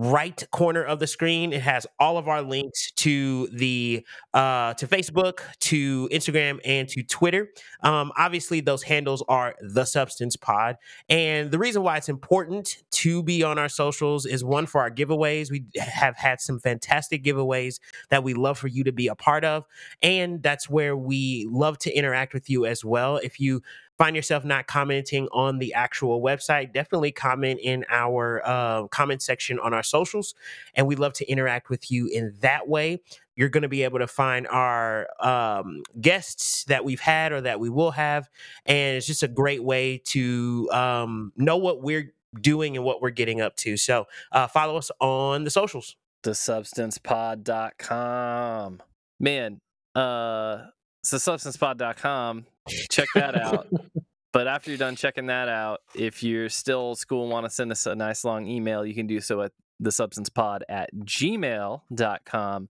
right 0.00 0.42
corner 0.50 0.82
of 0.82 0.98
the 0.98 1.06
screen. 1.06 1.52
It 1.52 1.62
has 1.62 1.86
all 1.98 2.16
of 2.16 2.28
our 2.28 2.42
links 2.42 2.90
to 2.92 3.48
the 3.48 4.04
uh, 4.32 4.74
to 4.74 4.86
Facebook, 4.86 5.40
to 5.60 6.08
Instagram, 6.10 6.58
and 6.64 6.88
to 6.88 7.02
Twitter. 7.02 7.48
Um, 7.82 8.12
obviously, 8.16 8.60
those 8.60 8.82
handles 8.82 9.22
are 9.28 9.54
the 9.60 9.84
Substance 9.84 10.36
Pod, 10.36 10.76
and 11.08 11.50
the 11.50 11.58
reason 11.58 11.82
why 11.82 11.96
it's 11.96 12.08
important 12.08 12.82
to 12.92 13.22
be 13.22 13.42
on 13.42 13.58
our 13.58 13.68
socials 13.68 14.26
is 14.26 14.42
one 14.42 14.66
for 14.66 14.80
our 14.80 14.90
giveaways. 14.90 15.50
We 15.50 15.64
have 15.76 16.16
had 16.16 16.40
some 16.40 16.58
fantastic 16.58 17.22
giveaways 17.22 17.78
that 18.08 18.24
we 18.24 18.34
love 18.34 18.58
for 18.58 18.68
you 18.68 18.84
to 18.84 18.92
be 18.92 19.08
a 19.08 19.14
part 19.14 19.44
of 19.44 19.66
and 20.02 20.42
that's 20.42 20.68
where 20.68 20.96
we 20.96 21.46
love 21.50 21.78
to 21.78 21.92
interact 21.92 22.34
with 22.34 22.48
you 22.48 22.66
as 22.66 22.84
well 22.84 23.16
if 23.18 23.40
you 23.40 23.62
find 24.00 24.16
yourself 24.16 24.44
not 24.46 24.66
commenting 24.66 25.28
on 25.30 25.58
the 25.58 25.74
actual 25.74 26.22
website 26.22 26.72
definitely 26.72 27.12
comment 27.12 27.60
in 27.62 27.84
our 27.90 28.40
uh, 28.46 28.86
comment 28.86 29.20
section 29.20 29.60
on 29.60 29.74
our 29.74 29.82
socials 29.82 30.34
and 30.74 30.86
we 30.86 30.96
love 30.96 31.12
to 31.12 31.30
interact 31.30 31.68
with 31.68 31.90
you 31.90 32.06
in 32.06 32.32
that 32.40 32.66
way 32.66 32.98
you're 33.36 33.50
going 33.50 33.60
to 33.60 33.68
be 33.68 33.82
able 33.82 33.98
to 33.98 34.06
find 34.06 34.48
our 34.48 35.06
um, 35.20 35.82
guests 36.00 36.64
that 36.64 36.82
we've 36.82 37.00
had 37.00 37.30
or 37.30 37.42
that 37.42 37.60
we 37.60 37.68
will 37.68 37.90
have 37.90 38.30
and 38.64 38.96
it's 38.96 39.06
just 39.06 39.22
a 39.22 39.28
great 39.28 39.62
way 39.62 39.98
to 39.98 40.66
um, 40.72 41.30
know 41.36 41.58
what 41.58 41.82
we're 41.82 42.14
doing 42.40 42.78
and 42.78 42.86
what 42.86 43.02
we're 43.02 43.10
getting 43.10 43.42
up 43.42 43.54
to 43.54 43.76
so 43.76 44.06
uh, 44.32 44.46
follow 44.46 44.78
us 44.78 44.90
on 44.98 45.44
the 45.44 45.50
socials 45.50 45.94
thesubstancepod.com. 46.22 48.82
Man, 49.18 49.58
uh 49.94 50.58
so 51.02 51.16
substancepod.com. 51.16 52.44
Check 52.90 53.08
that 53.14 53.34
out. 53.40 53.68
but 54.32 54.46
after 54.46 54.70
you're 54.70 54.78
done 54.78 54.96
checking 54.96 55.26
that 55.26 55.48
out, 55.48 55.80
if 55.94 56.22
you're 56.22 56.48
still 56.48 56.78
old 56.78 56.98
school 56.98 57.22
and 57.24 57.32
want 57.32 57.46
to 57.46 57.50
send 57.50 57.70
us 57.72 57.86
a 57.86 57.94
nice 57.94 58.24
long 58.24 58.46
email, 58.46 58.84
you 58.84 58.94
can 58.94 59.06
do 59.06 59.20
so 59.20 59.42
at 59.42 59.52
thesubstancepod 59.82 60.60
at 60.68 60.90
gmail.com. 60.94 62.68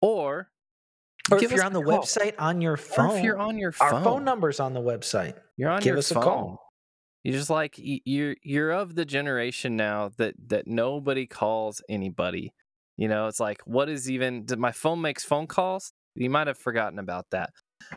Or 0.00 0.48
Or 1.30 1.38
give 1.38 1.50
if 1.52 1.56
you're 1.56 1.64
on 1.64 1.72
the 1.72 1.82
call. 1.82 2.00
website 2.02 2.34
on 2.38 2.60
your 2.60 2.72
Or 2.74 2.76
phone, 2.76 3.16
if 3.18 3.24
you're 3.24 3.38
on 3.38 3.58
your 3.58 3.72
phone, 3.72 3.94
our 3.94 4.04
phone 4.04 4.24
number's 4.24 4.58
on 4.60 4.72
the 4.74 4.80
website. 4.80 5.34
you're 5.56 5.70
on 5.70 5.78
give 5.80 5.92
your 5.92 5.98
us 5.98 6.10
a 6.10 6.14
phone. 6.14 6.22
call. 6.24 6.58
You're 7.22 7.36
just 7.38 7.50
like 7.50 7.74
you're 7.78 8.34
you're 8.42 8.72
of 8.72 8.96
the 8.96 9.04
generation 9.04 9.76
now 9.76 10.10
that 10.16 10.34
that 10.48 10.66
nobody 10.66 11.26
calls 11.26 11.80
anybody. 11.88 12.52
You 12.96 13.06
know, 13.06 13.28
it's 13.28 13.38
like 13.38 13.60
what 13.64 13.88
is 13.88 14.10
even 14.10 14.44
did 14.44 14.58
my 14.58 14.72
phone 14.72 15.00
makes 15.00 15.24
phone 15.24 15.46
calls? 15.46 15.92
You 16.16 16.28
might 16.30 16.48
have 16.48 16.58
forgotten 16.58 16.98
about 16.98 17.26
that. 17.30 17.50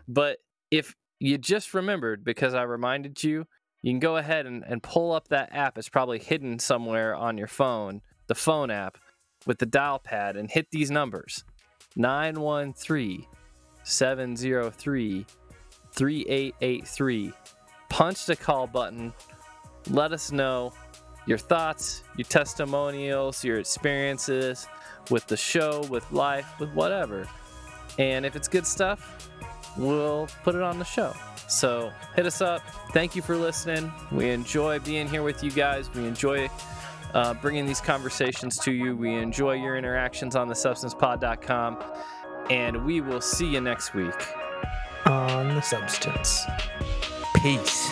But 0.08 0.38
if 0.70 0.94
you 1.20 1.38
just 1.38 1.74
remembered 1.74 2.24
because 2.24 2.54
I 2.54 2.64
reminded 2.64 3.24
you, 3.24 3.46
you 3.82 3.92
can 3.92 4.00
go 4.00 4.18
ahead 4.18 4.46
and, 4.46 4.64
and 4.68 4.82
pull 4.82 5.12
up 5.12 5.28
that 5.30 5.50
app. 5.54 5.78
It's 5.78 5.90
probably 5.90 6.20
hidden 6.20 6.60
somewhere 6.60 7.16
on 7.16 7.38
your 7.38 7.48
phone, 7.48 8.02
the 8.28 8.36
phone 8.36 8.72
app 8.72 8.98
with 9.46 9.60
the 9.60 9.66
dial 9.66 10.00
pad, 10.00 10.36
and 10.36 10.50
hit 10.50 10.72
these 10.72 10.90
numbers 10.90 11.44
913 11.96 13.26
703 13.84 15.26
3883. 15.94 17.34
Punch 17.90 18.26
the 18.26 18.36
call 18.36 18.68
button. 18.68 19.14
Let 19.90 20.12
us 20.12 20.32
know 20.32 20.74
your 21.28 21.38
thoughts, 21.38 22.04
your 22.18 22.26
testimonials, 22.26 23.44
your 23.44 23.60
experiences 23.60 24.68
with 25.10 25.28
the 25.28 25.38
show, 25.38 25.86
with 25.90 26.12
life, 26.12 26.60
with 26.60 26.72
whatever. 26.74 27.28
And 27.98 28.26
if 28.26 28.36
it's 28.36 28.48
good 28.48 28.68
stuff, 28.68 29.30
we'll 29.78 30.28
put 30.44 30.56
it 30.56 30.62
on 30.62 30.80
the 30.80 30.86
show. 30.86 31.14
So 31.48 31.92
hit 32.16 32.26
us 32.26 32.42
up. 32.42 32.62
Thank 32.92 33.16
you 33.16 33.22
for 33.22 33.36
listening. 33.36 33.92
We 34.12 34.30
enjoy 34.30 34.80
being 34.80 35.08
here 35.08 35.24
with 35.24 35.44
you 35.44 35.52
guys. 35.52 35.94
We 35.94 36.06
enjoy 36.06 36.50
uh, 37.14 37.34
bringing 37.36 37.66
these 37.66 37.82
conversations 37.82 38.58
to 38.60 38.72
you. 38.72 38.96
We 38.96 39.14
enjoy 39.14 39.54
your 39.54 39.78
interactions 39.78 40.36
on 40.36 40.48
the 40.48 40.56
substancepod.com. 40.56 41.84
And 42.50 42.86
we 42.86 43.02
will 43.02 43.22
see 43.22 43.48
you 43.48 43.62
next 43.62 43.94
week. 43.94 44.14
On 45.06 45.50
the 45.50 45.62
substance. 45.62 46.46
Peace. 47.42 47.92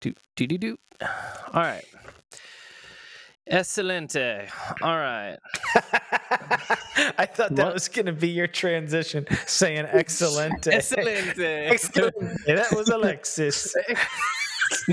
Do 0.00 0.14
do 0.36 0.46
do 0.46 0.58
do. 0.58 0.78
All 1.00 1.62
right. 1.62 1.84
Excelente. 3.50 4.48
All 4.82 4.96
right. 4.98 5.38
I 7.16 7.24
thought 7.26 7.54
that 7.54 7.64
What? 7.64 7.74
was 7.74 7.88
going 7.88 8.04
to 8.06 8.12
be 8.12 8.28
your 8.28 8.46
transition, 8.46 9.26
saying 9.46 9.86
excellent. 9.90 10.66
Excelente. 10.66 11.38
Excellent. 11.38 12.14
That 12.46 12.72
was 12.76 12.88
Alexis. 12.90 13.74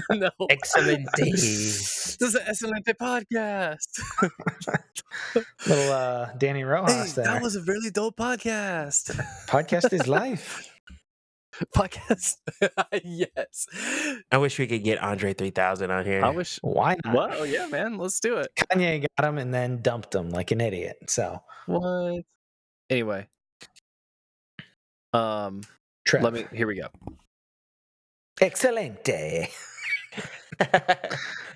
no. 0.10 0.30
Excellent 0.50 1.06
day. 1.18 1.32
This 1.32 2.18
is 2.22 2.32
the 2.34 2.42
Excelente 2.48 2.98
podcast. 2.98 3.88
Little 5.68 5.92
uh, 5.92 6.30
Dani 6.38 6.66
Rojas 6.66 7.14
there. 7.14 7.26
that 7.26 7.42
was 7.42 7.58
a 7.58 7.62
really 7.64 7.90
dope 7.92 8.16
podcast. 8.16 9.12
Podcast 9.48 9.92
is 9.92 10.08
life. 10.08 10.70
podcast. 11.76 12.38
yes. 13.04 13.68
I 14.32 14.38
wish 14.38 14.60
we 14.60 14.68
could 14.68 14.84
get 14.84 15.00
Andre 15.00 15.34
3000 15.34 15.92
on 15.92 16.06
here. 16.06 16.24
I 16.24 16.30
wish. 16.30 16.60
Why 16.62 16.98
not? 17.06 17.16
What? 17.16 17.32
Oh 17.34 17.44
yeah, 17.44 17.68
man. 17.68 17.98
Let's 17.98 18.20
do 18.20 18.38
it. 18.38 18.50
Kanye 18.56 19.06
got 19.18 19.30
him 19.30 19.38
and 19.38 19.54
then 19.54 19.82
dumped 19.82 20.14
him 20.14 20.30
like 20.30 20.52
an 20.52 20.62
idiot. 20.62 20.98
So, 21.08 21.42
What? 21.66 22.24
Anyway. 22.90 23.28
Um. 25.14 25.62
Trev. 26.06 26.24
Let 26.24 26.34
me. 26.34 26.46
Here 26.54 26.68
we 26.68 26.76
go. 26.76 26.88
Excelente. 28.42 29.50